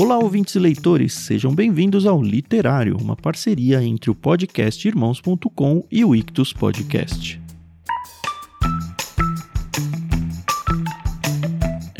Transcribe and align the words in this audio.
Olá, 0.00 0.16
ouvintes 0.16 0.54
e 0.54 0.58
leitores, 0.58 1.12
sejam 1.12 1.54
bem-vindos 1.54 2.06
ao 2.06 2.22
Literário, 2.22 2.96
uma 2.96 3.14
parceria 3.14 3.82
entre 3.82 4.10
o 4.10 4.14
podcast 4.14 4.88
Irmãos.com 4.88 5.86
e 5.90 6.02
o 6.02 6.16
Ictus 6.16 6.54
Podcast. 6.54 7.39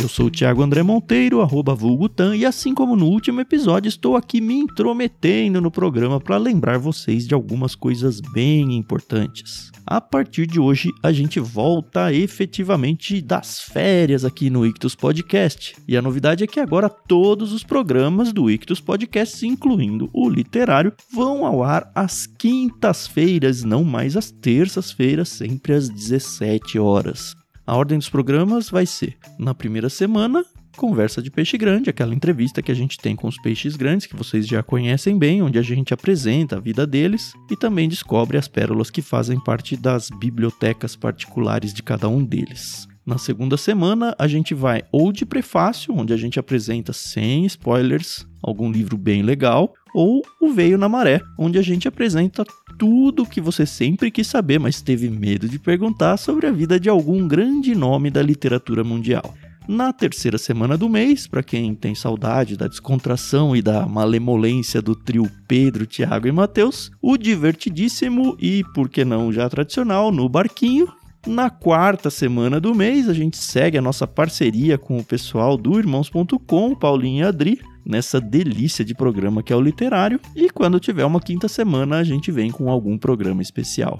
Eu 0.00 0.08
sou 0.08 0.26
o 0.26 0.30
Thiago 0.30 0.62
André 0.62 0.82
Monteiro, 0.82 1.42
arroba 1.42 1.74
Vulgutan, 1.74 2.34
e 2.34 2.46
assim 2.46 2.72
como 2.72 2.96
no 2.96 3.04
último 3.04 3.38
episódio, 3.38 3.86
estou 3.86 4.16
aqui 4.16 4.40
me 4.40 4.54
intrometendo 4.54 5.60
no 5.60 5.70
programa 5.70 6.18
para 6.18 6.38
lembrar 6.38 6.78
vocês 6.78 7.28
de 7.28 7.34
algumas 7.34 7.74
coisas 7.74 8.18
bem 8.18 8.74
importantes. 8.76 9.70
A 9.86 10.00
partir 10.00 10.46
de 10.46 10.58
hoje, 10.58 10.90
a 11.02 11.12
gente 11.12 11.38
volta 11.38 12.14
efetivamente 12.14 13.20
das 13.20 13.60
férias 13.60 14.24
aqui 14.24 14.48
no 14.48 14.64
Ictus 14.64 14.94
Podcast. 14.94 15.76
E 15.86 15.94
a 15.98 16.02
novidade 16.02 16.44
é 16.44 16.46
que 16.46 16.60
agora 16.60 16.88
todos 16.88 17.52
os 17.52 17.62
programas 17.62 18.32
do 18.32 18.50
Ictus 18.50 18.80
Podcast, 18.80 19.46
incluindo 19.46 20.08
o 20.14 20.30
literário, 20.30 20.94
vão 21.12 21.44
ao 21.44 21.62
ar 21.62 21.90
às 21.94 22.26
quintas-feiras, 22.26 23.64
não 23.64 23.84
mais 23.84 24.16
às 24.16 24.30
terças-feiras, 24.30 25.28
sempre 25.28 25.74
às 25.74 25.90
17 25.90 26.78
horas. 26.78 27.39
A 27.70 27.76
ordem 27.76 27.98
dos 27.98 28.08
programas 28.08 28.68
vai 28.68 28.84
ser: 28.84 29.16
na 29.38 29.54
primeira 29.54 29.88
semana, 29.88 30.44
Conversa 30.76 31.22
de 31.22 31.30
Peixe 31.30 31.56
Grande, 31.56 31.88
aquela 31.88 32.12
entrevista 32.12 32.60
que 32.60 32.72
a 32.72 32.74
gente 32.74 32.98
tem 32.98 33.14
com 33.14 33.28
os 33.28 33.40
peixes 33.40 33.76
grandes, 33.76 34.08
que 34.08 34.16
vocês 34.16 34.44
já 34.44 34.60
conhecem 34.60 35.16
bem, 35.16 35.40
onde 35.40 35.56
a 35.56 35.62
gente 35.62 35.94
apresenta 35.94 36.56
a 36.56 36.60
vida 36.60 36.84
deles 36.84 37.32
e 37.48 37.56
também 37.56 37.88
descobre 37.88 38.36
as 38.36 38.48
pérolas 38.48 38.90
que 38.90 39.00
fazem 39.00 39.38
parte 39.38 39.76
das 39.76 40.10
bibliotecas 40.10 40.96
particulares 40.96 41.72
de 41.72 41.80
cada 41.80 42.08
um 42.08 42.24
deles. 42.24 42.88
Na 43.06 43.18
segunda 43.18 43.56
semana, 43.56 44.16
a 44.18 44.26
gente 44.26 44.52
vai 44.52 44.82
ou 44.90 45.12
de 45.12 45.24
prefácio, 45.24 45.94
onde 45.96 46.12
a 46.12 46.16
gente 46.16 46.40
apresenta 46.40 46.92
sem 46.92 47.46
spoilers 47.46 48.26
algum 48.42 48.68
livro 48.68 48.98
bem 48.98 49.22
legal, 49.22 49.72
ou 49.94 50.22
o 50.40 50.50
Veio 50.52 50.78
na 50.78 50.88
Maré, 50.88 51.20
onde 51.38 51.58
a 51.58 51.62
gente 51.62 51.86
apresenta 51.86 52.44
tudo 52.78 53.22
o 53.22 53.26
que 53.26 53.40
você 53.40 53.66
sempre 53.66 54.10
quis 54.10 54.26
saber, 54.26 54.58
mas 54.58 54.80
teve 54.80 55.10
medo 55.10 55.48
de 55.48 55.58
perguntar 55.58 56.16
sobre 56.16 56.46
a 56.46 56.52
vida 56.52 56.80
de 56.80 56.88
algum 56.88 57.28
grande 57.28 57.74
nome 57.74 58.10
da 58.10 58.22
literatura 58.22 58.82
mundial. 58.82 59.34
Na 59.68 59.92
terceira 59.92 60.36
semana 60.38 60.76
do 60.76 60.88
mês, 60.88 61.26
para 61.26 61.42
quem 61.42 61.74
tem 61.74 61.94
saudade 61.94 62.56
da 62.56 62.66
descontração 62.66 63.54
e 63.54 63.62
da 63.62 63.86
malemolência 63.86 64.82
do 64.82 64.96
trio 64.96 65.30
Pedro, 65.46 65.86
Tiago 65.86 66.26
e 66.26 66.32
Mateus, 66.32 66.90
o 67.00 67.16
divertidíssimo 67.16 68.36
e, 68.40 68.64
por 68.74 68.88
que 68.88 69.04
não 69.04 69.32
já 69.32 69.48
tradicional, 69.48 70.10
no 70.10 70.28
barquinho. 70.28 70.88
Na 71.26 71.50
quarta 71.50 72.08
semana 72.08 72.58
do 72.58 72.74
mês, 72.74 73.08
a 73.08 73.12
gente 73.12 73.36
segue 73.36 73.76
a 73.76 73.82
nossa 73.82 74.06
parceria 74.06 74.78
com 74.78 74.98
o 74.98 75.04
pessoal 75.04 75.56
do 75.56 75.78
Irmãos.com, 75.78 76.74
Paulinho 76.74 77.24
e 77.24 77.28
Adri, 77.28 77.60
nessa 77.84 78.20
delícia 78.20 78.84
de 78.84 78.94
programa 78.94 79.42
que 79.42 79.52
é 79.52 79.56
o 79.56 79.60
literário, 79.60 80.20
e 80.34 80.50
quando 80.50 80.80
tiver 80.80 81.04
uma 81.04 81.20
quinta 81.20 81.48
semana 81.48 81.98
a 81.98 82.04
gente 82.04 82.30
vem 82.30 82.50
com 82.50 82.70
algum 82.70 82.98
programa 82.98 83.42
especial. 83.42 83.98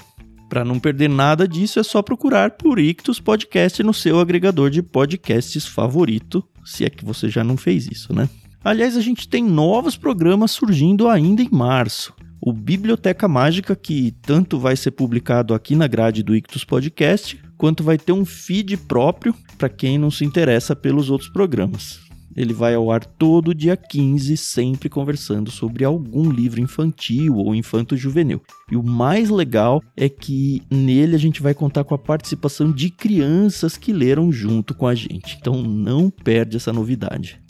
Para 0.49 0.65
não 0.65 0.81
perder 0.81 1.09
nada 1.09 1.47
disso, 1.47 1.79
é 1.79 1.83
só 1.83 2.03
procurar 2.03 2.51
por 2.53 2.81
Ictus 2.81 3.21
Podcast 3.21 3.83
no 3.85 3.95
seu 3.95 4.19
agregador 4.19 4.69
de 4.69 4.83
podcasts 4.83 5.65
favorito, 5.65 6.45
se 6.65 6.85
é 6.85 6.91
que 6.91 7.05
você 7.05 7.29
já 7.29 7.45
não 7.45 7.57
fez 7.57 7.87
isso, 7.87 8.13
né? 8.13 8.29
Aliás, 8.63 8.97
a 8.97 9.01
gente 9.01 9.29
tem 9.29 9.45
novos 9.45 9.97
programas 9.97 10.51
surgindo 10.51 11.09
ainda 11.09 11.41
em 11.41 11.49
março. 11.51 12.13
O 12.43 12.53
Biblioteca 12.53 13.29
Mágica, 13.29 13.77
que 13.77 14.13
tanto 14.23 14.59
vai 14.59 14.75
ser 14.77 14.91
publicado 14.91 15.55
aqui 15.55 15.77
na 15.77 15.87
grade 15.87 16.23
do 16.23 16.35
Ictus 16.35 16.65
Podcast, 16.65 17.41
quanto 17.57 17.85
vai 17.85 17.97
ter 17.97 18.13
um 18.13 18.25
feed 18.25 18.77
próprio 18.77 19.35
para 19.57 19.69
quem 19.69 19.99
não 19.99 20.11
se 20.11 20.25
interessa 20.25 20.75
pelos 20.75 21.11
outros 21.11 21.31
programas. 21.31 22.10
Ele 22.37 22.53
vai 22.53 22.75
ao 22.75 22.91
ar 22.91 23.05
todo 23.05 23.55
dia 23.55 23.77
15, 23.77 24.37
sempre 24.37 24.89
conversando 24.89 25.51
sobre 25.51 25.85
algum 25.85 26.31
livro 26.31 26.61
infantil 26.61 27.37
ou 27.37 27.55
infanto-juvenil. 27.55 28.41
E 28.71 28.77
o 28.77 28.83
mais 28.83 29.31
legal 29.31 29.83
é 29.97 30.09
que 30.09 30.63
nele 30.71 31.17
a 31.17 31.19
gente 31.19 31.43
vai 31.43 31.55
contar 31.55 31.85
com 31.85 31.95
a 31.95 31.99
participação 31.99 32.71
de 32.71 32.91
crianças 32.91 33.77
que 33.77 33.93
leram 33.93 34.31
junto 34.31 34.75
com 34.75 34.87
a 34.87 34.95
gente. 34.95 35.37
Então 35.41 35.63
não 35.63 36.11
perde 36.11 36.57
essa 36.57 36.73
novidade. 36.73 37.41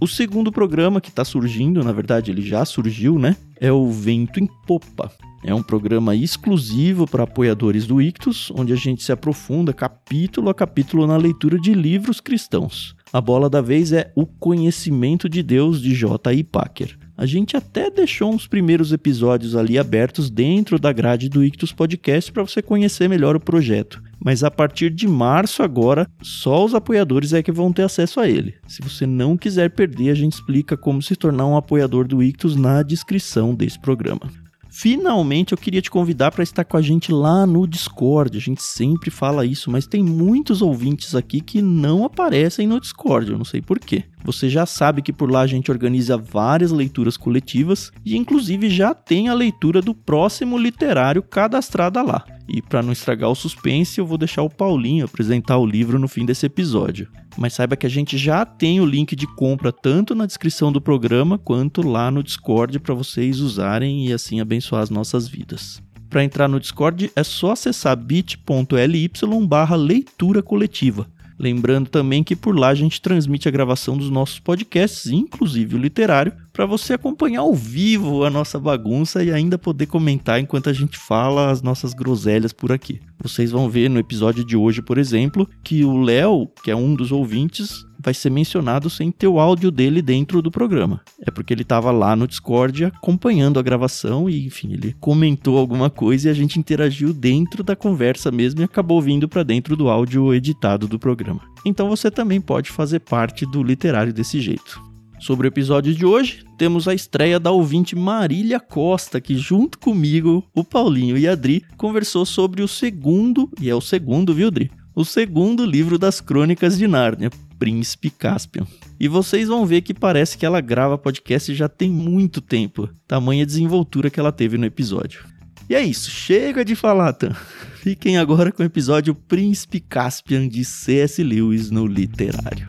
O 0.00 0.06
segundo 0.06 0.52
programa 0.52 1.00
que 1.00 1.08
está 1.08 1.24
surgindo, 1.24 1.82
na 1.82 1.90
verdade 1.90 2.30
ele 2.30 2.42
já 2.42 2.64
surgiu, 2.64 3.18
né? 3.18 3.36
É 3.60 3.72
o 3.72 3.90
Vento 3.90 4.38
em 4.38 4.46
Popa. 4.66 5.10
É 5.44 5.52
um 5.52 5.62
programa 5.62 6.14
exclusivo 6.14 7.06
para 7.06 7.24
apoiadores 7.24 7.86
do 7.86 8.00
Ictus, 8.00 8.52
onde 8.54 8.72
a 8.72 8.76
gente 8.76 9.02
se 9.02 9.10
aprofunda 9.10 9.72
capítulo 9.72 10.50
a 10.50 10.54
capítulo 10.54 11.06
na 11.06 11.16
leitura 11.16 11.58
de 11.58 11.74
livros 11.74 12.20
cristãos. 12.20 12.94
A 13.12 13.20
bola 13.20 13.48
da 13.50 13.60
vez 13.60 13.92
é 13.92 14.12
O 14.14 14.26
Conhecimento 14.26 15.28
de 15.28 15.42
Deus 15.42 15.80
de 15.80 15.94
J.I. 15.94 16.44
Packer. 16.44 16.96
A 17.16 17.26
gente 17.26 17.56
até 17.56 17.90
deixou 17.90 18.32
uns 18.32 18.46
primeiros 18.46 18.92
episódios 18.92 19.56
ali 19.56 19.78
abertos 19.78 20.30
dentro 20.30 20.78
da 20.78 20.92
grade 20.92 21.28
do 21.28 21.42
Ictus 21.42 21.72
Podcast 21.72 22.30
para 22.30 22.44
você 22.44 22.62
conhecer 22.62 23.08
melhor 23.08 23.34
o 23.34 23.40
projeto. 23.40 24.00
Mas 24.24 24.42
a 24.42 24.50
partir 24.50 24.90
de 24.90 25.06
março 25.06 25.62
agora, 25.62 26.08
só 26.22 26.64
os 26.64 26.74
apoiadores 26.74 27.32
é 27.32 27.42
que 27.42 27.52
vão 27.52 27.72
ter 27.72 27.82
acesso 27.82 28.20
a 28.20 28.28
ele. 28.28 28.54
Se 28.66 28.82
você 28.82 29.06
não 29.06 29.36
quiser 29.36 29.70
perder, 29.70 30.10
a 30.10 30.14
gente 30.14 30.34
explica 30.34 30.76
como 30.76 31.00
se 31.00 31.14
tornar 31.14 31.46
um 31.46 31.56
apoiador 31.56 32.06
do 32.06 32.22
Ictus 32.22 32.56
na 32.56 32.82
descrição 32.82 33.54
desse 33.54 33.78
programa. 33.78 34.28
Finalmente 34.70 35.52
eu 35.52 35.58
queria 35.58 35.82
te 35.82 35.90
convidar 35.90 36.30
para 36.30 36.44
estar 36.44 36.62
com 36.62 36.76
a 36.76 36.82
gente 36.82 37.10
lá 37.10 37.46
no 37.46 37.66
Discord. 37.66 38.36
A 38.36 38.40
gente 38.40 38.62
sempre 38.62 39.10
fala 39.10 39.44
isso, 39.44 39.70
mas 39.70 39.86
tem 39.86 40.02
muitos 40.02 40.62
ouvintes 40.62 41.14
aqui 41.14 41.40
que 41.40 41.62
não 41.62 42.04
aparecem 42.04 42.66
no 42.66 42.80
Discord, 42.80 43.30
eu 43.30 43.38
não 43.38 43.44
sei 43.44 43.60
porquê. 43.60 44.04
Você 44.24 44.48
já 44.48 44.66
sabe 44.66 45.02
que 45.02 45.12
por 45.12 45.30
lá 45.30 45.40
a 45.40 45.46
gente 45.46 45.70
organiza 45.70 46.16
várias 46.16 46.70
leituras 46.70 47.16
coletivas 47.16 47.92
e 48.04 48.16
inclusive 48.16 48.68
já 48.68 48.94
tem 48.94 49.28
a 49.28 49.34
leitura 49.34 49.80
do 49.80 49.94
próximo 49.94 50.58
literário 50.58 51.22
cadastrada 51.22 52.02
lá. 52.02 52.24
E 52.48 52.62
para 52.62 52.82
não 52.82 52.92
estragar 52.92 53.30
o 53.30 53.34
suspense, 53.34 53.98
eu 53.98 54.06
vou 54.06 54.16
deixar 54.16 54.42
o 54.42 54.50
Paulinho 54.50 55.04
apresentar 55.04 55.58
o 55.58 55.66
livro 55.66 55.98
no 55.98 56.08
fim 56.08 56.24
desse 56.24 56.46
episódio. 56.46 57.08
Mas 57.36 57.54
saiba 57.54 57.76
que 57.76 57.86
a 57.86 57.90
gente 57.90 58.16
já 58.16 58.44
tem 58.44 58.80
o 58.80 58.86
link 58.86 59.14
de 59.14 59.26
compra 59.26 59.70
tanto 59.70 60.14
na 60.14 60.26
descrição 60.26 60.72
do 60.72 60.80
programa 60.80 61.38
quanto 61.38 61.86
lá 61.86 62.10
no 62.10 62.22
Discord 62.22 62.80
para 62.80 62.94
vocês 62.94 63.40
usarem 63.40 64.06
e 64.08 64.12
assim 64.12 64.40
abençoar 64.40 64.82
as 64.82 64.90
nossas 64.90 65.28
vidas. 65.28 65.82
Para 66.08 66.24
entrar 66.24 66.48
no 66.48 66.58
Discord 66.58 67.12
é 67.14 67.22
só 67.22 67.52
acessar 67.52 67.94
bit.ly 67.94 69.10
barra 69.46 69.76
leitura 69.76 70.42
coletiva. 70.42 71.06
Lembrando 71.38 71.88
também 71.88 72.24
que 72.24 72.34
por 72.34 72.58
lá 72.58 72.68
a 72.68 72.74
gente 72.74 73.00
transmite 73.00 73.46
a 73.46 73.50
gravação 73.50 73.96
dos 73.96 74.10
nossos 74.10 74.40
podcasts, 74.40 75.06
inclusive 75.06 75.76
o 75.76 75.78
literário, 75.78 76.32
para 76.52 76.66
você 76.66 76.94
acompanhar 76.94 77.40
ao 77.40 77.54
vivo 77.54 78.24
a 78.24 78.30
nossa 78.30 78.58
bagunça 78.58 79.22
e 79.22 79.30
ainda 79.30 79.56
poder 79.56 79.86
comentar 79.86 80.40
enquanto 80.40 80.68
a 80.68 80.72
gente 80.72 80.98
fala 80.98 81.50
as 81.50 81.62
nossas 81.62 81.94
groselhas 81.94 82.52
por 82.52 82.72
aqui. 82.72 83.00
Vocês 83.22 83.52
vão 83.52 83.70
ver 83.70 83.88
no 83.88 84.00
episódio 84.00 84.44
de 84.44 84.56
hoje, 84.56 84.82
por 84.82 84.98
exemplo, 84.98 85.48
que 85.62 85.84
o 85.84 85.96
Léo, 85.98 86.48
que 86.64 86.70
é 86.70 86.76
um 86.76 86.94
dos 86.94 87.12
ouvintes, 87.12 87.86
vai 87.98 88.14
ser 88.14 88.30
mencionado 88.30 88.88
sem 88.88 89.10
ter 89.10 89.26
o 89.26 89.38
áudio 89.38 89.70
dele 89.70 90.00
dentro 90.00 90.40
do 90.40 90.50
programa. 90.50 91.00
É 91.20 91.30
porque 91.30 91.52
ele 91.52 91.62
estava 91.62 91.90
lá 91.90 92.14
no 92.14 92.26
Discord 92.26 92.84
acompanhando 92.84 93.58
a 93.58 93.62
gravação 93.62 94.28
e, 94.28 94.46
enfim, 94.46 94.72
ele 94.72 94.94
comentou 95.00 95.58
alguma 95.58 95.90
coisa 95.90 96.28
e 96.28 96.30
a 96.30 96.34
gente 96.34 96.58
interagiu 96.58 97.12
dentro 97.12 97.62
da 97.62 97.74
conversa 97.74 98.30
mesmo 98.30 98.60
e 98.60 98.64
acabou 98.64 99.00
vindo 99.02 99.28
para 99.28 99.42
dentro 99.42 99.76
do 99.76 99.88
áudio 99.88 100.32
editado 100.32 100.86
do 100.86 100.98
programa. 100.98 101.40
Então 101.64 101.88
você 101.88 102.10
também 102.10 102.40
pode 102.40 102.70
fazer 102.70 103.00
parte 103.00 103.44
do 103.44 103.62
literário 103.62 104.12
desse 104.12 104.40
jeito. 104.40 104.88
Sobre 105.18 105.48
o 105.48 105.50
episódio 105.50 105.92
de 105.92 106.06
hoje, 106.06 106.44
temos 106.56 106.86
a 106.86 106.94
estreia 106.94 107.40
da 107.40 107.50
ouvinte 107.50 107.96
Marília 107.96 108.60
Costa, 108.60 109.20
que 109.20 109.36
junto 109.36 109.76
comigo, 109.78 110.44
o 110.54 110.62
Paulinho 110.62 111.18
e 111.18 111.26
a 111.26 111.32
Adri, 111.32 111.64
conversou 111.76 112.24
sobre 112.24 112.62
o 112.62 112.68
segundo, 112.68 113.50
e 113.60 113.68
é 113.68 113.74
o 113.74 113.80
segundo, 113.80 114.32
viu, 114.32 114.46
Adri? 114.46 114.70
O 114.94 115.04
segundo 115.04 115.64
livro 115.64 115.98
das 115.98 116.20
Crônicas 116.20 116.78
de 116.78 116.86
Nárnia, 116.86 117.30
Príncipe 117.58 118.10
Caspian. 118.10 118.66
E 118.98 119.08
vocês 119.08 119.48
vão 119.48 119.66
ver 119.66 119.82
que 119.82 119.92
parece 119.92 120.38
que 120.38 120.46
ela 120.46 120.60
grava 120.60 120.96
podcast 120.96 121.54
já 121.54 121.68
tem 121.68 121.90
muito 121.90 122.40
tempo, 122.40 122.88
tamanha 123.06 123.44
desenvoltura 123.44 124.10
que 124.10 124.20
ela 124.20 124.32
teve 124.32 124.56
no 124.56 124.66
episódio. 124.66 125.24
E 125.68 125.74
é 125.74 125.82
isso, 125.82 126.10
chega 126.10 126.64
de 126.64 126.74
falar, 126.74 127.12
Tan. 127.12 127.34
Fiquem 127.82 128.16
agora 128.18 128.50
com 128.50 128.62
o 128.62 128.66
episódio 128.66 129.14
Príncipe 129.14 129.80
Caspian 129.80 130.48
de 130.48 130.64
C.S. 130.64 131.22
Lewis 131.22 131.70
no 131.70 131.86
Literário. 131.86 132.66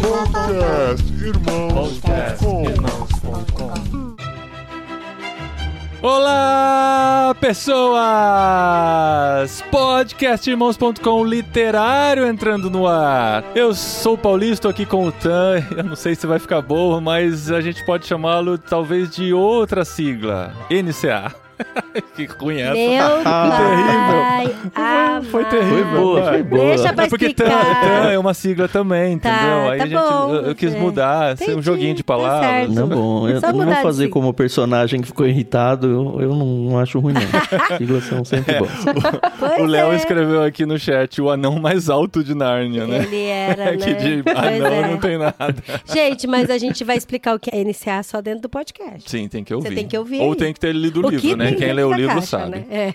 Podcast 0.00 1.12
Irmãos.com 1.22 2.68
Olá, 6.00 6.47
pessoas! 7.48 8.04
Podcastirmãos.com 9.70 11.24
literário 11.24 12.26
entrando 12.26 12.68
no 12.68 12.86
ar. 12.86 13.42
Eu 13.54 13.72
sou 13.74 14.16
o 14.16 14.18
Paulinho, 14.18 14.52
estou 14.52 14.70
aqui 14.70 14.84
com 14.84 15.06
o 15.06 15.12
Tan. 15.12 15.64
Eu 15.74 15.82
não 15.82 15.96
sei 15.96 16.14
se 16.14 16.26
vai 16.26 16.38
ficar 16.38 16.60
boa, 16.60 17.00
mas 17.00 17.50
a 17.50 17.62
gente 17.62 17.82
pode 17.86 18.06
chamá-lo 18.06 18.58
talvez 18.58 19.08
de 19.16 19.32
outra 19.32 19.82
sigla: 19.82 20.52
NCA. 20.70 21.47
que 22.16 22.24
ruim 22.26 22.60
essa. 22.60 22.74
Meu 22.74 23.22
pai 23.24 24.54
Foi 25.30 25.42
amado. 25.42 25.50
terrível. 25.50 25.84
Foi 25.84 25.84
boa, 26.00 26.22
foi 26.28 26.42
boa. 26.42 26.64
Deixa 26.64 26.92
pra 26.92 27.04
É 27.04 27.08
porque 27.08 27.34
TAN, 27.34 28.10
é 28.10 28.18
uma 28.18 28.34
sigla 28.34 28.68
também, 28.68 29.18
Tá, 29.18 29.30
entendeu? 29.30 29.70
Aí 29.70 29.78
tá 29.78 29.84
a 29.84 29.86
gente, 29.86 29.98
bom, 29.98 30.34
eu, 30.34 30.42
eu 30.48 30.54
quis 30.54 30.74
mudar, 30.74 31.36
ser 31.36 31.56
um 31.56 31.62
joguinho 31.62 31.94
de 31.94 32.02
tá 32.02 32.12
palavras. 32.14 32.50
certo. 32.50 32.72
Não, 32.74 32.88
bom, 32.88 33.28
eu 33.28 33.40
Só 33.40 33.52
não 33.52 33.64
vou 33.66 33.74
fazer 33.76 34.04
sigla. 34.04 34.12
como 34.12 34.28
o 34.28 34.34
personagem 34.34 35.00
que 35.00 35.06
ficou 35.06 35.26
irritado, 35.26 35.86
eu, 35.88 36.20
eu 36.22 36.34
não 36.34 36.78
acho 36.78 36.98
ruim, 37.00 37.14
não. 37.14 37.76
Siglas 37.78 38.04
são 38.04 38.24
sempre 38.24 38.54
É. 38.54 38.58
boas. 38.58 38.70
O 39.60 39.64
Léo 39.64 39.92
é. 39.92 39.96
escreveu 39.96 40.42
aqui 40.42 40.64
no 40.66 40.78
chat 40.78 41.20
o 41.20 41.30
anão 41.30 41.58
mais 41.58 41.88
alto 41.90 42.22
de 42.22 42.34
Nárnia, 42.34 42.86
né? 42.86 42.98
Ele 43.04 43.22
era, 43.24 43.64
É 43.74 43.76
que 43.76 43.86
né? 43.90 43.92
de 43.94 44.22
Pois 44.22 44.36
anão 44.36 44.72
é. 44.72 44.90
não 44.90 44.98
tem 44.98 45.18
nada. 45.18 45.54
Gente, 45.92 46.26
mas 46.26 46.50
a 46.50 46.58
gente 46.58 46.84
vai 46.84 46.96
explicar 46.96 47.34
o 47.34 47.38
que 47.38 47.50
é 47.54 47.62
NCA 47.64 48.02
só 48.02 48.20
dentro 48.20 48.42
do 48.42 48.48
podcast. 48.48 49.08
Sim, 49.10 49.28
tem 49.28 49.42
que 49.44 49.52
ouvir. 49.54 49.74
tem 49.74 49.86
que 49.86 49.96
ouvir 49.98 50.20
Ou 50.20 50.34
tem 50.34 50.52
que 50.52 50.60
ter 50.60 50.72
lido 50.74 51.04
o 51.04 51.10
livro, 51.10 51.36
né? 51.36 51.47
Tem 51.50 51.58
Quem 51.58 51.72
lê 51.72 51.82
o 51.82 51.92
livro 51.92 52.14
caixa, 52.14 52.38
sabe. 52.38 52.50
né? 52.50 52.64
É. 52.70 52.94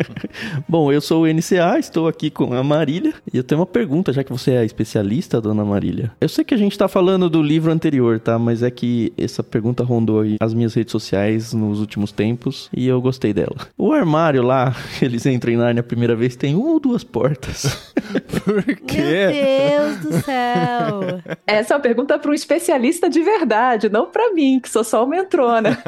Bom, 0.68 0.92
eu 0.92 1.00
sou 1.00 1.24
o 1.24 1.26
NCA, 1.26 1.78
estou 1.78 2.08
aqui 2.08 2.30
com 2.30 2.52
a 2.54 2.62
Marília 2.62 3.14
e 3.32 3.36
eu 3.36 3.44
tenho 3.44 3.60
uma 3.60 3.66
pergunta, 3.66 4.12
já 4.12 4.22
que 4.24 4.32
você 4.32 4.52
é 4.52 4.58
a 4.58 4.64
especialista, 4.64 5.40
dona 5.40 5.64
Marília. 5.64 6.12
Eu 6.20 6.28
sei 6.28 6.44
que 6.44 6.54
a 6.54 6.56
gente 6.56 6.76
tá 6.76 6.88
falando 6.88 7.28
do 7.28 7.42
livro 7.42 7.70
anterior, 7.70 8.18
tá? 8.18 8.38
Mas 8.38 8.62
é 8.62 8.70
que 8.70 9.12
essa 9.16 9.42
pergunta 9.42 9.84
rondou 9.84 10.20
aí 10.20 10.36
as 10.40 10.54
minhas 10.54 10.74
redes 10.74 10.92
sociais 10.92 11.52
nos 11.52 11.80
últimos 11.80 12.12
tempos 12.12 12.68
e 12.74 12.86
eu 12.86 13.00
gostei 13.00 13.32
dela. 13.32 13.56
O 13.76 13.92
armário 13.92 14.42
lá, 14.42 14.74
eles 15.00 15.26
entram 15.26 15.52
em 15.52 15.56
Narnia 15.56 15.80
a 15.80 15.84
primeira 15.84 16.14
vez, 16.14 16.36
tem 16.36 16.54
uma 16.54 16.70
ou 16.70 16.80
duas 16.80 17.04
portas. 17.04 17.92
Por 18.44 18.64
Meu 18.66 18.76
quê? 18.86 19.28
Deus 19.78 19.98
do 19.98 20.12
céu. 20.24 21.36
Essa 21.46 21.74
é 21.74 21.76
uma 21.76 21.82
pergunta 21.82 22.18
para 22.18 22.30
um 22.30 22.34
especialista 22.34 23.08
de 23.08 23.20
verdade, 23.22 23.88
não 23.88 24.06
para 24.06 24.32
mim, 24.32 24.58
que 24.60 24.68
sou 24.68 24.84
só 24.84 25.04
uma 25.04 25.16
entrona. 25.16 25.78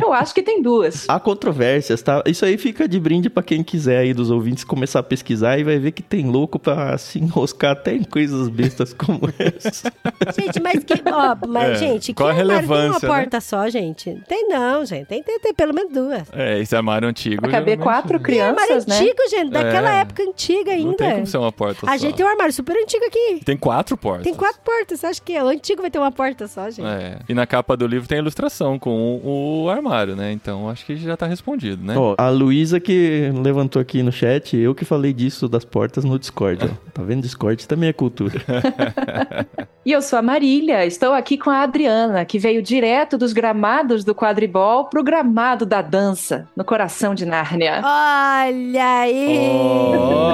Eu 0.00 0.12
acho 0.12 0.34
que 0.34 0.42
tem 0.42 0.62
duas. 0.62 1.08
Há 1.20 1.22
controvérsias, 1.22 2.00
tá? 2.00 2.22
Isso 2.26 2.44
aí 2.46 2.56
fica 2.56 2.88
de 2.88 2.98
brinde 2.98 3.28
pra 3.28 3.42
quem 3.42 3.62
quiser 3.62 3.98
aí 3.98 4.14
dos 4.14 4.30
ouvintes 4.30 4.64
começar 4.64 5.00
a 5.00 5.02
pesquisar 5.02 5.58
e 5.58 5.64
vai 5.64 5.78
ver 5.78 5.92
que 5.92 6.02
tem 6.02 6.26
louco 6.26 6.58
pra 6.58 6.96
se 6.96 7.18
enroscar 7.18 7.72
até 7.72 7.94
em 7.94 8.02
coisas 8.04 8.48
bestas 8.48 8.94
como 8.94 9.20
essa. 9.38 9.92
Gente, 10.38 10.60
mas 10.60 10.82
que. 10.82 10.94
Ó, 11.06 11.36
mas, 11.46 11.70
É, 11.70 11.74
gente, 11.74 12.14
qual 12.14 12.30
a 12.30 12.34
que 12.34 12.40
armário 12.40 12.66
tem 12.68 12.76
uma 12.86 12.92
né? 12.94 13.00
porta 13.00 13.40
só, 13.40 13.68
gente? 13.68 14.18
Tem 14.26 14.48
não, 14.48 14.84
gente. 14.86 15.06
Tem 15.06 15.22
ter, 15.22 15.38
ter 15.40 15.52
pelo 15.52 15.74
menos 15.74 15.92
duas. 15.92 16.22
É, 16.32 16.58
esse 16.58 16.74
armário 16.74 17.06
antigo. 17.06 17.42
Vai 17.42 17.50
caber 17.50 17.76
geralmente 17.76 17.82
quatro 17.84 18.16
Armário 18.16 18.24
crianças, 18.66 18.86
né? 18.86 18.96
antigo, 18.98 19.28
gente, 19.30 19.50
daquela 19.50 19.96
É. 19.96 20.00
época 20.00 20.22
antiga 20.22 20.72
ainda. 20.72 20.86
Não 20.88 20.94
tem 20.94 21.12
como 21.12 21.26
ser 21.26 21.36
uma 21.38 21.52
porta 21.52 21.86
A 21.86 21.90
só. 21.90 21.96
gente 21.98 22.16
tem 22.16 22.24
um 22.24 22.28
armário 22.28 22.52
super 22.54 22.76
antigo 22.76 23.04
aqui. 23.04 23.42
Tem 23.44 23.56
quatro 23.58 23.96
portas. 23.96 24.24
Tem 24.24 24.34
quatro 24.34 24.60
portas. 24.64 25.00
Você 25.00 25.06
acha 25.06 25.20
que 25.20 25.38
o 25.38 25.48
antigo 25.48 25.82
vai 25.82 25.90
ter 25.90 25.98
uma 25.98 26.10
porta 26.12 26.48
só, 26.48 26.70
gente? 26.70 26.86
É. 26.86 27.18
E 27.28 27.34
na 27.34 27.46
capa 27.46 27.76
do 27.76 27.86
livro 27.86 28.08
tem 28.08 28.18
a 28.18 28.20
ilustração 28.20 28.78
com 28.78 28.90
o, 29.22 29.64
o 29.64 29.68
armário, 29.70 30.16
né? 30.16 30.32
Então 30.32 30.68
acho 30.70 30.86
que 30.86 30.96
já 30.96 31.09
tá 31.16 31.26
respondido, 31.26 31.84
né? 31.84 31.96
Ó, 31.96 32.14
a 32.16 32.28
Luísa 32.28 32.80
que 32.80 33.30
levantou 33.42 33.80
aqui 33.80 34.02
no 34.02 34.12
chat, 34.12 34.56
eu 34.56 34.74
que 34.74 34.84
falei 34.84 35.12
disso 35.12 35.48
das 35.48 35.64
portas 35.64 36.04
no 36.04 36.18
Discord, 36.18 36.64
ó. 36.64 36.68
Tá 36.92 37.02
vendo? 37.04 37.22
Discord 37.22 37.66
também 37.66 37.88
é 37.88 37.92
cultura. 37.92 38.40
E 39.82 39.92
eu 39.92 40.02
sou 40.02 40.18
a 40.18 40.22
Marília, 40.22 40.84
estou 40.84 41.14
aqui 41.14 41.38
com 41.38 41.48
a 41.48 41.62
Adriana, 41.62 42.22
que 42.26 42.38
veio 42.38 42.60
direto 42.62 43.16
dos 43.16 43.32
gramados 43.32 44.04
do 44.04 44.14
quadribol 44.14 44.84
pro 44.84 45.02
gramado 45.02 45.64
da 45.64 45.80
dança, 45.80 46.46
no 46.54 46.62
coração 46.62 47.14
de 47.14 47.24
Nárnia. 47.24 47.80
Olha 47.82 49.08
isso! 49.08 50.30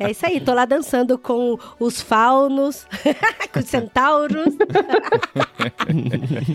É 0.00 0.10
isso 0.10 0.24
aí, 0.24 0.40
tô 0.40 0.54
lá 0.54 0.64
dançando 0.64 1.18
com 1.18 1.58
os 1.78 2.00
faunos, 2.00 2.86
com 3.52 3.58
os 3.60 3.66
centauros. 3.66 4.54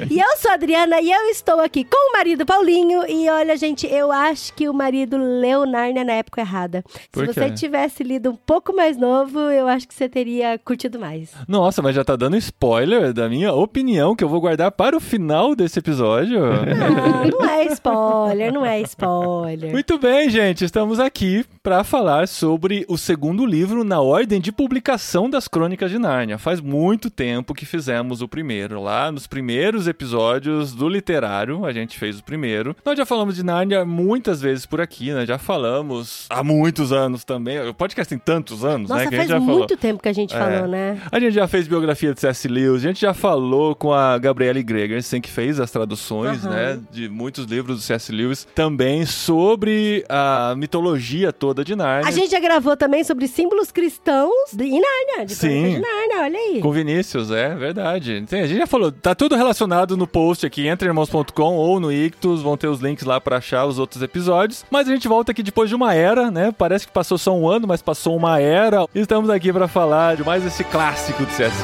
e 0.10 0.20
eu 0.20 0.38
sou 0.38 0.52
a 0.52 0.56
Adriana 0.56 1.02
e 1.02 1.12
eu 1.12 1.22
estou 1.30 1.60
aqui 1.60 1.84
com 1.94 2.10
o 2.10 2.14
marido 2.14 2.44
Paulinho. 2.44 3.04
E 3.08 3.30
olha, 3.30 3.56
gente, 3.56 3.86
eu 3.86 4.12
acho 4.12 4.52
que 4.56 4.68
o 4.68 4.74
marido 4.74 5.16
leu 5.16 5.64
Nárnia 5.64 6.04
na 6.04 6.14
época 6.14 6.42
errada. 6.42 6.84
Por 7.12 7.28
Se 7.28 7.34
você 7.34 7.50
quê? 7.50 7.52
tivesse 7.52 8.04
lido 8.04 8.32
um 8.32 8.36
pouco 8.36 8.76
mais 8.76 8.98
novo, 8.98 9.40
eu 9.40 9.68
acho 9.68 9.88
que 9.88 9.94
você 9.94 10.10
teria 10.10 10.58
curtido 10.58 11.00
mais. 11.00 11.32
Nossa, 11.48 11.84
mas 11.84 11.96
já 11.96 12.04
tá 12.04 12.16
dando 12.16 12.36
spoiler 12.38 13.14
da 13.14 13.30
minha 13.30 13.54
opinião 13.54 14.16
que 14.16 14.24
eu 14.24 14.30
vou 14.30 14.42
guardar 14.42 14.72
para 14.72 14.98
o 14.98 15.00
final 15.00 15.56
desse 15.56 15.78
episódio. 15.78 16.40
Não, 16.40 17.40
não 17.40 17.50
é 17.50 17.66
spoiler, 17.68 18.52
não 18.52 18.66
é 18.66 18.82
spoiler. 18.82 19.72
Muito 19.72 20.00
bem, 20.00 20.32
gente, 20.32 20.66
estamos 20.66 21.00
aqui 21.00 21.46
para 21.62 21.84
falar 21.84 22.28
sobre 22.28 22.86
o 22.90 22.98
segundo 22.98 23.46
livro 23.46 23.84
na 23.84 24.02
ordem 24.02 24.42
de 24.42 24.52
publicação 24.52 25.30
das 25.30 25.48
Crônicas 25.48 25.92
de 25.92 26.00
Nárnia. 26.00 26.40
Faz 26.40 26.60
muito 26.60 27.12
tempo 27.12 27.54
que 27.54 27.66
fizemos 27.68 28.24
o 28.24 28.28
primeiro, 28.28 28.82
lá 28.82 29.12
nos 29.12 29.28
primeiros 29.28 29.88
episódios 29.88 30.74
do 30.74 30.90
literário, 30.90 31.66
a 31.66 31.72
gente 31.72 31.83
fez 31.98 32.20
o 32.20 32.24
primeiro. 32.24 32.76
Nós 32.86 32.98
já 32.98 33.06
falamos 33.06 33.36
de 33.36 33.44
Nárnia 33.44 33.86
muitas 33.86 34.42
vezes 34.42 34.66
por 34.66 34.82
aqui, 34.82 35.12
né? 35.12 35.26
Já 35.26 35.38
falamos 35.38 36.26
há 36.30 36.44
muitos 36.44 36.92
anos 36.92 37.24
também. 37.24 37.60
O 37.68 37.74
podcast 37.74 38.10
tem 38.10 38.18
tantos 38.18 38.64
anos, 38.66 38.90
Nossa, 38.90 39.04
né? 39.06 39.10
Que 39.10 39.16
faz 39.16 39.28
gente 39.30 39.40
já 39.40 39.46
falou. 39.46 39.58
muito 39.60 39.78
tempo 39.78 40.02
que 40.02 40.10
a 40.10 40.14
gente 40.14 40.36
É. 40.36 40.40
falou, 40.40 40.68
né? 40.68 41.02
A 41.12 41.20
gente 41.20 41.34
já 41.34 41.48
fez 41.48 41.68
biografia 41.68 42.14
de 42.14 42.20
C.S. 42.20 42.48
Lewis, 42.48 42.84
a 42.84 42.88
gente 42.88 43.02
já 43.02 43.14
falou 43.14 43.76
com 43.76 43.94
a 43.94 44.18
Gabriele 44.18 44.62
Gregersen, 44.64 45.22
que 45.22 45.30
fez 45.30 45.60
as 45.60 45.72
traduções, 45.72 46.46
Aham. 46.46 46.54
né, 46.56 46.80
de 46.92 47.10
muitos 47.10 47.46
livros 47.46 47.78
do 47.78 47.82
C.S. 47.82 48.12
Lewis, 48.12 48.48
também 48.56 49.06
sobre 49.06 50.06
a 50.10 50.54
mitologia 50.58 51.32
toda 51.34 51.64
de 51.64 51.76
Nárnia. 51.76 52.08
A 52.08 52.12
gente 52.12 52.32
já 52.32 52.40
gravou 52.40 52.76
também 52.78 53.04
sobre 53.04 53.28
símbolos 53.28 53.72
cristãos 53.72 54.32
de 54.54 54.64
em 54.66 54.80
Nárnia, 54.82 55.26
de 55.26 55.36
Sim. 55.36 55.74
De 55.76 55.80
Nárnia, 55.80 56.22
olha 56.24 56.38
aí. 56.40 56.60
Com 56.62 56.72
Vinícius, 56.72 57.32
é 57.32 57.56
verdade. 57.56 58.24
A 58.32 58.46
gente 58.46 58.58
já 58.58 58.68
falou, 58.68 58.92
tá 58.92 59.14
tudo 59.16 59.36
relacionado 59.36 59.96
no 59.98 60.06
post 60.08 60.46
aqui, 60.46 60.68
entreirmãos.com 60.68 61.56
ou 61.56 61.73
no 61.80 61.92
Ictus, 61.92 62.42
vão 62.42 62.58
ter 62.58 62.68
os 62.68 62.80
links 62.80 63.06
lá 63.06 63.20
pra 63.20 63.38
achar 63.38 63.66
os 63.66 63.80
outros 63.80 64.02
episódios. 64.02 64.66
Mas 64.70 64.88
a 64.88 64.92
gente 64.92 65.08
volta 65.08 65.32
aqui 65.32 65.44
depois 65.44 65.70
de 65.70 65.76
uma 65.76 65.94
era, 65.94 66.32
né? 66.32 66.52
Parece 66.52 66.88
que 66.88 66.94
passou 66.94 67.18
só 67.18 67.36
um 67.36 67.50
ano, 67.50 67.68
mas 67.68 67.82
passou 67.82 68.16
uma 68.16 68.40
era. 68.40 68.86
Estamos 68.94 69.30
aqui 69.30 69.52
pra 69.52 69.68
falar 69.68 70.16
de 70.16 70.24
mais 70.24 70.46
esse 70.46 70.64
clássico 70.64 71.26
de 71.26 71.32
C.S. 71.34 71.56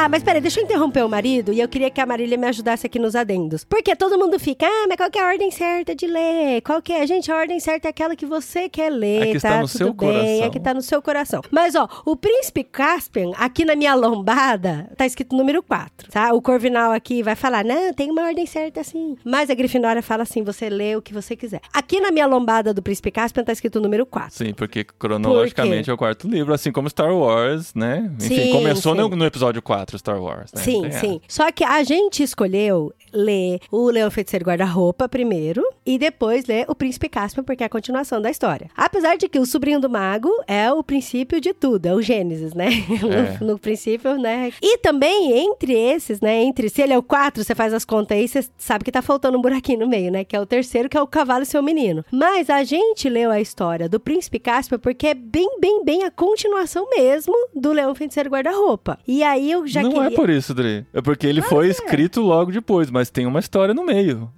Tá, 0.00 0.08
mas 0.08 0.22
peraí, 0.22 0.40
deixa 0.40 0.58
eu 0.58 0.64
interromper 0.64 1.04
o 1.04 1.08
marido 1.10 1.52
e 1.52 1.60
eu 1.60 1.68
queria 1.68 1.90
que 1.90 2.00
a 2.00 2.06
Marília 2.06 2.38
me 2.38 2.46
ajudasse 2.46 2.86
aqui 2.86 2.98
nos 2.98 3.14
adendos. 3.14 3.64
Porque 3.64 3.94
todo 3.94 4.16
mundo 4.18 4.38
fica, 4.40 4.64
ah, 4.64 4.86
mas 4.88 4.96
qual 4.96 5.10
que 5.10 5.18
é 5.18 5.22
a 5.22 5.26
ordem 5.26 5.50
certa 5.50 5.94
de 5.94 6.06
ler? 6.06 6.62
Qual 6.62 6.80
que 6.80 6.90
é? 6.90 7.06
Gente, 7.06 7.30
a 7.30 7.36
ordem 7.36 7.60
certa 7.60 7.86
é 7.86 7.90
aquela 7.90 8.16
que 8.16 8.24
você 8.24 8.66
quer 8.66 8.88
ler, 8.90 9.20
A 9.22 9.26
que 9.26 9.32
tá? 9.32 9.36
está 9.36 9.60
no 9.60 9.68
Tudo 9.68 9.76
seu 9.76 9.92
bem, 9.92 10.08
coração. 10.08 10.44
a 10.44 10.50
que 10.50 10.60
tá 10.60 10.72
no 10.72 10.80
seu 10.80 11.02
coração. 11.02 11.42
Mas, 11.50 11.74
ó, 11.74 11.86
o 12.06 12.16
Príncipe 12.16 12.64
Caspian, 12.64 13.32
aqui 13.36 13.62
na 13.66 13.76
minha 13.76 13.94
lombada, 13.94 14.90
tá 14.96 15.04
escrito 15.04 15.36
número 15.36 15.62
4, 15.62 16.10
tá? 16.10 16.32
O 16.32 16.40
Corvinal 16.40 16.92
aqui 16.92 17.22
vai 17.22 17.34
falar, 17.34 17.62
não, 17.62 17.92
tem 17.92 18.10
uma 18.10 18.22
ordem 18.22 18.46
certa 18.46 18.80
assim. 18.80 19.18
Mas 19.22 19.50
a 19.50 19.54
Grifinória 19.54 20.02
fala 20.02 20.22
assim, 20.22 20.42
você 20.42 20.70
lê 20.70 20.96
o 20.96 21.02
que 21.02 21.12
você 21.12 21.36
quiser. 21.36 21.60
Aqui 21.74 22.00
na 22.00 22.10
minha 22.10 22.24
lombada 22.26 22.72
do 22.72 22.80
Príncipe 22.80 23.10
Caspian 23.10 23.44
tá 23.44 23.52
escrito 23.52 23.78
número 23.78 24.06
4. 24.06 24.34
Sim, 24.34 24.54
porque 24.54 24.82
cronologicamente 24.82 25.90
é 25.90 25.92
o 25.92 25.96
quarto 25.98 26.26
livro, 26.26 26.54
assim 26.54 26.72
como 26.72 26.88
Star 26.88 27.14
Wars, 27.14 27.74
né? 27.74 28.10
Enfim, 28.18 28.34
Sim, 28.44 28.52
começou 28.52 28.94
sim. 28.94 29.00
No, 29.02 29.08
no 29.10 29.26
episódio 29.26 29.60
4, 29.60 29.89
Star 29.98 30.20
Wars, 30.22 30.52
né? 30.52 30.62
Sim, 30.62 30.86
essa. 30.86 31.00
sim. 31.00 31.20
Só 31.28 31.50
que 31.52 31.64
a 31.64 31.82
gente 31.82 32.22
escolheu 32.22 32.92
ler 33.12 33.60
o 33.70 33.90
Leão 33.90 34.10
Feiticeiro 34.10 34.44
Guarda-Roupa 34.44 35.08
primeiro 35.08 35.62
e 35.84 35.98
depois 35.98 36.46
ler 36.46 36.64
o 36.68 36.74
Príncipe 36.74 37.08
Caspian, 37.08 37.42
porque 37.44 37.62
é 37.62 37.66
a 37.66 37.70
continuação 37.70 38.20
da 38.20 38.30
história. 38.30 38.70
Apesar 38.76 39.16
de 39.16 39.28
que 39.28 39.38
o 39.38 39.46
Sobrinho 39.46 39.80
do 39.80 39.90
Mago 39.90 40.30
é 40.46 40.72
o 40.72 40.82
princípio 40.82 41.40
de 41.40 41.52
tudo, 41.52 41.86
é 41.86 41.94
o 41.94 42.02
Gênesis, 42.02 42.54
né? 42.54 42.68
É. 43.10 43.38
No, 43.40 43.52
no 43.52 43.58
princípio, 43.58 44.16
né? 44.16 44.52
E 44.62 44.78
também, 44.78 45.32
entre 45.32 45.72
esses, 45.72 46.20
né? 46.20 46.42
Entre, 46.42 46.68
se 46.68 46.80
ele 46.82 46.92
é 46.92 46.98
o 46.98 47.02
4, 47.02 47.42
você 47.42 47.54
faz 47.54 47.72
as 47.72 47.84
contas 47.84 48.16
aí, 48.16 48.28
você 48.28 48.44
sabe 48.56 48.84
que 48.84 48.92
tá 48.92 49.02
faltando 49.02 49.36
um 49.36 49.40
buraquinho 49.40 49.80
no 49.80 49.88
meio, 49.88 50.12
né? 50.12 50.22
Que 50.22 50.36
é 50.36 50.40
o 50.40 50.46
terceiro, 50.46 50.88
que 50.88 50.96
é 50.96 51.02
o 51.02 51.06
Cavalo 51.06 51.42
e 51.42 51.46
Seu 51.46 51.62
Menino. 51.62 52.04
Mas 52.10 52.48
a 52.50 52.62
gente 52.62 53.08
leu 53.08 53.30
a 53.30 53.40
história 53.40 53.88
do 53.88 53.98
Príncipe 53.98 54.38
Caspian 54.38 54.78
porque 54.78 55.08
é 55.08 55.14
bem, 55.14 55.58
bem, 55.60 55.84
bem 55.84 56.04
a 56.04 56.10
continuação 56.10 56.88
mesmo 56.90 57.34
do 57.54 57.72
Leão 57.72 57.94
Feiticeiro 57.94 58.30
Guarda-Roupa. 58.30 58.98
E 59.08 59.22
aí 59.22 59.50
eu 59.50 59.66
já 59.66 59.79
não 59.82 59.92
queria... 59.92 60.08
é 60.08 60.10
por 60.10 60.30
isso, 60.30 60.54
Dri. 60.54 60.86
É 60.92 61.00
porque 61.00 61.26
ele 61.26 61.42
foi 61.42 61.68
escrito 61.68 62.20
logo 62.20 62.50
depois, 62.50 62.90
mas 62.90 63.10
tem 63.10 63.26
uma 63.26 63.40
história 63.40 63.74
no 63.74 63.84
meio. 63.84 64.30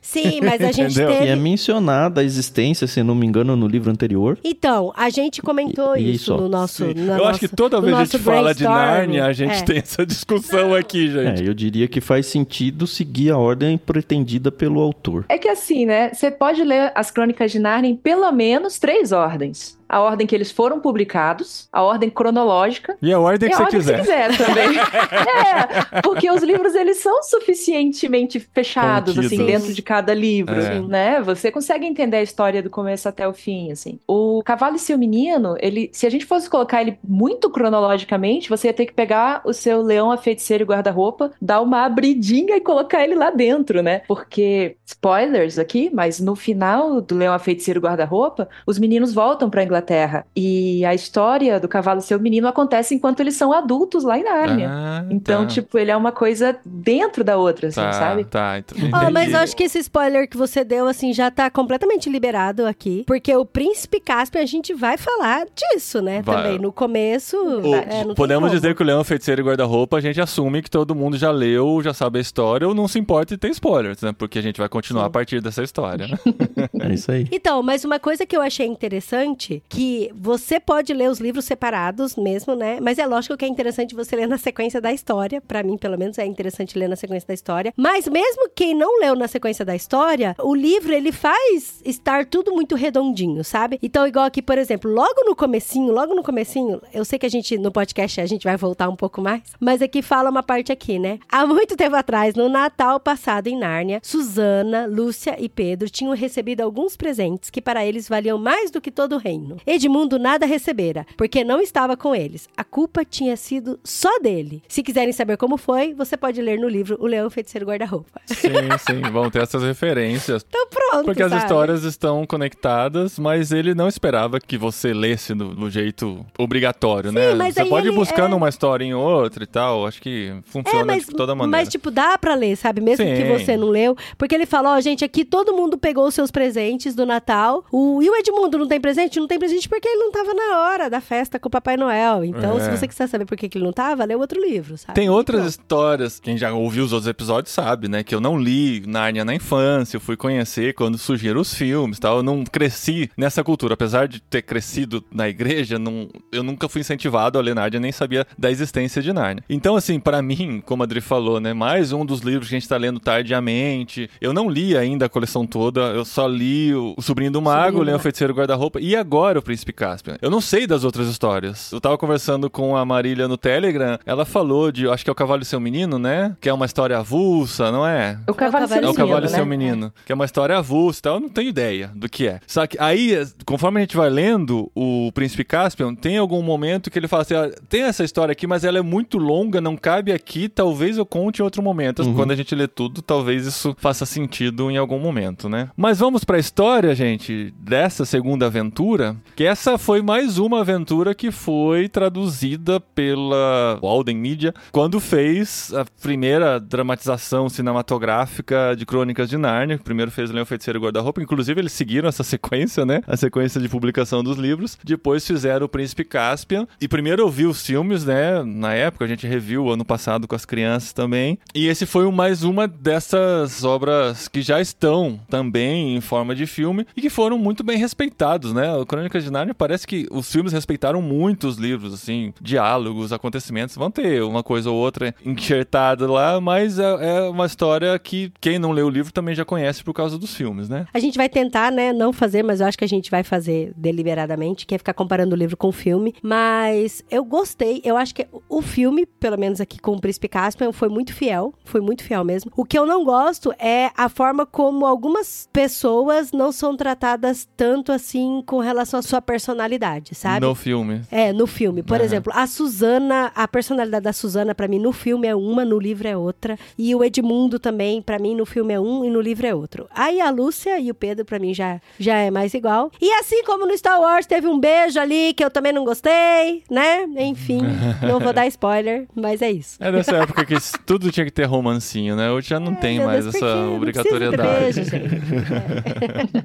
Sim, 0.00 0.40
mas 0.42 0.60
a 0.62 0.72
gente 0.72 0.92
Entendeu? 0.94 1.10
E 1.10 1.14
é 1.14 1.18
teve. 1.26 1.36
mencionada 1.36 2.20
a 2.20 2.24
existência, 2.24 2.86
se 2.86 3.02
não 3.02 3.14
me 3.14 3.26
engano, 3.26 3.54
no 3.56 3.66
livro 3.66 3.90
anterior. 3.90 4.38
Então, 4.42 4.92
a 4.96 5.10
gente 5.10 5.42
comentou 5.42 5.96
E- 5.96 6.00
e 6.02 6.14
isso 6.14 6.26
só. 6.26 6.36
no 6.38 6.48
nosso. 6.48 6.84
No 6.86 6.90
Eu 6.92 7.06
nosso- 7.06 7.24
acho 7.24 7.38
que 7.40 7.48
toda 7.48 7.80
vez 7.80 7.94
que 7.94 8.00
a 8.00 8.04
gente 8.04 8.18
fala 8.18 8.54
de. 8.54 8.64
Nárnia, 8.64 9.26
a 9.26 9.32
gente 9.32 9.58
É. 9.58 9.62
tem 9.62 9.78
essa 9.78 10.06
discussão 10.06 10.74
aqui, 10.74 11.10
gente. 11.10 11.42
É, 11.44 11.48
eu 11.48 11.52
diria 11.52 11.86
que 11.88 12.00
faz 12.00 12.26
sentido 12.26 12.86
seguir 12.86 13.30
a 13.32 13.36
ordem 13.38 13.76
pretendida 13.76 14.50
pelo 14.50 14.80
autor. 14.80 15.26
É 15.28 15.36
que 15.36 15.48
assim, 15.48 15.84
né? 15.84 16.10
Você 16.14 16.30
pode 16.30 16.62
ler 16.64 16.90
as 16.94 17.10
Crônicas 17.10 17.50
de 17.52 17.58
Nárnia 17.58 17.90
em 17.90 17.96
pelo 17.96 18.30
menos 18.32 18.78
três 18.78 19.12
ordens. 19.12 19.76
A 19.90 20.00
ordem 20.00 20.26
que 20.26 20.34
eles 20.34 20.50
foram 20.50 20.80
publicados, 20.80 21.66
a 21.72 21.82
ordem 21.82 22.10
cronológica 22.10 22.94
E 23.00 23.10
a 23.10 23.18
ordem 23.18 23.48
e 23.48 23.50
que 23.50 23.54
a 23.54 23.58
você 23.58 23.76
ordem 23.76 23.80
quiser. 23.80 24.00
que 24.00 24.04
você 24.06 24.28
quiser 24.28 24.46
também. 24.46 24.76
é, 25.96 26.00
porque 26.02 26.30
os 26.30 26.42
livros 26.42 26.74
eles 26.74 26.98
são 26.98 27.22
suficientemente 27.22 28.38
fechados, 28.38 29.14
Contidos. 29.14 29.32
assim, 29.38 29.46
dentro 29.46 29.72
de 29.72 29.80
cada 29.88 30.12
livro, 30.12 30.54
É. 30.60 30.80
né? 30.80 31.20
Você 31.22 31.50
consegue 31.50 31.86
entender 31.86 32.18
a 32.18 32.22
história 32.22 32.62
do 32.62 32.68
começo 32.68 33.08
até 33.08 33.26
o 33.26 33.32
fim, 33.32 33.72
assim. 33.72 33.98
O 34.06 34.42
Cavalo 34.44 34.76
e 34.76 34.78
Seu 34.78 34.98
Menino, 34.98 35.56
ele, 35.58 35.88
se 35.94 36.06
a 36.06 36.10
gente 36.10 36.26
fosse 36.26 36.48
colocar 36.50 36.82
ele 36.82 36.98
muito 37.02 37.48
cronologicamente, 37.48 38.50
você 38.50 38.66
ia 38.66 38.74
ter 38.74 38.84
que 38.84 38.92
pegar 38.92 39.40
o 39.46 39.52
seu 39.54 39.80
Leão, 39.80 40.12
a 40.12 40.18
Feiticeira 40.18 40.62
e 40.62 40.64
o 40.64 40.68
Guarda-Roupa, 40.68 41.30
dar 41.40 41.62
uma 41.62 41.86
abridinha 41.86 42.54
e 42.54 42.60
colocar 42.60 43.02
ele 43.02 43.14
lá 43.14 43.30
dentro, 43.30 43.82
né? 43.82 44.02
Porque, 44.06 44.76
spoilers 44.84 45.58
aqui, 45.58 45.90
mas 45.90 46.20
no 46.20 46.36
final 46.36 47.00
do 47.00 47.16
Leão, 47.16 47.32
a 47.32 47.38
Feiticeira 47.38 47.78
e 47.78 47.82
Guarda-Roupa, 47.82 48.46
os 48.66 48.78
meninos 48.78 49.14
voltam 49.14 49.48
pra 49.48 49.64
Inglaterra. 49.64 50.26
E 50.36 50.84
a 50.84 50.94
história 50.94 51.58
do 51.58 51.66
Cavalo 51.66 52.00
e 52.00 52.02
Seu 52.02 52.20
Menino 52.20 52.46
acontece 52.46 52.94
enquanto 52.94 53.20
eles 53.20 53.36
são 53.36 53.54
adultos 53.54 54.04
lá 54.04 54.18
em 54.18 54.24
Nárnia. 54.24 54.68
Ah, 54.70 55.04
Então, 55.10 55.42
tá. 55.42 55.46
tipo, 55.46 55.78
ele 55.78 55.90
é 55.90 55.96
uma 55.96 56.12
coisa 56.12 56.58
dentro 56.66 57.24
da 57.24 57.38
outra, 57.38 57.68
assim, 57.68 57.80
tá, 57.80 57.92
sabe? 57.92 58.24
Tá, 58.24 58.58
então, 58.58 58.76
Ó, 58.92 59.10
mas 59.10 59.32
eu 59.32 59.38
acho 59.38 59.56
que 59.56 59.64
esse 59.64 59.77
spoiler 59.78 60.28
que 60.28 60.36
você 60.36 60.64
deu, 60.64 60.86
assim, 60.86 61.12
já 61.12 61.30
tá 61.30 61.48
completamente 61.50 62.08
liberado 62.10 62.66
aqui. 62.66 63.04
Porque 63.06 63.34
o 63.34 63.44
Príncipe 63.44 64.00
Caspian, 64.00 64.42
a 64.42 64.46
gente 64.46 64.74
vai 64.74 64.96
falar 64.96 65.46
disso, 65.54 66.00
né? 66.02 66.22
Vai. 66.22 66.36
Também. 66.44 66.58
No 66.58 66.72
começo. 66.72 67.36
O- 67.36 67.74
é, 67.74 68.14
podemos 68.14 68.50
dizer 68.50 68.74
que 68.74 68.82
o 68.82 68.86
Leão 68.86 69.02
Feiticeiro 69.04 69.40
e 69.42 69.44
Guarda-Roupa 69.44 69.96
a 69.96 70.00
gente 70.00 70.20
assume 70.20 70.62
que 70.62 70.70
todo 70.70 70.94
mundo 70.94 71.16
já 71.16 71.30
leu, 71.30 71.80
já 71.82 71.92
sabe 71.94 72.18
a 72.18 72.22
história 72.22 72.66
ou 72.66 72.74
não 72.74 72.86
se 72.88 72.98
importa 72.98 73.34
de 73.34 73.38
ter 73.38 73.50
spoilers, 73.50 74.00
né? 74.02 74.12
Porque 74.16 74.38
a 74.38 74.42
gente 74.42 74.58
vai 74.58 74.68
continuar 74.68 75.06
a 75.06 75.10
partir 75.10 75.40
dessa 75.40 75.62
história. 75.62 76.06
né? 76.06 76.18
É 76.80 76.92
isso 76.94 77.10
aí. 77.10 77.26
Então, 77.32 77.62
mas 77.62 77.84
uma 77.84 77.98
coisa 77.98 78.24
que 78.26 78.36
eu 78.36 78.40
achei 78.42 78.66
interessante, 78.66 79.62
que 79.68 80.10
você 80.14 80.58
pode 80.58 80.92
ler 80.92 81.08
os 81.10 81.20
livros 81.20 81.44
separados 81.44 82.16
mesmo, 82.16 82.54
né? 82.54 82.78
Mas 82.80 82.98
é 82.98 83.06
lógico 83.06 83.36
que 83.36 83.44
é 83.44 83.48
interessante 83.48 83.94
você 83.94 84.16
ler 84.16 84.26
na 84.26 84.38
sequência 84.38 84.80
da 84.80 84.92
história. 84.92 85.40
Pra 85.40 85.62
mim, 85.62 85.76
pelo 85.76 85.96
menos, 85.98 86.18
é 86.18 86.26
interessante 86.26 86.78
ler 86.78 86.88
na 86.88 86.96
sequência 86.96 87.26
da 87.28 87.34
história. 87.34 87.72
Mas 87.76 88.06
mesmo 88.08 88.48
quem 88.54 88.74
não 88.74 89.00
leu 89.00 89.14
na 89.14 89.28
sequência 89.28 89.64
da 89.68 89.76
história, 89.76 90.34
o 90.38 90.54
livro, 90.54 90.92
ele 90.92 91.12
faz 91.12 91.80
estar 91.84 92.24
tudo 92.24 92.52
muito 92.52 92.74
redondinho, 92.74 93.44
sabe? 93.44 93.78
Então, 93.82 94.06
igual 94.06 94.24
aqui, 94.24 94.40
por 94.40 94.58
exemplo, 94.58 94.90
logo 94.90 95.24
no 95.24 95.36
comecinho, 95.36 95.92
logo 95.92 96.14
no 96.14 96.22
comecinho, 96.22 96.80
eu 96.92 97.04
sei 97.04 97.18
que 97.18 97.26
a 97.26 97.28
gente, 97.28 97.56
no 97.58 97.70
podcast, 97.70 98.20
a 98.20 98.26
gente 98.26 98.44
vai 98.44 98.56
voltar 98.56 98.88
um 98.88 98.96
pouco 98.96 99.20
mais, 99.20 99.42
mas 99.60 99.82
aqui 99.82 100.00
fala 100.02 100.30
uma 100.30 100.42
parte 100.42 100.72
aqui, 100.72 100.98
né? 100.98 101.18
Há 101.30 101.46
muito 101.46 101.76
tempo 101.76 101.94
atrás, 101.96 102.34
no 102.34 102.48
Natal 102.48 102.98
passado 102.98 103.46
em 103.46 103.58
Nárnia, 103.58 104.00
Susana, 104.02 104.86
Lúcia 104.86 105.36
e 105.38 105.48
Pedro 105.48 105.90
tinham 105.90 106.14
recebido 106.14 106.62
alguns 106.62 106.96
presentes 106.96 107.50
que 107.50 107.60
para 107.60 107.84
eles 107.84 108.08
valiam 108.08 108.38
mais 108.38 108.70
do 108.70 108.80
que 108.80 108.90
todo 108.90 109.16
o 109.16 109.18
reino. 109.18 109.58
Edmundo 109.66 110.18
nada 110.18 110.46
recebera, 110.46 111.06
porque 111.16 111.44
não 111.44 111.60
estava 111.60 111.96
com 111.96 112.14
eles. 112.14 112.48
A 112.56 112.64
culpa 112.64 113.04
tinha 113.04 113.36
sido 113.36 113.78
só 113.84 114.18
dele. 114.18 114.62
Se 114.66 114.82
quiserem 114.82 115.12
saber 115.12 115.36
como 115.36 115.56
foi, 115.56 115.92
você 115.92 116.16
pode 116.16 116.40
ler 116.40 116.58
no 116.58 116.68
livro 116.68 116.96
O 117.00 117.06
Leão 117.06 117.28
Feiticeiro 117.28 117.66
Guarda-Roupa. 117.66 118.20
sim, 118.26 118.48
sim, 118.78 119.00
vão 119.10 119.30
ter 119.30 119.42
essas 119.58 119.68
referências. 119.68 120.44
Então 120.48 120.66
pronto, 120.68 121.04
Porque 121.04 121.22
as 121.22 121.30
sabe? 121.30 121.42
histórias 121.42 121.84
estão 121.84 122.24
conectadas, 122.26 123.18
mas 123.18 123.52
ele 123.52 123.74
não 123.74 123.88
esperava 123.88 124.40
que 124.40 124.56
você 124.56 124.92
lesse 124.92 125.34
do, 125.34 125.54
do 125.54 125.70
jeito 125.70 126.24
obrigatório, 126.38 127.12
né? 127.12 127.34
mas 127.34 127.54
Você 127.54 127.64
pode 127.64 127.88
ir 127.88 127.92
buscando 127.92 128.32
é- 128.32 128.36
uma 128.36 128.48
história 128.48 128.84
em 128.84 128.94
outra 128.94 129.44
e 129.44 129.46
tal. 129.46 129.86
Acho 129.86 130.00
que 130.00 130.34
funciona 130.44 130.80
É, 130.80 130.84
mas, 130.84 131.04
de 131.06 131.12
toda 131.14 131.34
maneira. 131.34 131.58
mas, 131.58 131.68
tipo, 131.68 131.90
dá 131.90 132.16
pra 132.18 132.34
ler, 132.34 132.56
sabe? 132.56 132.80
Mesmo 132.80 133.04
Sim. 133.04 133.14
que 133.14 133.24
você 133.24 133.56
não 133.56 133.68
leu. 133.68 133.96
Porque 134.16 134.34
ele 134.34 134.46
fala, 134.46 134.76
ó, 134.76 134.80
gente, 134.80 135.04
aqui 135.04 135.24
todo 135.24 135.52
mundo 135.54 135.76
pegou 135.78 136.06
os 136.06 136.14
seus 136.14 136.30
presentes 136.30 136.94
do 136.94 137.04
Natal. 137.06 137.64
O, 137.70 138.02
e 138.02 138.08
o 138.10 138.16
Edmundo 138.16 138.58
não 138.58 138.66
tem 138.68 138.80
presente? 138.80 139.18
Não 139.20 139.26
tem 139.26 139.38
presente 139.38 139.68
porque 139.68 139.88
ele 139.88 139.98
não 140.04 140.12
tava 140.12 140.32
na 140.34 140.58
hora 140.60 140.90
da 140.90 141.00
festa 141.00 141.38
com 141.38 141.48
o 141.48 141.50
Papai 141.50 141.76
Noel. 141.76 142.24
Então, 142.24 142.56
É. 142.58 142.60
se 142.60 142.70
você 142.70 142.88
quiser 142.88 143.06
saber 143.08 143.24
por 143.24 143.36
que, 143.36 143.48
que 143.48 143.58
ele 143.58 143.64
não 143.64 143.72
tava, 143.72 144.04
lê 144.04 144.14
outro 144.14 144.40
livro, 144.40 144.76
sabe? 144.78 144.94
Tem 144.94 145.08
outras 145.10 145.46
histórias, 145.46 146.18
quem 146.20 146.36
já 146.36 146.52
ouviu 146.52 146.84
os 146.84 146.92
outros 146.92 147.08
episódios 147.08 147.52
sabe, 147.52 147.88
né? 147.88 148.02
Que 148.02 148.14
eu 148.14 148.20
não 148.20 148.38
li 148.38 148.82
Nárnia 148.86 149.24
na 149.24 149.34
infância, 149.34 149.47
eu 149.94 150.00
fui 150.00 150.16
conhecer 150.16 150.74
quando 150.74 150.98
surgiram 150.98 151.40
os 151.40 151.54
filmes 151.54 151.98
e 151.98 152.00
tal. 152.00 152.18
Eu 152.18 152.22
não 152.22 152.44
cresci 152.44 153.10
nessa 153.16 153.42
cultura. 153.42 153.74
Apesar 153.74 154.06
de 154.06 154.20
ter 154.20 154.42
crescido 154.42 155.02
na 155.12 155.28
igreja, 155.28 155.78
não, 155.78 156.08
eu 156.30 156.42
nunca 156.42 156.68
fui 156.68 156.80
incentivado 156.80 157.38
a 157.38 157.42
ler 157.42 157.54
Nárnia, 157.54 157.80
nem 157.80 157.92
sabia 157.92 158.26
da 158.36 158.50
existência 158.50 159.00
de 159.00 159.12
Nárnia. 159.12 159.42
Então, 159.48 159.76
assim, 159.76 159.98
pra 159.98 160.20
mim, 160.20 160.62
como 160.64 160.82
a 160.82 160.84
Adri 160.84 161.00
falou, 161.00 161.40
né? 161.40 161.52
Mais 161.52 161.92
um 161.92 162.04
dos 162.04 162.20
livros 162.20 162.48
que 162.48 162.54
a 162.54 162.58
gente 162.58 162.68
tá 162.68 162.76
lendo 162.76 163.00
tardiamente. 163.00 164.10
Eu 164.20 164.32
não 164.32 164.48
li 164.48 164.76
ainda 164.76 165.06
a 165.06 165.08
coleção 165.08 165.46
toda, 165.46 165.80
eu 165.80 166.04
só 166.04 166.26
li 166.26 166.74
o, 166.74 166.94
o 166.96 167.02
Sobrinho 167.02 167.30
do 167.30 167.42
Mago, 167.42 167.78
o 167.78 167.82
Leão. 167.82 167.98
Feiticeiro 167.98 168.34
Guarda-Roupa 168.34 168.80
e 168.80 168.94
agora 168.94 169.38
o 169.38 169.42
Príncipe 169.42 169.72
Caspian. 169.72 170.16
Eu 170.20 170.30
não 170.30 170.40
sei 170.40 170.66
das 170.66 170.84
outras 170.84 171.08
histórias. 171.08 171.72
Eu 171.72 171.80
tava 171.80 171.96
conversando 171.98 172.50
com 172.50 172.76
a 172.76 172.84
Marília 172.84 173.26
no 173.28 173.36
Telegram, 173.36 173.98
ela 174.04 174.24
falou 174.24 174.70
de, 174.70 174.88
acho 174.88 175.04
que 175.04 175.10
é 175.10 175.12
o 175.12 175.16
Cavalo 175.16 175.42
e 175.42 175.44
Seu 175.44 175.60
Menino, 175.60 175.98
né? 175.98 176.36
Que 176.40 176.48
é 176.48 176.52
uma 176.52 176.66
história 176.66 176.98
avulsa, 176.98 177.70
não 177.72 177.86
é? 177.86 178.18
O 178.26 178.34
Cavalo 178.34 178.64
e 178.64 178.68
Cavalo 178.68 178.68
Seu 178.68 178.76
É 178.76 178.80
o 178.80 178.92
Menino, 178.92 178.94
Cavalo 178.94 179.26
e 179.26 179.30
né? 179.30 179.37
Seu 179.38 179.46
Menino, 179.46 179.92
que 180.04 180.12
é 180.12 180.14
uma 180.14 180.24
história 180.24 180.56
avulsa 180.58 180.98
e 180.98 181.02
tal, 181.02 181.14
eu 181.14 181.20
não 181.20 181.28
tenho 181.28 181.48
ideia 181.48 181.90
do 181.94 182.08
que 182.08 182.26
é. 182.26 182.40
Só 182.46 182.66
que 182.66 182.76
aí, 182.80 183.16
conforme 183.44 183.78
a 183.78 183.82
gente 183.82 183.96
vai 183.96 184.10
lendo 184.10 184.70
o 184.74 185.10
Príncipe 185.12 185.44
Caspian, 185.44 185.94
tem 185.94 186.16
algum 186.18 186.42
momento 186.42 186.90
que 186.90 186.98
ele 186.98 187.08
fala 187.08 187.22
assim, 187.22 187.34
"Ah, 187.34 187.50
tem 187.68 187.82
essa 187.82 188.04
história 188.04 188.32
aqui, 188.32 188.46
mas 188.46 188.64
ela 188.64 188.78
é 188.78 188.82
muito 188.82 189.18
longa, 189.18 189.60
não 189.60 189.76
cabe 189.76 190.12
aqui, 190.12 190.48
talvez 190.48 190.98
eu 190.98 191.06
conte 191.06 191.40
em 191.40 191.42
outro 191.42 191.62
momento. 191.62 192.02
Quando 192.14 192.30
a 192.32 192.36
gente 192.36 192.54
lê 192.54 192.66
tudo, 192.66 193.02
talvez 193.02 193.46
isso 193.46 193.76
faça 193.78 194.04
sentido 194.06 194.70
em 194.70 194.76
algum 194.76 194.98
momento, 194.98 195.48
né? 195.48 195.70
Mas 195.76 195.98
vamos 195.98 196.24
pra 196.24 196.38
história, 196.38 196.94
gente, 196.94 197.52
dessa 197.58 198.04
segunda 198.04 198.46
aventura, 198.46 199.16
que 199.36 199.44
essa 199.44 199.78
foi 199.78 200.02
mais 200.02 200.38
uma 200.38 200.60
aventura 200.60 201.14
que 201.14 201.30
foi 201.30 201.88
traduzida 201.88 202.80
pela 202.80 203.78
Walden 203.82 204.16
Media 204.16 204.54
quando 204.72 205.00
fez 205.00 205.72
a 205.74 205.84
primeira 206.02 206.58
dramatização 206.58 207.48
cinematográfica 207.48 208.74
de 208.76 208.84
Crônicas 208.84 209.27
de 209.28 209.36
Nárnia. 209.36 209.78
Primeiro 209.78 210.10
fez 210.10 210.30
o 210.30 210.32
Leão 210.32 210.46
Feiticeiro 210.46 210.78
e 210.78 210.82
Guarda-Roupa. 210.82 211.22
Inclusive, 211.22 211.60
eles 211.60 211.72
seguiram 211.72 212.08
essa 212.08 212.22
sequência, 212.24 212.84
né? 212.84 213.02
A 213.06 213.16
sequência 213.16 213.60
de 213.60 213.68
publicação 213.68 214.22
dos 214.22 214.36
livros. 214.36 214.78
Depois 214.84 215.26
fizeram 215.26 215.66
o 215.66 215.68
Príncipe 215.68 216.04
Caspian. 216.04 216.66
E 216.80 216.88
primeiro 216.88 217.22
eu 217.22 217.28
vi 217.28 217.46
os 217.46 217.64
filmes, 217.64 218.04
né? 218.04 218.42
Na 218.42 218.74
época, 218.74 219.04
a 219.04 219.08
gente 219.08 219.26
reviu 219.26 219.70
ano 219.70 219.84
passado 219.84 220.26
com 220.26 220.34
as 220.34 220.44
crianças 220.44 220.92
também. 220.92 221.38
E 221.54 221.66
esse 221.66 221.86
foi 221.86 222.10
mais 222.10 222.42
uma 222.42 222.66
dessas 222.66 223.64
obras 223.64 224.28
que 224.28 224.42
já 224.42 224.60
estão 224.60 225.20
também 225.28 225.96
em 225.96 226.00
forma 226.00 226.34
de 226.34 226.46
filme 226.46 226.86
e 226.96 227.00
que 227.00 227.10
foram 227.10 227.38
muito 227.38 227.62
bem 227.62 227.78
respeitados, 227.78 228.52
né? 228.52 228.74
O 228.74 228.86
Crônicas 228.86 229.24
de 229.24 229.30
Nárnia 229.30 229.54
parece 229.54 229.86
que 229.86 230.06
os 230.10 230.30
filmes 230.30 230.52
respeitaram 230.52 231.02
muito 231.02 231.46
os 231.46 231.56
livros, 231.56 231.92
assim, 231.92 232.32
diálogos, 232.40 233.12
acontecimentos. 233.12 233.76
Vão 233.76 233.90
ter 233.90 234.22
uma 234.22 234.42
coisa 234.42 234.70
ou 234.70 234.76
outra 234.76 235.14
enxertada 235.24 236.10
lá, 236.10 236.40
mas 236.40 236.78
é, 236.78 237.18
é 237.18 237.20
uma 237.28 237.46
história 237.46 237.98
que 237.98 238.32
quem 238.40 238.58
não 238.58 238.72
leu 238.72 238.86
o 238.86 238.90
livro 238.90 239.12
também 239.18 239.34
já 239.34 239.44
conhece 239.44 239.82
por 239.82 239.92
causa 239.92 240.16
dos 240.16 240.32
filmes, 240.32 240.68
né? 240.68 240.86
A 240.94 240.98
gente 241.00 241.16
vai 241.16 241.28
tentar, 241.28 241.72
né, 241.72 241.92
não 241.92 242.12
fazer, 242.12 242.44
mas 242.44 242.60
eu 242.60 242.66
acho 242.68 242.78
que 242.78 242.84
a 242.84 242.88
gente 242.88 243.10
vai 243.10 243.24
fazer 243.24 243.72
deliberadamente, 243.76 244.64
que 244.64 244.74
é 244.76 244.78
ficar 244.78 244.94
comparando 244.94 245.34
o 245.34 245.38
livro 245.38 245.56
com 245.56 245.68
o 245.68 245.72
filme. 245.72 246.14
Mas 246.22 247.02
eu 247.10 247.24
gostei, 247.24 247.80
eu 247.84 247.96
acho 247.96 248.14
que 248.14 248.26
o 248.48 248.62
filme, 248.62 249.04
pelo 249.04 249.36
menos 249.36 249.60
aqui 249.60 249.80
com 249.80 249.92
o 249.92 250.00
Príncipe 250.00 250.28
Caspian, 250.28 250.70
foi 250.72 250.88
muito 250.88 251.12
fiel, 251.12 251.52
foi 251.64 251.80
muito 251.80 252.04
fiel 252.04 252.24
mesmo. 252.24 252.52
O 252.56 252.64
que 252.64 252.78
eu 252.78 252.86
não 252.86 253.04
gosto 253.04 253.52
é 253.58 253.90
a 253.96 254.08
forma 254.08 254.46
como 254.46 254.86
algumas 254.86 255.48
pessoas 255.52 256.30
não 256.30 256.52
são 256.52 256.76
tratadas 256.76 257.48
tanto 257.56 257.90
assim 257.90 258.40
com 258.46 258.60
relação 258.60 259.00
à 259.00 259.02
sua 259.02 259.20
personalidade, 259.20 260.14
sabe? 260.14 260.46
No 260.46 260.54
filme. 260.54 261.02
É, 261.10 261.32
no 261.32 261.46
filme. 261.48 261.82
Por 261.82 261.96
Aham. 261.96 262.04
exemplo, 262.04 262.32
a 262.36 262.46
Suzana, 262.46 263.32
a 263.34 263.48
personalidade 263.48 264.04
da 264.04 264.12
Suzana, 264.12 264.54
pra 264.54 264.68
mim, 264.68 264.78
no 264.78 264.92
filme 264.92 265.26
é 265.26 265.34
uma, 265.34 265.64
no 265.64 265.78
livro 265.78 266.06
é 266.06 266.16
outra. 266.16 266.56
E 266.78 266.94
o 266.94 267.02
Edmundo 267.02 267.58
também, 267.58 268.00
pra 268.00 268.18
mim, 268.20 268.36
no 268.36 268.46
filme 268.46 268.72
é 268.72 268.78
um 268.78 268.97
e 269.04 269.10
no 269.10 269.20
livro 269.20 269.46
é 269.46 269.54
outro. 269.54 269.86
Aí 269.94 270.20
a 270.20 270.30
Lúcia 270.30 270.78
e 270.78 270.90
o 270.90 270.94
Pedro, 270.94 271.24
pra 271.24 271.38
mim, 271.38 271.54
já, 271.54 271.80
já 271.98 272.16
é 272.16 272.30
mais 272.30 272.54
igual. 272.54 272.90
E 273.00 273.12
assim 273.14 273.42
como 273.44 273.66
no 273.66 273.76
Star 273.76 274.00
Wars 274.00 274.26
teve 274.26 274.46
um 274.46 274.58
beijo 274.58 274.98
ali 275.00 275.32
que 275.34 275.44
eu 275.44 275.50
também 275.50 275.72
não 275.72 275.84
gostei, 275.84 276.62
né? 276.70 277.06
Enfim, 277.18 277.60
não 278.06 278.18
vou 278.20 278.32
dar 278.32 278.46
spoiler, 278.46 279.06
mas 279.14 279.42
é 279.42 279.50
isso. 279.50 279.76
É 279.80 279.90
dessa 279.90 280.16
época 280.16 280.44
que 280.44 280.54
tudo 280.86 281.10
tinha 281.10 281.24
que 281.24 281.32
ter 281.32 281.44
romancinho, 281.44 282.16
né? 282.16 282.30
Hoje 282.30 282.48
já 282.48 282.60
não 282.60 282.74
tem 282.74 282.98
Meu 282.98 283.06
mais 283.06 283.24
Deus, 283.24 283.34
essa 283.34 283.68
obrigatoriedade. 283.68 284.60
beijo, 284.60 284.84
gente. 284.84 285.08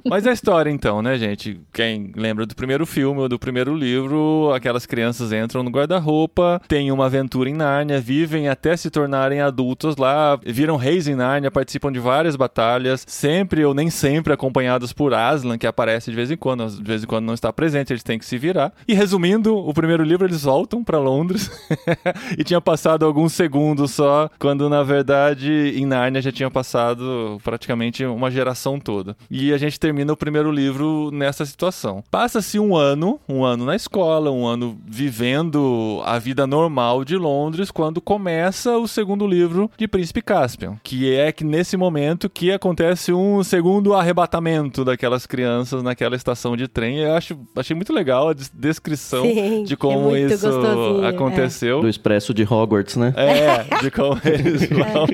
Mas 0.09 0.27
a 0.27 0.33
história, 0.33 0.69
então, 0.69 1.01
né, 1.01 1.17
gente? 1.17 1.59
Quem 1.71 2.11
lembra 2.15 2.45
do 2.45 2.55
primeiro 2.55 2.85
filme 2.85 3.21
ou 3.21 3.29
do 3.29 3.39
primeiro 3.39 3.75
livro, 3.75 4.51
aquelas 4.53 4.85
crianças 4.85 5.31
entram 5.31 5.63
no 5.63 5.69
guarda-roupa, 5.69 6.61
têm 6.67 6.91
uma 6.91 7.05
aventura 7.05 7.49
em 7.49 7.53
Nárnia, 7.53 7.99
vivem 7.99 8.47
até 8.47 8.75
se 8.75 8.89
tornarem 8.89 9.41
adultos 9.41 9.97
lá, 9.97 10.39
viram 10.45 10.75
reis 10.75 11.07
em 11.07 11.15
Nárnia, 11.15 11.51
participam 11.51 11.91
de 11.91 11.99
várias 11.99 12.35
batalhas, 12.43 13.05
sempre 13.07 13.63
ou 13.63 13.73
nem 13.73 13.89
sempre 13.89 14.33
acompanhados 14.33 14.91
por 14.91 15.13
Aslan, 15.13 15.57
que 15.57 15.67
aparece 15.67 16.09
de 16.11 16.15
vez 16.15 16.29
em 16.29 16.37
quando, 16.37 16.67
de 16.67 16.83
vez 16.83 17.03
em 17.03 17.07
quando 17.07 17.25
não 17.25 17.33
está 17.33 17.53
presente, 17.53 17.93
eles 17.93 18.03
têm 18.03 18.19
que 18.19 18.25
se 18.25 18.37
virar. 18.37 18.73
E 18.87 18.93
resumindo, 18.93 19.55
o 19.55 19.73
primeiro 19.73 20.03
livro 20.03 20.27
eles 20.27 20.43
voltam 20.43 20.83
para 20.83 20.99
Londres 20.99 21.49
e 22.37 22.43
tinha 22.43 22.59
passado 22.59 23.05
alguns 23.05 23.33
segundos 23.33 23.91
só, 23.91 24.29
quando 24.37 24.69
na 24.69 24.83
verdade 24.83 25.73
em 25.75 25.85
Nárnia 25.85 26.21
já 26.21 26.31
tinha 26.31 26.51
passado 26.51 27.39
praticamente 27.43 28.05
uma 28.05 28.29
geração 28.29 28.79
toda. 28.79 29.15
E 29.29 29.53
a 29.53 29.57
gente 29.57 29.79
termina 29.79 30.11
o 30.11 30.17
primeiro 30.17 30.51
livro 30.51 31.09
nessa 31.11 31.45
situação. 31.45 32.03
Passa-se 32.11 32.59
um 32.59 32.75
ano, 32.75 33.19
um 33.27 33.43
ano 33.43 33.65
na 33.65 33.75
escola, 33.75 34.31
um 34.31 34.45
ano 34.45 34.77
vivendo 34.85 36.01
a 36.05 36.19
vida 36.19 36.45
normal 36.45 37.05
de 37.05 37.15
Londres, 37.15 37.71
quando 37.71 38.01
começa 38.01 38.77
o 38.77 38.87
segundo 38.87 39.25
livro 39.25 39.69
de 39.77 39.87
Príncipe 39.87 40.21
Caspian, 40.21 40.77
que 40.83 41.13
é 41.13 41.31
que 41.31 41.43
nesse 41.43 41.77
momento 41.77 42.29
que 42.33 42.51
acontece 42.51 43.13
um 43.13 43.43
segundo 43.43 43.93
arrebatamento 43.93 44.83
daquelas 44.83 45.25
crianças 45.27 45.83
naquela 45.83 46.15
estação 46.15 46.57
de 46.57 46.67
trem. 46.67 46.97
Eu 46.99 47.13
acho, 47.13 47.37
achei 47.55 47.75
muito 47.75 47.93
legal 47.93 48.29
a 48.29 48.33
des- 48.33 48.51
descrição 48.51 49.21
Sim, 49.23 49.63
de 49.63 49.73
é 49.73 49.75
como 49.77 50.09
muito 50.09 50.33
isso 50.33 50.49
gostosinho, 50.49 51.05
é. 51.05 51.09
aconteceu. 51.09 51.81
Do 51.81 51.87
Expresso 51.87 52.33
de 52.33 52.43
Hogwarts, 52.43 52.95
né? 52.95 53.13
É, 53.15 53.81
de 53.83 53.91
como 53.91 54.19
eles 54.25 54.67
vão. 54.67 55.05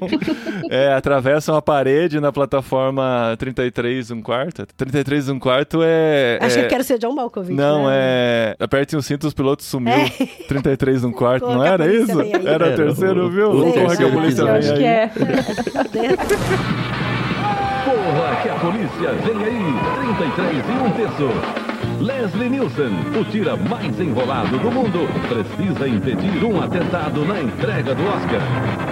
É, 0.69 0.93
atravessam 0.93 1.55
a 1.55 1.61
parede 1.61 2.19
na 2.21 2.31
plataforma 2.31 3.35
33 3.38 4.11
um 4.11 4.21
quarto. 4.21 4.65
33 4.77 5.27
um 5.29 5.39
quarto 5.39 5.81
é. 5.83 6.39
Achei 6.41 6.63
é- 6.63 6.67
que 6.67 6.73
era 6.73 6.81
o 6.81 6.85
seu 6.85 6.97
John 6.97 7.13
Malkovich. 7.13 7.53
Não, 7.53 7.88
né? 7.88 7.93
é. 7.95 8.55
Aperte 8.59 8.95
o 8.95 9.01
cinto, 9.01 9.27
os 9.27 9.33
pilotos 9.33 9.65
sumiu. 9.65 9.91
É. 9.93 10.09
33 10.47 11.03
um 11.03 11.11
quarto, 11.11 11.41
Coloca 11.43 11.57
não 11.59 11.65
era 11.65 11.93
isso? 11.93 12.17
aí. 12.19 12.31
Era 12.31 12.41
o 12.43 12.47
Era 12.47 12.75
terceiro, 12.77 13.25
o- 13.25 13.29
viu? 13.29 13.49
o 13.49 13.51
Porra, 13.51 13.71
que 13.73 13.79
a 13.79 13.88
terceiro 13.88 14.11
polícia 14.13 14.41
Eu 14.41 14.45
vem 14.47 14.55
acho 14.55 14.73
que 14.73 14.79
aí. 14.79 14.85
é. 14.85 15.07
Corra 15.09 15.85
que 15.89 15.99
a 16.07 17.08
polícia 18.59 19.13
vem 19.25 19.43
aí. 19.43 19.73
33 19.95 20.65
e 20.67 20.71
um 20.71 20.91
terço. 20.91 21.68
Leslie 22.00 22.50
Nielsen, 22.50 22.91
o 23.20 23.25
tira 23.25 23.58
mais 23.58 24.00
enrolado 24.00 24.58
do 24.58 24.72
mundo, 24.72 25.00
precisa 25.27 25.88
impedir 25.88 26.44
um 26.46 26.62
atentado 26.62 27.25
na 27.25 27.41
entrega 27.41 27.94
do 27.94 28.03
Oscar. 28.06 28.39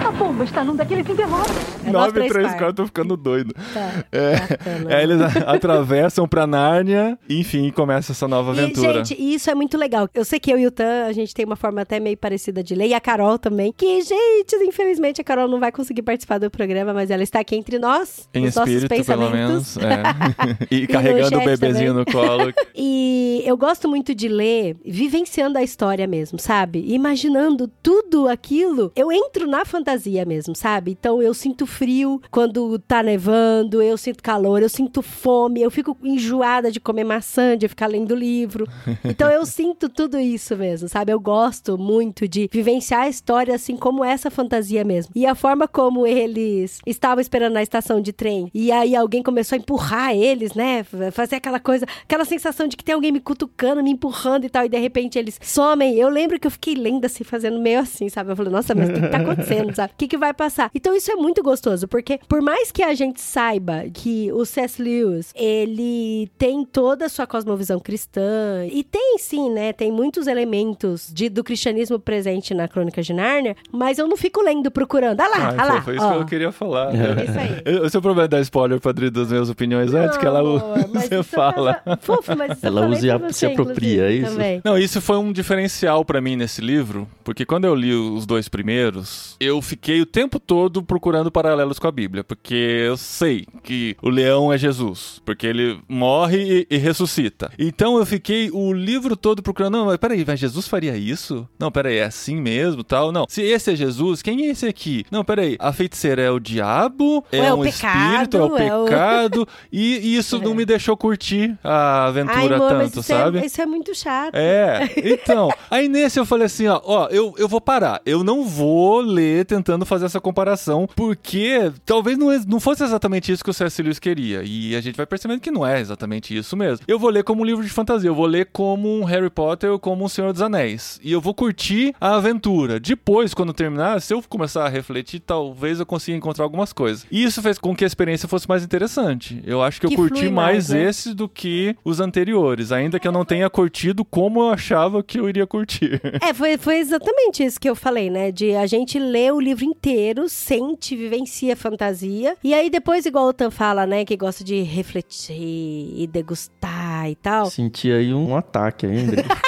A 0.06 0.10
bomba 0.12 0.44
está 0.44 0.62
num 0.62 0.76
daqueles 0.76 1.08
envelopes. 1.08 1.50
É 1.86 1.90
nós 1.90 2.02
9 2.08 2.12
três 2.12 2.32
3 2.32 2.46
par. 2.48 2.58
4, 2.58 2.74
tô 2.74 2.86
ficando 2.86 3.16
doido. 3.16 3.54
Tá, 3.72 4.04
É. 4.12 4.32
bacana. 4.36 4.94
Aí 4.96 5.02
eles 5.02 5.20
a- 5.22 5.52
atravessam 5.52 6.28
pra 6.28 6.46
Nárnia, 6.46 7.18
e, 7.28 7.40
enfim, 7.40 7.70
começa 7.70 8.12
essa 8.12 8.28
nova 8.28 8.54
E, 8.54 8.58
aventura. 8.60 9.02
gente, 9.04 9.16
isso 9.18 9.50
é 9.50 9.54
muito 9.54 9.78
legal. 9.78 10.08
Eu 10.14 10.24
sei 10.24 10.38
que 10.38 10.52
eu 10.52 10.58
e 10.58 10.66
o 10.66 10.70
Tan, 10.70 11.06
a 11.06 11.12
gente 11.12 11.32
tem 11.34 11.46
uma 11.46 11.56
forma 11.56 11.80
até 11.80 11.98
meio 11.98 12.16
parecida 12.16 12.62
de 12.62 12.74
ler, 12.74 12.88
e 12.88 12.94
a 12.94 13.00
Carol 13.00 13.38
também. 13.38 13.72
Que, 13.74 14.02
gente, 14.02 14.54
infelizmente 14.62 15.20
a 15.20 15.24
Carol 15.24 15.48
não 15.48 15.58
vai 15.58 15.72
conseguir 15.72 16.02
participar 16.02 16.38
do 16.38 16.50
programa, 16.50 16.92
mas 16.92 17.10
ela 17.10 17.22
está 17.22 17.40
aqui 17.40 17.56
entre 17.56 17.78
nós. 17.78 18.28
em 18.34 18.44
espírito, 18.44 18.88
pelo 18.88 18.98
pensamentos. 18.98 19.76
menos. 19.76 19.78
é. 19.78 20.66
e 20.70 20.80
no 20.82 20.88
carregando 20.88 21.38
o 21.38 21.44
bebezinho 21.44 21.94
no 21.94 22.04
colo. 22.04 22.52
E 22.80 22.97
eu 23.44 23.56
gosto 23.56 23.88
muito 23.88 24.14
de 24.14 24.28
ler 24.28 24.76
vivenciando 24.84 25.58
a 25.58 25.62
história 25.62 26.06
mesmo, 26.06 26.38
sabe? 26.38 26.84
Imaginando 26.88 27.68
tudo 27.82 28.28
aquilo. 28.28 28.92
Eu 28.94 29.10
entro 29.12 29.46
na 29.46 29.64
fantasia 29.64 30.24
mesmo, 30.24 30.54
sabe? 30.54 30.92
Então 30.92 31.22
eu 31.22 31.32
sinto 31.34 31.66
frio 31.66 32.20
quando 32.30 32.78
tá 32.78 33.02
nevando, 33.02 33.82
eu 33.82 33.96
sinto 33.96 34.22
calor, 34.22 34.62
eu 34.62 34.68
sinto 34.68 35.02
fome, 35.02 35.62
eu 35.62 35.70
fico 35.70 35.96
enjoada 36.02 36.70
de 36.70 36.80
comer 36.80 37.04
maçã, 37.04 37.56
de 37.56 37.68
ficar 37.68 37.86
lendo 37.86 38.14
livro. 38.14 38.66
Então 39.04 39.30
eu 39.30 39.44
sinto 39.46 39.88
tudo 39.88 40.18
isso 40.18 40.56
mesmo, 40.56 40.88
sabe? 40.88 41.12
Eu 41.12 41.20
gosto 41.20 41.78
muito 41.78 42.28
de 42.28 42.48
vivenciar 42.52 43.02
a 43.02 43.08
história 43.08 43.54
assim 43.54 43.76
como 43.76 44.04
essa 44.04 44.30
fantasia 44.30 44.84
mesmo. 44.84 45.12
E 45.14 45.24
a 45.24 45.34
forma 45.34 45.66
como 45.66 46.06
eles 46.06 46.78
estavam 46.86 47.20
esperando 47.20 47.54
na 47.54 47.62
estação 47.62 48.00
de 48.00 48.12
trem 48.12 48.50
e 48.52 48.70
aí 48.70 48.94
alguém 48.94 49.22
começou 49.22 49.56
a 49.56 49.58
empurrar 49.58 50.14
eles, 50.14 50.54
né? 50.54 50.84
Fazer 51.12 51.36
aquela 51.36 51.60
coisa, 51.60 51.86
aquela 52.02 52.24
sensação 52.24 52.66
de 52.66 52.76
que 52.76 52.84
tem 52.88 52.94
alguém 52.94 53.12
me 53.12 53.20
cutucando, 53.20 53.82
me 53.82 53.90
empurrando 53.90 54.46
e 54.46 54.48
tal, 54.48 54.64
e 54.64 54.68
de 54.70 54.78
repente 54.78 55.18
eles 55.18 55.38
somem. 55.42 55.96
Eu 55.96 56.08
lembro 56.08 56.40
que 56.40 56.46
eu 56.46 56.50
fiquei 56.50 56.74
lendo 56.74 57.04
assim, 57.04 57.22
fazendo 57.22 57.60
meio 57.60 57.80
assim, 57.80 58.08
sabe? 58.08 58.32
Eu 58.32 58.36
falei, 58.36 58.50
nossa, 58.50 58.74
mas 58.74 58.88
o 58.88 58.94
que, 58.94 59.00
que 59.02 59.08
tá 59.08 59.18
acontecendo, 59.18 59.74
sabe? 59.76 59.92
O 59.92 59.96
que, 59.98 60.08
que 60.08 60.16
vai 60.16 60.32
passar? 60.32 60.70
Então 60.74 60.96
isso 60.96 61.12
é 61.12 61.14
muito 61.14 61.42
gostoso, 61.42 61.86
porque 61.86 62.18
por 62.26 62.40
mais 62.40 62.72
que 62.72 62.82
a 62.82 62.94
gente 62.94 63.20
saiba 63.20 63.84
que 63.92 64.32
o 64.32 64.42
C.S. 64.46 64.80
Lewis, 64.80 65.34
ele 65.36 66.30
tem 66.38 66.64
toda 66.64 67.04
a 67.04 67.08
sua 67.10 67.26
cosmovisão 67.26 67.78
cristã, 67.78 68.64
e 68.72 68.82
tem 68.82 69.18
sim, 69.18 69.50
né? 69.50 69.74
Tem 69.74 69.92
muitos 69.92 70.26
elementos 70.26 71.10
de, 71.12 71.28
do 71.28 71.44
cristianismo 71.44 71.98
presente 71.98 72.54
na 72.54 72.66
Crônica 72.68 73.02
de 73.02 73.12
Nárnia, 73.12 73.54
mas 73.70 73.98
eu 73.98 74.08
não 74.08 74.16
fico 74.16 74.40
lendo, 74.40 74.70
procurando. 74.70 75.20
Ah 75.20 75.28
lá, 75.28 75.36
Ah, 75.36 75.54
ah 75.58 75.64
lá. 75.66 75.82
foi, 75.82 75.82
foi 75.82 75.96
isso 75.96 76.06
ó. 76.06 76.12
que 76.12 76.22
eu 76.22 76.26
queria 76.26 76.52
falar. 76.52 76.88
É 76.94 77.24
isso 77.24 77.38
aí. 77.38 77.78
O 77.80 77.90
seu 77.90 78.00
problema 78.00 78.24
é 78.24 78.28
dar 78.28 78.40
spoiler, 78.40 78.80
Padre, 78.80 79.10
das 79.10 79.28
minhas 79.30 79.50
opiniões 79.50 79.92
antes 79.92 80.16
que 80.16 80.24
ela 80.24 80.42
Não, 80.42 80.58
você 80.94 81.16
eu 81.16 81.22
fala. 81.22 81.82
Fofo, 82.00 82.34
mas 82.34 82.56
isso 82.56 82.77
Ela 82.78 82.88
usa 82.88 83.06
e 83.06 83.18
pra 83.18 83.32
se 83.32 83.46
apropria, 83.46 84.02
é 84.04 84.12
isso? 84.12 84.32
Também. 84.32 84.60
Não, 84.64 84.78
isso 84.78 85.00
foi 85.00 85.16
um 85.16 85.32
diferencial 85.32 86.04
pra 86.04 86.20
mim 86.20 86.36
nesse 86.36 86.60
livro, 86.60 87.08
porque 87.24 87.44
quando 87.44 87.64
eu 87.64 87.74
li 87.74 87.92
os 87.92 88.26
dois 88.26 88.48
primeiros, 88.48 89.36
eu 89.40 89.60
fiquei 89.62 90.00
o 90.00 90.06
tempo 90.06 90.38
todo 90.40 90.82
procurando 90.82 91.30
paralelos 91.30 91.78
com 91.78 91.86
a 91.86 91.92
Bíblia, 91.92 92.24
porque 92.24 92.54
eu 92.54 92.96
sei 92.96 93.46
que 93.62 93.96
o 94.02 94.08
leão 94.08 94.52
é 94.52 94.58
Jesus, 94.58 95.20
porque 95.24 95.46
ele 95.46 95.78
morre 95.88 96.66
e, 96.70 96.74
e 96.74 96.78
ressuscita. 96.78 97.50
Então 97.58 97.98
eu 97.98 98.06
fiquei 98.06 98.50
o 98.52 98.72
livro 98.72 99.16
todo 99.16 99.42
procurando, 99.42 99.78
não, 99.78 99.86
mas 99.86 99.96
peraí, 99.96 100.24
mas 100.26 100.38
Jesus 100.40 100.66
faria 100.68 100.96
isso? 100.96 101.48
Não, 101.58 101.70
peraí, 101.70 101.98
é 101.98 102.04
assim 102.04 102.36
mesmo, 102.36 102.82
tal? 102.84 103.12
Não, 103.12 103.26
se 103.28 103.42
esse 103.42 103.72
é 103.72 103.76
Jesus, 103.76 104.22
quem 104.22 104.46
é 104.46 104.50
esse 104.50 104.66
aqui? 104.66 105.04
Não, 105.10 105.24
peraí, 105.24 105.56
a 105.58 105.72
feiticeira 105.72 106.22
é 106.22 106.30
o 106.30 106.38
diabo, 106.38 107.24
é, 107.32 107.38
é 107.38 107.52
o 107.52 107.58
um 107.58 107.64
espírito, 107.64 108.36
é 108.36 108.42
o 108.42 108.50
pecado, 108.50 108.58
é 108.62 108.76
o- 108.76 108.84
pecado, 108.84 109.48
e, 109.72 109.98
e 110.08 110.16
isso 110.16 110.38
não 110.40 110.54
me 110.54 110.64
deixou 110.64 110.96
curtir 110.96 111.56
a 111.62 112.06
aventura 112.06 112.54
Ai, 112.56 112.67
tanto, 112.68 113.00
isso 113.00 113.12
é- 113.12 113.16
sabe? 113.16 113.44
isso 113.46 113.60
é 113.62 113.66
muito 113.66 113.94
chato. 113.94 114.34
É, 114.34 114.90
então. 114.96 115.50
aí 115.70 115.88
nesse 115.88 116.18
eu 116.18 116.26
falei 116.26 116.46
assim, 116.46 116.66
ó, 116.66 116.80
ó, 116.84 117.06
eu, 117.10 117.34
eu 117.38 117.48
vou 117.48 117.60
parar. 117.60 118.00
Eu 118.04 118.22
não 118.24 118.44
vou 118.44 119.00
ler 119.00 119.44
tentando 119.44 119.84
fazer 119.86 120.06
essa 120.06 120.20
comparação, 120.20 120.88
porque 120.96 121.72
talvez 121.84 122.16
não, 122.18 122.28
não 122.46 122.60
fosse 122.60 122.82
exatamente 122.84 123.30
isso 123.32 123.42
que 123.44 123.50
o 123.50 123.54
C.S. 123.54 123.82
Lewis 123.82 123.98
queria. 123.98 124.42
E 124.44 124.74
a 124.76 124.80
gente 124.80 124.96
vai 124.96 125.06
percebendo 125.06 125.40
que 125.40 125.50
não 125.50 125.66
é 125.66 125.80
exatamente 125.80 126.36
isso 126.36 126.56
mesmo. 126.56 126.84
Eu 126.88 126.98
vou 126.98 127.10
ler 127.10 127.24
como 127.24 127.42
um 127.42 127.44
livro 127.44 127.64
de 127.64 127.70
fantasia, 127.70 128.08
eu 128.10 128.14
vou 128.14 128.26
ler 128.26 128.48
como 128.52 128.88
um 129.00 129.04
Harry 129.04 129.30
Potter 129.30 129.70
ou 129.70 129.78
como 129.78 130.04
um 130.04 130.08
Senhor 130.08 130.32
dos 130.32 130.42
Anéis. 130.42 131.00
E 131.02 131.12
eu 131.12 131.20
vou 131.20 131.34
curtir 131.34 131.94
a 132.00 132.16
aventura. 132.16 132.78
Depois, 132.80 133.34
quando 133.34 133.52
terminar, 133.52 134.00
se 134.00 134.12
eu 134.14 134.22
começar 134.28 134.64
a 134.64 134.68
refletir, 134.68 135.20
talvez 135.20 135.80
eu 135.80 135.86
consiga 135.86 136.16
encontrar 136.16 136.44
algumas 136.44 136.72
coisas. 136.72 137.06
E 137.10 137.22
isso 137.22 137.40
fez 137.42 137.58
com 137.58 137.74
que 137.74 137.84
a 137.84 137.86
experiência 137.86 138.28
fosse 138.28 138.48
mais 138.48 138.62
interessante. 138.64 139.40
Eu 139.46 139.62
acho 139.62 139.80
que 139.80 139.86
eu 139.86 139.90
Que 139.90 139.96
curti 139.96 140.20
flui 140.20 140.30
mais 140.30 140.48
mais, 140.48 140.68
né? 140.70 140.84
esse 140.84 141.14
do 141.14 141.28
que 141.28 141.76
os 141.84 142.00
anteriores, 142.00 142.57
ainda 142.72 142.98
que 142.98 143.06
eu 143.06 143.12
não 143.12 143.24
tenha 143.24 143.48
curtido 143.48 144.04
como 144.04 144.40
eu 144.40 144.50
achava 144.50 145.02
que 145.02 145.18
eu 145.18 145.28
iria 145.28 145.46
curtir. 145.46 146.00
É, 146.20 146.34
foi, 146.34 146.58
foi 146.58 146.78
exatamente 146.78 147.44
isso 147.44 147.60
que 147.60 147.68
eu 147.68 147.76
falei, 147.76 148.10
né? 148.10 148.30
De 148.32 148.54
a 148.54 148.66
gente 148.66 148.98
lê 148.98 149.30
o 149.30 149.40
livro 149.40 149.64
inteiro, 149.64 150.28
sente, 150.28 150.96
vivencia 150.96 151.52
a 151.52 151.56
fantasia. 151.56 152.36
E 152.42 152.52
aí 152.52 152.68
depois, 152.68 153.06
igual 153.06 153.28
o 153.28 153.32
Tan 153.32 153.50
fala, 153.50 153.86
né? 153.86 154.04
Que 154.04 154.16
gosta 154.16 154.42
de 154.42 154.60
refletir 154.62 155.34
e 155.36 156.06
degustar 156.06 157.08
e 157.08 157.14
tal. 157.14 157.46
Senti 157.46 157.90
aí 157.90 158.12
um 158.12 158.36
ataque 158.36 158.86
André. 158.86 159.24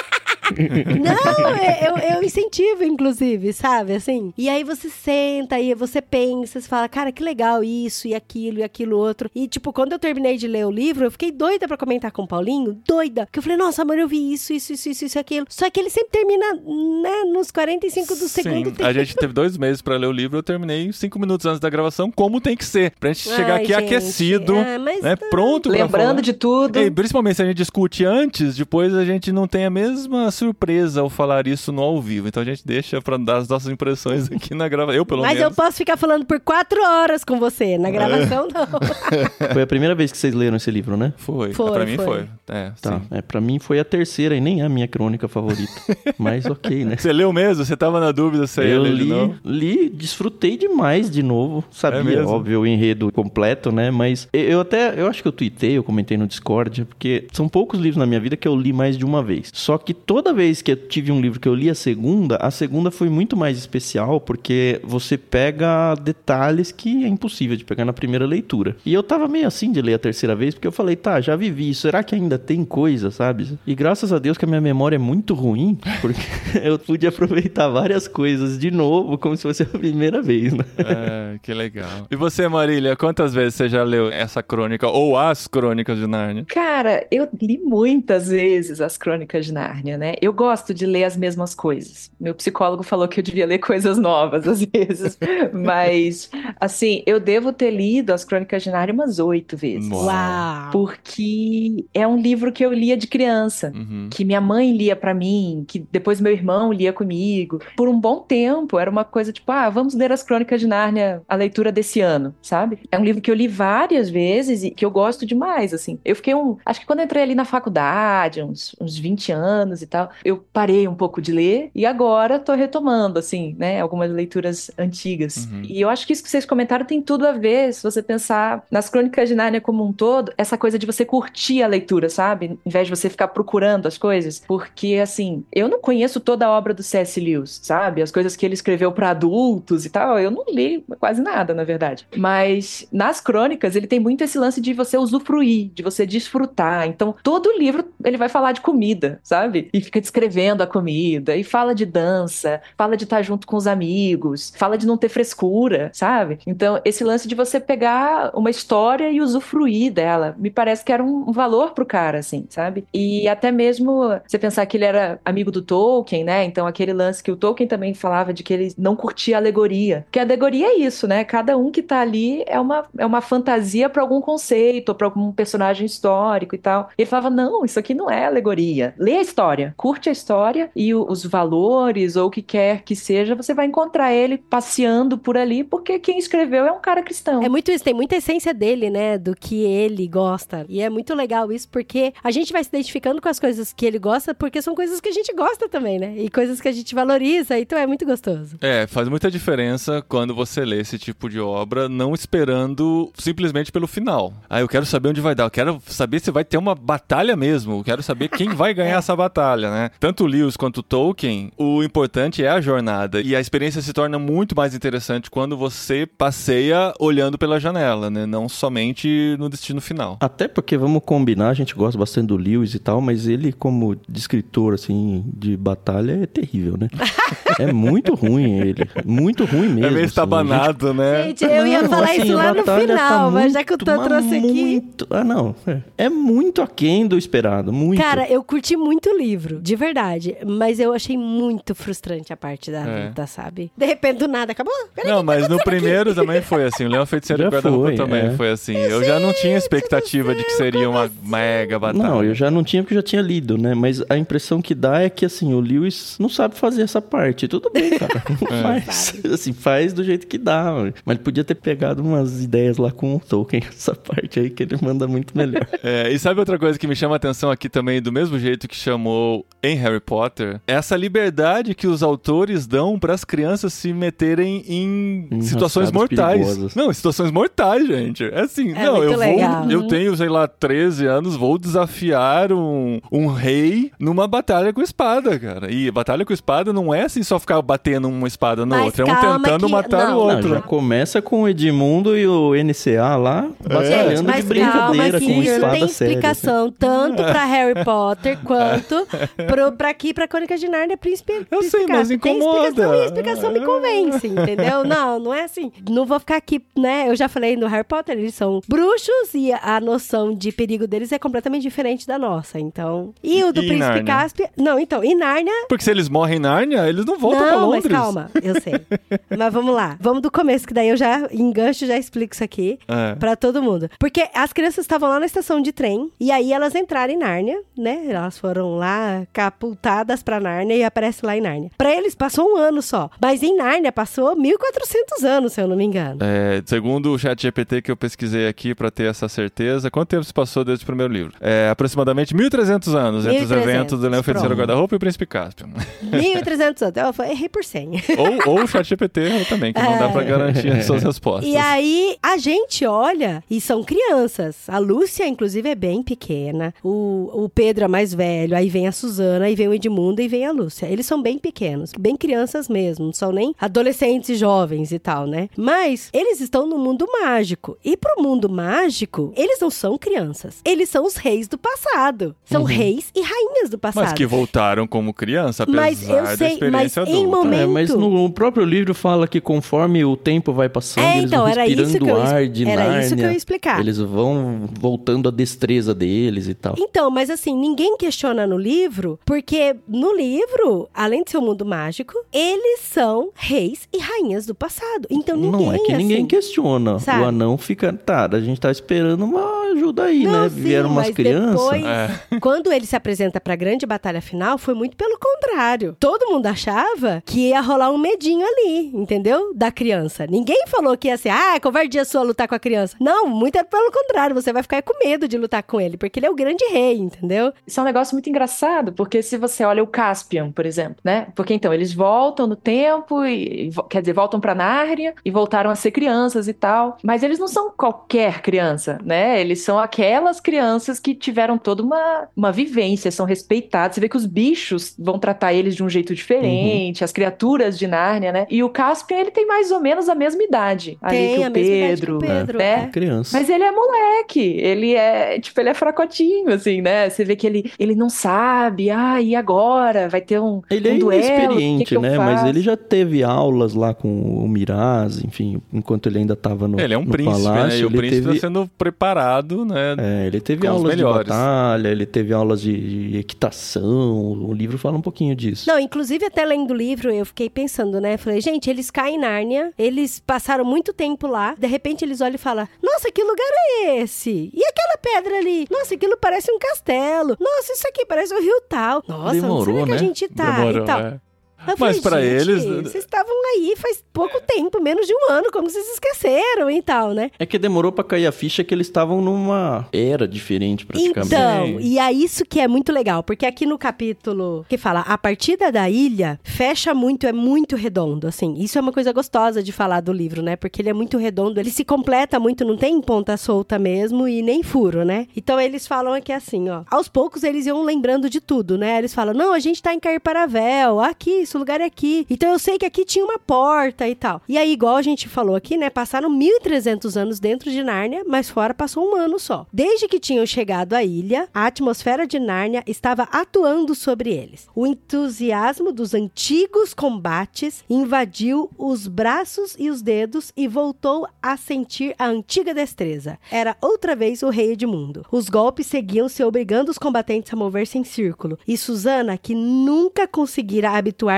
Não, 0.55 1.55
é- 1.55 1.87
eu, 1.87 1.97
eu 2.17 2.23
incentivo, 2.23 2.83
inclusive, 2.83 3.53
sabe? 3.53 3.93
Assim. 3.93 4.33
E 4.37 4.49
aí 4.49 4.63
você 4.63 4.89
senta 4.89 5.59
e 5.59 5.73
você 5.73 6.01
pensa, 6.01 6.59
você 6.59 6.67
fala, 6.67 6.87
cara, 6.89 7.11
que 7.11 7.23
legal 7.23 7.63
isso 7.63 8.07
e 8.07 8.15
aquilo 8.15 8.59
e 8.59 8.63
aquilo 8.63 8.97
outro. 8.97 9.29
E, 9.35 9.47
tipo, 9.47 9.71
quando 9.73 9.93
eu 9.93 9.99
terminei 9.99 10.37
de 10.37 10.47
ler 10.47 10.65
o 10.65 10.71
livro, 10.71 11.05
eu 11.05 11.11
fiquei 11.11 11.31
doida 11.31 11.67
pra 11.67 11.77
comentar 11.77 12.11
com 12.11 12.23
o 12.23 12.27
Paulinho, 12.27 12.79
doida. 12.87 13.27
Que 13.31 13.39
eu 13.39 13.43
falei, 13.43 13.57
nossa, 13.57 13.81
amor, 13.81 13.97
eu 13.97 14.07
vi 14.07 14.33
isso, 14.33 14.53
isso, 14.53 14.73
isso, 14.73 14.89
isso, 14.89 15.05
isso, 15.05 15.19
aquilo. 15.19 15.45
Só 15.49 15.69
que 15.69 15.79
ele 15.79 15.89
sempre 15.89 16.09
termina, 16.11 16.53
né, 16.53 17.23
nos 17.31 17.51
45 17.51 18.15
do 18.15 18.27
segundo 18.27 18.69
Sim, 18.69 18.75
tempo. 18.75 18.85
a 18.85 18.93
gente 18.93 19.15
teve 19.15 19.33
dois 19.33 19.57
meses 19.57 19.81
pra 19.81 19.97
ler 19.97 20.07
o 20.07 20.11
livro, 20.11 20.37
eu 20.37 20.43
terminei 20.43 20.91
cinco 20.93 21.19
minutos 21.19 21.45
antes 21.45 21.59
da 21.59 21.69
gravação, 21.69 22.11
como 22.11 22.39
tem 22.41 22.55
que 22.55 22.65
ser. 22.65 22.93
Pra 22.99 23.11
gente 23.13 23.29
chegar 23.29 23.55
Ai, 23.55 23.63
aqui 23.63 23.73
gente, 23.73 23.83
aquecido, 23.85 24.53
ah, 24.55 24.79
mas 24.79 25.01
né, 25.01 25.15
não. 25.19 25.29
pronto 25.29 25.69
pra 25.69 25.79
Lembrando 25.83 26.07
falar. 26.09 26.21
de 26.21 26.33
tudo. 26.33 26.79
E 26.79 26.91
principalmente 26.91 27.35
se 27.35 27.41
a 27.41 27.45
gente 27.45 27.57
discute 27.57 28.05
antes, 28.05 28.55
depois 28.55 28.93
a 28.95 29.03
gente 29.05 29.31
não 29.31 29.47
tem 29.47 29.65
a 29.65 29.69
mesma 29.69 30.31
surpresa 30.45 31.01
ao 31.01 31.09
falar 31.09 31.45
isso 31.47 31.71
no 31.71 31.81
ao 31.81 32.01
vivo. 32.01 32.27
Então 32.27 32.41
a 32.41 32.45
gente 32.45 32.65
deixa 32.65 32.99
pra 33.01 33.15
dar 33.17 33.37
as 33.37 33.47
nossas 33.47 33.71
impressões 33.71 34.29
aqui 34.31 34.53
na 34.55 34.67
gravação. 34.67 34.95
Eu, 34.97 35.05
pelo 35.05 35.21
Mas 35.21 35.37
eu 35.37 35.43
menos. 35.43 35.55
posso 35.55 35.77
ficar 35.77 35.97
falando 35.97 36.25
por 36.25 36.39
quatro 36.39 36.81
horas 36.83 37.23
com 37.23 37.39
você. 37.39 37.77
Na 37.77 37.91
gravação, 37.91 38.47
não. 38.51 38.67
Foi 39.53 39.61
a 39.61 39.67
primeira 39.67 39.93
vez 39.93 40.11
que 40.11 40.17
vocês 40.17 40.33
leram 40.33 40.57
esse 40.57 40.71
livro, 40.71 40.97
né? 40.97 41.13
Foi. 41.17 41.53
Foi, 41.53 41.71
pra 41.71 41.85
mim 41.85 41.95
foi. 41.95 42.05
foi. 42.05 42.27
É, 42.49 42.71
Tá. 42.81 42.99
sim. 42.99 43.05
É, 43.11 43.21
pra 43.21 43.39
mim 43.39 43.59
foi 43.59 43.79
a 43.79 43.85
terceira 43.85 44.35
e 44.35 44.41
nem 44.41 44.61
a 44.61 44.69
minha 44.69 44.87
crônica 44.87 45.27
favorita. 45.27 45.71
Mas 46.17 46.45
ok, 46.45 46.83
né? 46.85 46.95
Você 46.97 47.13
leu 47.13 47.31
mesmo? 47.31 47.63
Você 47.63 47.77
tava 47.77 47.99
na 47.99 48.11
dúvida 48.11 48.47
se 48.47 48.61
ia 48.61 48.67
Eu 48.69 48.81
ler 48.81 48.95
de 48.95 49.03
li, 49.03 49.09
novo? 49.09 49.35
li, 49.45 49.89
desfrutei 49.89 50.57
demais 50.57 51.09
de 51.09 51.21
novo. 51.23 51.59
É 51.59 51.63
Sabia, 51.71 52.03
mesmo? 52.03 52.29
óbvio, 52.29 52.61
o 52.61 52.67
enredo 52.67 53.11
completo, 53.11 53.71
né? 53.71 53.91
Mas 53.91 54.27
eu 54.33 54.59
até, 54.61 54.99
eu 54.99 55.07
acho 55.07 55.21
que 55.21 55.27
eu 55.27 55.31
tuitei, 55.31 55.77
eu 55.77 55.83
comentei 55.83 56.17
no 56.17 56.27
Discord, 56.27 56.85
porque 56.85 57.27
são 57.31 57.47
poucos 57.47 57.79
livros 57.79 57.97
na 57.97 58.05
minha 58.05 58.19
vida 58.19 58.35
que 58.37 58.47
eu 58.47 58.55
li 58.55 58.73
mais 58.73 58.97
de 58.97 59.05
uma 59.05 59.21
vez. 59.23 59.49
Só 59.53 59.77
que 59.77 59.93
toda 59.93 60.30
vez 60.33 60.61
que 60.61 60.71
eu 60.71 60.75
tive 60.75 61.11
um 61.11 61.21
livro 61.21 61.39
que 61.39 61.47
eu 61.47 61.55
li 61.55 61.69
a 61.69 61.75
segunda, 61.75 62.37
a 62.37 62.51
segunda 62.51 62.91
foi 62.91 63.09
muito 63.09 63.35
mais 63.35 63.57
especial, 63.57 64.19
porque 64.19 64.79
você 64.83 65.17
pega 65.17 65.95
detalhes 65.95 66.71
que 66.71 67.03
é 67.03 67.07
impossível 67.07 67.55
de 67.55 67.63
pegar 67.63 67.85
na 67.85 67.93
primeira 67.93 68.25
leitura. 68.25 68.75
E 68.85 68.93
eu 68.93 69.03
tava 69.03 69.27
meio 69.27 69.47
assim 69.47 69.71
de 69.71 69.81
ler 69.81 69.95
a 69.95 69.99
terceira 69.99 70.35
vez, 70.35 70.53
porque 70.53 70.67
eu 70.67 70.71
falei, 70.71 70.95
tá, 70.95 71.19
já 71.21 71.35
vivi 71.35 71.73
será 71.73 72.03
que 72.03 72.15
ainda 72.15 72.37
tem 72.37 72.63
coisa, 72.63 73.11
sabe? 73.11 73.57
E 73.65 73.75
graças 73.75 74.13
a 74.13 74.19
Deus 74.19 74.37
que 74.37 74.45
a 74.45 74.47
minha 74.47 74.61
memória 74.61 74.95
é 74.95 74.99
muito 74.99 75.33
ruim, 75.33 75.77
porque 76.01 76.21
eu 76.63 76.77
pude 76.79 77.05
aproveitar 77.07 77.67
várias 77.69 78.07
coisas 78.07 78.57
de 78.57 78.71
novo, 78.71 79.17
como 79.17 79.35
se 79.35 79.43
fosse 79.43 79.63
a 79.63 79.65
primeira 79.65 80.21
vez, 80.21 80.53
né? 80.53 80.65
É, 80.77 81.39
que 81.41 81.53
legal. 81.53 82.07
E 82.09 82.15
você, 82.15 82.47
Marília, 82.47 82.95
quantas 82.95 83.33
vezes 83.33 83.55
você 83.55 83.69
já 83.69 83.83
leu 83.83 84.09
essa 84.09 84.41
crônica 84.41 84.87
ou 84.87 85.17
as 85.17 85.47
crônicas 85.47 85.97
de 85.97 86.07
Nárnia? 86.07 86.45
Cara, 86.45 87.05
eu 87.11 87.27
li 87.41 87.57
muitas 87.57 88.29
vezes 88.29 88.81
as 88.81 88.97
Crônicas 88.97 89.45
de 89.45 89.53
Nárnia, 89.53 89.97
né? 89.97 90.10
Né? 90.11 90.15
Eu 90.21 90.33
gosto 90.33 90.73
de 90.73 90.85
ler 90.85 91.03
as 91.05 91.15
mesmas 91.17 91.55
coisas. 91.55 92.11
Meu 92.19 92.35
psicólogo 92.35 92.83
falou 92.83 93.07
que 93.07 93.19
eu 93.19 93.23
devia 93.23 93.45
ler 93.45 93.59
coisas 93.59 93.97
novas 93.97 94.47
às 94.47 94.63
vezes, 94.63 95.17
mas 95.53 96.29
assim, 96.59 97.03
eu 97.05 97.19
devo 97.19 97.51
ter 97.53 97.71
lido 97.71 98.11
as 98.11 98.23
Crônicas 98.23 98.63
de 98.63 98.71
Nárnia 98.71 98.93
umas 98.93 99.19
oito 99.19 99.55
vezes. 99.57 99.89
Uau. 99.91 100.71
Porque 100.71 101.85
é 101.93 102.07
um 102.07 102.17
livro 102.17 102.51
que 102.51 102.65
eu 102.65 102.73
lia 102.73 102.97
de 102.97 103.07
criança, 103.07 103.71
Uhum. 103.73 104.09
que 104.11 104.25
minha 104.25 104.41
mãe 104.41 104.71
lia 104.75 104.95
pra 104.95 105.13
mim, 105.13 105.63
que 105.67 105.79
depois 105.91 106.19
meu 106.19 106.31
irmão 106.31 106.71
lia 106.73 106.91
comigo. 106.93 107.59
Por 107.75 107.87
um 107.87 107.99
bom 107.99 108.19
tempo, 108.19 108.77
era 108.79 108.89
uma 108.89 109.03
coisa 109.03 109.31
tipo, 109.31 109.51
ah, 109.51 109.69
vamos 109.69 109.93
ler 109.93 110.11
as 110.11 110.23
Crônicas 110.23 110.59
de 110.59 110.67
Nárnia, 110.67 111.21
a 111.27 111.35
leitura 111.35 111.71
desse 111.71 112.01
ano, 112.01 112.33
sabe? 112.41 112.79
É 112.91 112.97
um 112.99 113.03
livro 113.03 113.21
que 113.21 113.29
eu 113.31 113.35
li 113.35 113.47
várias 113.47 114.09
vezes 114.09 114.63
e 114.63 114.71
que 114.71 114.85
eu 114.85 114.91
gosto 114.91 115.25
demais, 115.25 115.73
assim. 115.73 115.99
Eu 116.03 116.15
fiquei 116.15 116.33
um, 116.35 116.57
acho 116.65 116.79
que 116.79 116.85
quando 116.85 116.99
eu 116.99 117.05
entrei 117.05 117.23
ali 117.23 117.35
na 117.35 117.45
faculdade, 117.45 118.41
uns, 118.43 118.75
uns 118.79 118.97
20 118.97 119.31
anos 119.31 119.81
e 119.81 119.87
tal, 119.87 120.00
eu 120.23 120.43
parei 120.53 120.87
um 120.87 120.95
pouco 120.95 121.21
de 121.21 121.31
ler 121.31 121.71
e 121.73 121.85
agora 121.85 122.39
tô 122.39 122.53
retomando, 122.53 123.19
assim, 123.19 123.55
né, 123.57 123.81
algumas 123.81 124.11
leituras 124.11 124.71
antigas. 124.77 125.47
Uhum. 125.51 125.63
E 125.67 125.81
eu 125.81 125.89
acho 125.89 126.05
que 126.05 126.13
isso 126.13 126.23
que 126.23 126.29
vocês 126.29 126.45
comentaram 126.45 126.85
tem 126.85 127.01
tudo 127.01 127.25
a 127.25 127.31
ver, 127.31 127.73
se 127.73 127.83
você 127.83 128.01
pensar 128.01 128.63
nas 128.69 128.89
Crônicas 128.89 129.29
de 129.29 129.35
Nárnia 129.35 129.61
como 129.61 129.85
um 129.85 129.93
todo, 129.93 130.31
essa 130.37 130.57
coisa 130.57 130.77
de 130.77 130.85
você 130.85 131.05
curtir 131.05 131.63
a 131.63 131.67
leitura, 131.67 132.09
sabe? 132.09 132.57
Em 132.65 132.69
vez 132.69 132.87
de 132.87 132.95
você 132.95 133.09
ficar 133.09 133.29
procurando 133.29 133.87
as 133.87 133.97
coisas. 133.97 134.41
Porque, 134.47 134.95
assim, 135.01 135.43
eu 135.51 135.67
não 135.67 135.79
conheço 135.79 136.19
toda 136.19 136.45
a 136.45 136.51
obra 136.51 136.73
do 136.73 136.83
C.S. 136.83 137.19
Lewis, 137.19 137.59
sabe? 137.63 138.01
As 138.01 138.11
coisas 138.11 138.35
que 138.35 138.45
ele 138.45 138.53
escreveu 138.53 138.91
para 138.91 139.11
adultos 139.11 139.85
e 139.85 139.89
tal, 139.89 140.19
eu 140.19 140.31
não 140.31 140.45
li 140.49 140.83
quase 140.99 141.21
nada, 141.21 141.53
na 141.53 141.63
verdade. 141.63 142.07
Mas 142.15 142.87
nas 142.91 143.19
crônicas, 143.21 143.75
ele 143.75 143.87
tem 143.87 143.99
muito 143.99 144.23
esse 144.23 144.37
lance 144.37 144.61
de 144.61 144.73
você 144.73 144.97
usufruir, 144.97 145.71
de 145.73 145.83
você 145.83 146.05
desfrutar. 146.05 146.87
Então, 146.87 147.15
todo 147.23 147.57
livro 147.57 147.85
ele 148.03 148.17
vai 148.17 148.29
falar 148.29 148.51
de 148.51 148.61
comida, 148.61 149.19
sabe? 149.23 149.69
E 149.73 149.81
fica 149.91 149.99
descrevendo 149.99 150.63
a 150.63 150.67
comida, 150.67 151.35
e 151.35 151.43
fala 151.43 151.75
de 151.75 151.85
dança, 151.85 152.61
fala 152.77 152.95
de 152.95 153.03
estar 153.03 153.21
junto 153.21 153.45
com 153.45 153.57
os 153.57 153.67
amigos, 153.67 154.53
fala 154.55 154.77
de 154.77 154.87
não 154.87 154.97
ter 154.97 155.09
frescura, 155.09 155.91
sabe? 155.93 156.39
Então, 156.47 156.79
esse 156.85 157.03
lance 157.03 157.27
de 157.27 157.35
você 157.35 157.59
pegar 157.59 158.31
uma 158.33 158.49
história 158.49 159.11
e 159.11 159.19
usufruir 159.19 159.91
dela, 159.91 160.33
me 160.37 160.49
parece 160.49 160.85
que 160.85 160.93
era 160.93 161.03
um 161.03 161.31
valor 161.31 161.71
pro 161.71 161.85
cara, 161.85 162.19
assim, 162.19 162.45
sabe? 162.49 162.85
E 162.93 163.27
até 163.27 163.51
mesmo 163.51 164.01
você 164.25 164.39
pensar 164.39 164.65
que 164.65 164.77
ele 164.77 164.85
era 164.85 165.19
amigo 165.25 165.51
do 165.51 165.61
Tolkien, 165.61 166.23
né? 166.23 166.45
Então, 166.45 166.65
aquele 166.65 166.93
lance 166.93 167.21
que 167.21 167.31
o 167.31 167.35
Tolkien 167.35 167.67
também 167.67 167.93
falava 167.93 168.33
de 168.33 168.43
que 168.43 168.53
ele 168.53 168.73
não 168.77 168.95
curtia 168.95 169.37
alegoria. 169.37 170.03
Porque 170.05 170.19
alegoria 170.19 170.67
é 170.67 170.75
isso, 170.75 171.07
né? 171.07 171.23
Cada 171.25 171.57
um 171.57 171.69
que 171.69 171.83
tá 171.83 171.99
ali 171.99 172.43
é 172.47 172.59
uma, 172.59 172.85
é 172.97 173.05
uma 173.05 173.19
fantasia 173.19 173.89
para 173.89 174.01
algum 174.01 174.21
conceito, 174.21 174.95
pra 174.95 175.07
algum 175.07 175.31
personagem 175.31 175.85
histórico 175.85 176.55
e 176.55 176.57
tal. 176.57 176.89
E 176.97 177.01
ele 177.01 177.09
falava: 177.09 177.29
não, 177.29 177.65
isso 177.65 177.79
aqui 177.79 177.93
não 177.93 178.09
é 178.09 178.25
alegoria. 178.25 178.93
Lê 178.97 179.17
a 179.17 179.21
história, 179.21 179.73
curte 179.81 180.09
a 180.09 180.11
história 180.11 180.69
e 180.75 180.93
o- 180.93 181.07
os 181.09 181.25
valores, 181.25 182.15
ou 182.15 182.27
o 182.27 182.29
que 182.29 182.43
quer 182.43 182.83
que 182.83 182.95
seja, 182.95 183.33
você 183.33 183.51
vai 183.51 183.65
encontrar 183.65 184.13
ele 184.13 184.37
passeando 184.37 185.17
por 185.17 185.35
ali, 185.35 185.63
porque 185.63 185.97
quem 185.97 186.19
escreveu 186.19 186.65
é 186.67 186.71
um 186.71 186.79
cara 186.79 187.01
cristão. 187.01 187.41
É 187.41 187.49
muito 187.49 187.71
isso, 187.71 187.83
tem 187.83 187.93
muita 187.95 188.15
essência 188.15 188.53
dele, 188.53 188.91
né? 188.91 189.17
Do 189.17 189.35
que 189.35 189.63
ele 189.63 190.07
gosta. 190.07 190.67
E 190.69 190.81
é 190.83 190.89
muito 190.89 191.15
legal 191.15 191.51
isso, 191.51 191.67
porque 191.67 192.13
a 192.23 192.29
gente 192.29 192.53
vai 192.53 192.63
se 192.63 192.69
identificando 192.69 193.19
com 193.19 193.27
as 193.27 193.39
coisas 193.39 193.73
que 193.73 193.83
ele 193.85 193.97
gosta, 193.97 194.35
porque 194.35 194.61
são 194.61 194.75
coisas 194.75 195.01
que 195.01 195.09
a 195.09 195.13
gente 195.13 195.33
gosta 195.33 195.67
também, 195.67 195.97
né? 195.97 196.13
E 196.15 196.29
coisas 196.29 196.61
que 196.61 196.67
a 196.67 196.71
gente 196.71 196.93
valoriza, 196.93 197.57
então 197.57 197.79
é 197.79 197.87
muito 197.87 198.05
gostoso. 198.05 198.57
É, 198.61 198.85
faz 198.85 199.07
muita 199.09 199.31
diferença 199.31 200.03
quando 200.07 200.35
você 200.35 200.63
lê 200.63 200.79
esse 200.79 200.99
tipo 200.99 201.27
de 201.27 201.39
obra, 201.39 201.89
não 201.89 202.13
esperando 202.13 203.11
simplesmente 203.17 203.71
pelo 203.71 203.87
final. 203.87 204.31
Ah, 204.47 204.59
eu 204.61 204.67
quero 204.67 204.85
saber 204.85 205.09
onde 205.09 205.21
vai 205.21 205.33
dar, 205.33 205.45
eu 205.45 205.49
quero 205.51 205.81
saber 205.87 206.19
se 206.19 206.29
vai 206.29 206.43
ter 206.43 206.57
uma 206.57 206.75
batalha 206.75 207.35
mesmo, 207.35 207.79
eu 207.79 207.83
quero 207.83 208.03
saber 208.03 208.27
quem 208.29 208.49
vai 208.49 208.73
ganhar 208.75 208.97
essa 208.99 209.15
batalha, 209.15 209.70
né? 209.71 209.89
Tanto 209.99 210.23
o 210.23 210.27
Lewis 210.27 210.55
quanto 210.55 210.77
o 210.79 210.83
Tolkien, 210.83 211.51
o 211.57 211.83
importante 211.83 212.43
é 212.43 212.49
a 212.49 212.61
jornada. 212.61 213.21
E 213.21 213.35
a 213.35 213.39
experiência 213.39 213.81
se 213.81 213.93
torna 213.93 214.19
muito 214.19 214.55
mais 214.55 214.75
interessante 214.75 215.29
quando 215.31 215.57
você 215.57 216.05
passeia 216.05 216.93
olhando 216.99 217.37
pela 217.37 217.59
janela, 217.59 218.09
né? 218.09 218.25
Não 218.25 218.47
somente 218.47 219.35
no 219.39 219.49
destino 219.49 219.81
final. 219.81 220.17
Até 220.19 220.47
porque, 220.47 220.77
vamos 220.77 221.01
combinar, 221.05 221.49
a 221.49 221.53
gente 221.53 221.73
gosta 221.75 221.97
bastante 221.97 222.27
do 222.27 222.37
Lewis 222.37 222.73
e 222.75 222.79
tal, 222.79 223.01
mas 223.01 223.27
ele, 223.27 223.51
como 223.51 223.95
descritor, 224.07 224.73
assim, 224.73 225.23
de 225.35 225.55
batalha, 225.57 226.19
é 226.23 226.25
terrível, 226.25 226.75
né? 226.79 226.87
é 227.59 227.71
muito 227.71 228.13
ruim 228.13 228.59
ele. 228.59 228.83
Muito 229.05 229.45
ruim 229.45 229.67
mesmo. 229.69 229.85
é 229.85 229.89
meio 229.89 229.95
assim. 229.97 230.05
estabanado, 230.05 230.93
né? 230.93 231.23
Gente, 231.25 231.43
eu 231.43 231.67
ia 231.67 231.81
Não, 231.81 231.89
falar 231.89 232.05
assim, 232.05 232.21
isso 232.23 232.33
lá 232.33 232.53
no 232.53 232.63
tá 232.63 232.79
final, 232.79 233.31
mas 233.31 233.53
já 233.53 233.59
muito, 233.59 233.67
que 233.67 233.73
o 233.73 233.77
Tan 233.77 233.97
mas 233.97 234.07
trouxe 234.07 234.35
aqui. 234.37 234.63
muito- 234.63 235.07
Ah, 235.09 235.23
não. 235.23 235.55
É, 235.65 235.81
é 236.05 236.09
muito 236.09 236.61
aquém 236.61 237.07
do 237.07 237.17
esperado. 237.17 237.71
Muito. 237.71 238.01
Cara, 238.01 238.27
eu 238.29 238.43
curti 238.43 238.75
muito 238.75 239.09
o 239.09 239.17
livro, 239.17 239.60
de 239.61 239.75
verdade. 239.75 240.35
Mas 240.45 240.79
eu 240.79 240.91
achei 240.93 241.15
muito 241.17 241.75
frustrante 241.75 242.33
a 242.33 242.37
parte 242.37 242.71
da 242.71 242.79
É. 242.87 243.07
luta, 243.07 243.27
sabe? 243.27 243.71
De 243.77 243.85
repente, 243.85 244.17
do 244.17 244.27
nada, 244.27 244.51
acabou. 244.51 244.73
Peraí, 244.95 245.11
Não, 245.11 245.21
mas 245.23 245.47
no 245.47 245.57
primeiro 245.63 246.15
também 246.15 246.41
foi 246.41 246.65
assim. 246.65 246.85
O 246.85 246.89
Leão 246.89 247.05
Feiticeiro 247.05 247.43
Já 247.43 247.47
e 247.49 247.51
Guarda-Roupa 247.51 247.85
foi, 247.87 247.95
também 247.95 248.25
é. 248.27 248.31
foi 248.31 248.49
assim. 248.49 248.75
Eu 248.75 249.03
já 249.03 249.19
não 249.19 249.31
tinha 249.33 249.55
expectativa 249.57 250.33
de 250.33 250.43
que 250.43 250.51
seria 250.53 250.89
uma 250.89 251.09
mega 251.23 251.77
batalha. 251.77 252.03
Não, 252.03 252.23
eu 252.23 252.33
já 252.33 252.49
não 252.49 252.63
tinha 252.63 252.81
porque 252.81 252.95
eu 252.95 252.99
já 252.99 253.03
tinha 253.03 253.21
lido, 253.21 253.57
né? 253.57 253.75
Mas 253.75 254.01
a 254.09 254.17
impressão 254.17 254.61
que 254.61 254.73
dá 254.73 255.01
é 255.01 255.09
que, 255.09 255.25
assim, 255.25 255.53
o 255.53 255.59
Lewis 255.59 256.17
não 256.19 256.27
sabe 256.29 256.55
fazer 256.55 256.81
essa 256.81 257.01
parte. 257.01 257.47
Tudo 257.47 257.69
bem, 257.69 257.91
cara. 257.97 258.21
Faz. 258.61 259.13
Assim, 259.31 259.53
faz 259.53 259.93
do 259.93 260.03
jeito 260.03 260.25
que 260.27 260.37
dá. 260.37 260.63
mano. 260.71 260.93
Mas 261.05 261.15
ele 261.17 261.23
podia 261.23 261.43
ter 261.43 261.55
pegado 261.55 262.01
umas 262.01 262.43
ideias 262.43 262.77
lá 262.77 262.91
com 262.91 263.15
o 263.15 263.19
Tolkien, 263.19 263.61
essa 263.69 263.93
parte 263.93 264.39
aí 264.39 264.49
que 264.49 264.63
ele 264.63 264.75
manda 264.81 265.07
muito 265.07 265.37
melhor. 265.37 265.67
É, 265.83 266.11
e 266.11 266.17
sabe 266.17 266.39
outra 266.39 266.57
coisa 266.57 266.79
que 266.79 266.87
me 266.87 266.95
chama 266.95 267.15
a 267.15 267.17
atenção 267.17 267.51
aqui 267.51 267.69
também, 267.69 268.01
do 268.01 268.11
mesmo 268.11 268.39
jeito 268.39 268.67
que 268.67 268.75
chamou 268.75 269.45
em 269.63 269.75
Harry 269.75 269.99
Potter? 269.99 270.59
É 270.67 270.73
essa 270.73 270.95
liberdade 270.95 271.75
que 271.75 271.87
os 271.87 272.01
autores 272.03 272.65
dão 272.65 272.97
para 272.99 273.13
as 273.13 273.23
crianças 273.23 273.73
se 273.73 273.93
meterem 273.93 274.63
em, 274.67 275.27
Em 275.31 275.41
situações 275.41 275.91
mortais. 275.91 276.39
perigosas. 276.41 276.75
Não, 276.75 276.89
em 276.89 276.93
situações 276.93 277.31
mortais, 277.31 277.87
gente. 277.87 278.23
É 278.25 278.41
assim, 278.41 278.71
É 278.71 278.85
não, 278.85 279.03
eu 279.03 279.17
legal. 279.17 279.63
vou. 279.63 279.71
Eu 279.71 279.87
tenho, 279.87 280.15
sei 280.15 280.29
lá, 280.29 280.47
13 280.47 281.05
anos, 281.05 281.35
vou 281.35 281.57
desafiar 281.57 282.51
um, 282.51 282.99
um 283.11 283.27
rei 283.27 283.91
numa 283.99 284.27
batalha 284.27 284.73
com 284.73 284.81
espada, 284.81 285.37
cara. 285.39 285.71
E 285.71 285.89
batalha 285.91 286.25
com 286.25 286.33
espada 286.33 286.73
não 286.73 286.93
é 286.93 287.03
assim 287.03 287.23
só 287.23 287.39
ficar 287.39 287.61
batendo 287.61 288.07
uma 288.09 288.27
espada 288.27 288.65
na 288.65 288.77
Mas 288.77 288.85
outra, 288.85 289.03
é 289.03 289.05
um 289.05 289.41
tentando 289.41 289.65
que- 289.67 289.71
matar 289.71 290.07
não. 290.09 290.17
o 290.19 290.27
Não, 290.27 290.35
outro. 290.35 290.49
já 290.49 290.61
começa 290.61 291.21
com 291.21 291.43
o 291.43 291.49
Edmundo 291.49 292.17
e 292.17 292.25
o 292.27 292.55
NCA 292.55 293.15
lá, 293.15 293.49
batalhando 293.63 294.21
de 294.21 294.23
Mas 294.23 294.45
calma 294.45 294.49
brincadeira 294.49 295.19
com 295.19 295.25
isso 295.31 295.51
espada 295.51 295.71
tem 295.77 295.87
séria. 295.87 295.87
assim. 295.87 296.05
explicação 296.05 296.71
tanto 296.71 297.17
pra 297.23 297.45
Harry 297.45 297.83
Potter 297.83 298.37
quanto 298.43 299.07
pro, 299.47 299.71
pra 299.73 299.89
aqui, 299.89 300.13
pra 300.13 300.27
Crônica 300.27 300.57
de 300.57 300.67
Nárnia, 300.67 300.97
Príncipe 300.97 301.45
Eu 301.49 301.61
sei, 301.63 301.85
mas 301.87 301.99
Caspian. 302.09 302.19
Tem 302.19 302.37
incomoda. 302.37 302.67
explicação 302.67 302.95
e 302.95 303.01
a 303.01 303.05
explicação 303.05 303.51
me 303.51 303.65
convence, 303.65 304.27
entendeu? 304.27 304.83
Não, 304.91 305.19
não 305.19 305.33
é 305.33 305.43
assim. 305.43 305.71
Não 305.89 306.05
vou 306.05 306.19
ficar 306.19 306.35
aqui, 306.37 306.61
né? 306.77 307.05
Eu 307.07 307.15
já 307.15 307.27
falei 307.29 307.55
no 307.55 307.67
Harry 307.67 307.83
Potter, 307.83 308.17
eles 308.17 308.33
são 308.35 308.61
bruxos 308.67 309.33
e 309.33 309.51
a 309.53 309.79
noção 309.79 310.33
de 310.35 310.51
perigo 310.51 310.87
deles 310.87 311.11
é 311.11 311.19
completamente 311.19 311.61
diferente 311.63 312.05
da 312.07 312.17
nossa, 312.19 312.59
então... 312.59 313.13
E 313.23 313.43
o 313.43 313.51
do 313.53 313.61
E 313.61 313.67
Príncipe 313.67 313.79
Nárnia? 313.79 314.03
Caspian... 314.03 314.47
Não, 314.57 314.79
então, 314.79 315.03
em 315.03 315.15
Nárnia 315.15 315.53
Porque 315.69 315.83
se 315.83 315.91
eles 315.91 316.09
morrem 316.09 316.37
em 316.37 316.39
Nárnia, 316.39 316.87
eles 316.89 317.05
não 317.05 317.17
voltam 317.17 317.41
pra 317.47 317.51
não, 317.57 317.65
Londres. 317.69 317.83
mas 317.85 317.91
calma, 317.93 318.31
eu 318.43 318.59
sei. 318.61 318.73
mas 319.37 319.53
vamos 319.53 319.73
lá. 319.73 319.97
Vamos 319.99 320.21
do 320.21 320.31
começo, 320.31 320.67
que 320.67 320.73
daí 320.73 320.89
eu 320.89 320.97
já 320.97 321.27
engancho, 321.31 321.85
já 321.85 321.97
explico 321.97 322.33
isso 322.33 322.43
aqui 322.43 322.79
É. 322.87 323.15
pra 323.15 323.35
todo 323.35 323.61
mundo. 323.61 323.89
Porque 323.99 324.27
as 324.33 324.51
crianças 324.51 324.83
estavam 324.85 325.09
lá 325.09 325.19
na 325.19 325.25
estação 325.25 325.61
de 325.61 325.71
trem, 325.71 326.11
e 326.19 326.31
aí 326.31 326.51
elas 326.51 326.75
entraram 326.75 327.13
em 327.13 327.17
Nárnia, 327.17 327.61
né? 327.77 328.05
Elas 328.09 328.37
foram 328.37 328.75
lá 328.77 329.20
capultadas 329.31 330.23
pra 330.23 330.39
Nárnia 330.39 330.75
e 330.75 330.83
aparece 330.83 331.25
lá 331.25 331.35
em 331.37 331.41
Nárnia. 331.41 331.71
Pra 331.77 331.93
eles 331.93 332.15
passou 332.15 332.53
um 332.53 332.57
ano 332.57 332.81
só, 332.81 333.09
mas 333.21 333.43
em 333.43 333.55
Nárnia 333.55 333.91
passou 333.91 334.35
1400 334.35 335.23
anos, 335.23 335.53
se 335.53 335.61
eu 335.61 335.67
não 335.67 335.75
me 335.75 335.83
engano. 335.83 336.19
É, 336.21 336.61
segundo 336.65 337.11
o 337.11 337.17
chat 337.17 337.41
GPT 337.41 337.81
que 337.81 337.91
eu 337.91 337.97
pesquisei 337.97 338.47
aqui 338.47 338.73
pra 338.75 338.89
ter 338.91 339.09
essa 339.09 339.27
certeza, 339.27 339.89
quanto 339.89 340.09
tempo 340.09 340.23
se 340.23 340.33
passou 340.33 340.63
desde 340.63 340.83
o 340.83 340.85
primeiro 340.85 341.11
livro? 341.11 341.33
É, 341.39 341.69
aproximadamente 341.69 342.33
1.300 342.33 342.95
anos 342.95 343.25
entre 343.25 343.43
os 343.43 343.49
1.300, 343.49 343.61
eventos 343.61 343.99
do 343.99 344.09
Leão 344.09 344.23
Feiticeiro. 344.23 344.55
Guarda-Roupa 344.55 344.95
e 344.95 344.97
o 344.97 344.99
Príncipe 344.99 345.25
Caspian. 345.25 345.69
1300 346.01 346.81
anos. 346.83 346.97
Eu 346.97 347.13
falei, 347.13 347.31
errei 347.31 347.49
por 347.49 347.63
100. 347.63 347.91
ou, 348.17 348.53
ou 348.53 348.63
o 348.63 348.67
chat 348.67 348.87
GPT 348.87 349.45
também, 349.47 349.73
que 349.73 349.81
não 349.81 349.97
dá 349.97 350.09
pra 350.09 350.23
garantir 350.23 350.69
as 350.71 350.85
suas 350.85 351.03
respostas. 351.03 351.49
É. 351.49 351.53
E 351.53 351.57
aí, 351.57 352.17
a 352.21 352.37
gente 352.37 352.85
olha 352.85 353.43
e 353.49 353.59
são 353.59 353.83
crianças. 353.83 354.69
A 354.69 354.77
Lúcia, 354.77 355.27
inclusive, 355.27 355.69
é 355.69 355.75
bem 355.75 356.03
pequena. 356.03 356.73
O, 356.83 357.43
o 357.45 357.49
Pedro 357.49 357.85
é 357.85 357.87
mais 357.87 358.13
velho. 358.13 358.55
Aí 358.55 358.69
vem 358.69 358.87
a 358.87 358.91
Suzana, 358.91 359.10
aí 359.19 359.55
vem 359.55 359.67
o 359.67 359.73
Edmundo 359.73 360.21
e 360.21 360.27
vem 360.27 360.45
a 360.45 360.51
Lúcia. 360.51 360.85
Eles 360.87 361.05
são 361.05 361.21
bem 361.21 361.37
pequenos, 361.37 361.91
bem 361.99 362.15
crianças 362.15 362.67
mesmo. 362.69 363.05
Não 363.05 363.13
são 363.13 363.31
nem 363.31 363.53
adolescentes 363.59 364.29
e 364.29 364.35
jovens 364.35 364.91
e 364.91 364.99
tal, 364.99 365.25
né? 365.27 365.49
Mas 365.57 366.09
eles 366.13 366.39
estão 366.41 366.67
no 366.67 366.77
mundo 366.77 367.07
mágico. 367.21 367.77
E 367.83 367.97
pro 367.97 368.21
mundo 368.21 368.49
mágico, 368.49 369.33
eles 369.35 369.59
não 369.59 369.69
são 369.69 369.97
crianças. 369.97 370.59
Eles 370.65 370.89
são 370.89 371.05
os 371.05 371.15
reis 371.15 371.47
do 371.47 371.57
passado. 371.57 372.35
São 372.45 372.63
reis 372.63 373.11
e 373.15 373.21
rainhas 373.21 373.69
do 373.69 373.77
passado. 373.77 374.03
Uhum. 374.03 374.09
Mas 374.09 374.17
que 374.17 374.25
voltaram 374.25 374.87
como 374.87 375.13
criança, 375.13 375.63
apesar 375.63 375.81
Mas 375.81 376.07
eu 376.09 376.15
da 376.23 376.37
sei, 376.37 376.53
experiência 376.53 377.01
mas 377.03 377.13
em 377.13 377.17
adulta. 377.23 377.37
momento- 377.37 377.61
É, 377.61 377.65
mas 377.65 377.89
no 377.89 378.29
próprio 378.29 378.65
livro 378.65 378.93
fala 378.93 379.27
que 379.27 379.41
conforme 379.41 380.03
o 380.05 380.15
tempo 380.15 380.53
vai 380.53 380.69
passando, 380.69 381.03
É, 381.03 381.17
eles 381.17 381.25
então, 381.31 381.41
vão 381.43 381.47
era 381.51 381.61
respirando 381.63 381.89
isso 381.89 381.99
que 381.99 382.09
eu, 382.09 382.21
ar 382.21 382.47
de 382.47 382.65
era 382.69 382.83
Nárnia. 382.83 383.05
isso 383.05 383.15
que 383.15 383.21
eu 383.21 383.31
ia 383.31 383.37
explicar. 383.37 383.79
Eles 383.79 383.97
vão 383.97 384.69
voltando 384.79 385.29
à 385.29 385.31
destreza 385.31 385.93
deles 385.93 386.47
e 386.47 386.53
tal. 386.53 386.75
Então, 386.77 387.09
mas 387.09 387.29
assim, 387.29 387.55
ninguém 387.55 387.97
questiona 387.97 388.45
no 388.45 388.57
livro 388.57 389.00
livro. 389.01 389.19
Porque 389.25 389.75
no 389.87 390.13
livro, 390.15 390.87
além 390.93 391.23
de 391.23 391.31
ser 391.31 391.37
um 391.37 391.41
mundo 391.41 391.65
mágico, 391.65 392.13
eles 392.31 392.81
são 392.81 393.29
reis 393.33 393.87
e 393.93 393.97
rainhas 393.97 394.45
do 394.45 394.53
passado. 394.55 395.07
Então 395.09 395.35
ninguém, 395.35 395.65
não 395.65 395.73
é 395.73 395.79
que 395.79 395.93
ninguém 395.93 396.17
assim, 396.17 396.27
questiona. 396.27 396.99
sabe? 396.99 397.21
O 397.23 397.25
anão 397.25 397.57
fica, 397.57 397.91
tá, 397.93 398.29
a 398.31 398.39
gente 398.39 398.59
tá 398.59 398.69
esperando 398.71 399.23
uma 399.25 399.71
ajuda 399.71 400.03
aí, 400.05 400.23
Não, 400.23 400.43
né? 400.43 400.49
sim, 400.49 400.55
Vieram 400.61 400.89
umas 400.89 401.07
mas 401.07 401.15
crianças. 401.15 401.51
depois, 401.51 401.83
É. 401.85 402.09
quando 402.39 402.71
ele 402.71 402.85
se 402.85 402.95
apresenta 402.95 403.39
pra 403.39 403.55
grande 403.55 403.85
batalha 403.85 404.21
final, 404.21 404.57
foi 404.57 404.73
muito 404.73 404.95
pelo 404.95 405.17
contrário. 405.17 405.95
Todo 405.99 406.27
mundo 406.31 406.45
achava 406.47 407.23
que 407.25 407.49
ia 407.49 407.61
rolar 407.61 407.91
um 407.91 407.97
medinho 407.97 408.45
ali, 408.45 408.91
entendeu? 408.93 409.53
Da 409.55 409.71
criança. 409.71 410.27
Ninguém 410.27 410.65
falou 410.67 410.97
que 410.97 411.07
ia 411.07 411.17
ser, 411.17 411.29
ah, 411.29 411.59
covardia 411.61 412.05
sua 412.05 412.21
lutar 412.21 412.47
com 412.47 412.55
a 412.55 412.59
criança. 412.59 412.95
Não, 412.99 413.27
muito 413.27 413.57
é 413.57 413.63
pelo 413.63 413.91
contrário. 413.91 414.35
Você 414.35 414.51
vai 414.53 414.61
ficar 414.61 414.81
com 414.81 414.97
medo 415.03 415.27
de 415.27 415.37
lutar 415.37 415.63
com 415.63 415.79
ele, 415.79 415.97
porque 415.97 416.19
ele 416.19 416.25
é 416.25 416.29
o 416.29 416.35
grande 416.35 416.63
rei, 416.65 416.97
entendeu? 416.97 417.51
Isso 417.65 417.79
é 417.79 417.83
um 417.83 417.85
negócio 417.85 418.13
muito 418.15 418.29
engraçado, 418.29 418.90
porque 418.91 419.21
se 419.21 419.37
você 419.37 419.63
olha 419.63 419.83
o 419.83 419.87
Caspian, 419.87 420.51
por 420.51 420.65
exemplo, 420.65 420.97
né? 421.03 421.27
Porque 421.35 421.53
então 421.53 421.73
eles 421.73 421.93
voltam 421.93 422.47
no 422.47 422.55
tempo 422.55 423.23
e, 423.25 423.69
quer 423.89 424.01
dizer, 424.01 424.13
voltam 424.13 424.39
pra 424.39 424.55
Nárnia 424.55 425.13
e 425.23 425.31
voltaram 425.31 425.69
a 425.69 425.75
ser 425.75 425.91
crianças 425.91 426.47
e 426.47 426.53
tal, 426.53 426.97
mas 427.03 427.23
eles 427.23 427.39
não 427.39 427.47
são 427.47 427.71
qualquer 427.71 428.41
criança, 428.41 428.97
né? 429.03 429.39
Eles 429.39 429.61
são 429.61 429.79
aquelas 429.79 430.39
crianças 430.39 430.99
que 430.99 431.13
tiveram 431.15 431.57
toda 431.57 431.83
uma, 431.83 432.27
uma 432.35 432.51
vivência, 432.51 433.11
são 433.11 433.25
respeitados. 433.25 433.95
Você 433.95 434.01
vê 434.01 434.09
que 434.09 434.17
os 434.17 434.25
bichos 434.25 434.95
vão 434.97 435.19
tratar 435.19 435.53
eles 435.53 435.75
de 435.75 435.83
um 435.83 435.89
jeito 435.89 436.13
diferente, 436.13 437.03
as 437.03 437.11
criaturas 437.11 437.77
de 437.77 437.87
Nárnia, 437.87 438.31
né? 438.31 438.45
E 438.49 438.63
o 438.63 438.69
Caspian, 438.69 439.17
ele 439.17 439.31
tem 439.31 439.45
mais 439.45 439.71
ou 439.71 439.79
menos 439.79 440.09
a 440.09 440.15
mesma 440.15 440.43
idade 440.43 440.97
ali 441.01 441.17
Tem 441.17 441.35
que 441.35 441.43
a 441.43 441.47
o 441.47 441.49
idade 441.49 441.63
que 441.63 441.69
Pedro, 441.69 442.15
o 442.15 442.19
Pedro, 442.19 442.57
né? 442.57 442.83
é. 442.85 442.87
Criança. 442.87 443.37
Mas 443.37 443.49
ele 443.49 443.63
é 443.63 443.71
moleque, 443.71 444.57
ele 444.59 444.95
é, 444.95 445.39
tipo, 445.39 445.59
ele 445.59 445.69
é 445.69 445.73
fracotinho, 445.73 446.51
assim, 446.53 446.81
né? 446.81 447.09
Você 447.09 447.23
vê 447.23 447.35
que 447.35 447.45
ele, 447.45 447.71
ele 447.79 447.95
não 447.95 448.09
sabe, 448.09 448.80
ah, 448.89 449.21
e 449.21 449.35
agora? 449.35 450.09
Vai 450.09 450.21
ter 450.21 450.39
um, 450.39 450.61
Ele 450.69 450.89
é 450.89 450.93
um 450.93 450.99
duelo, 450.99 451.53
o 451.53 451.57
que 451.79 451.85
que 451.85 451.97
né? 451.97 452.17
Mas 452.17 452.39
faço? 452.39 452.47
ele 452.47 452.61
já 452.61 452.75
teve 452.77 453.23
aulas 453.23 453.73
lá 453.73 453.93
com 453.93 454.09
o 454.43 454.47
Miraz, 454.47 455.23
enfim, 455.23 455.61
enquanto 455.71 456.07
ele 456.07 456.19
ainda 456.19 456.35
tava 456.35 456.67
no, 456.67 456.79
Ele 456.79 456.93
é 456.93 456.97
um 456.97 457.05
no 457.05 457.11
príncipe, 457.11 457.43
palácio. 457.43 457.67
né? 457.67 457.77
E 457.79 457.85
o 457.85 457.87
ele 457.87 457.97
príncipe 457.97 458.21
teve, 458.23 458.35
está 458.37 458.47
sendo 458.47 458.69
preparado, 458.77 459.65
né? 459.65 459.95
é, 459.97 460.27
ele 460.27 460.41
teve 460.41 460.67
aulas 460.67 460.95
de 460.95 461.03
batalha, 461.03 461.87
ele 461.89 462.05
teve 462.05 462.33
aulas 462.33 462.61
de, 462.61 463.09
de 463.11 463.17
equitação. 463.17 464.33
O 464.41 464.53
livro 464.53 464.77
fala 464.77 464.97
um 464.97 465.01
pouquinho 465.01 465.35
disso. 465.35 465.69
Não, 465.69 465.79
inclusive 465.79 466.25
até 466.25 466.45
lendo 466.45 466.71
o 466.71 466.75
livro, 466.75 467.11
eu 467.11 467.25
fiquei 467.25 467.49
pensando, 467.49 467.99
né? 467.99 468.17
Falei, 468.17 468.41
gente, 468.41 468.69
eles 468.69 468.89
caem 468.89 469.15
em 469.15 469.19
Nárnia, 469.19 469.73
eles 469.77 470.19
passaram 470.19 470.63
muito 470.63 470.93
tempo 470.93 471.27
lá, 471.27 471.55
de 471.57 471.67
repente 471.67 472.03
eles 472.05 472.21
olham 472.21 472.35
e 472.35 472.37
falam, 472.37 472.67
nossa, 472.81 473.11
que 473.11 473.21
lugar 473.21 473.47
é 473.83 474.01
esse? 474.01 474.49
E 474.53 474.63
aquela 474.63 474.97
pedra 474.97 475.37
ali? 475.37 475.67
Nossa, 475.69 475.95
aquilo 475.95 476.17
parece 476.17 476.51
um 476.51 476.59
castelo. 476.59 477.35
Nossa, 477.39 477.73
isso 477.73 477.87
aqui 477.87 478.05
parece 478.05 478.33
um 478.33 478.41
rio 478.41 478.61
tal. 478.71 479.03
Nossa, 479.07 479.33
Demorou, 479.33 479.57
onde 479.61 479.65
será 479.65 479.83
que 479.85 479.89
né? 479.91 479.95
a 479.95 479.99
gente 479.99 480.27
tá? 480.29 480.51
Demorou, 480.51 480.83
e 480.83 480.85
tal. 480.85 480.99
é. 481.01 481.19
Eu 481.67 481.75
Mas 481.77 481.95
gente, 481.97 482.15
eles- 482.15 482.65
Vocês 482.65 483.03
estavam 483.03 483.33
aí 483.53 483.75
faz 483.77 484.03
pouco 484.11 484.41
tempo, 484.41 484.81
menos 484.81 485.05
de 485.05 485.13
um 485.13 485.31
ano, 485.31 485.51
como 485.51 485.69
vocês 485.69 485.87
esqueceram 485.89 486.69
e 486.71 486.81
tal, 486.81 487.11
né? 487.13 487.29
É 487.37 487.45
que 487.45 487.59
demorou 487.59 487.91
pra 487.91 488.03
cair 488.03 488.25
a 488.25 488.31
ficha 488.31 488.63
que 488.63 488.73
eles 488.73 488.87
estavam 488.87 489.21
numa 489.21 489.87
era 489.93 490.27
diferente, 490.27 490.85
praticamente. 490.85 491.27
Então, 491.35 491.79
e 491.79 491.99
é 491.99 492.11
isso 492.11 492.43
que 492.45 492.59
é 492.59 492.67
muito 492.67 492.91
legal, 492.91 493.21
porque 493.23 493.45
aqui 493.45 493.65
no 493.65 493.77
capítulo 493.77 494.65
que 494.67 494.77
fala 494.77 495.01
a 495.01 495.17
partida 495.17 495.71
da 495.71 495.89
ilha 495.89 496.39
fecha 496.43 496.93
muito, 496.93 497.27
é 497.27 497.31
muito 497.33 497.75
redondo, 497.75 498.27
assim. 498.27 498.55
Isso 498.57 498.77
é 498.77 498.81
uma 498.81 498.91
coisa 498.91 499.13
gostosa 499.13 499.61
de 499.61 499.71
falar 499.71 500.01
do 500.01 500.11
livro, 500.11 500.41
né? 500.41 500.55
Porque 500.55 500.81
ele 500.81 500.89
é 500.89 500.93
muito 500.93 501.17
redondo, 501.17 501.59
ele 501.59 501.69
se 501.71 501.85
completa 501.85 502.39
muito, 502.39 502.65
não 502.65 502.75
tem 502.77 502.99
ponta 503.01 503.37
solta 503.37 503.77
mesmo 503.77 504.27
e 504.27 504.41
nem 504.41 504.63
furo, 504.63 505.05
né? 505.05 505.27
Então 505.35 505.59
eles 505.59 505.85
falam 505.87 506.13
aqui 506.13 506.31
assim, 506.33 506.69
ó. 506.69 506.83
Aos 506.89 507.07
poucos 507.07 507.43
eles 507.43 507.65
iam 507.67 507.83
lembrando 507.83 508.29
de 508.29 508.41
tudo, 508.41 508.77
né? 508.77 508.97
Eles 508.97 509.13
falam: 509.13 509.33
"Não, 509.33 509.53
a 509.53 509.59
gente 509.59 509.81
tá 509.81 509.93
em 509.93 509.99
Carparavel, 509.99 510.99
aqui, 510.99 511.45
esse 511.51 511.57
lugar 511.57 511.81
é 511.81 511.85
aqui". 511.85 512.25
Então 512.29 512.51
eu 512.51 512.59
sei 512.59 512.77
que 512.77 512.85
aqui 512.85 513.05
tinha 513.05 513.25
uma 513.25 513.37
porta 513.37 514.07
e 514.07 514.15
tal. 514.15 514.41
E 514.47 514.57
aí 514.57 514.71
igual 514.71 514.95
a 514.95 515.01
gente 515.01 515.27
falou 515.27 515.55
aqui, 515.55 515.77
né? 515.77 515.89
Passaram 515.89 516.29
1300 516.29 517.17
anos 517.17 517.39
dentro 517.39 517.69
de 517.69 517.83
Nárnia, 517.83 518.23
mas 518.25 518.49
fora 518.49 518.73
passou 518.73 519.11
um 519.11 519.15
ano 519.15 519.37
só. 519.39 519.65
Desde 519.71 520.07
que 520.07 520.19
tinham 520.19 520.45
chegado 520.45 520.93
à 520.93 521.03
ilha, 521.03 521.47
a 521.53 521.65
atmosfera 521.65 522.25
de 522.25 522.39
Nárnia 522.39 522.83
estava 522.87 523.23
atuando 523.23 523.93
sobre 523.93 524.31
eles. 524.31 524.67
O 524.75 524.87
entusiasmo 524.87 525.91
dos 525.91 526.13
antigos 526.13 526.93
combates 526.93 527.83
invadiu 527.89 528.69
os 528.77 529.07
braços 529.07 529.75
e 529.77 529.89
os 529.89 530.01
dedos 530.01 530.51
e 530.55 530.67
voltou 530.67 531.27
a 531.41 531.57
sentir 531.57 532.15
a 532.17 532.27
antiga 532.27 532.73
destreza. 532.73 533.37
Era 533.51 533.75
outra 533.81 534.15
vez 534.15 534.41
o 534.43 534.49
rei 534.49 534.71
Edmundo. 534.71 535.25
Os 535.31 535.49
golpes 535.49 535.87
seguiam-se 535.87 536.43
obrigando 536.43 536.91
os 536.91 536.97
combatentes 536.97 537.53
a 537.53 537.55
mover-se 537.55 537.97
em 537.97 538.03
círculo. 538.03 538.57
E 538.67 538.77
Susana, 538.77 539.37
que 539.37 539.53
nunca 539.53 540.27
conseguira 540.27 540.91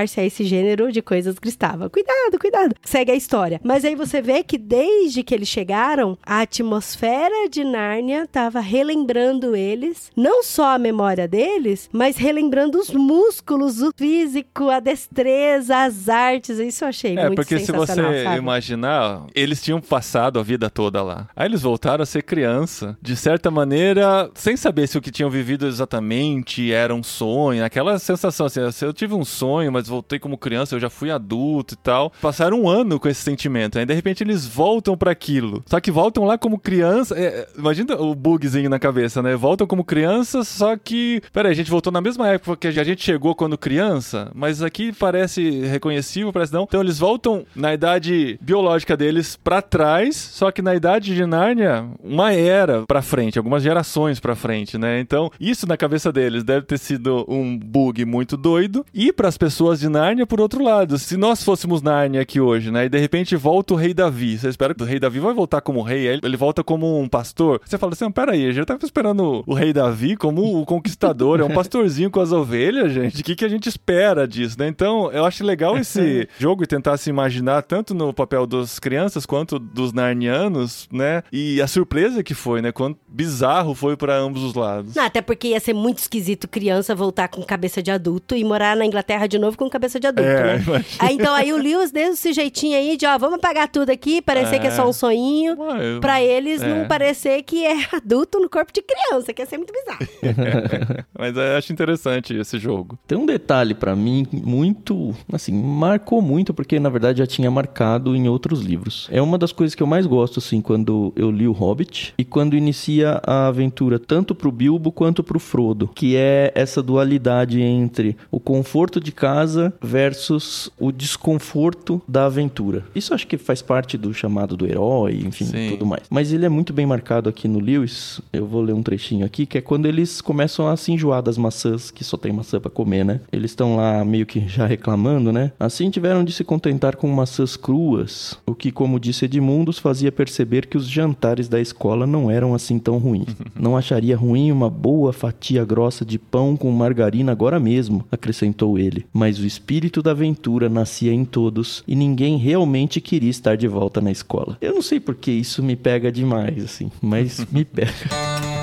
habituar-se 0.04 0.20
a 0.20 0.24
esse 0.24 0.44
gênero 0.44 0.92
de 0.92 1.02
coisas, 1.02 1.38
gritava: 1.38 1.88
Cuidado, 1.90 2.38
cuidado! 2.38 2.74
Segue 2.82 3.10
a 3.12 3.14
história. 3.14 3.60
Mas 3.64 3.84
aí 3.84 3.94
você 3.94 4.20
vê 4.20 4.42
que 4.42 4.58
desde 4.58 5.22
que 5.22 5.34
eles 5.34 5.48
chegaram, 5.48 6.16
a 6.24 6.40
atmosfera 6.40 7.48
de 7.48 7.64
Nárnia 7.64 8.24
estava 8.24 8.60
relembrando 8.60 9.56
eles, 9.56 10.10
não 10.16 10.42
só 10.42 10.74
a 10.74 10.78
memória 10.78 11.26
deles, 11.26 11.88
mas 11.92 12.16
relembrando 12.16 12.78
os 12.78 12.90
músculos, 12.90 13.80
o 13.82 13.90
físico, 13.96 14.68
a 14.70 14.80
destreza, 14.80 15.76
as 15.84 16.08
artes. 16.08 16.58
Isso 16.58 16.84
eu 16.84 16.88
achei 16.88 17.16
É, 17.16 17.26
muito 17.26 17.36
porque 17.36 17.58
se 17.58 17.72
você 17.72 17.94
sensacional, 17.94 18.22
sabe? 18.24 18.38
imaginar, 18.38 19.26
eles 19.34 19.62
tinham 19.62 19.80
passado 19.80 20.38
a 20.38 20.42
vida 20.42 20.68
toda 20.70 21.02
lá. 21.02 21.28
Aí 21.34 21.46
eles 21.46 21.62
voltaram 21.62 22.02
a 22.02 22.06
ser 22.06 22.22
criança, 22.22 22.96
de 23.00 23.16
certa 23.16 23.50
maneira, 23.50 24.30
sem 24.34 24.56
saber 24.56 24.86
se 24.86 24.98
o 24.98 25.00
que 25.00 25.10
tinham 25.10 25.30
vivido 25.30 25.66
exatamente 25.66 26.72
era 26.72 26.94
um 26.94 27.02
sonho, 27.02 27.64
aquela 27.64 27.98
sensação 27.98 28.46
assim, 28.46 28.70
se 28.72 28.84
eu 28.84 28.92
tive 28.92 29.14
um 29.14 29.24
sonho, 29.24 29.70
mas 29.72 29.88
voltei 29.94 30.18
como 30.18 30.36
criança, 30.36 30.74
eu 30.74 30.80
já 30.80 30.90
fui 30.90 31.10
adulto 31.10 31.74
e 31.74 31.76
tal. 31.76 32.12
Passaram 32.20 32.62
um 32.62 32.68
ano 32.68 32.98
com 32.98 33.08
esse 33.08 33.22
sentimento, 33.22 33.78
aí 33.78 33.86
de 33.86 33.94
repente 33.94 34.22
eles 34.22 34.46
voltam 34.46 34.96
pra 34.96 35.10
aquilo. 35.10 35.62
Só 35.66 35.80
que 35.80 35.90
voltam 35.90 36.24
lá 36.24 36.36
como 36.36 36.58
criança, 36.58 37.18
é, 37.18 37.48
imagina 37.56 37.94
o 37.96 38.14
bugzinho 38.14 38.68
na 38.68 38.78
cabeça, 38.78 39.22
né? 39.22 39.36
Voltam 39.36 39.66
como 39.66 39.84
crianças, 39.84 40.48
só 40.48 40.76
que, 40.76 41.22
peraí, 41.32 41.52
a 41.52 41.54
gente 41.54 41.70
voltou 41.70 41.92
na 41.92 42.00
mesma 42.00 42.28
época 42.28 42.56
que 42.56 42.80
a 42.80 42.84
gente 42.84 43.04
chegou 43.04 43.34
quando 43.34 43.56
criança, 43.56 44.30
mas 44.34 44.62
aqui 44.62 44.92
parece 44.92 45.60
reconhecível, 45.60 46.32
parece 46.32 46.52
não. 46.52 46.64
Então 46.64 46.80
eles 46.80 46.98
voltam 46.98 47.44
na 47.54 47.72
idade 47.72 48.38
biológica 48.40 48.96
deles 48.96 49.36
pra 49.36 49.62
trás, 49.62 50.16
só 50.16 50.50
que 50.50 50.62
na 50.62 50.74
idade 50.74 51.14
de 51.14 51.26
Nárnia, 51.26 51.86
uma 52.02 52.32
era 52.32 52.84
pra 52.86 53.02
frente, 53.02 53.38
algumas 53.38 53.62
gerações 53.62 54.18
pra 54.18 54.34
frente, 54.34 54.76
né? 54.76 55.00
Então, 55.00 55.30
isso 55.38 55.66
na 55.66 55.76
cabeça 55.76 56.10
deles 56.10 56.42
deve 56.42 56.66
ter 56.66 56.78
sido 56.78 57.24
um 57.28 57.56
bug 57.56 58.04
muito 58.04 58.36
doido. 58.36 58.84
E 58.92 59.12
pras 59.12 59.38
pessoas 59.38 59.82
de 59.84 59.88
Nárnia, 59.90 60.26
por 60.26 60.40
outro 60.40 60.64
lado, 60.64 60.98
se 60.98 61.14
nós 61.16 61.44
fôssemos 61.44 61.82
Nárnia 61.82 62.22
aqui 62.22 62.40
hoje, 62.40 62.70
né? 62.70 62.86
E 62.86 62.88
de 62.88 62.98
repente 62.98 63.36
volta 63.36 63.74
o 63.74 63.76
rei 63.76 63.92
Davi. 63.92 64.38
Você 64.38 64.48
espera 64.48 64.74
que 64.74 64.82
o 64.82 64.86
rei 64.86 64.98
Davi 64.98 65.20
vai 65.20 65.34
voltar 65.34 65.60
como 65.60 65.82
rei, 65.82 66.06
ele 66.06 66.36
volta 66.36 66.64
como 66.64 66.98
um 66.98 67.06
pastor. 67.06 67.60
Você 67.64 67.76
fala 67.76 67.92
assim: 67.92 68.10
pera 68.10 68.32
aí, 68.32 68.48
a 68.48 68.52
gente 68.52 68.64
tava 68.64 68.84
esperando 68.84 69.44
o 69.46 69.52
rei 69.52 69.72
Davi 69.72 70.16
como 70.16 70.60
o 70.60 70.64
conquistador, 70.64 71.40
é 71.40 71.44
um 71.44 71.52
pastorzinho 71.52 72.10
com 72.10 72.20
as 72.20 72.32
ovelhas, 72.32 72.92
gente. 72.92 73.20
O 73.20 73.24
que, 73.24 73.36
que 73.36 73.44
a 73.44 73.48
gente 73.48 73.68
espera 73.68 74.26
disso, 74.26 74.56
né? 74.58 74.68
Então, 74.68 75.12
eu 75.12 75.24
acho 75.24 75.44
legal 75.44 75.76
esse 75.76 76.28
jogo 76.38 76.64
e 76.64 76.66
tentar 76.66 76.96
se 76.96 77.10
imaginar 77.10 77.62
tanto 77.62 77.94
no 77.94 78.12
papel 78.14 78.46
das 78.46 78.78
crianças 78.78 79.26
quanto 79.26 79.58
dos 79.58 79.92
narnianos, 79.92 80.88
né? 80.90 81.22
E 81.30 81.60
a 81.60 81.66
surpresa 81.66 82.22
que 82.22 82.32
foi, 82.32 82.62
né? 82.62 82.72
Quanto 82.72 82.98
bizarro 83.06 83.74
foi 83.74 83.96
pra 83.96 84.16
ambos 84.16 84.42
os 84.42 84.54
lados. 84.54 84.94
Não, 84.94 85.04
até 85.04 85.20
porque 85.20 85.48
ia 85.48 85.60
ser 85.60 85.74
muito 85.74 85.98
esquisito 85.98 86.48
criança 86.48 86.94
voltar 86.94 87.28
com 87.28 87.42
cabeça 87.42 87.82
de 87.82 87.90
adulto 87.90 88.34
e 88.34 88.42
morar 88.42 88.76
na 88.76 88.86
Inglaterra 88.86 89.26
de 89.26 89.38
novo 89.38 89.58
com 89.58 89.63
cabeça 89.70 89.98
de 90.00 90.06
adulto, 90.06 90.28
É, 90.30 90.42
né? 90.58 90.62
imagina. 90.66 90.84
Aí, 90.98 91.14
então 91.14 91.34
aí 91.34 91.52
o 91.52 91.56
Lewis 91.56 91.90
desse 91.90 92.32
jeitinho 92.32 92.76
aí 92.76 92.96
de, 92.96 93.06
ó, 93.06 93.16
vamos 93.18 93.36
apagar 93.38 93.68
tudo 93.68 93.90
aqui, 93.90 94.20
parecer 94.22 94.58
que 94.60 94.66
é 94.66 94.70
só 94.70 94.88
um 94.88 94.92
sonhinho. 94.92 95.56
Ué, 95.58 96.00
Pra 96.00 96.22
eles 96.22 96.62
é. 96.62 96.66
não 96.68 96.86
parecer 96.86 97.42
que 97.42 97.64
é 97.64 97.74
adulto 97.92 98.38
no 98.40 98.48
corpo 98.48 98.72
de 98.72 98.82
criança, 98.82 99.32
que 99.32 99.42
ia 99.42 99.46
ser 99.46 99.56
muito 99.58 99.72
bizarro. 99.72 100.06
Mas 101.18 101.36
eu 101.36 101.56
acho 101.56 101.72
interessante 101.72 102.34
esse 102.34 102.58
jogo. 102.58 102.98
Tem 103.06 103.16
um 103.18 103.26
detalhe 103.26 103.74
pra 103.74 103.94
mim 103.94 104.26
muito, 104.32 105.14
assim, 105.32 105.52
marcou 105.52 106.20
muito 106.22 106.52
porque 106.54 106.78
na 106.78 106.88
verdade 106.88 107.18
já 107.18 107.26
tinha 107.26 107.50
marcado 107.50 108.14
em 108.16 108.28
outros 108.28 108.60
livros. 108.60 109.08
É 109.10 109.20
uma 109.22 109.38
das 109.38 109.52
coisas 109.52 109.74
que 109.74 109.82
eu 109.82 109.86
mais 109.86 110.06
gosto 110.06 110.38
assim 110.38 110.60
quando 110.60 111.12
eu 111.16 111.30
li 111.30 111.46
o 111.48 111.52
Hobbit 111.52 112.14
e 112.18 112.24
quando 112.24 112.56
inicia 112.56 113.20
a 113.24 113.46
aventura 113.48 113.98
tanto 113.98 114.34
pro 114.34 114.50
Bilbo 114.52 114.90
quanto 114.92 115.22
pro 115.22 115.38
Frodo, 115.38 115.88
que 115.94 116.16
é 116.16 116.52
essa 116.54 116.82
dualidade 116.82 117.60
entre 117.60 118.16
o 118.30 118.38
conforto 118.40 119.00
de 119.00 119.12
casa 119.12 119.53
versus 119.82 120.70
o 120.78 120.92
conforto 121.18 122.00
da 122.06 122.26
aventura. 122.26 122.84
Isso 122.94 123.14
acho 123.14 123.26
que 123.26 123.36
faz 123.38 123.62
parte 123.62 123.96
do 123.96 124.12
chamado 124.12 124.56
do 124.56 124.66
herói, 124.66 125.22
enfim, 125.24 125.44
Sim. 125.44 125.70
tudo 125.70 125.86
mais. 125.86 126.02
Mas 126.10 126.32
ele 126.32 126.44
é 126.44 126.48
muito 126.48 126.72
bem 126.72 126.86
marcado 126.86 127.28
aqui 127.28 127.48
no 127.48 127.58
Lewis. 127.58 128.20
Eu 128.32 128.46
vou 128.46 128.62
ler 128.62 128.72
um 128.72 128.82
trechinho 128.82 129.24
aqui, 129.24 129.46
que 129.46 129.58
é 129.58 129.60
quando 129.60 129.86
eles 129.86 130.20
começam 130.20 130.68
a 130.68 130.76
se 130.76 130.92
enjoar 130.92 131.22
das 131.22 131.38
maçãs, 131.38 131.90
que 131.90 132.04
só 132.04 132.16
tem 132.16 132.32
maçã 132.32 132.60
pra 132.60 132.70
comer, 132.70 133.04
né? 133.04 133.20
Eles 133.32 133.50
estão 133.50 133.76
lá 133.76 134.04
meio 134.04 134.26
que 134.26 134.46
já 134.46 134.66
reclamando, 134.66 135.32
né? 135.32 135.52
Assim 135.58 135.90
tiveram 135.90 136.24
de 136.24 136.32
se 136.32 136.44
contentar 136.44 136.96
com 136.96 137.08
maçãs 137.08 137.56
cruas, 137.56 138.38
o 138.46 138.54
que, 138.54 138.70
como 138.70 139.00
disse 139.00 139.24
Edmundos, 139.24 139.78
fazia 139.78 140.12
perceber 140.12 140.66
que 140.66 140.76
os 140.76 140.88
jantares 140.88 141.48
da 141.48 141.60
escola 141.60 142.06
não 142.06 142.30
eram 142.30 142.54
assim 142.54 142.78
tão 142.78 142.98
ruins. 142.98 143.24
Não 143.58 143.76
acharia 143.76 144.16
ruim 144.16 144.50
uma 144.52 144.68
boa 144.68 145.12
fatia 145.12 145.64
grossa 145.64 146.04
de 146.04 146.18
pão 146.18 146.56
com 146.56 146.70
margarina 146.70 147.32
agora 147.32 147.58
mesmo, 147.58 148.04
acrescentou 148.10 148.78
ele. 148.78 149.06
Mas 149.12 149.38
o 149.38 149.43
espírito 149.46 150.02
da 150.02 150.12
aventura 150.12 150.68
nascia 150.68 151.12
em 151.12 151.24
todos 151.24 151.82
e 151.86 151.94
ninguém 151.94 152.36
realmente 152.36 153.00
queria 153.00 153.30
estar 153.30 153.56
de 153.56 153.68
volta 153.68 154.00
na 154.00 154.10
escola. 154.10 154.56
Eu 154.60 154.74
não 154.74 154.82
sei 154.82 155.00
porque 155.00 155.30
isso 155.30 155.62
me 155.62 155.76
pega 155.76 156.10
demais, 156.10 156.64
assim, 156.64 156.90
mas 157.00 157.44
me 157.50 157.64
pega. 157.66 158.53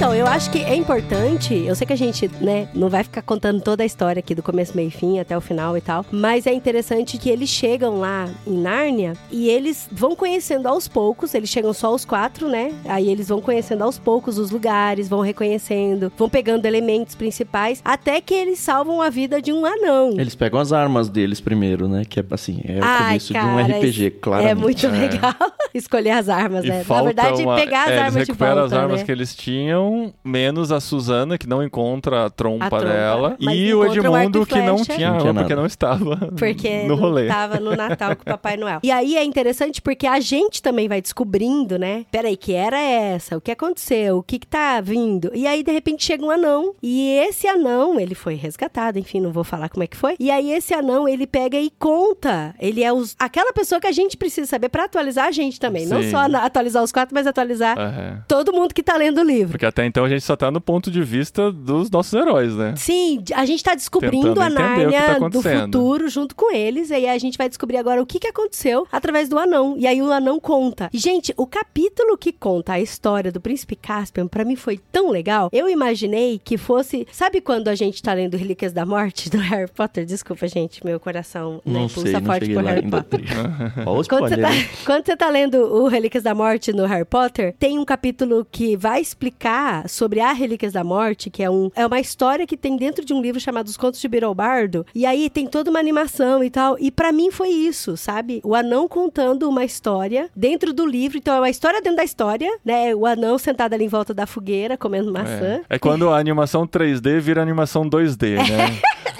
Então, 0.00 0.14
eu 0.14 0.26
acho 0.26 0.50
que 0.50 0.60
é 0.60 0.74
importante. 0.74 1.52
Eu 1.54 1.74
sei 1.74 1.86
que 1.86 1.92
a 1.92 1.96
gente, 1.96 2.26
né, 2.40 2.66
não 2.74 2.88
vai 2.88 3.04
ficar 3.04 3.20
contando 3.20 3.60
toda 3.60 3.82
a 3.82 3.86
história 3.86 4.18
aqui 4.20 4.34
do 4.34 4.42
começo, 4.42 4.74
meio 4.74 4.88
e 4.88 4.90
fim 4.90 5.18
até 5.18 5.36
o 5.36 5.42
final 5.42 5.76
e 5.76 5.80
tal. 5.82 6.06
Mas 6.10 6.46
é 6.46 6.54
interessante 6.54 7.18
que 7.18 7.28
eles 7.28 7.50
chegam 7.50 8.00
lá 8.00 8.26
em 8.46 8.56
Nárnia 8.56 9.12
e 9.30 9.50
eles 9.50 9.86
vão 9.92 10.16
conhecendo 10.16 10.66
aos 10.68 10.88
poucos. 10.88 11.34
Eles 11.34 11.50
chegam 11.50 11.74
só 11.74 11.94
os 11.94 12.06
quatro, 12.06 12.48
né? 12.48 12.72
Aí 12.86 13.10
eles 13.10 13.28
vão 13.28 13.42
conhecendo 13.42 13.84
aos 13.84 13.98
poucos 13.98 14.38
os 14.38 14.50
lugares, 14.50 15.06
vão 15.06 15.20
reconhecendo, 15.20 16.10
vão 16.16 16.30
pegando 16.30 16.64
elementos 16.64 17.14
principais, 17.14 17.82
até 17.84 18.22
que 18.22 18.32
eles 18.32 18.58
salvam 18.58 19.02
a 19.02 19.10
vida 19.10 19.42
de 19.42 19.52
um 19.52 19.66
anão. 19.66 20.14
Eles 20.18 20.34
pegam 20.34 20.58
as 20.58 20.72
armas 20.72 21.10
deles 21.10 21.42
primeiro, 21.42 21.86
né? 21.86 22.04
Que 22.08 22.20
é 22.20 22.24
assim, 22.30 22.62
é 22.64 22.78
o 22.78 22.84
Ai, 22.84 23.04
começo 23.04 23.34
de 23.34 23.38
um 23.38 23.42
cara, 23.42 23.62
RPG, 23.78 24.10
claro. 24.12 24.46
É 24.46 24.54
muito 24.54 24.88
legal 24.88 25.34
escolher 25.74 26.12
as 26.12 26.30
armas, 26.30 26.64
E 26.64 26.68
né? 26.68 26.82
Na 26.88 27.02
verdade, 27.02 27.42
uma- 27.42 27.56
pegar 27.56 27.84
as 27.84 27.90
é, 27.90 27.98
armas 27.98 28.16
eles 28.16 28.26
de 28.26 28.32
recuperam 28.32 28.54
volta, 28.60 28.74
as 28.76 28.82
armas 28.82 29.00
né? 29.00 29.04
que 29.04 29.12
eles 29.12 29.34
tinham, 29.34 29.89
menos 30.24 30.70
a 30.72 30.80
Suzana, 30.80 31.36
que 31.38 31.46
não 31.48 31.62
encontra 31.62 32.26
a 32.26 32.30
trompa, 32.30 32.66
A 32.66 32.68
trompa, 32.70 32.84
dela, 32.86 33.36
mas 33.40 33.56
e 33.58 33.74
o 33.74 33.80
o 33.80 33.86
Edmundo, 33.86 34.42
e 34.42 34.46
que 34.46 34.60
não 34.60 34.76
tinha 34.82 35.08
Não 35.10 35.14
arma, 35.16 35.20
tinha 35.20 35.34
porque 35.34 35.54
não 35.54 35.66
estava 35.66 36.16
Porque 36.36 36.82
no 36.82 36.88
não 36.88 36.96
rolê. 36.96 37.26
tava 37.28 37.58
no 37.60 37.74
Natal 37.74 38.16
com 38.16 38.22
o 38.22 38.24
Papai 38.24 38.56
Noel. 38.56 38.80
E 38.84 38.90
aí 38.90 39.16
é 39.16 39.24
interessante 39.24 39.80
porque 39.82 40.06
a 40.06 40.20
gente 40.20 40.62
também 40.62 40.88
vai 40.88 41.00
descobrindo, 41.00 41.78
né? 41.78 42.04
Peraí, 42.10 42.36
que 42.36 42.52
era 42.52 42.78
essa? 42.80 43.36
O 43.36 43.40
que 43.40 43.50
aconteceu? 43.50 44.18
O 44.18 44.22
que 44.22 44.38
que 44.38 44.46
tá 44.46 44.80
vindo? 44.80 45.30
E 45.34 45.46
aí, 45.46 45.62
de 45.62 45.70
repente, 45.72 46.04
chega 46.04 46.24
um 46.24 46.30
anão. 46.30 46.74
E 46.82 47.08
esse 47.28 47.46
anão, 47.46 47.98
ele 48.00 48.14
foi 48.14 48.34
resgatado, 48.34 48.98
enfim, 48.98 49.20
não 49.20 49.32
vou 49.32 49.44
falar 49.44 49.68
como 49.68 49.82
é 49.82 49.86
que 49.86 49.96
foi. 49.96 50.16
E 50.18 50.30
aí, 50.30 50.50
esse 50.52 50.74
anão, 50.74 51.08
ele 51.08 51.26
pega 51.26 51.58
e 51.58 51.70
conta. 51.78 52.54
Ele 52.58 52.82
é 52.82 52.92
os, 52.92 53.14
aquela 53.18 53.52
pessoa 53.52 53.80
que 53.80 53.86
a 53.86 53.92
gente 53.92 54.16
precisa 54.16 54.46
saber 54.46 54.68
pra 54.68 54.84
atualizar 54.84 55.26
a 55.26 55.30
gente 55.30 55.58
também. 55.60 55.86
Não 55.86 56.02
Sim. 56.02 56.10
só 56.10 56.28
na- 56.28 56.44
atualizar 56.44 56.82
os 56.82 56.90
quatro, 56.92 57.14
mas 57.14 57.26
atualizar 57.26 57.78
É. 57.78 58.18
todo 58.26 58.52
mundo 58.52 58.74
que 58.74 58.82
tá 58.82 58.96
lendo 58.96 59.18
o 59.20 59.24
livro. 59.24 59.52
Porque 59.52 59.66
até 59.66 59.79
então 59.86 60.04
a 60.04 60.08
gente 60.08 60.22
só 60.22 60.36
tá 60.36 60.50
no 60.50 60.60
ponto 60.60 60.90
de 60.90 61.02
vista 61.02 61.50
dos 61.52 61.90
nossos 61.90 62.12
heróis, 62.12 62.54
né? 62.54 62.74
Sim, 62.76 63.22
a 63.34 63.44
gente 63.44 63.62
tá 63.62 63.74
descobrindo 63.74 64.34
Tentando 64.34 64.40
a 64.42 64.48
que 64.48 64.54
tá 64.54 64.60
Nárnia 64.62 65.30
do 65.30 65.42
futuro 65.42 66.08
junto 66.08 66.34
com 66.34 66.52
eles. 66.54 66.90
E 66.90 66.94
aí 66.94 67.08
a 67.08 67.18
gente 67.18 67.38
vai 67.38 67.48
descobrir 67.48 67.76
agora 67.76 68.02
o 68.02 68.06
que, 68.06 68.18
que 68.18 68.26
aconteceu 68.26 68.86
através 68.90 69.28
do 69.28 69.38
anão. 69.38 69.76
E 69.78 69.86
aí 69.86 70.00
o 70.02 70.10
anão 70.12 70.40
conta. 70.40 70.90
E, 70.92 70.98
gente, 70.98 71.32
o 71.36 71.46
capítulo 71.46 72.16
que 72.16 72.32
conta 72.32 72.74
a 72.74 72.80
história 72.80 73.32
do 73.32 73.40
príncipe 73.40 73.76
Caspian, 73.76 74.26
pra 74.26 74.44
mim 74.44 74.56
foi 74.56 74.80
tão 74.90 75.10
legal. 75.10 75.48
Eu 75.52 75.68
imaginei 75.68 76.40
que 76.42 76.56
fosse. 76.56 77.06
Sabe 77.12 77.40
quando 77.40 77.68
a 77.68 77.74
gente 77.74 78.02
tá 78.02 78.12
lendo 78.12 78.36
Relíquias 78.36 78.72
da 78.72 78.84
Morte 78.84 79.30
do 79.30 79.38
Harry 79.38 79.70
Potter? 79.70 80.04
Desculpa, 80.04 80.46
gente, 80.48 80.84
meu 80.84 80.98
coração 80.98 81.60
né, 81.64 81.80
Não 81.80 81.88
pulsa 81.88 82.02
sei, 82.02 82.12
não 82.12 82.22
forte 82.22 82.52
por 82.52 82.64
Harry. 82.64 82.90
Potter. 82.90 83.20
Quando 84.08 84.28
você, 84.28 84.36
tá, 84.36 84.48
quando 84.84 85.06
você 85.06 85.16
tá 85.16 85.28
lendo 85.28 85.56
o 85.56 85.86
Relíquias 85.86 86.22
da 86.22 86.34
Morte 86.34 86.72
no 86.72 86.86
Harry 86.86 87.04
Potter, 87.04 87.54
tem 87.58 87.78
um 87.78 87.84
capítulo 87.84 88.46
que 88.50 88.76
vai 88.76 89.00
explicar 89.00 89.69
sobre 89.88 90.20
a 90.20 90.32
Relíquias 90.32 90.72
da 90.72 90.82
Morte, 90.84 91.30
que 91.30 91.42
é, 91.42 91.50
um, 91.50 91.70
é 91.74 91.86
uma 91.86 92.00
história 92.00 92.46
que 92.46 92.56
tem 92.56 92.76
dentro 92.76 93.04
de 93.04 93.12
um 93.12 93.20
livro 93.20 93.40
chamado 93.40 93.66
Os 93.68 93.76
Contos 93.76 94.00
de 94.00 94.08
Birobardo. 94.08 94.84
E 94.94 95.06
aí 95.06 95.28
tem 95.30 95.46
toda 95.46 95.70
uma 95.70 95.78
animação 95.78 96.42
e 96.42 96.50
tal. 96.50 96.76
E 96.78 96.90
pra 96.90 97.12
mim 97.12 97.30
foi 97.30 97.48
isso, 97.48 97.96
sabe? 97.96 98.40
O 98.44 98.54
anão 98.54 98.88
contando 98.88 99.48
uma 99.48 99.64
história 99.64 100.28
dentro 100.34 100.72
do 100.72 100.86
livro. 100.86 101.18
Então 101.18 101.34
é 101.34 101.40
uma 101.40 101.50
história 101.50 101.80
dentro 101.80 101.96
da 101.96 102.04
história, 102.04 102.50
né? 102.64 102.94
O 102.94 103.06
anão 103.06 103.38
sentado 103.38 103.74
ali 103.74 103.84
em 103.84 103.88
volta 103.88 104.12
da 104.14 104.26
fogueira, 104.26 104.76
comendo 104.76 105.12
maçã. 105.12 105.60
É. 105.68 105.76
É 105.76 105.78
quando 105.78 106.08
a 106.10 106.18
animação 106.18 106.66
3D 106.66 107.20
vira 107.20 107.42
animação 107.42 107.88
2D, 107.88 108.36
né? 108.36 108.66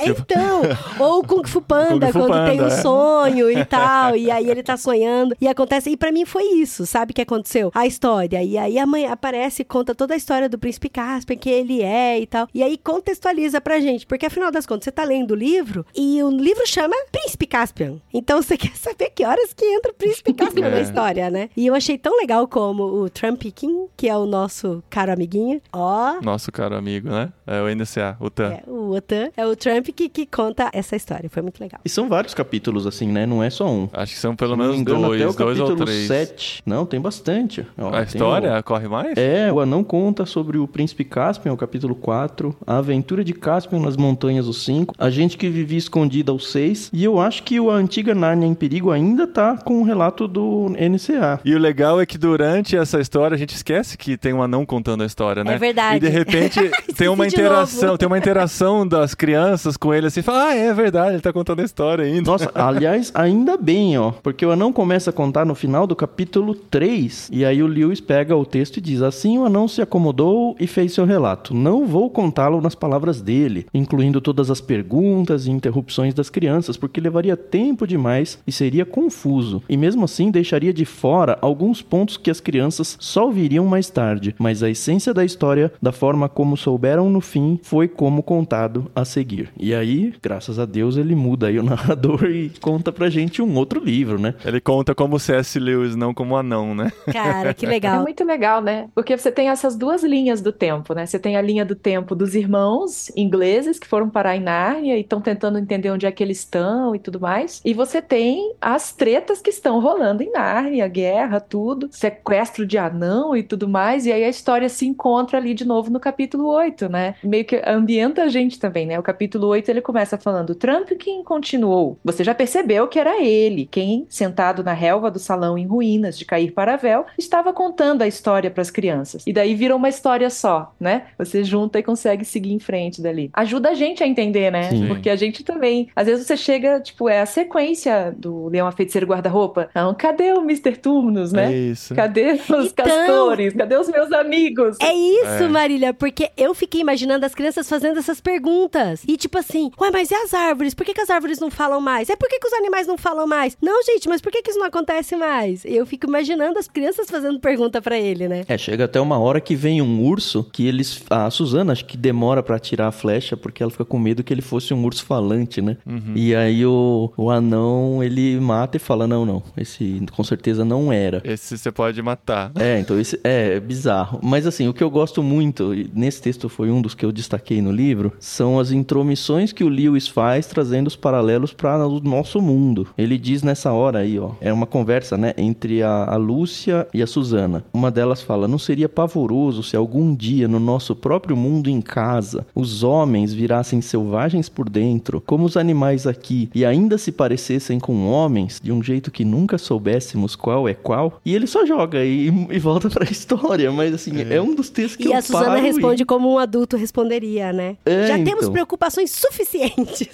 Tipo- 0.04 0.20
Então, 0.30 0.62
ou 0.98 1.18
o 1.20 1.26
Kung 1.26 1.46
Fu 1.46 1.60
Panda, 1.62 2.06
Kung 2.06 2.12
Fu 2.12 2.26
quando 2.26 2.46
tem 2.46 2.54
um 2.60 2.62
Panda, 2.64 2.74
é. 2.74 2.80
sonho 2.80 3.50
e 3.50 3.64
tal, 3.66 4.16
e 4.16 4.30
aí 4.30 4.48
ele 4.48 4.62
tá 4.62 4.74
sonhando, 4.76 5.36
e 5.38 5.46
acontece, 5.46 5.90
e 5.90 5.96
pra 5.96 6.10
mim 6.10 6.24
foi 6.24 6.42
isso, 6.54 6.86
sabe, 6.86 7.12
que 7.12 7.20
aconteceu? 7.20 7.70
A 7.74 7.86
história, 7.86 8.42
e 8.42 8.56
aí 8.56 8.78
a 8.78 8.86
mãe 8.86 9.06
aparece 9.06 9.60
e 9.60 9.64
conta 9.64 9.94
toda 9.94 10.14
a 10.14 10.16
história 10.16 10.29
do 10.48 10.58
Príncipe 10.58 10.88
Caspian, 10.88 11.36
que 11.36 11.48
ele 11.50 11.82
é 11.82 12.18
e 12.20 12.26
tal, 12.26 12.46
e 12.54 12.62
aí 12.62 12.78
contextualiza 12.78 13.60
pra 13.60 13.80
gente, 13.80 14.06
porque 14.06 14.26
afinal 14.26 14.50
das 14.50 14.66
contas, 14.66 14.84
você 14.84 14.92
tá 14.92 15.02
lendo 15.04 15.32
o 15.32 15.34
livro, 15.34 15.84
e 15.96 16.22
o 16.22 16.30
livro 16.30 16.66
chama 16.66 16.94
Príncipe 17.10 17.46
Caspian, 17.46 17.96
então 18.14 18.40
você 18.42 18.56
quer 18.58 18.74
saber 18.76 19.10
que 19.10 19.24
horas 19.24 19.52
que 19.52 19.64
entra 19.64 19.90
o 19.90 19.94
Príncipe 19.94 20.32
Caspian 20.32 20.66
É. 20.70 20.70
na 20.70 20.80
história, 20.80 21.30
né? 21.30 21.48
E 21.56 21.66
eu 21.66 21.74
achei 21.74 21.96
tão 21.98 22.16
legal 22.18 22.46
como 22.46 22.82
o 22.84 23.10
Trump 23.10 23.42
King, 23.54 23.88
que 23.96 24.08
é 24.08 24.16
o 24.16 24.26
nosso 24.26 24.82
caro 24.90 25.12
amiguinho, 25.12 25.60
ó... 25.72 26.20
Nosso 26.22 26.52
caro 26.52 26.76
amigo, 26.76 27.08
né? 27.08 27.32
É 27.46 27.60
o 27.60 27.74
NCA, 27.74 28.16
o 28.20 28.30
TAN. 28.30 28.50
É, 28.52 28.62
o 28.70 28.90
Otan 28.94 29.30
é 29.36 29.46
o 29.46 29.56
Trump 29.56 29.86
que, 29.88 30.08
que 30.08 30.26
conta 30.26 30.70
essa 30.72 30.94
história. 30.94 31.28
Foi 31.30 31.42
muito 31.42 31.60
legal. 31.60 31.80
E 31.84 31.88
são 31.88 32.08
vários 32.08 32.34
capítulos, 32.34 32.86
assim, 32.86 33.06
né? 33.08 33.26
Não 33.26 33.42
é 33.42 33.50
só 33.50 33.66
um. 33.68 33.88
Acho 33.92 34.14
que 34.14 34.18
são 34.20 34.36
pelo 34.36 34.56
menos 34.56 34.76
engano, 34.76 35.08
dois, 35.08 35.20
até 35.22 35.30
o 35.30 35.32
dois 35.46 35.60
ou 35.60 35.76
três. 35.76 36.06
7. 36.06 36.62
Não, 36.66 36.84
tem 36.86 37.00
bastante. 37.00 37.66
Ó, 37.78 37.88
A 37.88 37.92
tem 37.92 38.02
história 38.04 38.62
corre 38.62 38.86
mais? 38.88 39.16
o- 39.16 39.20
É, 39.20 39.52
o 39.52 39.58
anão 39.60 39.82
conta 39.82 40.19
sobre 40.26 40.58
o 40.58 40.68
príncipe 40.68 41.04
Caspian, 41.04 41.52
o 41.52 41.56
capítulo 41.56 41.94
4. 41.94 42.54
A 42.66 42.78
aventura 42.78 43.24
de 43.24 43.32
Caspian 43.32 43.80
nas 43.80 43.96
montanhas, 43.96 44.46
o 44.46 44.52
5. 44.52 44.94
A 44.98 45.10
gente 45.10 45.36
que 45.36 45.48
vivia 45.48 45.78
escondida, 45.78 46.32
o 46.32 46.38
6. 46.38 46.90
E 46.92 47.04
eu 47.04 47.20
acho 47.20 47.42
que 47.42 47.58
o 47.58 47.70
a 47.70 47.74
antiga 47.74 48.14
Nárnia 48.14 48.46
em 48.46 48.54
Perigo 48.54 48.90
ainda 48.90 49.26
tá 49.26 49.56
com 49.56 49.80
o 49.80 49.84
relato 49.84 50.26
do 50.26 50.70
NCA. 50.70 51.40
E 51.44 51.54
o 51.54 51.58
legal 51.58 52.00
é 52.00 52.06
que 52.06 52.18
durante 52.18 52.76
essa 52.76 53.00
história 53.00 53.34
a 53.34 53.38
gente 53.38 53.54
esquece 53.54 53.96
que 53.96 54.16
tem 54.16 54.32
um 54.32 54.42
anão 54.42 54.66
contando 54.66 55.02
a 55.02 55.06
história, 55.06 55.44
né? 55.44 55.54
É 55.54 55.58
verdade. 55.58 55.96
E 55.96 56.00
de 56.00 56.08
repente 56.08 56.60
tem 56.96 57.08
uma 57.08 57.26
interação, 57.26 57.96
tem 57.96 58.06
uma 58.06 58.18
interação 58.18 58.86
das 58.86 59.14
crianças 59.14 59.76
com 59.76 59.94
ele 59.94 60.06
assim, 60.06 60.22
fala, 60.22 60.48
ah, 60.48 60.54
é 60.54 60.72
verdade, 60.72 61.14
ele 61.14 61.22
tá 61.22 61.32
contando 61.32 61.60
a 61.60 61.64
história 61.64 62.04
ainda. 62.04 62.30
Nossa, 62.30 62.50
aliás, 62.54 63.10
ainda 63.14 63.56
bem, 63.56 63.98
ó. 63.98 64.10
Porque 64.10 64.44
o 64.44 64.50
anão 64.50 64.72
começa 64.72 65.10
a 65.10 65.12
contar 65.12 65.44
no 65.44 65.54
final 65.54 65.86
do 65.86 65.96
capítulo 65.96 66.54
3. 66.54 67.30
E 67.32 67.44
aí 67.44 67.62
o 67.62 67.66
Lewis 67.66 68.00
pega 68.00 68.36
o 68.36 68.44
texto 68.44 68.78
e 68.78 68.80
diz: 68.80 69.02
Assim 69.02 69.38
o 69.38 69.44
anão 69.44 69.68
se 69.68 69.80
acomodou 69.80 70.09
e 70.58 70.66
fez 70.66 70.92
seu 70.92 71.04
relato. 71.04 71.54
Não 71.54 71.86
vou 71.86 72.10
contá-lo 72.10 72.60
nas 72.60 72.74
palavras 72.74 73.20
dele, 73.20 73.66
incluindo 73.72 74.20
todas 74.20 74.50
as 74.50 74.60
perguntas 74.60 75.46
e 75.46 75.50
interrupções 75.50 76.14
das 76.14 76.28
crianças, 76.28 76.76
porque 76.76 77.00
levaria 77.00 77.36
tempo 77.36 77.86
demais 77.86 78.38
e 78.46 78.52
seria 78.52 78.84
confuso. 78.84 79.62
E 79.68 79.76
mesmo 79.76 80.04
assim 80.04 80.30
deixaria 80.30 80.72
de 80.72 80.84
fora 80.84 81.38
alguns 81.40 81.80
pontos 81.82 82.16
que 82.16 82.30
as 82.30 82.40
crianças 82.40 82.96
só 83.00 83.26
ouviriam 83.26 83.66
mais 83.66 83.88
tarde. 83.90 84.34
Mas 84.38 84.62
a 84.62 84.70
essência 84.70 85.14
da 85.14 85.24
história, 85.24 85.72
da 85.80 85.92
forma 85.92 86.28
como 86.28 86.56
souberam 86.56 87.08
no 87.08 87.20
fim, 87.20 87.58
foi 87.62 87.88
como 87.88 88.22
contado 88.22 88.90
a 88.94 89.04
seguir. 89.04 89.50
E 89.58 89.74
aí, 89.74 90.12
graças 90.22 90.58
a 90.58 90.64
Deus, 90.64 90.96
ele 90.96 91.14
muda 91.14 91.46
aí 91.46 91.58
o 91.58 91.62
narrador 91.64 92.24
e 92.24 92.50
conta 92.60 92.90
pra 92.92 93.08
gente 93.10 93.40
um 93.42 93.54
outro 93.56 93.82
livro, 93.82 94.18
né? 94.20 94.34
Ele 94.44 94.60
conta 94.60 94.94
como 94.94 95.18
C.S. 95.18 95.58
Lewis, 95.58 95.94
não 95.96 96.12
como 96.12 96.36
anão, 96.36 96.74
né? 96.74 96.92
Cara, 97.12 97.54
que 97.54 97.66
É 97.66 97.68
legal. 97.68 98.02
muito 98.02 98.24
legal, 98.24 98.60
né? 98.60 98.88
Porque 98.94 99.16
você 99.16 99.30
tem 99.30 99.48
essas 99.48 99.76
duas 99.76 99.99
linhas 100.02 100.40
do 100.40 100.52
tempo, 100.52 100.94
né? 100.94 101.06
Você 101.06 101.18
tem 101.18 101.36
a 101.36 101.42
linha 101.42 101.64
do 101.64 101.74
tempo 101.74 102.14
dos 102.14 102.34
irmãos 102.34 103.10
ingleses 103.16 103.78
que 103.78 103.86
foram 103.86 104.08
parar 104.08 104.36
em 104.36 104.40
Nárnia 104.40 104.96
e 104.96 105.00
estão 105.00 105.20
tentando 105.20 105.58
entender 105.58 105.90
onde 105.90 106.06
é 106.06 106.12
que 106.12 106.22
eles 106.22 106.38
estão 106.38 106.94
e 106.94 106.98
tudo 106.98 107.20
mais. 107.20 107.60
E 107.64 107.74
você 107.74 108.00
tem 108.00 108.54
as 108.60 108.92
tretas 108.92 109.40
que 109.40 109.50
estão 109.50 109.80
rolando 109.80 110.22
em 110.22 110.32
Nárnia, 110.32 110.88
guerra, 110.88 111.40
tudo, 111.40 111.88
sequestro 111.90 112.66
de 112.66 112.78
anão 112.78 113.36
e 113.36 113.42
tudo 113.42 113.68
mais. 113.68 114.06
E 114.06 114.12
aí 114.12 114.24
a 114.24 114.28
história 114.28 114.68
se 114.68 114.86
encontra 114.86 115.38
ali 115.38 115.54
de 115.54 115.66
novo 115.66 115.90
no 115.90 116.00
capítulo 116.00 116.46
8. 116.46 116.60
8, 116.70 116.88
né? 116.88 117.14
Meio 117.22 117.44
que 117.44 117.60
ambienta 117.66 118.22
a 118.22 118.28
gente 118.28 118.58
também, 118.58 118.86
né? 118.86 118.98
O 118.98 119.02
capítulo 119.02 119.48
8 119.48 119.68
ele 119.68 119.80
começa 119.80 120.16
falando: 120.16 120.54
Trump 120.54 120.90
quem 120.98 121.22
continuou. 121.22 121.98
Você 122.04 122.24
já 122.24 122.34
percebeu 122.34 122.88
que 122.88 122.98
era 122.98 123.22
ele, 123.22 123.66
quem, 123.70 124.06
sentado 124.08 124.62
na 124.62 124.72
relva 124.72 125.10
do 125.10 125.18
salão 125.18 125.58
em 125.58 125.66
ruínas 125.66 126.18
de 126.18 126.24
cair 126.24 126.52
para 126.52 126.76
véu, 126.76 127.06
estava 127.18 127.52
contando 127.52 128.02
a 128.02 128.08
história 128.08 128.50
para 128.50 128.62
as 128.62 128.70
crianças. 128.70 129.26
E 129.26 129.32
daí 129.32 129.54
vira 129.54 129.76
uma 129.76 129.88
história 129.90 130.30
só, 130.30 130.72
né? 130.80 131.02
Você 131.18 131.44
junta 131.44 131.78
e 131.78 131.82
consegue 131.82 132.24
seguir 132.24 132.52
em 132.52 132.58
frente 132.58 133.02
dali. 133.02 133.28
Ajuda 133.34 133.70
a 133.70 133.74
gente 133.74 134.02
a 134.02 134.06
entender, 134.06 134.50
né? 134.50 134.70
Sim. 134.70 134.86
Porque 134.88 135.10
a 135.10 135.16
gente 135.16 135.44
também, 135.44 135.88
às 135.94 136.06
vezes 136.06 136.26
você 136.26 136.36
chega, 136.36 136.80
tipo, 136.80 137.08
é 137.08 137.20
a 137.20 137.26
sequência 137.26 138.14
do 138.16 138.48
Leão 138.48 138.66
a 138.66 138.72
Feiticeiro 138.72 139.06
Guarda-Roupa. 139.06 139.68
Não, 139.74 139.92
cadê 139.94 140.32
o 140.32 140.40
Mr. 140.40 140.76
Tumnus, 140.76 141.32
né? 141.32 141.52
É 141.52 141.56
isso. 141.56 141.94
Cadê 141.94 142.32
os 142.32 142.40
Então- 142.66 142.84
castores? 142.86 143.52
Cadê 143.54 143.76
os 143.76 143.88
meus 143.88 144.10
amigos? 144.12 144.76
É 144.80 144.92
isso, 144.94 145.44
É. 145.44 145.48
Marília, 145.48 145.92
porque 145.92 146.30
eu 146.36 146.54
fiquei 146.54 146.80
imaginando 146.80 147.26
as 147.26 147.34
crianças 147.34 147.68
fazendo 147.68 147.98
essas 147.98 148.20
perguntas. 148.20 149.02
E 149.06 149.16
tipo 149.16 149.38
assim, 149.38 149.70
ué, 149.80 149.90
mas 149.90 150.10
e 150.10 150.14
as 150.14 150.32
árvores? 150.32 150.74
Por 150.74 150.84
que, 150.86 150.94
que 150.94 151.00
as 151.00 151.10
árvores 151.10 151.38
não 151.40 151.50
falam 151.50 151.80
mais? 151.80 152.08
É 152.08 152.16
por 152.16 152.28
que, 152.28 152.38
que 152.38 152.46
os 152.46 152.52
animais 152.54 152.86
não 152.86 152.96
falam 152.96 153.26
mais? 153.26 153.56
Não, 153.60 153.82
gente, 153.82 154.08
mas 154.08 154.20
por 154.20 154.30
que, 154.32 154.42
que 154.42 154.50
isso 154.50 154.58
não 154.60 154.66
acontece 154.66 155.16
mais? 155.16 155.64
Eu 155.64 155.84
fico 155.84 156.06
imaginando 156.06 156.58
as 156.58 156.68
crianças 156.68 157.10
fazendo 157.10 157.40
pergunta 157.40 157.80
pra 157.82 157.98
ele, 157.98 158.28
né? 158.28 158.44
É, 158.48 158.56
chega 158.56 158.84
até 158.84 159.00
uma 159.00 159.18
hora 159.18 159.40
que 159.40 159.54
vem 159.54 159.79
um 159.80 160.02
urso 160.02 160.44
que 160.52 160.66
eles. 160.66 161.02
A 161.10 161.30
Suzana 161.30 161.72
acho 161.72 161.84
que 161.84 161.96
demora 161.96 162.42
pra 162.42 162.56
atirar 162.56 162.88
a 162.88 162.92
flecha 162.92 163.36
porque 163.36 163.62
ela 163.62 163.70
fica 163.70 163.84
com 163.84 163.98
medo 163.98 164.22
que 164.22 164.32
ele 164.32 164.42
fosse 164.42 164.72
um 164.74 164.84
urso 164.84 165.04
falante, 165.04 165.60
né? 165.60 165.76
E 166.14 166.34
aí 166.34 166.64
o, 166.64 167.12
o 167.16 167.30
anão 167.30 168.02
ele 168.02 168.38
mata 168.40 168.76
e 168.76 168.80
fala: 168.80 169.06
Não, 169.06 169.24
não, 169.24 169.42
esse 169.56 170.02
com 170.12 170.24
certeza 170.24 170.64
não 170.64 170.92
era. 170.92 171.20
Esse 171.24 171.56
você 171.56 171.70
pode 171.70 172.00
matar. 172.02 172.52
É, 172.56 172.78
então 172.78 172.98
esse 172.98 173.18
é, 173.24 173.56
é 173.56 173.60
bizarro. 173.60 174.20
Mas 174.22 174.46
assim, 174.46 174.68
o 174.68 174.74
que 174.74 174.82
eu 174.82 174.90
gosto 174.90 175.22
muito, 175.22 175.74
e 175.74 175.90
nesse 175.94 176.20
texto 176.20 176.48
foi 176.48 176.70
um 176.70 176.80
dos 176.80 176.94
que 176.94 177.04
eu 177.04 177.12
destaquei 177.12 177.60
no 177.62 177.72
livro, 177.72 178.12
são 178.18 178.58
as 178.58 178.70
intromissões 178.72 179.52
que 179.52 179.64
o 179.64 179.68
Lewis 179.68 180.08
faz 180.08 180.46
trazendo 180.46 180.86
os 180.86 180.96
paralelos 180.96 181.52
para 181.52 181.86
o 181.86 182.00
nosso 182.00 182.40
mundo. 182.40 182.88
Ele 182.96 183.18
diz 183.18 183.42
nessa 183.42 183.72
hora 183.72 184.00
aí, 184.00 184.18
ó, 184.18 184.32
é 184.40 184.52
uma 184.52 184.66
conversa, 184.66 185.16
né, 185.16 185.34
entre 185.36 185.82
a, 185.82 186.04
a 186.04 186.16
Lúcia 186.16 186.86
e 186.92 187.02
a 187.02 187.06
Susana. 187.06 187.64
Uma 187.72 187.90
delas 187.90 188.22
fala: 188.22 188.48
"Não 188.48 188.58
seria 188.58 188.88
pavoroso 188.88 189.62
se 189.70 189.76
algum 189.76 190.12
dia 190.12 190.48
no 190.48 190.58
nosso 190.58 190.96
próprio 190.96 191.36
mundo 191.36 191.70
em 191.70 191.80
casa 191.80 192.44
os 192.52 192.82
homens 192.82 193.32
virassem 193.32 193.80
selvagens 193.80 194.48
por 194.48 194.68
dentro, 194.68 195.20
como 195.24 195.44
os 195.44 195.56
animais 195.56 196.08
aqui, 196.08 196.50
e 196.52 196.64
ainda 196.64 196.98
se 196.98 197.12
parecessem 197.12 197.78
com 197.78 198.08
homens 198.08 198.60
de 198.60 198.72
um 198.72 198.82
jeito 198.82 199.12
que 199.12 199.24
nunca 199.24 199.58
soubéssemos 199.58 200.34
qual 200.34 200.68
é 200.68 200.74
qual?" 200.74 201.20
E 201.24 201.32
ele 201.36 201.46
só 201.46 201.64
joga 201.64 202.04
e, 202.04 202.26
e 202.50 202.58
volta 202.58 202.90
pra 202.90 203.04
história, 203.08 203.70
mas 203.70 203.94
assim, 203.94 204.10
é, 204.28 204.40
um 204.42 204.56
dos 204.56 204.70
textos 204.70 204.96
que 204.96 205.04
E 205.08 205.12
eu 205.12 205.16
a 205.18 205.22
Suzana 205.22 205.44
paro 205.46 205.58
e- 205.60 205.62
responde 205.62 206.04
como 206.04 206.32
um 206.32 206.38
adulto 206.38 206.76
responderia, 206.76 207.52
né? 207.52 207.76
É, 207.86 208.08
Já 208.08 208.14
temos 208.16 208.40
então. 208.42 208.52
preocupações 208.52 209.12
suficientes. 209.12 210.08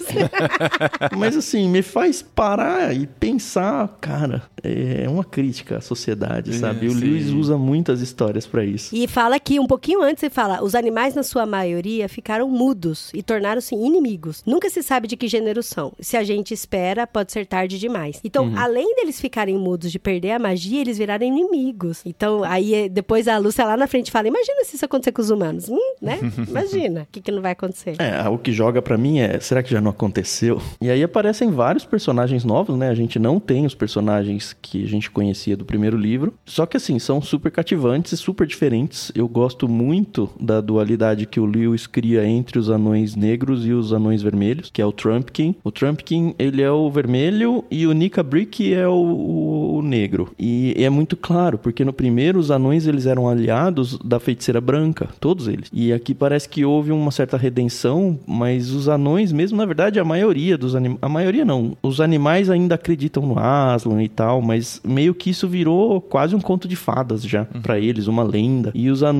Mas 1.17 1.35
assim, 1.35 1.67
me 1.67 1.81
faz 1.81 2.21
parar 2.21 2.95
e 2.95 3.07
pensar, 3.07 3.97
cara, 3.99 4.43
é 4.63 5.07
uma 5.09 5.23
crítica 5.23 5.77
à 5.77 5.81
sociedade, 5.81 6.51
É, 6.51 6.53
sabe? 6.53 6.87
O 6.87 6.91
sim. 6.91 6.99
Lewis 6.99 7.29
usa 7.29 7.57
muitas 7.57 8.01
histórias 8.01 8.45
pra 8.45 8.63
isso. 8.63 8.95
E 8.95 9.07
fala 9.07 9.39
que 9.39 9.46
um 9.59 9.65
pouquinho 9.67 10.01
antes 10.01 10.21
ele 10.23 10.29
fala: 10.33 10.61
os 10.63 10.75
animais, 10.75 11.15
na 11.15 11.23
sua 11.23 11.45
maioria, 11.45 12.09
ficaram 12.09 12.49
mudos 12.49 13.09
e 13.13 13.23
tornaram-se 13.23 13.73
inimigos. 13.75 14.43
Nunca 14.45 14.69
se 14.69 14.83
sabe 14.83 15.07
de 15.07 15.15
que 15.15 15.27
gênero 15.27 15.63
são. 15.63 15.93
Se 15.99 16.17
a 16.17 16.23
gente 16.23 16.53
espera, 16.53 17.07
pode 17.07 17.31
ser 17.31 17.45
tarde 17.45 17.79
demais. 17.79 18.19
Então, 18.23 18.45
Uhum. 18.45 18.57
além 18.57 18.95
deles 18.95 19.19
ficarem 19.21 19.57
mudos 19.57 19.91
de 19.91 19.99
perder 19.99 20.31
a 20.31 20.39
magia, 20.39 20.81
eles 20.81 20.97
viraram 20.97 21.25
inimigos. 21.25 22.01
Então, 22.05 22.43
aí 22.43 22.73
eh, 22.73 22.89
depois 22.89 23.27
a 23.27 23.37
Lúcia 23.37 23.63
lá 23.65 23.77
na 23.77 23.87
frente 23.87 24.11
fala: 24.11 24.27
imagina 24.27 24.63
se 24.65 24.75
isso 24.75 24.85
acontecer 24.85 25.11
com 25.11 25.21
os 25.21 25.29
humanos. 25.29 25.69
Hum, 25.69 25.93
né? 26.01 26.19
Imagina. 26.47 27.01
O 27.03 27.07
que, 27.11 27.21
que 27.21 27.31
não 27.31 27.41
vai 27.41 27.51
acontecer? 27.53 27.95
É, 27.99 28.27
o 28.29 28.37
que 28.37 28.51
joga 28.51 28.81
pra 28.81 28.97
mim 28.97 29.19
é, 29.19 29.39
será 29.39 29.61
que 29.63 29.71
já 29.71 29.79
não 29.81 29.91
aconteceu? 29.91 30.61
E 30.81 30.89
aí 30.89 31.03
aparecem 31.03 31.51
vários 31.51 31.85
personagens 31.85 32.43
novos, 32.43 32.77
né? 32.77 32.89
A 32.89 32.95
gente 32.95 33.17
não 33.19 33.39
tem 33.39 33.65
os 33.65 33.75
personagens 33.75 34.55
que 34.61 34.83
a 34.83 34.87
gente 34.87 35.09
conhecia 35.11 35.55
do 35.57 35.65
primeiro 35.65 35.97
livro. 35.97 36.33
Só 36.45 36.65
que 36.65 36.77
assim, 36.77 36.97
são 36.99 37.21
super 37.21 37.51
cativantes 37.51 38.11
e 38.13 38.17
super 38.17 38.45
diferentes. 38.47 39.11
Eu 39.15 39.27
gosto 39.37 39.67
muito 39.67 40.29
da 40.39 40.59
dualidade 40.61 41.25
que 41.27 41.39
o 41.39 41.45
Lewis 41.45 41.85
cria 41.85 42.25
entre 42.25 42.57
os 42.57 42.69
anões 42.69 43.15
negros 43.15 43.65
e 43.67 43.71
os 43.71 43.93
anões 43.93 44.21
vermelhos, 44.23 44.69
que 44.71 44.81
é 44.81 44.85
o 44.85 44.91
Trumpkin. 44.91 45.55
O 45.63 45.71
Trumpkin, 45.71 46.33
ele 46.39 46.61
é 46.61 46.71
o 46.71 46.89
vermelho 46.89 47.63
e 47.69 47.85
o 47.85 47.91
Nika 47.93 48.23
Brick 48.23 48.73
é 48.73 48.87
o, 48.87 48.93
o- 48.93 49.81
negro. 49.83 50.29
E 50.39 50.73
é 50.75 50.89
muito 50.89 51.15
claro, 51.15 51.57
porque 51.57 51.85
no 51.85 51.93
primeiro 51.93 52.39
os 52.39 52.49
anões 52.51 52.87
eles 52.87 53.05
eram 53.05 53.29
aliados 53.29 53.97
da 54.03 54.19
feiticeira 54.19 54.59
branca, 54.59 55.07
todos 55.19 55.47
eles. 55.47 55.69
E 55.71 55.93
aqui 55.93 56.13
parece 56.15 56.49
que 56.49 56.65
houve 56.65 56.91
uma 56.91 57.11
certa 57.11 57.37
redenção, 57.37 58.19
mas 58.25 58.71
os 58.71 58.89
anões, 58.89 59.31
mesmo 59.31 59.57
na 59.57 59.65
verdade, 59.65 59.99
a 59.99 60.03
maioria 60.03 60.57
dos 60.57 60.75
animais. 60.75 60.97
A 61.01 61.07
maioria 61.07 61.45
não. 61.45 61.77
Os 61.81 62.01
animais 62.01 62.49
ainda 62.49 62.75
acreditam 62.75 63.25
no 63.25 63.37
Aslan 63.39 64.03
e 64.03 64.09
tal, 64.09 64.41
mas 64.41 64.81
meio 64.83 65.13
que 65.13 65.29
isso 65.29 65.47
virou 65.47 66.01
quase 66.01 66.35
um 66.35 66.41
conto 66.41 66.67
de 66.67 66.75
fadas 66.75 67.21
já 67.23 67.45
pra 67.45 67.79
eles, 67.79 68.07
uma 68.07 68.23
lenda. 68.23 68.71
E 68.73 68.89
os 68.89 69.03
anões, 69.03 69.16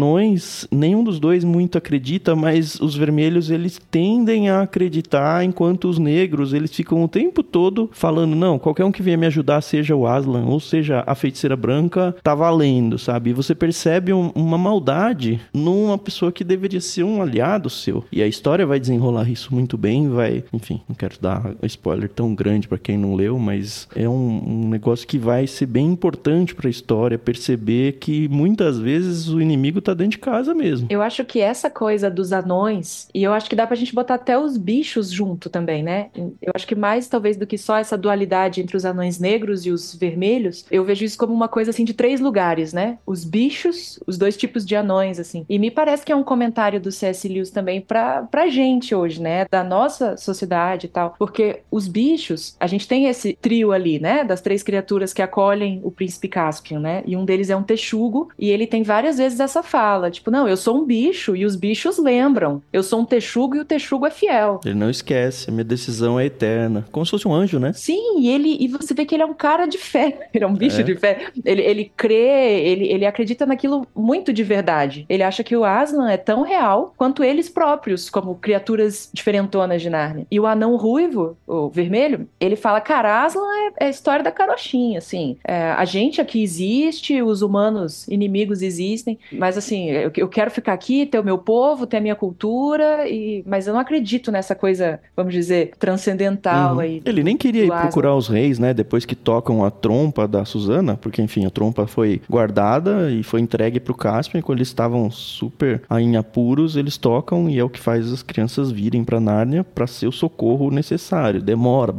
nenhum 0.71 1.03
dos 1.03 1.19
dois 1.19 1.43
muito 1.43 1.77
acredita, 1.77 2.35
mas 2.35 2.79
os 2.79 2.95
vermelhos 2.95 3.49
eles 3.49 3.79
tendem 3.91 4.49
a 4.49 4.61
acreditar, 4.61 5.43
enquanto 5.43 5.89
os 5.89 5.97
negros 5.99 6.53
eles 6.53 6.73
ficam 6.73 7.03
o 7.03 7.07
tempo 7.07 7.41
todo 7.43 7.89
falando: 7.93 8.35
não, 8.35 8.59
qualquer 8.59 8.85
um 8.85 8.91
que 8.91 9.01
venha 9.01 9.17
me 9.17 9.25
ajudar, 9.27 9.61
seja 9.61 9.95
o 9.95 10.05
Aslan 10.07 10.45
ou 10.45 10.59
seja 10.59 11.03
a 11.05 11.15
feiticeira 11.15 11.55
branca, 11.55 12.15
tá 12.23 12.33
valendo, 12.35 12.97
sabe? 12.97 13.33
Você 13.33 13.53
percebe 13.55 14.13
um- 14.13 14.31
uma 14.35 14.57
maldade 14.57 15.39
numa 15.53 15.97
pessoa 15.97 16.31
que 16.31 16.43
deveria 16.43 16.81
ser 16.81 17.03
um 17.03 17.21
aliado 17.21 17.69
seu. 17.69 18.03
E 18.11 18.21
a 18.21 18.27
história 18.27 18.65
vai 18.65 18.79
desenrolar 18.79 19.29
isso 19.29 19.53
muito 19.53 19.77
bem, 19.77 20.09
vai. 20.09 20.43
Enfim, 20.53 20.81
não 20.87 20.95
quero 20.95 21.15
dar 21.21 21.53
spoiler 21.63 22.09
tão 22.09 22.33
grande 22.35 22.67
pra 22.67 22.77
quem 22.77 22.97
não 22.97 23.15
leu, 23.15 23.37
mas 23.39 23.87
é 23.95 24.07
um, 24.07 24.41
um 24.65 24.69
negócio 24.69 25.07
que 25.07 25.17
vai 25.17 25.47
ser 25.47 25.65
bem 25.65 25.85
importante 25.87 26.53
pra 26.55 26.69
história 26.69 27.17
perceber 27.17 27.93
que 27.99 28.27
muitas 28.27 28.79
vezes 28.79 29.27
o 29.29 29.41
inimigo 29.41 29.79
tá 29.87 29.93
dentro 29.93 30.11
de 30.11 30.17
casa 30.17 30.53
mesmo. 30.53 30.87
Eu 30.89 31.01
acho 31.01 31.23
que 31.23 31.39
essa 31.39 31.69
coisa 31.69 32.09
dos 32.09 32.33
anões, 32.33 33.07
e 33.13 33.23
eu 33.23 33.33
acho 33.33 33.49
que 33.49 33.55
dá 33.55 33.65
pra 33.65 33.75
gente 33.75 33.95
botar 33.95 34.15
até 34.15 34.37
os 34.37 34.57
bichos 34.57 35.09
junto 35.09 35.49
também, 35.49 35.81
né? 35.81 36.09
Eu 36.41 36.51
acho 36.53 36.67
que 36.67 36.75
mais 36.75 37.07
talvez 37.07 37.37
do 37.37 37.47
que 37.47 37.57
só 37.57 37.77
essa 37.77 37.97
dualidade 37.97 38.61
entre 38.61 38.75
os 38.75 38.85
anões 38.85 39.19
negros 39.19 39.65
e 39.65 39.71
os 39.71 39.95
vermelhos, 39.95 40.65
eu 40.69 40.83
vejo 40.83 41.05
isso 41.05 41.17
como 41.17 41.33
uma 41.33 41.47
coisa 41.47 41.71
assim 41.71 41.85
de 41.85 41.93
três 41.93 42.19
lugares, 42.19 42.73
né? 42.73 42.97
Os 43.05 43.23
bichos, 43.23 43.99
os 44.05 44.17
dois 44.17 44.35
tipos 44.35 44.65
de 44.65 44.75
anões, 44.75 45.19
assim. 45.19 45.45
E 45.47 45.57
me 45.57 45.71
parece 45.71 46.05
que 46.05 46.11
é 46.11 46.15
um 46.15 46.23
comentário 46.23 46.79
do 46.79 46.91
C.S. 46.91 47.27
Lewis 47.27 47.51
também 47.51 47.79
pra, 47.79 48.23
pra 48.23 48.47
gente 48.49 48.93
hoje, 48.93 49.21
né? 49.21 49.45
Da 49.49 49.63
nossa 49.63 50.17
sociedade 50.17 50.87
e 50.87 50.89
tal. 50.89 51.15
Porque 51.17 51.61
os 51.71 51.87
bichos, 51.87 52.55
a 52.59 52.67
gente 52.67 52.87
tem 52.87 53.05
esse 53.05 53.37
trio 53.41 53.71
ali, 53.71 53.99
né? 53.99 54.23
Das 54.23 54.41
três 54.41 54.63
criaturas 54.63 55.13
que 55.13 55.21
acolhem 55.21 55.79
o 55.83 55.91
príncipe 55.91 56.27
Caspian, 56.27 56.79
né? 56.79 57.03
E 57.05 57.15
um 57.15 57.23
deles 57.23 57.49
é 57.49 57.55
um 57.55 57.63
texugo, 57.63 58.29
e 58.37 58.49
ele 58.49 58.67
tem 58.67 58.83
várias 58.83 59.17
vezes 59.17 59.39
essa 59.39 59.63
fala, 59.63 59.76
tipo, 60.11 60.31
não, 60.31 60.47
eu 60.47 60.57
sou 60.57 60.77
um 60.77 60.85
bicho 60.85 61.35
e 61.35 61.45
os 61.45 61.55
bichos 61.55 61.97
lembram. 61.97 62.61
Eu 62.71 62.83
sou 62.83 62.99
um 63.01 63.05
texugo 63.05 63.55
e 63.55 63.59
o 63.59 63.65
texugo 63.65 64.05
é 64.05 64.09
fiel. 64.11 64.59
Ele 64.65 64.75
não 64.75 64.89
esquece, 64.89 65.49
a 65.49 65.53
minha 65.53 65.63
decisão 65.63 66.19
é 66.19 66.25
eterna. 66.25 66.85
Como 66.91 67.05
se 67.05 67.11
fosse 67.11 67.27
um 67.27 67.33
anjo, 67.33 67.59
né? 67.59 67.73
Sim, 67.73 68.19
e 68.19 68.29
ele 68.29 68.57
e 68.59 68.67
você 68.67 68.93
vê 68.93 69.05
que 69.05 69.13
ele 69.15 69.23
é 69.23 69.25
um 69.25 69.33
cara 69.33 69.65
de 69.65 69.77
fé. 69.77 70.27
Ele 70.33 70.43
é 70.43 70.47
um 70.47 70.53
bicho 70.53 70.81
É. 70.81 70.83
de 70.83 70.95
fé. 70.95 71.27
Ele, 71.43 71.61
ele 71.61 71.91
crê, 71.95 72.59
ele, 72.61 72.87
ele 72.87 73.05
acredita 73.05 73.45
naquilo 73.45 73.87
muito 73.95 74.31
de 74.31 74.43
verdade. 74.43 75.05
Ele 75.09 75.23
acha 75.23 75.43
que 75.43 75.55
o 75.55 75.63
Aslan 75.65 76.09
é 76.09 76.17
tão 76.17 76.41
real 76.43 76.93
quanto 76.97 77.23
eles 77.23 77.49
próprios, 77.49 78.09
como 78.09 78.35
criaturas 78.35 79.09
diferentonas 79.13 79.81
de 79.81 79.89
Nárnia. 79.89 80.27
E 80.29 80.39
o 80.39 80.45
anão 80.45 80.75
ruivo, 80.77 81.37
o 81.47 81.69
vermelho, 81.69 82.27
ele 82.39 82.55
fala: 82.55 82.79
cara, 82.81 83.23
Aslan 83.23 83.47
é, 83.79 83.85
é 83.85 83.87
a 83.87 83.89
história 83.89 84.23
da 84.23 84.31
carochinha, 84.31 84.99
assim. 84.99 85.37
É, 85.43 85.71
a 85.71 85.85
gente 85.85 86.21
aqui 86.21 86.41
existe, 86.43 87.21
os 87.21 87.41
humanos 87.41 88.07
inimigos 88.07 88.61
existem, 88.61 89.17
mas 89.31 89.57
assim, 89.57 89.66
eu, 89.75 90.11
eu 90.15 90.27
quero 90.27 90.49
ficar 90.49 90.73
aqui, 90.73 91.05
ter 91.05 91.19
o 91.19 91.23
meu 91.23 91.37
povo, 91.37 91.85
ter 91.85 91.97
a 91.97 92.01
minha 92.01 92.15
cultura, 92.15 93.07
e, 93.07 93.43
mas 93.45 93.67
eu 93.67 93.73
não 93.73 93.79
acredito 93.79 94.31
nessa 94.31 94.55
coisa, 94.55 94.99
vamos 95.15 95.33
dizer, 95.33 95.71
transcendental 95.77 96.75
Uhum. 96.75 96.79
aí. 96.79 97.01
Ele 97.05 97.23
nem 97.23 97.35
queria 97.37 97.65
ir 97.65 97.71
Aslan. 97.71 97.81
procurar 97.81 98.15
os 98.15 98.27
reis, 98.27 98.57
né? 98.59 98.73
Depois 98.73 99.05
que 99.05 99.15
tocam 99.15 99.63
a 99.63 99.69
trompa 99.71 100.27
da 100.27 100.45
Susana, 100.45 100.95
porque 100.95 101.21
enfim, 101.21 101.45
a 101.45 101.49
trompa 101.49 101.85
foi 101.85 102.21
guardada 102.29 103.11
e 103.11 103.23
foi 103.23 103.41
entregue 103.41 103.79
pro 103.79 103.93
Caspian. 103.93 104.41
Quando 104.41 104.59
eles 104.59 104.67
estavam 104.69 105.09
super 105.11 105.81
em 105.99 106.15
apuros, 106.15 106.75
eles 106.75 106.97
tocam 106.97 107.49
e 107.49 107.59
é 107.59 107.63
o 107.63 107.69
que 107.69 107.79
faz 107.79 108.11
as 108.11 108.23
crianças 108.23 108.71
virem 108.71 109.03
pra 109.03 109.19
Nárnia 109.19 109.63
pra 109.63 109.85
ser 109.87 110.07
o 110.07 110.11
socorro 110.11 110.71
necessário. 110.71 111.41
Demora, 111.41 111.93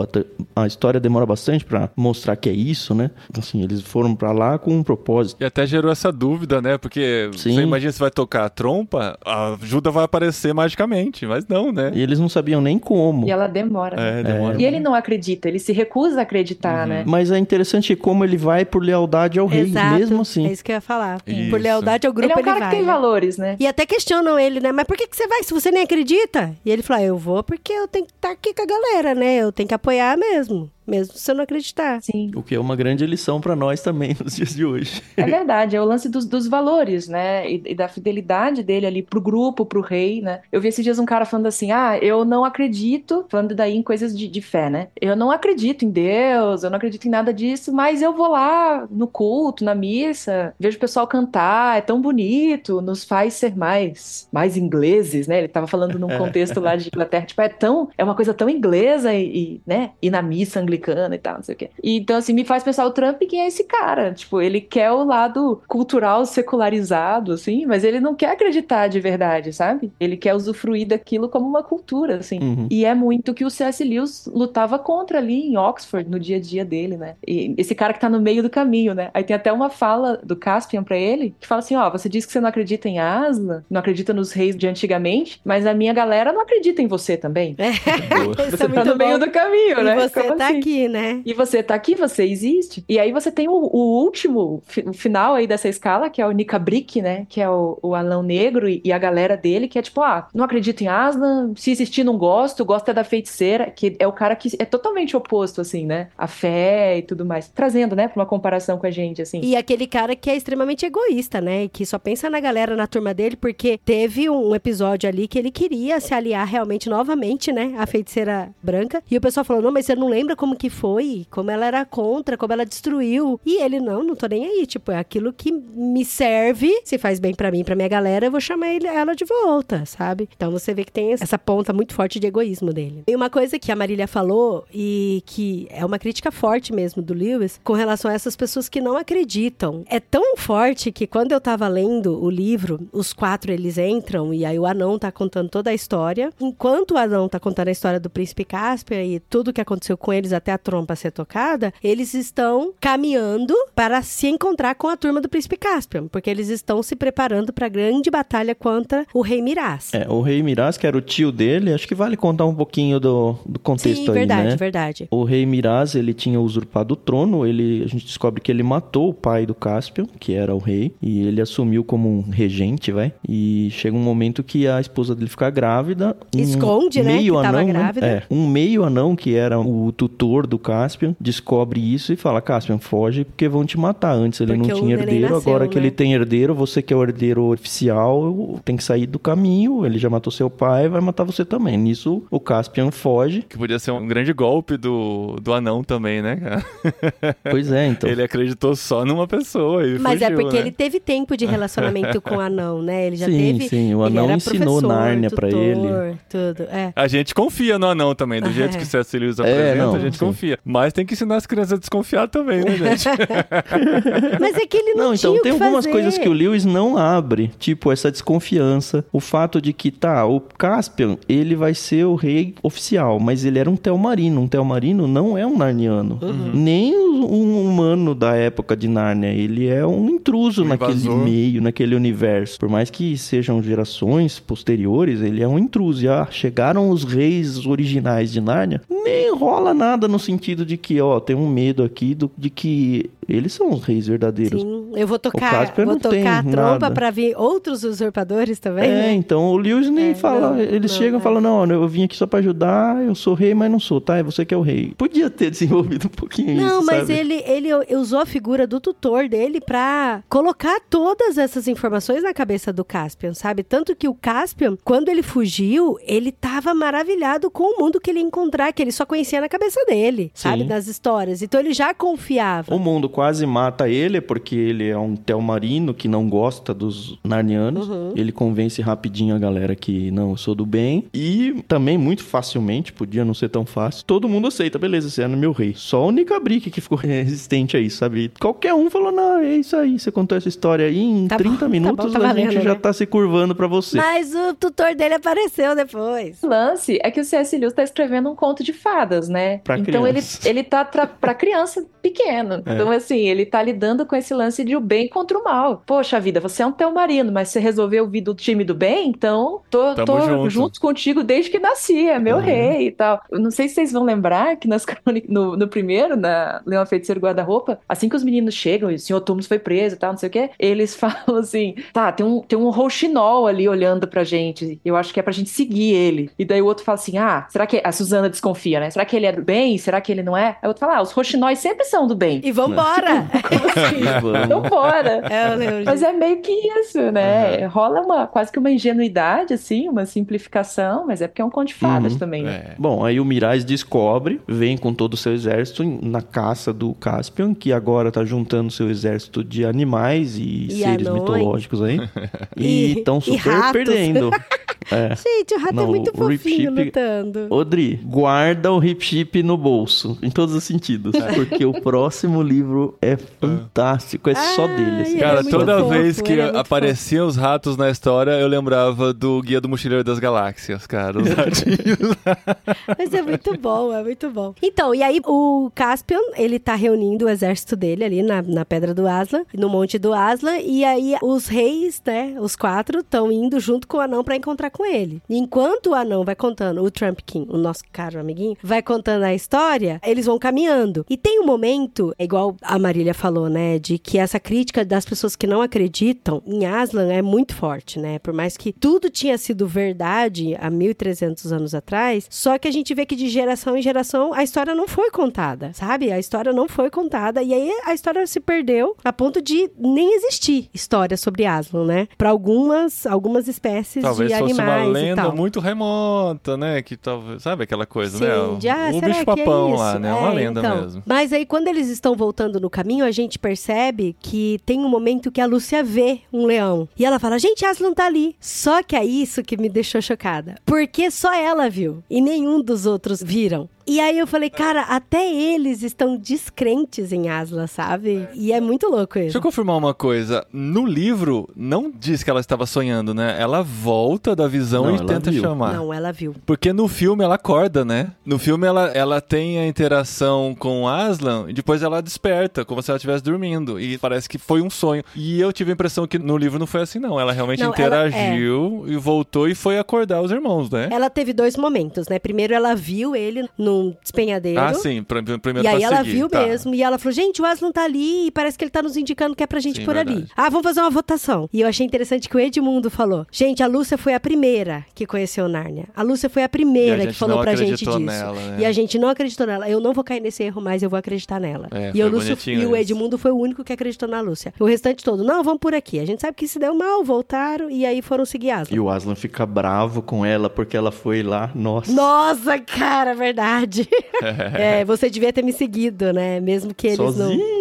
a 0.56 0.66
história 0.66 0.98
demora 0.98 1.26
bastante 1.26 1.64
pra 1.64 1.90
mostrar 1.96 2.36
que 2.36 2.48
é 2.48 2.52
isso 2.52 2.78
isso, 2.78 2.94
né? 2.94 3.10
Assim, 3.36 3.62
eles 3.62 3.82
foram 3.82 4.14
pra 4.14 4.32
lá 4.32 4.58
com 4.58 4.72
um 4.74 4.82
propósito. 4.82 5.42
E 5.42 5.44
até 5.44 5.66
gerou 5.66 5.90
essa 5.90 6.12
dúvida, 6.12 6.62
né? 6.62 6.78
Porque 6.78 7.30
Sim. 7.36 7.54
Você 7.58 7.66
imagina 7.66 7.92
se 7.92 7.98
vai 7.98 8.10
tocar 8.10 8.44
a 8.44 8.48
trompa, 8.48 9.18
a 9.24 9.54
ajuda 9.54 9.90
vai 9.90 10.04
aparecer 10.04 10.52
magicamente, 10.54 11.26
mas 11.26 11.46
não, 11.46 11.72
né? 11.72 11.90
E 11.94 12.00
eles 12.00 12.18
não 12.18 12.28
sabiam 12.28 12.60
nem 12.60 12.78
como. 12.78 13.26
E 13.26 13.30
ela 13.30 13.46
demora. 13.46 13.96
né? 13.96 14.20
É, 14.20 14.22
demora. 14.22 14.60
E 14.60 14.64
ele 14.64 14.80
não 14.80 14.94
acredita, 14.94 15.48
ele 15.48 15.58
se 15.58 15.72
recusa 15.72 16.20
a 16.20 16.22
acreditar, 16.22 16.86
né? 16.86 17.04
Mas 17.06 17.30
é 17.30 17.38
interessante 17.38 17.94
como 17.96 18.24
ele 18.24 18.36
vai 18.36 18.64
por 18.64 18.82
lealdade 18.82 19.38
ao 19.38 19.46
rei, 19.46 19.62
Exato. 19.62 19.94
mesmo 19.96 20.22
assim. 20.22 20.46
É 20.46 20.52
isso 20.52 20.64
que 20.64 20.72
eu 20.72 20.76
ia 20.76 20.80
falar. 20.80 21.20
Isso. 21.26 21.50
Por 21.50 21.60
lealdade 21.60 22.06
ao 22.06 22.12
grupo 22.12 22.32
Ele 22.32 22.40
é 22.40 22.42
um 22.42 22.44
cara 22.44 22.60
vai. 22.60 22.68
que 22.68 22.76
tem 22.76 22.84
né? 22.84 22.92
valores, 22.92 23.38
né? 23.38 23.56
E 23.58 23.66
até 23.66 23.84
questionam 23.86 24.38
ele, 24.38 24.60
né? 24.60 24.72
Mas 24.72 24.86
por 24.86 24.96
que, 24.96 25.06
que 25.06 25.16
você 25.16 25.26
vai 25.26 25.42
se 25.42 25.52
você 25.52 25.70
nem 25.70 25.82
acredita? 25.82 26.52
E 26.64 26.70
ele 26.70 26.82
fala: 26.82 27.02
Eu 27.02 27.16
vou 27.16 27.42
porque 27.42 27.72
eu 27.72 27.88
tenho 27.88 28.06
que 28.06 28.12
estar 28.12 28.30
aqui 28.30 28.54
com 28.54 28.62
a 28.62 28.66
galera, 28.66 29.14
né? 29.14 29.36
Eu 29.36 29.52
tenho 29.52 29.68
que 29.68 29.74
apoiar 29.74 30.16
mesmo. 30.16 30.70
Mesmo 30.88 31.18
se 31.18 31.30
eu 31.30 31.34
não 31.34 31.44
acreditar. 31.44 32.00
Sim. 32.00 32.30
O 32.34 32.42
que 32.42 32.54
é 32.54 32.60
uma 32.60 32.74
grande 32.74 33.04
lição 33.04 33.42
pra 33.42 33.54
nós 33.54 33.82
também 33.82 34.16
nos 34.18 34.34
dias 34.34 34.54
de 34.54 34.64
hoje. 34.64 35.02
É 35.18 35.24
verdade, 35.24 35.76
é 35.76 35.80
o 35.80 35.84
lance 35.84 36.08
dos, 36.08 36.24
dos 36.24 36.48
valores, 36.48 37.06
né? 37.08 37.48
E, 37.48 37.62
e 37.66 37.74
da 37.74 37.88
fidelidade 37.88 38.62
dele 38.62 38.86
ali 38.86 39.02
pro 39.02 39.20
grupo, 39.20 39.66
pro 39.66 39.82
rei, 39.82 40.22
né? 40.22 40.40
Eu 40.50 40.62
vi 40.62 40.68
esses 40.68 40.82
dias 40.82 40.98
um 40.98 41.04
cara 41.04 41.26
falando 41.26 41.46
assim: 41.46 41.70
ah, 41.72 41.98
eu 41.98 42.24
não 42.24 42.42
acredito, 42.42 43.26
falando 43.28 43.54
daí 43.54 43.76
em 43.76 43.82
coisas 43.82 44.16
de, 44.16 44.26
de 44.26 44.40
fé, 44.40 44.70
né? 44.70 44.88
Eu 44.98 45.14
não 45.14 45.30
acredito 45.30 45.84
em 45.84 45.90
Deus, 45.90 46.62
eu 46.62 46.70
não 46.70 46.78
acredito 46.78 47.04
em 47.04 47.10
nada 47.10 47.34
disso, 47.34 47.70
mas 47.70 48.00
eu 48.00 48.14
vou 48.14 48.28
lá 48.28 48.86
no 48.90 49.06
culto, 49.06 49.64
na 49.64 49.74
missa, 49.74 50.54
vejo 50.58 50.78
o 50.78 50.80
pessoal 50.80 51.06
cantar, 51.06 51.76
é 51.76 51.82
tão 51.82 52.00
bonito, 52.00 52.80
nos 52.80 53.04
faz 53.04 53.34
ser 53.34 53.54
mais, 53.54 54.26
mais 54.32 54.56
ingleses, 54.56 55.26
né? 55.28 55.38
Ele 55.38 55.48
tava 55.48 55.66
falando 55.66 55.98
num 55.98 56.08
contexto 56.16 56.60
lá 56.60 56.76
de 56.76 56.88
Inglaterra, 56.88 57.26
tipo, 57.26 57.42
é 57.42 57.48
tão, 57.50 57.90
é 57.98 58.02
uma 58.02 58.14
coisa 58.14 58.32
tão 58.32 58.48
inglesa 58.48 59.12
e, 59.12 59.36
e, 59.36 59.62
né? 59.66 59.90
E 60.00 60.08
na 60.08 60.22
missa 60.22 60.58
anglicana 60.60 60.77
e 61.14 61.18
tal, 61.18 61.34
não 61.36 61.42
sei 61.42 61.54
o 61.54 61.58
quê. 61.58 61.70
E, 61.82 61.96
então, 61.98 62.16
assim, 62.16 62.32
me 62.32 62.44
faz 62.44 62.62
pensar 62.62 62.86
o 62.86 62.90
Trump 62.90 63.20
quem 63.28 63.42
é 63.42 63.46
esse 63.46 63.64
cara. 63.64 64.12
Tipo, 64.12 64.40
ele 64.40 64.60
quer 64.60 64.90
o 64.90 65.04
lado 65.04 65.60
cultural 65.68 66.24
secularizado, 66.26 67.32
assim, 67.32 67.66
mas 67.66 67.84
ele 67.84 68.00
não 68.00 68.14
quer 68.14 68.30
acreditar 68.32 68.88
de 68.88 69.00
verdade, 69.00 69.52
sabe? 69.52 69.92
Ele 70.00 70.16
quer 70.16 70.34
usufruir 70.34 70.86
daquilo 70.86 71.28
como 71.28 71.46
uma 71.46 71.62
cultura, 71.62 72.16
assim. 72.16 72.38
Uhum. 72.40 72.66
E 72.70 72.84
é 72.84 72.94
muito 72.94 73.34
que 73.34 73.44
o 73.44 73.50
C.S. 73.50 73.82
Lewis 73.84 74.26
lutava 74.32 74.78
contra 74.78 75.18
ali 75.18 75.48
em 75.48 75.56
Oxford, 75.56 76.08
no 76.08 76.18
dia 76.18 76.36
a 76.36 76.40
dia 76.40 76.64
dele, 76.64 76.96
né? 76.96 77.14
E 77.26 77.54
esse 77.56 77.74
cara 77.74 77.92
que 77.92 78.00
tá 78.00 78.08
no 78.08 78.20
meio 78.20 78.42
do 78.42 78.50
caminho, 78.50 78.94
né? 78.94 79.10
Aí 79.14 79.22
tem 79.24 79.34
até 79.36 79.52
uma 79.52 79.70
fala 79.70 80.18
do 80.22 80.36
Caspian 80.36 80.82
pra 80.82 80.96
ele, 80.96 81.34
que 81.40 81.46
fala 81.46 81.60
assim, 81.60 81.76
ó, 81.76 81.90
você 81.90 82.08
diz 82.08 82.24
que 82.26 82.32
você 82.32 82.40
não 82.40 82.48
acredita 82.48 82.88
em 82.88 82.98
Aslan, 82.98 83.64
não 83.70 83.80
acredita 83.80 84.12
nos 84.12 84.32
reis 84.32 84.56
de 84.56 84.66
antigamente, 84.66 85.40
mas 85.44 85.66
a 85.66 85.74
minha 85.74 85.92
galera 85.92 86.32
não 86.32 86.40
acredita 86.42 86.82
em 86.82 86.86
você 86.86 87.16
também. 87.16 87.56
Você 87.56 88.54
é 88.54 88.58
tá 88.58 88.68
muito 88.68 88.84
no 88.84 88.96
meio 88.96 89.18
bom. 89.18 89.26
do 89.26 89.30
caminho, 89.30 89.80
E 89.80 89.84
né? 89.84 89.94
você 89.96 90.22
Como 90.22 90.36
tá 90.36 90.48
assim? 90.48 90.60
Aqui, 90.68 90.88
né? 90.88 91.22
E 91.24 91.32
você 91.32 91.62
tá 91.62 91.74
aqui, 91.74 91.94
você 91.94 92.24
existe. 92.24 92.84
E 92.88 92.98
aí 92.98 93.12
você 93.12 93.32
tem 93.32 93.48
o, 93.48 93.52
o 93.52 94.02
último, 94.02 94.62
o 94.86 94.92
final 94.92 95.34
aí 95.34 95.46
dessa 95.46 95.68
escala, 95.68 96.10
que 96.10 96.20
é 96.20 96.26
o 96.26 96.30
Nika 96.30 96.58
Brick, 96.58 97.00
né? 97.00 97.26
Que 97.28 97.40
é 97.40 97.48
o, 97.48 97.78
o 97.82 97.94
anão 97.94 98.22
negro 98.22 98.68
e, 98.68 98.80
e 98.84 98.92
a 98.92 98.98
galera 98.98 99.36
dele, 99.36 99.68
que 99.68 99.78
é 99.78 99.82
tipo, 99.82 100.02
ah, 100.02 100.28
não 100.34 100.44
acredito 100.44 100.82
em 100.82 100.88
Aslan, 100.88 101.52
se 101.56 101.70
existir 101.70 102.04
não 102.04 102.18
gosto, 102.18 102.64
gosto 102.64 102.90
é 102.90 102.94
da 102.94 103.04
feiticeira, 103.04 103.70
que 103.70 103.96
é 103.98 104.06
o 104.06 104.12
cara 104.12 104.36
que 104.36 104.50
é 104.58 104.64
totalmente 104.64 105.16
oposto, 105.16 105.60
assim, 105.60 105.86
né? 105.86 106.08
A 106.16 106.26
fé 106.26 106.98
e 106.98 107.02
tudo 107.02 107.24
mais. 107.24 107.48
Trazendo, 107.48 107.96
né, 107.96 108.08
pra 108.08 108.20
uma 108.20 108.26
comparação 108.26 108.78
com 108.78 108.86
a 108.86 108.90
gente, 108.90 109.22
assim. 109.22 109.40
E 109.42 109.56
aquele 109.56 109.86
cara 109.86 110.14
que 110.14 110.30
é 110.30 110.36
extremamente 110.36 110.84
egoísta, 110.84 111.40
né? 111.40 111.64
E 111.64 111.68
que 111.68 111.86
só 111.86 111.98
pensa 111.98 112.28
na 112.28 112.40
galera 112.40 112.76
na 112.76 112.86
turma 112.86 113.14
dele, 113.14 113.36
porque 113.36 113.78
teve 113.84 114.28
um 114.28 114.54
episódio 114.54 115.08
ali 115.08 115.26
que 115.26 115.38
ele 115.38 115.50
queria 115.50 116.00
se 116.00 116.12
aliar 116.12 116.46
realmente 116.46 116.88
novamente, 116.88 117.52
né? 117.52 117.74
A 117.78 117.86
feiticeira 117.86 118.50
branca. 118.62 119.02
E 119.10 119.16
o 119.16 119.20
pessoal 119.20 119.44
falou: 119.44 119.62
não, 119.62 119.72
mas 119.72 119.86
você 119.86 119.94
não 119.94 120.08
lembra 120.08 120.36
como 120.36 120.56
que 120.58 120.68
foi? 120.68 121.26
Como 121.30 121.50
ela 121.50 121.64
era 121.64 121.84
contra, 121.84 122.36
como 122.36 122.52
ela 122.52 122.66
destruiu. 122.66 123.40
E 123.46 123.62
ele, 123.62 123.80
não, 123.80 124.02
não 124.02 124.14
tô 124.14 124.26
nem 124.26 124.44
aí. 124.44 124.66
Tipo, 124.66 124.92
é 124.92 124.98
aquilo 124.98 125.32
que 125.32 125.50
me 125.50 126.04
serve, 126.04 126.70
se 126.84 126.98
faz 126.98 127.18
bem 127.18 127.34
pra 127.34 127.50
mim, 127.50 127.64
pra 127.64 127.76
minha 127.76 127.88
galera, 127.88 128.26
eu 128.26 128.30
vou 128.30 128.40
chamar 128.40 128.68
ele, 128.74 128.86
ela 128.86 129.14
de 129.14 129.24
volta, 129.24 129.86
sabe? 129.86 130.28
Então 130.36 130.50
você 130.50 130.74
vê 130.74 130.84
que 130.84 130.92
tem 130.92 131.12
essa 131.12 131.38
ponta 131.38 131.72
muito 131.72 131.94
forte 131.94 132.20
de 132.20 132.26
egoísmo 132.26 132.72
dele. 132.72 133.04
E 133.06 133.14
uma 133.14 133.30
coisa 133.30 133.58
que 133.58 133.72
a 133.72 133.76
Marília 133.76 134.08
falou, 134.08 134.66
e 134.74 135.22
que 135.24 135.66
é 135.70 135.84
uma 135.84 135.98
crítica 135.98 136.30
forte 136.30 136.72
mesmo 136.72 137.00
do 137.02 137.14
Lewis, 137.14 137.60
com 137.62 137.72
relação 137.72 138.10
a 138.10 138.14
essas 138.14 138.36
pessoas 138.36 138.68
que 138.68 138.80
não 138.80 138.96
acreditam. 138.96 139.84
É 139.88 140.00
tão 140.00 140.36
forte 140.36 140.90
que 140.90 141.06
quando 141.06 141.32
eu 141.32 141.40
tava 141.40 141.68
lendo 141.68 142.22
o 142.22 142.28
livro, 142.28 142.88
os 142.92 143.12
quatro 143.12 143.52
eles 143.52 143.78
entram 143.78 144.34
e 144.34 144.44
aí 144.44 144.58
o 144.58 144.66
anão 144.66 144.98
tá 144.98 145.12
contando 145.12 145.48
toda 145.48 145.70
a 145.70 145.74
história. 145.74 146.32
Enquanto 146.40 146.92
o 146.92 146.96
anão 146.96 147.28
tá 147.28 147.38
contando 147.38 147.68
a 147.68 147.72
história 147.72 148.00
do 148.00 148.10
príncipe 148.10 148.44
Cáspia 148.44 149.04
e 149.04 149.20
tudo 149.20 149.52
que 149.52 149.60
aconteceu 149.60 149.96
com 149.96 150.12
eles 150.12 150.32
até 150.38 150.52
a 150.52 150.58
trompa 150.58 150.96
ser 150.96 151.10
tocada, 151.10 151.72
eles 151.82 152.14
estão 152.14 152.72
caminhando 152.80 153.54
para 153.74 154.02
se 154.02 154.26
encontrar 154.28 154.74
com 154.74 154.88
a 154.88 154.96
turma 154.96 155.20
do 155.20 155.28
príncipe 155.28 155.56
Cáspio, 155.56 156.08
porque 156.10 156.30
eles 156.30 156.48
estão 156.48 156.82
se 156.82 156.96
preparando 156.96 157.52
para 157.52 157.66
a 157.66 157.68
grande 157.68 158.10
batalha 158.10 158.54
contra 158.54 159.06
o 159.12 159.20
rei 159.20 159.42
Miraz. 159.42 159.92
É, 159.92 160.06
o 160.08 160.20
rei 160.20 160.42
Miraz, 160.42 160.76
que 160.76 160.86
era 160.86 160.96
o 160.96 161.00
tio 161.00 161.30
dele, 161.30 161.72
acho 161.72 161.86
que 161.86 161.94
vale 161.94 162.16
contar 162.16 162.46
um 162.46 162.54
pouquinho 162.54 162.98
do, 162.98 163.36
do 163.46 163.58
contexto 163.58 164.04
Sim, 164.04 164.08
aí, 164.08 164.14
verdade, 164.14 164.48
né? 164.48 164.56
verdade. 164.56 165.08
O 165.10 165.24
rei 165.24 165.44
Miraz, 165.44 165.94
ele 165.94 166.14
tinha 166.14 166.40
usurpado 166.40 166.94
o 166.94 166.96
trono, 166.96 167.46
ele, 167.46 167.82
a 167.84 167.88
gente 167.88 168.06
descobre 168.06 168.40
que 168.40 168.50
ele 168.50 168.62
matou 168.62 169.10
o 169.10 169.14
pai 169.14 169.46
do 169.46 169.54
Cáspio, 169.54 170.08
que 170.18 170.34
era 170.34 170.54
o 170.54 170.58
rei, 170.58 170.94
e 171.00 171.26
ele 171.26 171.40
assumiu 171.40 171.84
como 171.84 172.08
um 172.08 172.30
regente, 172.30 172.92
vai. 172.92 173.12
E 173.28 173.68
chega 173.72 173.96
um 173.96 174.00
momento 174.00 174.42
que 174.42 174.66
a 174.66 174.80
esposa 174.80 175.14
dele 175.14 175.28
fica 175.28 175.50
grávida. 175.50 176.16
um 176.34 176.40
Esconde, 176.40 177.02
né, 177.02 177.14
meio 177.14 177.34
que 177.34 177.46
anão, 177.46 177.66
grávida. 177.66 178.06
É, 178.06 178.22
um 178.30 178.46
meio 178.46 178.84
anão, 178.84 179.16
que 179.16 179.34
era 179.34 179.58
o 179.58 179.92
tutor 180.28 180.46
do 180.46 180.58
Cáspio, 180.58 181.16
descobre 181.20 181.80
isso 181.80 182.12
e 182.12 182.16
fala, 182.16 182.40
Cáspio, 182.40 182.78
foge 182.78 183.24
porque 183.24 183.48
vão 183.48 183.64
te 183.64 183.78
matar. 183.78 184.12
Antes 184.12 184.40
ele 184.40 184.56
Porque 184.56 184.72
não 184.72 184.80
tinha 184.80 184.96
herdeiro, 184.96 185.34
nasceu, 185.34 185.36
agora 185.52 185.68
que 185.68 185.76
né? 185.76 185.82
ele 185.82 185.90
tem 185.90 186.12
herdeiro, 186.12 186.54
você 186.54 186.82
que 186.82 186.92
é 186.92 186.96
o 186.96 187.02
herdeiro 187.02 187.52
oficial, 187.52 188.60
tem 188.64 188.76
que 188.76 188.84
sair 188.84 189.06
do 189.06 189.18
caminho, 189.18 189.84
ele 189.86 189.98
já 189.98 190.10
matou 190.10 190.30
seu 190.32 190.50
pai, 190.50 190.88
vai 190.88 191.00
matar 191.00 191.24
você 191.24 191.44
também. 191.44 191.76
Nisso, 191.76 192.22
o 192.30 192.40
Caspian 192.40 192.90
foge. 192.90 193.42
Que 193.48 193.56
podia 193.56 193.78
ser 193.78 193.90
um 193.92 194.06
grande 194.06 194.32
golpe 194.32 194.76
do, 194.76 195.36
do 195.42 195.52
anão 195.52 195.82
também, 195.82 196.20
né, 196.22 196.36
cara? 196.36 196.64
Pois 197.50 197.70
é, 197.72 197.86
então. 197.86 198.08
Ele 198.08 198.22
acreditou 198.22 198.74
só 198.76 199.04
numa 199.04 199.26
pessoa 199.26 199.86
e 199.86 199.98
Mas 199.98 200.20
é 200.20 200.26
fugiu, 200.26 200.40
porque 200.42 200.56
né? 200.56 200.62
ele 200.62 200.72
teve 200.72 201.00
tempo 201.00 201.36
de 201.36 201.46
relacionamento 201.46 202.20
com 202.20 202.36
o 202.36 202.40
anão, 202.40 202.82
né? 202.82 203.06
Ele 203.06 203.16
já 203.16 203.26
Sim, 203.26 203.38
teve. 203.38 203.68
sim, 203.68 203.94
o 203.94 204.02
anão 204.04 204.30
ensinou 204.32 204.80
Nárnia 204.80 205.30
pra 205.30 205.48
tutor, 205.48 205.62
ele. 205.62 206.16
Tudo, 206.28 206.62
é. 206.70 206.92
A 206.94 207.08
gente 207.08 207.34
confia 207.34 207.78
no 207.78 207.86
anão 207.86 208.14
também, 208.14 208.40
do 208.40 208.50
jeito 208.52 208.74
É. 208.74 208.78
que 208.78 208.84
o 208.84 208.86
C.S. 208.86 209.18
Lewis 209.18 209.38
É, 209.38 209.42
apresenta, 209.42 209.76
não, 209.76 209.94
a 209.94 209.98
gente 209.98 210.17
sim. 210.18 210.26
confia. 210.26 210.58
Mas 210.64 210.92
tem 210.92 211.04
que 211.06 211.14
ensinar 211.14 211.36
as 211.36 211.46
crianças 211.46 211.72
a 211.74 211.76
desconfiar 211.76 212.28
também, 212.28 212.64
né, 212.64 212.76
gente? 212.76 213.08
Mas 214.40 214.56
é 214.56 214.66
que 214.66 214.76
ele 214.76 214.94
não, 214.94 215.10
Não, 215.10 215.16
tinha 215.16 215.30
então 215.30 215.34
o 215.34 215.42
tem 215.42 215.56
que 215.56 215.62
algumas 215.62 215.84
fazer. 215.84 215.92
coisas 215.92 216.18
que 216.18 216.28
o 216.28 216.32
Lewis 216.32 216.64
não 216.64 216.96
abre, 216.96 217.50
tipo 217.58 217.90
essa 217.92 218.10
desconfiança, 218.10 219.04
o 219.12 219.20
fato 219.20 219.60
de 219.60 219.72
que 219.72 219.90
tá, 219.90 220.24
o 220.26 220.40
Caspian, 220.40 221.16
ele 221.28 221.54
vai 221.54 221.74
ser 221.74 222.04
o 222.04 222.14
rei 222.14 222.54
oficial, 222.62 223.18
mas 223.18 223.44
ele 223.44 223.58
era 223.58 223.70
um 223.70 223.76
Telmarino, 223.76 224.40
um 224.40 224.48
Telmarino 224.48 225.06
não 225.06 225.36
é 225.36 225.46
um 225.46 225.56
Narniano, 225.56 226.18
Uhum. 226.22 226.50
nem 226.54 226.96
um 226.96 227.64
humano 227.68 228.14
da 228.14 228.34
época 228.34 228.76
de 228.76 228.88
Nárnia, 228.88 229.28
ele 229.28 229.66
é 229.66 229.84
um 229.86 230.08
intruso 230.08 230.62
Um 230.64 230.68
naquele 230.68 230.92
invasor. 230.92 231.16
meio, 231.24 231.62
naquele 231.62 231.94
universo. 231.94 232.58
Por 232.58 232.68
mais 232.68 232.90
que 232.90 233.16
sejam 233.16 233.62
gerações 233.62 234.38
posteriores, 234.38 235.20
ele 235.20 235.42
é 235.42 235.48
um 235.48 235.58
intruso. 235.58 236.04
E, 236.04 236.08
ah, 236.08 236.26
chegaram 236.30 236.90
os 236.90 237.04
reis 237.04 237.66
originais 237.66 238.32
de 238.32 238.40
Nárnia, 238.40 238.80
nem 238.88 239.32
rola 239.34 239.72
nada 239.74 240.07
no 240.08 240.18
sentido 240.18 240.64
de 240.64 240.76
que, 240.76 241.00
ó, 241.00 241.20
tem 241.20 241.36
um 241.36 241.48
medo 241.48 241.82
aqui 241.82 242.14
do, 242.14 242.30
de 242.36 242.50
que 242.50 243.10
eles 243.28 243.52
são 243.52 243.70
os 243.70 243.84
reis 243.84 244.06
verdadeiros. 244.06 244.62
Sim, 244.62 244.90
eu 244.96 245.06
vou 245.06 245.18
tocar, 245.18 245.72
vou 245.76 245.84
não 245.86 245.98
tocar 245.98 246.38
a 246.38 246.42
trompa 246.42 246.90
pra 246.90 247.10
vir 247.10 247.36
outros 247.36 247.84
usurpadores 247.84 248.58
também, 248.58 248.84
É, 248.90 248.94
né? 248.94 249.12
então 249.12 249.44
o 249.50 249.56
Lewis 249.56 249.90
nem 249.90 250.10
É, 250.10 250.14
fala. 250.14 250.52
não, 250.52 250.60
eles 250.60 250.90
não, 250.90 250.98
chegam 250.98 251.18
e 251.18 251.20
é. 251.20 251.22
falam: 251.22 251.40
não, 251.40 251.66
eu 251.66 251.86
vim 251.86 252.04
aqui 252.04 252.16
só 252.16 252.26
pra 252.26 252.38
ajudar, 252.38 253.04
eu 253.04 253.14
sou 253.14 253.34
rei, 253.34 253.52
mas 253.54 253.70
não 253.70 253.78
sou, 253.78 254.00
tá? 254.00 254.16
É 254.16 254.22
você 254.22 254.44
que 254.46 254.54
é 254.54 254.56
o 254.56 254.62
rei. 254.62 254.94
Podia 254.96 255.28
ter 255.28 255.50
desenvolvido 255.50 256.06
um 256.06 256.10
pouquinho 256.10 256.56
Não, 256.60 256.78
isso. 256.78 256.86
mas 256.86 257.00
sabe? 257.06 257.12
ele, 257.12 257.34
ele 257.46 257.68
usou 257.96 258.20
a 258.20 258.26
figura 258.26 258.66
do 258.66 258.80
tutor 258.80 259.28
dele 259.28 259.60
pra 259.60 260.22
colocar 260.28 260.80
todas 260.88 261.36
essas 261.36 261.68
informações 261.68 262.22
na 262.22 262.32
cabeça 262.32 262.72
do 262.72 262.84
Caspian, 262.84 263.34
sabe? 263.34 263.62
Tanto 263.62 263.94
que 263.94 264.08
o 264.08 264.14
Caspian, 264.14 264.76
quando 264.82 265.08
ele 265.10 265.22
fugiu, 265.22 265.98
ele 266.02 266.32
tava 266.32 266.72
maravilhado 266.74 267.50
com 267.50 267.64
o 267.64 267.78
mundo 267.82 268.00
que 268.00 268.10
ele 268.10 268.20
ia 268.20 268.24
encontrar, 268.24 268.72
que 268.72 268.80
ele 268.82 268.92
só 268.92 269.04
conhecia 269.04 269.40
na 269.40 269.48
cabeça 269.48 269.84
dele, 269.86 269.97
sabe? 270.34 270.62
Sim. 270.62 270.68
Das 270.68 270.86
histórias. 270.86 271.42
Então 271.42 271.60
ele 271.60 271.72
já 271.72 271.94
confiava. 271.94 272.74
O 272.74 272.78
mundo 272.78 273.08
quase 273.08 273.46
mata 273.46 273.88
ele, 273.88 274.20
porque 274.20 274.54
ele 274.54 274.88
é 274.88 274.98
um 274.98 275.16
telmarino 275.16 275.94
que 275.94 276.08
não 276.08 276.28
gosta 276.28 276.74
dos 276.74 277.18
narnianos. 277.24 277.88
Uhum. 277.88 278.12
Ele 278.14 278.32
convence 278.32 278.80
rapidinho 278.82 279.34
a 279.34 279.38
galera 279.38 279.74
que 279.74 280.10
não, 280.10 280.30
eu 280.30 280.36
sou 280.36 280.54
do 280.54 280.66
bem. 280.66 281.04
E 281.14 281.62
também, 281.66 281.96
muito 281.96 282.24
facilmente, 282.24 282.92
podia 282.92 283.24
não 283.24 283.34
ser 283.34 283.48
tão 283.48 283.64
fácil, 283.64 284.04
todo 284.04 284.28
mundo 284.28 284.48
aceita, 284.48 284.78
beleza, 284.78 285.10
você 285.10 285.22
é 285.22 285.28
meu 285.28 285.52
rei. 285.52 285.74
Só 285.76 286.06
o 286.06 286.10
Nicabrick 286.10 286.70
que 286.70 286.80
ficou 286.80 286.98
resistente 286.98 287.76
a 287.76 287.80
isso, 287.80 287.98
sabe? 287.98 288.30
Qualquer 288.40 288.74
um 288.74 288.90
falou, 288.90 289.12
não, 289.12 289.38
é 289.38 289.56
isso 289.56 289.76
aí, 289.76 289.98
você 289.98 290.10
contou 290.10 290.36
essa 290.36 290.48
história 290.48 290.86
aí, 290.86 290.98
em 290.98 291.28
Tá 291.28 291.36
30 291.36 291.52
bom, 291.52 291.58
tá 291.58 291.68
minutos 291.68 292.12
bom, 292.12 292.18
tá 292.18 292.18
a 292.18 292.34
gente 292.34 292.46
valendo, 292.46 292.62
já 292.64 292.74
né? 292.74 292.80
tá 292.80 292.92
se 292.92 293.06
curvando 293.06 293.54
pra 293.54 293.66
você. 293.66 293.96
Mas 293.96 294.34
o 294.34 294.54
tutor 294.54 294.94
dele 294.94 295.14
apareceu 295.14 295.74
depois. 295.76 296.42
O 296.42 296.48
lance 296.48 296.98
é 297.02 297.10
que 297.10 297.20
o 297.20 297.24
C.S. 297.24 297.56
Lewis 297.56 297.72
tá 297.72 297.82
escrevendo 297.82 298.30
um 298.30 298.34
conto 298.34 298.62
de 298.64 298.72
fadas, 298.72 299.28
né? 299.28 299.58
Pra 299.58 299.76
então 299.88 300.06
ele, 300.06 300.18
criança. 300.20 300.48
ele 300.48 300.62
tá 300.62 300.84
pra 300.84 301.34
criança 301.34 301.84
pequena. 302.02 302.62
É. 302.66 302.74
Então, 302.74 302.90
assim, 302.90 303.28
ele 303.28 303.44
tá 303.44 303.62
lidando 303.62 304.06
com 304.06 304.14
esse 304.16 304.32
lance 304.34 304.64
de 304.64 304.76
o 304.76 304.80
bem 304.80 305.08
contra 305.08 305.38
o 305.38 305.44
mal. 305.44 305.82
Poxa 305.86 306.18
vida, 306.20 306.40
você 306.40 306.62
é 306.62 306.66
um 306.66 306.72
teu 306.72 306.92
marido, 306.92 307.30
mas 307.32 307.48
você 307.48 307.60
resolveu 307.60 308.08
vir 308.08 308.20
do 308.22 308.34
time 308.34 308.64
do 308.64 308.74
bem, 308.74 309.08
então 309.08 309.60
tô, 309.70 309.94
Tamo 309.94 310.06
tô 310.06 310.20
junto. 310.20 310.50
junto 310.50 310.80
contigo 310.80 311.22
desde 311.22 311.50
que 311.50 311.58
nasci, 311.58 312.08
é 312.08 312.18
meu 312.18 312.36
Uhum. 312.36 312.42
rei 312.42 312.86
e 312.88 312.90
tal. 312.92 313.20
Eu 313.30 313.40
não 313.40 313.50
sei 313.50 313.68
se 313.68 313.74
vocês 313.74 313.92
vão 313.92 314.04
lembrar 314.04 314.56
que 314.56 314.68
nas 314.68 314.86
no, 315.28 315.56
no 315.56 315.68
primeiro, 315.68 316.16
na 316.16 316.60
Leão 316.66 316.84
Feiticeiro 316.86 317.20
Guarda-Roupa, 317.20 317.80
assim 317.88 318.08
que 318.08 318.16
os 318.16 318.24
meninos 318.24 318.54
chegam 318.54 318.90
e 318.90 318.94
o 318.94 318.98
senhor 318.98 319.20
Tumnus 319.20 319.46
foi 319.46 319.58
preso 319.58 319.96
e 319.96 319.98
tal, 319.98 320.12
não 320.12 320.18
sei 320.18 320.28
o 320.28 320.32
quê, 320.32 320.50
eles 320.58 320.94
falam 320.96 321.36
assim: 321.38 321.74
tá, 321.92 322.10
tem 322.12 322.24
um, 322.24 322.40
tem 322.42 322.58
um 322.58 322.70
rouxinol 322.70 323.46
ali 323.46 323.68
olhando 323.68 324.06
pra 324.08 324.24
gente. 324.24 324.80
Eu 324.84 324.96
acho 324.96 325.12
que 325.12 325.20
é 325.20 325.22
pra 325.22 325.32
gente 325.32 325.50
seguir 325.50 325.92
ele. 325.94 326.30
E 326.38 326.44
daí 326.44 326.60
o 326.62 326.66
outro 326.66 326.84
fala 326.84 326.96
assim: 326.98 327.18
ah, 327.18 327.46
será 327.48 327.66
que. 327.66 327.80
A 327.84 327.92
Suzana 327.92 328.28
desconfia, 328.28 328.80
né? 328.80 328.90
Será 328.90 329.04
que 329.04 329.16
ele 329.16 329.26
é 329.26 329.32
do 329.32 329.42
bem? 329.42 329.77
Será 329.78 330.00
que 330.00 330.10
ele 330.12 330.22
não 330.22 330.36
é? 330.36 330.48
Aí 330.60 330.64
o 330.64 330.68
outro 330.68 330.80
fala: 330.80 330.96
ah, 330.98 331.02
os 331.02 331.12
rouxinóis 331.12 331.58
sempre 331.58 331.84
são 331.84 332.06
do 332.06 332.14
bem. 332.14 332.40
E 332.44 332.52
vambora! 332.52 333.26
Vamos. 334.20 334.44
Então 334.44 334.62
bora. 334.62 335.22
É, 335.30 335.52
eu 335.52 335.56
lembro 335.56 335.84
Mas 335.84 336.02
é 336.02 336.12
meio 336.12 336.40
que 336.42 336.52
isso, 336.52 337.00
né? 337.12 337.66
Rola 337.66 338.00
uma, 338.00 338.26
quase 338.26 338.50
que 338.52 338.58
uma 338.58 338.70
ingenuidade, 338.70 339.54
assim, 339.54 339.88
uma 339.88 340.04
simplificação, 340.06 341.06
mas 341.06 341.20
é 341.22 341.28
porque 341.28 341.40
é 341.42 341.44
um 341.44 341.50
conto 341.50 341.68
de 341.68 341.74
fadas 341.74 342.12
Uhum. 342.14 342.18
também, 342.18 342.42
né? 342.42 342.50
É. 342.70 342.74
Bom, 342.78 343.04
aí 343.04 343.20
o 343.20 343.24
Mirais 343.24 343.64
descobre, 343.64 344.40
vem 344.46 344.76
com 344.76 344.92
todo 344.94 345.14
o 345.14 345.16
seu 345.16 345.32
exército 345.32 345.82
na 346.02 346.22
caça 346.22 346.72
do 346.72 346.94
Caspian, 346.94 347.54
que 347.54 347.72
agora 347.72 348.10
tá 348.10 348.24
juntando 348.24 348.70
seu 348.70 348.90
exército 348.90 349.42
de 349.44 349.64
animais 349.64 350.36
e, 350.38 350.66
E 350.68 350.70
seres 350.82 351.08
mitológicos 351.08 351.82
aí. 351.82 351.98
E- 352.56 352.68
E 352.68 352.98
estão 352.98 353.18
e 353.18 353.22
super 353.22 353.50
ratos. 353.50 353.72
perdendo. 353.72 354.30
É. 354.90 355.14
Gente, 355.16 355.54
o 355.54 355.58
rato 355.58 355.74
Não, 355.74 355.84
é 355.84 355.86
muito 355.86 356.12
fofinho 356.14 356.70
lutando. 356.72 357.46
Odri, 357.50 358.00
guarda 358.04 358.72
o 358.72 358.82
Hip 358.82 359.04
Chip 359.04 359.42
no 359.42 359.56
bolso, 359.56 360.18
em 360.22 360.30
todos 360.30 360.54
os 360.54 360.64
sentidos, 360.64 361.12
porque 361.34 361.64
o 361.64 361.80
próximo 361.80 362.42
livro 362.42 362.96
é 363.00 363.16
fantástico, 363.16 364.30
é 364.30 364.34
só 364.34 364.66
Ai, 364.66 364.76
dele. 364.76 365.02
assim. 365.02 365.18
Cara, 365.18 365.40
é 365.40 365.44
toda 365.44 365.78
fofo, 365.78 365.90
vez 365.90 366.20
que 366.20 366.32
é 366.32 366.58
apareciam 366.58 367.26
os 367.26 367.36
ratos 367.36 367.76
na 367.76 367.90
história, 367.90 368.32
eu 368.32 368.48
lembrava 368.48 369.12
do 369.12 369.42
Guia 369.42 369.60
do 369.60 369.68
Mochileiro 369.68 370.02
das 370.04 370.18
Galáxias, 370.18 370.86
cara. 370.86 371.18
Os 371.18 371.28
ratinhos. 371.28 372.16
Mas 372.96 373.12
é 373.12 373.22
muito 373.22 373.56
bom, 373.58 373.92
é 373.92 374.02
muito 374.02 374.30
bom. 374.30 374.54
Então, 374.62 374.94
e 374.94 375.02
aí 375.02 375.20
o 375.26 375.70
Caspian, 375.74 376.20
ele 376.36 376.58
tá 376.58 376.74
reunindo 376.74 377.26
o 377.26 377.28
exército 377.28 377.76
dele 377.76 378.04
ali 378.04 378.22
na, 378.22 378.42
na 378.42 378.64
Pedra 378.64 378.94
do 378.94 379.06
Aslan, 379.06 379.44
no 379.54 379.68
Monte 379.68 379.98
do 379.98 380.12
Aslan, 380.12 380.58
e 380.58 380.84
aí 380.84 381.14
os 381.22 381.46
reis, 381.46 382.00
né, 382.04 382.36
os 382.40 382.56
quatro, 382.56 383.00
estão 383.00 383.30
indo 383.30 383.60
junto 383.60 383.86
com 383.86 383.98
o 383.98 384.00
anão 384.00 384.24
pra 384.24 384.36
encontrar 384.36 384.70
com 384.78 384.86
ele. 384.86 385.20
Enquanto 385.28 385.88
o 385.88 385.94
anão 385.94 386.24
vai 386.24 386.36
contando, 386.36 386.82
o 386.82 386.90
Trump 386.90 387.18
King, 387.26 387.50
o 387.50 387.58
nosso 387.58 387.82
caro 387.92 388.20
amiguinho, 388.20 388.56
vai 388.62 388.80
contando 388.80 389.24
a 389.24 389.34
história, 389.34 390.00
eles 390.06 390.26
vão 390.26 390.38
caminhando. 390.38 391.04
E 391.10 391.16
tem 391.16 391.40
um 391.40 391.44
momento, 391.44 392.14
é 392.16 392.24
igual 392.24 392.56
a 392.62 392.78
Marília 392.78 393.12
falou, 393.12 393.48
né, 393.48 393.78
de 393.80 393.98
que 393.98 394.18
essa 394.18 394.38
crítica 394.38 394.84
das 394.84 395.04
pessoas 395.04 395.34
que 395.34 395.48
não 395.48 395.60
acreditam 395.60 396.40
em 396.46 396.64
Aslan 396.64 397.12
é 397.12 397.20
muito 397.20 397.56
forte, 397.56 397.98
né? 397.98 398.20
Por 398.20 398.32
mais 398.32 398.56
que 398.56 398.72
tudo 398.72 399.10
tinha 399.10 399.36
sido 399.36 399.66
verdade 399.66 400.56
há 400.60 400.70
1300 400.70 401.52
anos 401.52 401.74
atrás, 401.74 402.28
só 402.30 402.56
que 402.56 402.68
a 402.68 402.70
gente 402.70 402.94
vê 402.94 403.04
que 403.04 403.16
de 403.16 403.28
geração 403.28 403.76
em 403.76 403.82
geração 403.82 404.32
a 404.32 404.44
história 404.44 404.74
não 404.74 404.86
foi 404.86 405.10
contada, 405.10 405.72
sabe? 405.74 406.12
A 406.12 406.18
história 406.20 406.52
não 406.52 406.68
foi 406.68 406.88
contada 406.88 407.42
e 407.42 407.52
aí 407.52 407.72
a 407.84 407.92
história 407.92 408.24
se 408.26 408.38
perdeu 408.38 408.96
a 409.04 409.12
ponto 409.12 409.42
de 409.42 409.68
nem 409.76 410.14
existir 410.14 410.70
história 410.72 411.16
sobre 411.16 411.44
Aslan, 411.44 411.84
né? 411.84 412.08
Para 412.16 412.30
algumas 412.30 413.06
algumas 413.06 413.48
espécies 413.48 414.02
Talvez 414.02 414.30
de 414.30 414.38
fosse 414.38 414.60
uma 414.68 414.84
lenda 414.84 415.30
muito 415.32 415.60
remota, 415.60 416.56
né? 416.56 416.82
Que 416.82 416.96
talvez, 416.96 417.42
sabe 417.42 417.64
aquela 417.64 417.86
coisa, 417.86 418.18
Sim, 418.18 418.24
né? 418.24 418.36
O, 418.36 418.56
de, 418.56 418.68
ah, 418.68 418.90
o 418.92 419.00
bicho 419.00 419.20
é 419.20 419.24
papão 419.24 419.68
isso? 419.70 419.78
lá, 419.78 419.98
né? 419.98 420.12
Uma 420.12 420.30
É, 420.30 420.34
lenda 420.34 420.60
então. 420.60 420.80
mesmo. 420.82 421.02
Mas 421.06 421.32
aí, 421.32 421.44
quando 421.46 421.68
eles 421.68 421.88
estão 421.88 422.14
voltando 422.14 422.60
no 422.60 422.68
caminho, 422.70 423.04
a 423.04 423.10
gente 423.10 423.38
percebe 423.38 424.16
que 424.20 424.58
tem 424.64 424.80
um 424.80 424.88
momento 424.88 425.30
que 425.30 425.40
a 425.40 425.46
Lúcia 425.46 425.82
vê 425.82 426.20
um 426.32 426.46
leão. 426.46 426.88
E 426.98 427.04
ela 427.04 427.18
fala, 427.18 427.38
gente, 427.38 427.64
Aslan 427.64 427.92
tá 427.92 428.06
ali. 428.06 428.36
Só 428.40 428.82
que 428.82 428.96
é 428.96 429.04
isso 429.04 429.42
que 429.42 429.56
me 429.56 429.68
deixou 429.68 430.00
chocada. 430.02 430.56
Porque 430.64 431.10
só 431.10 431.34
ela 431.34 431.68
viu. 431.68 432.02
E 432.08 432.20
nenhum 432.20 432.60
dos 432.62 432.86
outros 432.86 433.22
viram. 433.22 433.68
E 433.88 433.98
aí 434.00 434.18
eu 434.18 434.26
falei, 434.26 434.50
cara, 434.50 434.82
até 434.82 435.26
eles 435.32 435.82
estão 435.82 436.16
descrentes 436.16 437.10
em 437.12 437.28
Aslan, 437.28 437.66
sabe? 437.66 438.28
E 438.34 438.52
é 438.52 438.60
muito 438.60 438.86
louco 438.88 439.14
Deixa 439.14 439.28
isso. 439.28 439.38
eu 439.38 439.42
confirmar 439.42 439.76
uma 439.76 439.94
coisa. 439.94 440.46
No 440.52 440.84
livro, 440.84 441.48
não 441.56 441.90
diz 441.90 442.22
que 442.22 442.28
ela 442.30 442.40
estava 442.40 442.66
sonhando, 442.66 443.14
né? 443.14 443.36
Ela 443.40 443.62
volta 443.62 444.36
da 444.36 444.46
visão 444.46 444.84
Não, 444.84 444.96
e 444.96 445.06
tenta 445.06 445.30
viu. 445.30 445.40
chamar. 445.42 445.72
Não, 445.74 445.92
ela 445.92 446.12
viu. 446.12 446.34
Porque 446.44 446.72
no 446.72 446.86
filme 446.86 447.24
ela 447.24 447.36
acorda, 447.36 447.84
né? 447.84 448.12
No 448.26 448.38
filme 448.38 448.66
ela, 448.66 448.88
ela 448.88 449.20
tem 449.20 449.58
a 449.58 449.66
interação 449.66 450.54
com 450.58 450.82
o 450.82 450.88
Aslan 450.88 451.46
e 451.48 451.52
depois 451.52 451.82
ela 451.82 452.02
desperta, 452.02 452.64
como 452.64 452.82
se 452.82 452.90
ela 452.90 452.96
estivesse 452.98 453.22
dormindo. 453.24 453.80
E 453.80 453.96
parece 453.98 454.28
que 454.28 454.36
foi 454.38 454.60
um 454.60 454.68
sonho. 454.68 455.02
E 455.16 455.40
eu 455.40 455.52
tive 455.52 455.70
a 455.70 455.74
impressão 455.74 456.06
que 456.06 456.18
no 456.18 456.36
livro 456.36 456.58
não 456.58 456.66
foi 456.66 456.82
assim, 456.82 456.98
não. 456.98 457.18
Ela 457.18 457.32
realmente 457.32 457.60
Não, 457.62 457.72
ela- 457.74 458.04
é. 458.04 458.08
interagiu 458.08 458.84
e 458.86 458.96
voltou 458.96 459.48
e 459.48 459.54
foi 459.54 459.78
acordar 459.78 460.20
os 460.20 460.30
irmãos, 460.30 460.70
né? 460.70 460.88
Ela 460.90 461.08
teve 461.08 461.32
dois 461.32 461.56
momentos, 461.56 462.06
né? 462.08 462.18
Primeiro 462.18 462.52
ela 462.52 462.74
viu 462.74 463.16
ele 463.16 463.48
num 463.82 463.96
despenhadeiro. 464.02 464.60
Ah, 464.60 464.74
sim. 464.74 465.02
pr- 465.02 465.22
pr- 465.22 465.38
Primeiro 465.38 465.66
E 465.66 465.70
aí 465.70 465.82
ela 465.82 465.98
seguir, 465.98 466.10
viu 466.10 466.28
tá. 466.28 466.40
mesmo, 466.46 466.74
e 466.74 466.82
ela 466.82 466.98
falou, 466.98 467.12
gente, 467.12 467.40
o 467.40 467.44
Aslan 467.46 467.70
tá 467.72 467.84
ali, 467.84 468.26
e 468.26 468.30
parece 468.30 468.58
que 468.58 468.64
ele 468.64 468.70
tá 468.70 468.82
nos 468.82 468.96
indicando 468.96 469.34
que 469.36 469.42
é 469.42 469.46
pra 469.46 469.60
gente 469.60 469.76
Sim, 469.80 469.84
por 469.84 469.96
ali. 469.96 470.10
verdade. 470.14 470.32
Ah, 470.36 470.48
vamos 470.50 470.64
fazer 470.64 470.80
uma 470.80 470.90
votação. 470.90 471.48
E 471.52 471.60
eu 471.60 471.68
achei 471.68 471.86
interessante 471.86 472.28
que 472.28 472.36
o 472.36 472.40
Edmundo 472.40 472.90
falou, 472.90 473.24
gente, 473.30 473.62
a 473.62 473.66
Lúcia 473.66 473.96
foi 473.96 474.14
a 474.14 474.20
primeira 474.20 474.84
que 474.94 475.06
conheceu 475.06 475.48
Nárnia. 475.48 475.86
A 475.94 476.02
Lúcia 476.02 476.28
foi 476.28 476.42
a 476.42 476.48
a 476.48 476.50
primeira 476.50 477.02
gente 477.02 477.12
que 477.12 477.18
falou 477.18 477.40
pra 477.42 477.54
gente 477.54 477.74
acreditou 477.74 477.98
disso. 477.98 478.06
nela, 478.06 478.32
né? 478.32 478.56
E 478.60 478.64
a 478.64 478.72
gente 478.72 478.98
não 478.98 479.08
acreditou 479.08 479.46
nela. 479.46 479.68
Eu 479.68 479.80
não 479.80 479.92
vou 479.92 480.02
cair 480.02 480.18
nesse 480.18 480.42
erro, 480.42 480.62
mas 480.62 480.82
eu 480.82 480.88
vou 480.88 480.98
acreditar 480.98 481.38
nela. 481.38 481.68
É, 481.70 481.90
e, 481.94 482.00
o 482.02 482.06
foi 482.06 482.10
Lúcio, 482.10 482.28
bonitinho 482.30 482.62
e 482.62 482.66
o. 482.66 482.74
Edmundo 482.74 483.18
foi 483.18 483.30
o 483.30 483.36
único 483.36 483.62
que 483.62 483.70
acreditou 483.72 484.08
na 484.08 484.20
Lúcia. 484.22 484.54
O 484.58 484.64
restante 484.64 485.04
todo, 485.04 485.22
não, 485.22 485.44
vamos 485.44 485.60
por 485.60 485.74
aqui. 485.74 486.00
A 486.00 486.06
gente 486.06 486.22
sabe 486.22 486.34
que 486.34 486.48
se 486.48 486.58
deu 486.58 486.74
mal, 486.74 487.04
voltaram, 487.04 487.70
e 487.70 487.84
aí 487.84 488.00
foram 488.00 488.24
seguir 488.24 488.50
Aslan. 488.50 488.74
E 488.74 488.80
o 488.80 488.88
Aslan 488.88 489.14
fica 489.14 489.44
bravo 489.44 490.00
com 490.00 490.24
ela 490.24 490.48
porque 490.48 490.74
ela 490.74 490.90
foi 490.90 491.22
lá. 491.22 491.50
Nossa. 491.54 491.92
Nossa, 491.92 492.58
cara, 492.58 493.14
verdade. 493.14 493.67
é, 494.58 494.84
você 494.84 495.10
devia 495.10 495.32
ter 495.32 495.42
me 495.42 495.52
seguido, 495.52 496.12
né? 496.12 496.40
Mesmo 496.40 496.74
que 496.74 496.86
eles 496.88 497.16
não... 497.16 497.57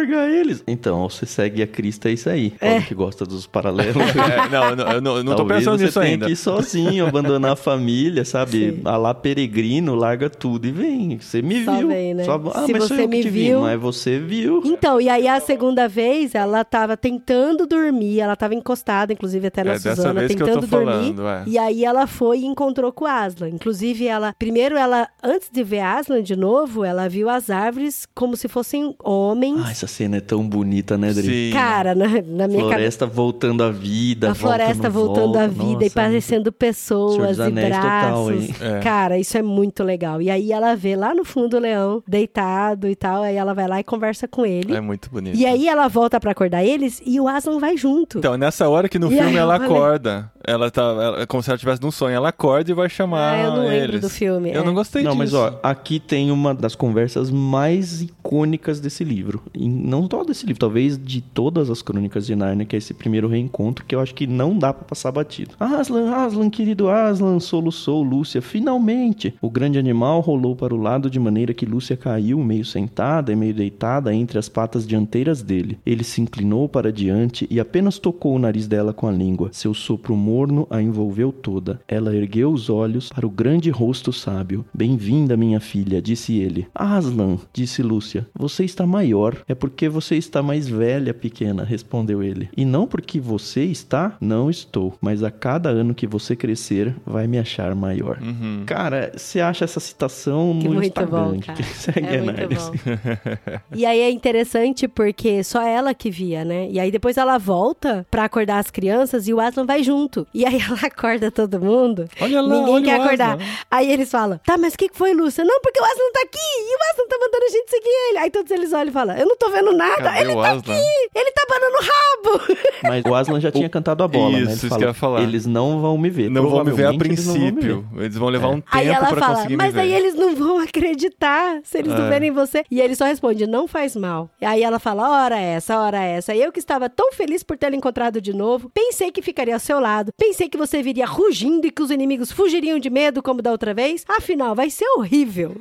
Largar 0.00 0.30
eles. 0.30 0.62
Então, 0.66 1.08
você 1.08 1.26
segue 1.26 1.62
a 1.62 1.66
Crista, 1.66 2.08
é 2.08 2.12
isso 2.12 2.28
aí. 2.28 2.50
Paulo 2.50 2.82
que 2.82 2.94
gosta 2.94 3.24
dos 3.24 3.46
paralelos. 3.46 3.96
É, 4.30 4.48
não, 4.48 4.64
eu 4.70 4.76
não, 4.76 4.92
eu 4.92 5.00
não, 5.00 5.16
eu 5.18 5.24
não 5.24 5.32
tô 5.32 5.38
Talvez 5.38 5.60
pensando 5.60 5.78
você 5.78 5.84
nisso 5.86 6.00
tenha 6.00 6.12
ainda. 6.12 6.26
que 6.26 6.32
ir 6.32 6.36
sozinho, 6.36 7.06
abandonar 7.06 7.52
a 7.52 7.56
família, 7.56 8.24
sabe? 8.24 8.70
Sim. 8.76 8.80
A 8.84 8.96
lá 8.96 9.12
peregrino, 9.14 9.94
larga 9.94 10.28
tudo 10.30 10.66
e 10.66 10.70
vem. 10.72 11.18
Você 11.18 11.42
me 11.42 11.64
Só 11.64 11.76
viu. 11.76 11.88
vem, 11.88 12.14
né? 12.14 12.24
Só- 12.24 12.40
Ah, 12.54 12.66
Se 12.66 12.72
mas 12.72 12.82
você 12.88 13.06
me 13.06 13.22
te 13.22 13.28
vi. 13.30 13.44
viu- 13.48 13.60
Mas 13.60 13.80
você 13.80 14.18
viu. 14.18 14.62
Então, 14.64 15.00
e 15.00 15.08
aí 15.08 15.26
a 15.26 15.40
segunda 15.40 15.88
vez, 15.88 16.34
ela 16.34 16.64
tava 16.64 16.96
tentando 16.96 17.66
dormir, 17.66 18.20
ela 18.20 18.36
tava 18.36 18.54
encostada, 18.54 19.12
inclusive 19.12 19.46
até 19.46 19.64
na 19.64 19.70
É 19.72 19.74
dessa 19.74 19.96
Suzana, 19.96 20.20
vez 20.20 20.34
que 20.34 20.42
eu 20.42 20.46
tentando 20.46 20.66
tô 20.68 20.76
dormir. 20.76 21.14
falando, 21.14 21.28
é. 21.28 21.44
E 21.46 21.58
aí 21.58 21.84
ela 21.84 22.06
foi 22.06 22.38
e 22.40 22.46
encontrou 22.46 22.92
com 22.92 23.04
o 23.04 23.08
Aslan. 23.08 23.48
Inclusive, 23.48 24.06
ela. 24.06 24.34
Primeiro, 24.38 24.76
ela, 24.76 25.08
antes 25.22 25.48
de 25.52 25.62
ver 25.64 25.80
Aslan 25.80 26.22
de 26.22 26.36
novo, 26.36 26.84
ela 26.84 27.08
viu 27.08 27.28
as 27.28 27.50
árvores 27.50 28.06
como 28.14 28.36
se 28.36 28.48
fossem 28.48 28.94
homens. 29.02 29.60
Ah, 29.64 29.70
essa 29.70 29.86
cena 29.90 30.16
é 30.16 30.20
tão 30.20 30.46
bonita, 30.48 30.96
né, 30.96 31.12
Dri? 31.12 31.48
Sim. 31.48 31.52
Cara, 31.52 31.94
na, 31.94 32.06
na 32.08 32.12
minha 32.14 32.22
cabeça. 32.48 32.60
Floresta 32.68 33.06
voltando 33.06 33.62
à 33.62 33.70
vida. 33.70 34.30
A 34.30 34.34
floresta 34.34 34.88
volta, 34.88 35.20
não 35.20 35.26
voltando 35.26 35.36
à 35.36 35.46
vida 35.46 35.84
e 35.84 35.86
Nossa, 35.88 35.90
parecendo 35.94 36.42
Senhor 36.44 36.52
pessoas 36.52 37.38
e 37.38 37.42
Anéis 37.42 37.74
total, 37.76 38.24
braços. 38.26 38.32
hein? 38.48 38.54
É. 38.60 38.78
Cara, 38.80 39.18
isso 39.18 39.36
é 39.36 39.42
muito 39.42 39.82
legal. 39.84 40.22
E 40.22 40.30
aí 40.30 40.52
ela 40.52 40.74
vê 40.74 40.96
lá 40.96 41.14
no 41.14 41.24
fundo 41.24 41.56
o 41.56 41.60
leão 41.60 42.02
deitado 42.06 42.88
e 42.88 42.94
tal. 42.96 43.22
Aí 43.22 43.36
ela 43.36 43.52
vai 43.54 43.66
lá 43.68 43.80
e 43.80 43.84
conversa 43.84 44.26
com 44.28 44.46
ele. 44.46 44.74
É 44.74 44.80
muito 44.80 45.10
bonito. 45.10 45.36
E 45.36 45.44
aí 45.44 45.68
ela 45.68 45.88
volta 45.88 46.18
pra 46.20 46.30
acordar 46.32 46.64
eles 46.64 47.02
e 47.04 47.20
o 47.20 47.26
Aslan 47.28 47.58
vai 47.58 47.76
junto. 47.76 48.18
Então, 48.18 48.36
nessa 48.36 48.68
hora 48.68 48.88
que 48.88 48.98
no 48.98 49.12
E 49.12 49.16
filme 49.16 49.36
ela 49.36 49.56
eu 49.56 49.60
falei- 49.60 49.76
acorda. 49.76 50.32
Ela 50.46 50.70
tá. 50.70 50.82
ela- 50.82 51.20
é 51.22 51.26
como 51.26 51.42
se 51.42 51.50
ela 51.50 51.56
estivesse 51.56 51.82
num 51.82 51.90
sonho. 51.90 52.14
Ela 52.14 52.30
acorda 52.30 52.70
e 52.70 52.74
vai 52.74 52.88
chamar. 52.88 53.34
Ah, 53.34 53.42
eu 53.44 53.50
não 53.50 53.58
lembro 53.68 53.74
eles. 53.90 54.00
do 54.00 54.08
filme, 54.08 54.50
Eu 54.52 54.62
é. 54.62 54.64
não 54.64 54.72
gostei 54.74 55.02
Não, 55.02 55.10
disso. 55.10 55.18
mas 55.18 55.34
ó, 55.34 55.60
aqui 55.62 56.00
tem 56.00 56.30
uma 56.30 56.54
das 56.54 56.74
conversas 56.74 57.30
mais 57.30 58.00
icônicas 58.00 58.80
desse 58.80 59.04
livro. 59.04 59.42
E 59.54 59.68
não 59.82 60.08
só 60.10 60.24
desse 60.24 60.46
livro, 60.46 60.60
talvez 60.60 60.98
de 60.98 61.20
todas 61.20 61.70
as 61.70 61.82
crônicas 61.82 62.26
de 62.26 62.34
Narnia, 62.34 62.66
que 62.66 62.76
é 62.76 62.78
esse 62.78 62.92
primeiro 62.92 63.28
reencontro, 63.28 63.84
que 63.84 63.94
eu 63.94 64.00
acho 64.00 64.14
que 64.14 64.26
não 64.26 64.58
dá 64.58 64.72
pra 64.72 64.84
passar 64.84 65.10
batido. 65.10 65.54
Aslan, 65.58 66.14
Aslan, 66.14 66.50
querido 66.50 66.88
Aslan, 66.88 67.40
soluçou 67.40 68.02
Lúcia, 68.02 68.42
finalmente! 68.42 69.34
O 69.40 69.50
grande 69.50 69.78
animal 69.78 70.20
rolou 70.20 70.54
para 70.54 70.74
o 70.74 70.80
lado 70.80 71.08
de 71.08 71.18
maneira 71.18 71.54
que 71.54 71.66
Lúcia 71.66 71.96
caiu, 71.96 72.38
meio 72.42 72.64
sentada 72.64 73.32
e 73.32 73.36
meio 73.36 73.54
deitada 73.54 74.14
entre 74.14 74.38
as 74.38 74.48
patas 74.48 74.86
dianteiras 74.86 75.42
dele. 75.42 75.78
Ele 75.86 76.04
se 76.04 76.20
inclinou 76.20 76.68
para 76.68 76.92
diante 76.92 77.46
e 77.50 77.58
apenas 77.58 77.98
tocou 77.98 78.34
o 78.34 78.38
nariz 78.38 78.66
dela 78.66 78.92
com 78.92 79.06
a 79.06 79.12
língua. 79.12 79.50
Seu 79.52 79.72
sopro 79.72 80.14
morno 80.14 80.66
a 80.70 80.82
envolveu 80.82 81.32
toda. 81.32 81.80
Ela 81.88 82.14
ergueu 82.14 82.52
os 82.52 82.68
olhos 82.68 83.08
para 83.08 83.26
o 83.26 83.30
grande 83.30 83.70
rosto 83.70 84.12
sábio. 84.12 84.64
Bem-vinda, 84.74 85.36
minha 85.36 85.60
filha, 85.60 86.02
disse 86.02 86.38
ele. 86.38 86.66
Aslan, 86.74 87.38
disse 87.52 87.82
Lúcia. 87.82 88.10
Lúcia, 88.10 88.26
você 88.34 88.64
está 88.64 88.86
maior. 88.86 89.36
É 89.46 89.54
porque 89.54 89.69
você 89.88 90.16
está 90.16 90.42
mais 90.42 90.68
velha, 90.68 91.12
pequena, 91.14 91.64
respondeu 91.64 92.22
ele. 92.22 92.48
E 92.56 92.64
não 92.64 92.86
porque 92.86 93.20
você 93.20 93.64
está, 93.64 94.16
não 94.20 94.50
estou. 94.50 94.94
Mas 95.00 95.22
a 95.22 95.30
cada 95.30 95.68
ano 95.68 95.94
que 95.94 96.06
você 96.06 96.34
crescer, 96.36 96.94
vai 97.06 97.26
me 97.26 97.38
achar 97.38 97.74
maior. 97.74 98.18
Uhum. 98.20 98.64
Cara, 98.66 99.12
você 99.16 99.40
acha 99.40 99.64
essa 99.64 99.80
citação 99.80 100.58
Que 100.60 100.68
no 100.68 100.74
muito 100.74 100.86
Instagram? 100.88 101.32
bom, 101.32 101.40
cara. 101.40 101.62
segue 101.62 102.06
É 102.06 102.18
a 102.18 102.22
muito 102.22 102.48
bom. 102.48 103.60
E 103.74 103.86
aí 103.86 104.00
é 104.00 104.10
interessante 104.10 104.88
porque 104.88 105.42
só 105.44 105.62
ela 105.62 105.94
que 105.94 106.10
via, 106.10 106.44
né? 106.44 106.68
E 106.70 106.78
aí 106.78 106.90
depois 106.90 107.16
ela 107.16 107.38
volta 107.38 108.06
pra 108.10 108.24
acordar 108.24 108.58
as 108.58 108.70
crianças 108.70 109.28
e 109.28 109.34
o 109.34 109.40
Aslan 109.40 109.64
vai 109.66 109.82
junto. 109.82 110.26
E 110.34 110.44
aí 110.44 110.58
ela 110.60 110.78
acorda 110.82 111.30
todo 111.30 111.60
mundo. 111.60 112.08
Olha 112.20 112.40
lá, 112.40 112.48
Ninguém 112.58 112.74
olha 112.74 112.84
quer 112.84 112.98
o 112.98 113.02
acordar. 113.02 113.34
Aslan. 113.34 113.46
Aí 113.70 113.90
eles 113.92 114.10
falam: 114.10 114.40
Tá, 114.44 114.58
mas 114.58 114.74
o 114.74 114.78
que 114.78 114.88
foi, 114.92 115.12
Lúcia? 115.12 115.44
Não, 115.44 115.60
porque 115.60 115.80
o 115.80 115.84
Aslan 115.84 116.12
tá 116.14 116.20
aqui 116.24 116.38
e 116.38 116.74
o 116.74 116.78
Aslan 116.92 117.08
tá 117.08 117.18
mandando 117.20 117.44
a 117.44 117.48
gente 117.50 117.70
seguir 117.70 118.08
ele. 118.10 118.18
Aí 118.18 118.30
todos 118.30 118.50
eles 118.50 118.72
olham 118.72 118.88
e 118.88 118.92
falam: 118.92 119.16
Eu 119.16 119.26
não 119.26 119.36
tô 119.36 119.50
vendo 119.50 119.59
nada. 119.72 120.02
Cadê 120.02 120.20
Ele 120.20 120.32
o 120.32 120.42
tá 120.42 120.50
Aslan? 120.52 120.74
aqui, 120.74 120.82
ele 121.14 121.30
tá 121.32 121.42
banando 121.48 121.76
o 121.76 121.82
rabo. 121.82 122.60
Mas 122.82 123.04
o 123.04 123.14
Aslan 123.14 123.40
já 123.40 123.50
tinha 123.50 123.68
cantado 123.68 124.02
a 124.02 124.08
bola, 124.08 124.30
Isso, 124.32 124.38
né? 124.38 124.42
Ele 124.44 124.52
isso 124.52 124.68
fala, 124.68 124.78
que 124.78 124.84
eu 124.84 124.88
ia 124.88 124.94
falar. 124.94 125.22
Eles 125.22 125.46
não 125.46 125.80
vão 125.80 125.96
me 125.98 126.08
ver. 126.10 126.30
Não 126.30 126.48
vão 126.48 126.64
me 126.64 126.72
ver 126.72 126.86
a 126.86 126.88
Provavelmente 126.92 127.06
eles 127.12 127.26
não 127.26 127.34
vão 127.34 127.42
princípio. 127.52 127.88
Eles 127.96 128.16
vão 128.16 128.28
levar 128.28 128.48
um 128.48 128.62
Aí 128.70 128.86
tempo 128.86 128.96
ela 128.96 129.06
pra 129.08 129.20
fala, 129.20 129.34
conseguir 129.36 129.56
mas 129.56 129.66
me 129.66 129.72
ver. 129.72 129.80
aí 129.80 129.94
eles 129.94 130.14
não 130.14 130.34
vão 130.34 130.58
acreditar 130.60 131.60
se 131.62 131.78
eles 131.78 131.92
não 131.92 132.06
É. 132.06 132.08
verem 132.08 132.30
você. 132.30 132.64
E 132.70 132.80
ele 132.80 132.94
só 132.96 133.04
responde, 133.04 133.46
não 133.46 133.68
faz 133.68 133.94
mal. 133.96 134.30
E 134.40 134.44
aí 134.44 134.62
ela 134.62 134.78
fala, 134.78 135.08
hora 135.24 135.38
essa, 135.38 135.78
hora 135.78 136.00
essa. 136.02 136.34
E 136.34 136.42
eu 136.42 136.50
que 136.52 136.58
estava 136.58 136.88
tão 136.88 137.12
feliz 137.12 137.42
por 137.42 137.56
tê-lo 137.58 137.74
encontrado 137.74 138.20
de 138.20 138.32
novo, 138.32 138.70
pensei 138.72 139.10
que 139.10 139.20
ficaria 139.22 139.54
ao 139.54 139.60
seu 139.60 139.78
lado, 139.80 140.12
pensei 140.16 140.48
que 140.48 140.56
você 140.56 140.82
viria 140.82 141.06
rugindo 141.06 141.66
e 141.66 141.70
que 141.70 141.82
os 141.82 141.90
inimigos 141.90 142.32
fugiriam 142.32 142.78
de 142.78 142.88
medo 142.90 143.22
como 143.22 143.42
da 143.42 143.50
outra 143.50 143.74
vez. 143.74 144.04
Afinal, 144.08 144.54
vai 144.54 144.70
ser 144.70 144.86
horrível. 144.96 145.56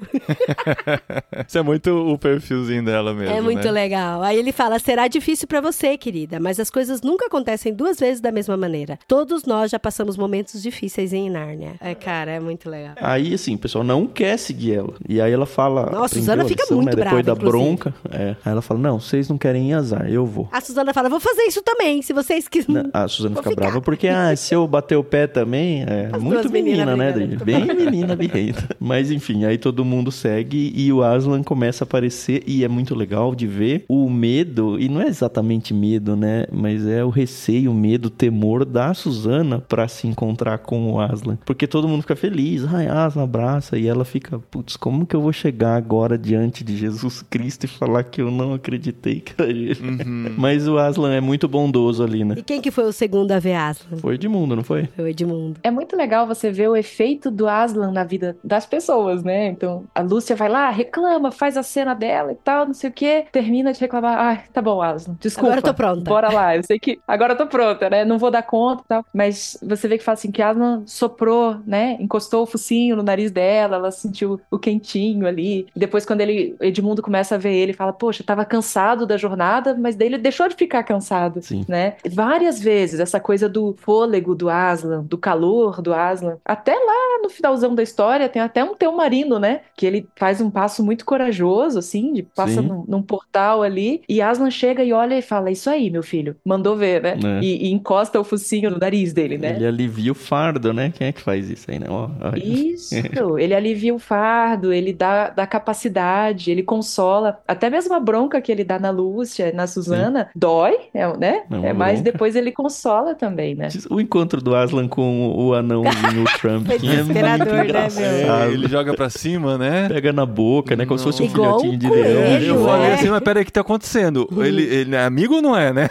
Isso 1.48 1.58
é 1.58 1.62
muito 1.62 1.90
o 1.92 2.18
perfilzinho 2.18 2.84
dela 2.84 3.14
mesmo. 3.14 3.36
é 3.36 3.42
muito 3.42 3.64
né? 3.66 3.72
legal. 3.72 3.89
Aí 3.96 4.38
ele 4.38 4.52
fala, 4.52 4.80
será 4.80 5.08
difícil 5.08 5.48
pra 5.48 5.62
você, 5.62 5.98
querida, 5.98 6.40
mas 6.40 6.60
as 6.60 6.70
coisas 6.70 7.02
nunca 7.02 7.26
acontecem 7.28 7.74
duas 7.74 8.00
vezes 8.00 8.22
da 8.22 8.32
mesma 8.32 8.56
maneira. 8.58 8.98
Todos 9.08 9.46
nós 9.46 9.72
já 9.72 9.80
passamos 9.80 10.18
momentos 10.18 10.62
difíceis 10.62 11.14
em 11.14 11.30
Nárnia. 11.30 11.74
É, 11.80 11.96
cara, 11.96 12.32
é 12.32 12.40
muito 12.40 12.70
legal. 12.70 12.94
Aí, 13.02 13.34
assim, 13.34 13.56
o 13.56 13.58
pessoal 13.58 13.84
não 13.84 14.06
quer 14.08 14.38
seguir 14.38 14.76
ela. 14.76 14.94
E 15.08 15.20
aí 15.22 15.32
ela 15.32 15.46
fala. 15.46 15.90
Nossa, 15.92 16.16
Suzana 16.16 16.46
fica 16.46 16.64
lição, 16.64 16.78
muito 16.78 16.96
né? 16.98 17.04
Depois 17.04 17.24
brava, 17.24 17.40
da 17.40 17.46
inclusive. 17.48 17.66
bronca. 17.76 17.94
É. 18.12 18.30
Aí 18.46 18.52
ela 18.52 18.62
fala: 18.62 18.80
Não, 18.80 19.00
vocês 19.00 19.30
não 19.30 19.38
querem 19.38 19.70
ir 19.70 19.74
azar, 19.74 20.10
eu 20.12 20.26
vou. 20.26 20.48
A 20.52 20.62
Suzana 20.62 20.94
fala, 20.94 21.10
vou 21.10 21.20
fazer 21.20 21.44
isso 21.44 21.62
também, 21.62 22.02
se 22.02 22.14
vocês 22.14 22.48
quiserem. 22.48 22.90
A 22.94 23.08
Suzana 23.08 23.36
Vou 23.36 23.44
fica 23.44 23.52
ficar. 23.56 23.62
brava 23.66 23.82
porque, 23.82 24.08
ah, 24.08 24.36
se 24.36 24.54
eu 24.54 24.68
bater 24.68 24.96
o 24.96 25.04
pé 25.04 25.28
também, 25.28 25.84
é 25.84 26.10
As 26.12 26.22
muito 26.22 26.52
menina, 26.52 26.96
né? 26.96 27.12
brigando. 27.12 27.46
Bem 27.46 27.66
menina 27.66 28.16
birrenta. 28.16 28.76
Mas 28.80 29.12
enfim, 29.12 29.46
aí 29.46 29.58
todo 29.58 29.84
mundo 29.86 30.12
segue 30.12 30.72
e 30.76 30.92
o 30.92 31.04
Aslan 31.04 31.44
começa 31.44 31.84
a 31.84 31.86
aparecer 31.86 32.44
e 32.46 32.64
é 32.64 32.68
muito 32.68 32.94
legal 32.96 33.34
de 33.36 33.48
ver 33.48 33.69
o 33.88 34.10
medo, 34.10 34.80
e 34.80 34.88
não 34.90 35.02
é 35.02 35.08
exatamente 35.08 35.74
medo, 35.74 36.16
né? 36.16 36.46
Mas 36.52 36.86
é 36.88 37.04
o 37.04 37.10
receio, 37.10 37.72
o 37.72 37.74
medo, 37.74 38.08
o 38.08 38.10
temor 38.10 38.66
da 38.66 38.94
Suzana 38.94 39.60
pra 39.60 39.88
se 39.88 40.08
encontrar 40.08 40.60
com 40.60 40.92
o 40.92 41.00
Aslan. 41.00 41.38
Porque 41.46 41.68
todo 41.68 41.88
mundo 41.88 42.02
fica 42.02 42.16
feliz, 42.16 42.66
ai, 42.66 42.88
Aslan 42.88 43.24
abraça, 43.24 43.78
e 43.78 43.88
ela 43.88 44.06
fica, 44.06 44.40
putz, 44.52 44.76
como 44.76 45.06
que 45.06 45.16
eu 45.16 45.22
vou 45.22 45.34
chegar 45.34 45.76
agora 45.76 46.18
diante 46.18 46.64
de 46.64 46.78
Jesus 46.78 47.22
Cristo 47.22 47.66
e 47.66 47.68
falar 47.68 48.04
que 48.04 48.22
eu 48.22 48.32
não 48.32 48.54
acreditei 48.54 49.20
que 49.20 49.34
era 49.38 49.50
ele? 49.50 49.78
Uhum. 49.82 50.36
Mas 50.38 50.68
o 50.68 50.78
Aslan 50.78 51.14
é 51.14 51.22
muito 51.22 51.48
bondoso 51.48 52.04
ali, 52.04 52.24
né? 52.24 52.36
E 52.38 52.44
quem 52.44 52.62
que 52.62 52.72
foi 52.72 52.86
o 52.86 52.94
segundo 52.94 53.32
a 53.32 53.40
ver 53.40 53.56
Aslan? 53.56 53.98
Foi 53.98 54.16
Edmundo, 54.16 54.56
não 54.56 54.64
foi? 54.64 54.86
Foi 54.96 55.06
o 55.06 55.08
Edmundo. 55.08 55.60
É 55.64 55.72
muito 55.72 55.96
legal 55.96 56.28
você 56.28 56.52
ver 56.52 56.70
o 56.70 56.76
efeito 56.76 57.30
do 57.30 57.48
Aslan 57.48 57.92
na 57.92 58.04
vida 58.04 58.38
das 58.44 58.66
pessoas, 58.66 59.24
né? 59.24 59.48
Então, 59.48 59.84
a 59.94 60.02
Lúcia 60.02 60.36
vai 60.36 60.50
lá, 60.50 60.70
reclama, 60.70 61.32
faz 61.32 61.58
a 61.58 61.64
cena 61.64 61.94
dela 61.94 62.32
e 62.32 62.36
tal, 62.36 62.66
não 62.66 62.74
sei 62.74 62.90
o 62.90 62.94
quê, 62.94 63.26
termina 63.32 63.59
de 63.64 63.80
reclamar. 63.80 64.18
Ai, 64.18 64.44
tá 64.54 64.62
bom, 64.62 64.82
Aslan, 64.82 65.16
desculpa. 65.20 65.48
Agora 65.48 65.60
eu 65.60 65.64
tô 65.64 65.74
pronta. 65.74 66.10
Bora 66.10 66.32
lá, 66.32 66.56
eu 66.56 66.64
sei 66.64 66.80
que 66.80 67.00
agora 67.08 67.34
eu 67.34 67.38
tô 67.38 67.48
pronta, 67.48 67.90
né? 67.90 68.06
Não 68.06 68.18
vou 68.18 68.32
dar 68.32 68.44
conta 68.44 68.84
e 68.84 68.88
tal. 68.88 69.06
Mas 69.14 69.58
você 69.62 69.88
vê 69.88 69.98
que 69.98 70.04
fala 70.04 70.14
assim, 70.14 70.32
que 70.32 70.42
Aslan 70.42 70.84
soprou, 70.86 71.58
né? 71.66 71.98
Encostou 72.00 72.44
o 72.44 72.46
focinho 72.46 72.96
no 72.96 73.04
nariz 73.04 73.32
dela, 73.32 73.78
ela 73.78 73.92
sentiu 73.92 74.40
o 74.50 74.58
quentinho 74.58 75.28
ali. 75.28 75.68
E 75.76 75.80
depois, 75.80 76.06
quando 76.06 76.22
ele, 76.22 76.56
Edmundo 76.60 77.02
começa 77.02 77.36
a 77.36 77.38
ver 77.38 77.54
ele, 77.54 77.74
fala, 77.74 77.94
poxa, 77.94 78.24
tava 78.24 78.46
cansado 78.46 79.06
da 79.06 79.18
jornada, 79.18 79.76
mas 79.78 79.96
daí 79.96 80.08
ele 80.08 80.18
deixou 80.18 80.48
de 80.48 80.56
ficar 80.56 80.84
cansado 80.84 81.42
Sim. 81.42 81.66
né? 81.68 81.96
Várias 82.12 82.60
vezes 82.60 83.00
essa 83.00 83.20
coisa 83.20 83.50
do 83.50 83.76
fôlego 83.80 84.36
do 84.36 84.50
Aslan, 84.50 85.04
do 85.04 85.18
calor 85.18 85.82
do 85.82 85.94
Aslan. 85.94 86.38
Até 86.46 86.74
lá 86.74 87.20
no 87.22 87.30
finalzão 87.30 87.76
da 87.76 87.84
história 87.84 88.30
tem 88.30 88.42
até 88.42 88.64
um 88.64 88.76
teu 88.76 88.92
marino, 88.92 89.40
né? 89.40 89.62
Que 89.76 89.86
ele 89.86 90.08
faz 90.16 90.42
um 90.42 90.50
passo 90.50 90.84
muito 90.84 91.06
corajoso, 91.06 91.80
assim, 91.80 92.14
de 92.14 92.24
passa 92.24 92.62
num, 92.62 92.84
num 92.88 93.02
portal 93.02 93.49
ali 93.62 94.02
e 94.08 94.22
Aslan 94.22 94.50
chega 94.52 94.84
e 94.84 94.94
olha 94.94 95.18
e 95.18 95.22
fala: 95.22 95.52
Isso 95.52 95.70
aí, 95.70 95.90
meu 95.90 96.04
filho, 96.04 96.36
mandou 96.46 96.76
ver, 96.76 97.02
né? 97.02 97.18
É. 97.24 97.44
E, 97.44 97.68
e 97.68 97.72
encosta 97.72 98.20
o 98.20 98.24
focinho 98.24 98.70
no 98.70 98.78
nariz 98.78 99.14
dele, 99.14 99.38
né? 99.38 99.56
Ele 99.56 99.66
alivia 99.66 100.12
o 100.12 100.16
fardo, 100.16 100.74
né? 100.74 100.92
Quem 100.96 101.08
é 101.08 101.12
que 101.12 101.22
faz 101.22 101.50
isso 101.50 101.70
aí, 101.70 101.80
né? 101.80 101.88
Ó. 101.90 102.10
Isso, 102.36 103.38
ele 103.38 103.54
alivia 103.54 103.94
o 103.94 104.00
fardo, 104.00 104.72
ele 104.74 104.94
dá, 104.94 105.30
dá 105.30 105.46
capacidade, 105.48 106.52
ele 106.52 106.64
consola. 106.64 107.40
Até 107.48 107.70
mesmo 107.70 107.94
a 107.94 108.00
bronca 108.00 108.40
que 108.42 108.52
ele 108.52 108.64
dá 108.64 108.78
na 108.80 108.90
Lúcia, 108.90 109.52
na 109.54 109.68
Suzana, 109.68 110.30
dói, 110.36 110.76
é, 110.94 111.18
né? 111.18 111.44
É 111.64 111.70
É, 111.70 111.74
mas 111.74 112.02
bronca. 112.02 112.12
depois 112.12 112.36
ele 112.36 112.52
consola 112.52 113.16
também, 113.16 113.56
né? 113.56 113.70
O 113.90 114.00
encontro 114.00 114.42
do 114.42 114.56
Aslan 114.56 114.88
com 114.88 115.30
o 115.36 115.54
anãozinho 115.54 116.24
o 116.24 116.30
Trump 116.40 116.68
Foi 116.68 116.76
é 116.76 117.04
muito 117.04 117.10
desesperador, 117.14 117.68
né, 117.72 117.88
meu? 117.96 118.06
É, 118.06 118.52
ele 118.52 118.68
joga 118.68 118.94
pra 118.94 119.10
cima, 119.10 119.58
né? 119.58 119.88
Pega 119.90 120.12
na 120.14 120.26
boca, 120.26 120.76
né? 120.76 120.86
Como 120.86 120.98
se 120.98 121.04
fosse 121.04 121.22
um 121.24 121.26
Igual 121.26 121.60
filhotinho 121.60 121.78
de 121.78 121.90
leão. 121.90 122.24
coelho, 122.24 122.46
eu 122.46 122.64
falei 122.66 122.90
é. 122.90 122.94
assim, 122.94 123.10
mas 123.10 123.22
peraí, 123.22 123.39
o 123.42 123.46
que 123.46 123.52
tá 123.52 123.62
acontecendo? 123.62 124.28
Ele, 124.38 124.64
ele 124.64 124.96
é 124.96 125.04
amigo 125.04 125.36
ou 125.36 125.42
não 125.42 125.56
é, 125.56 125.72
né? 125.74 125.90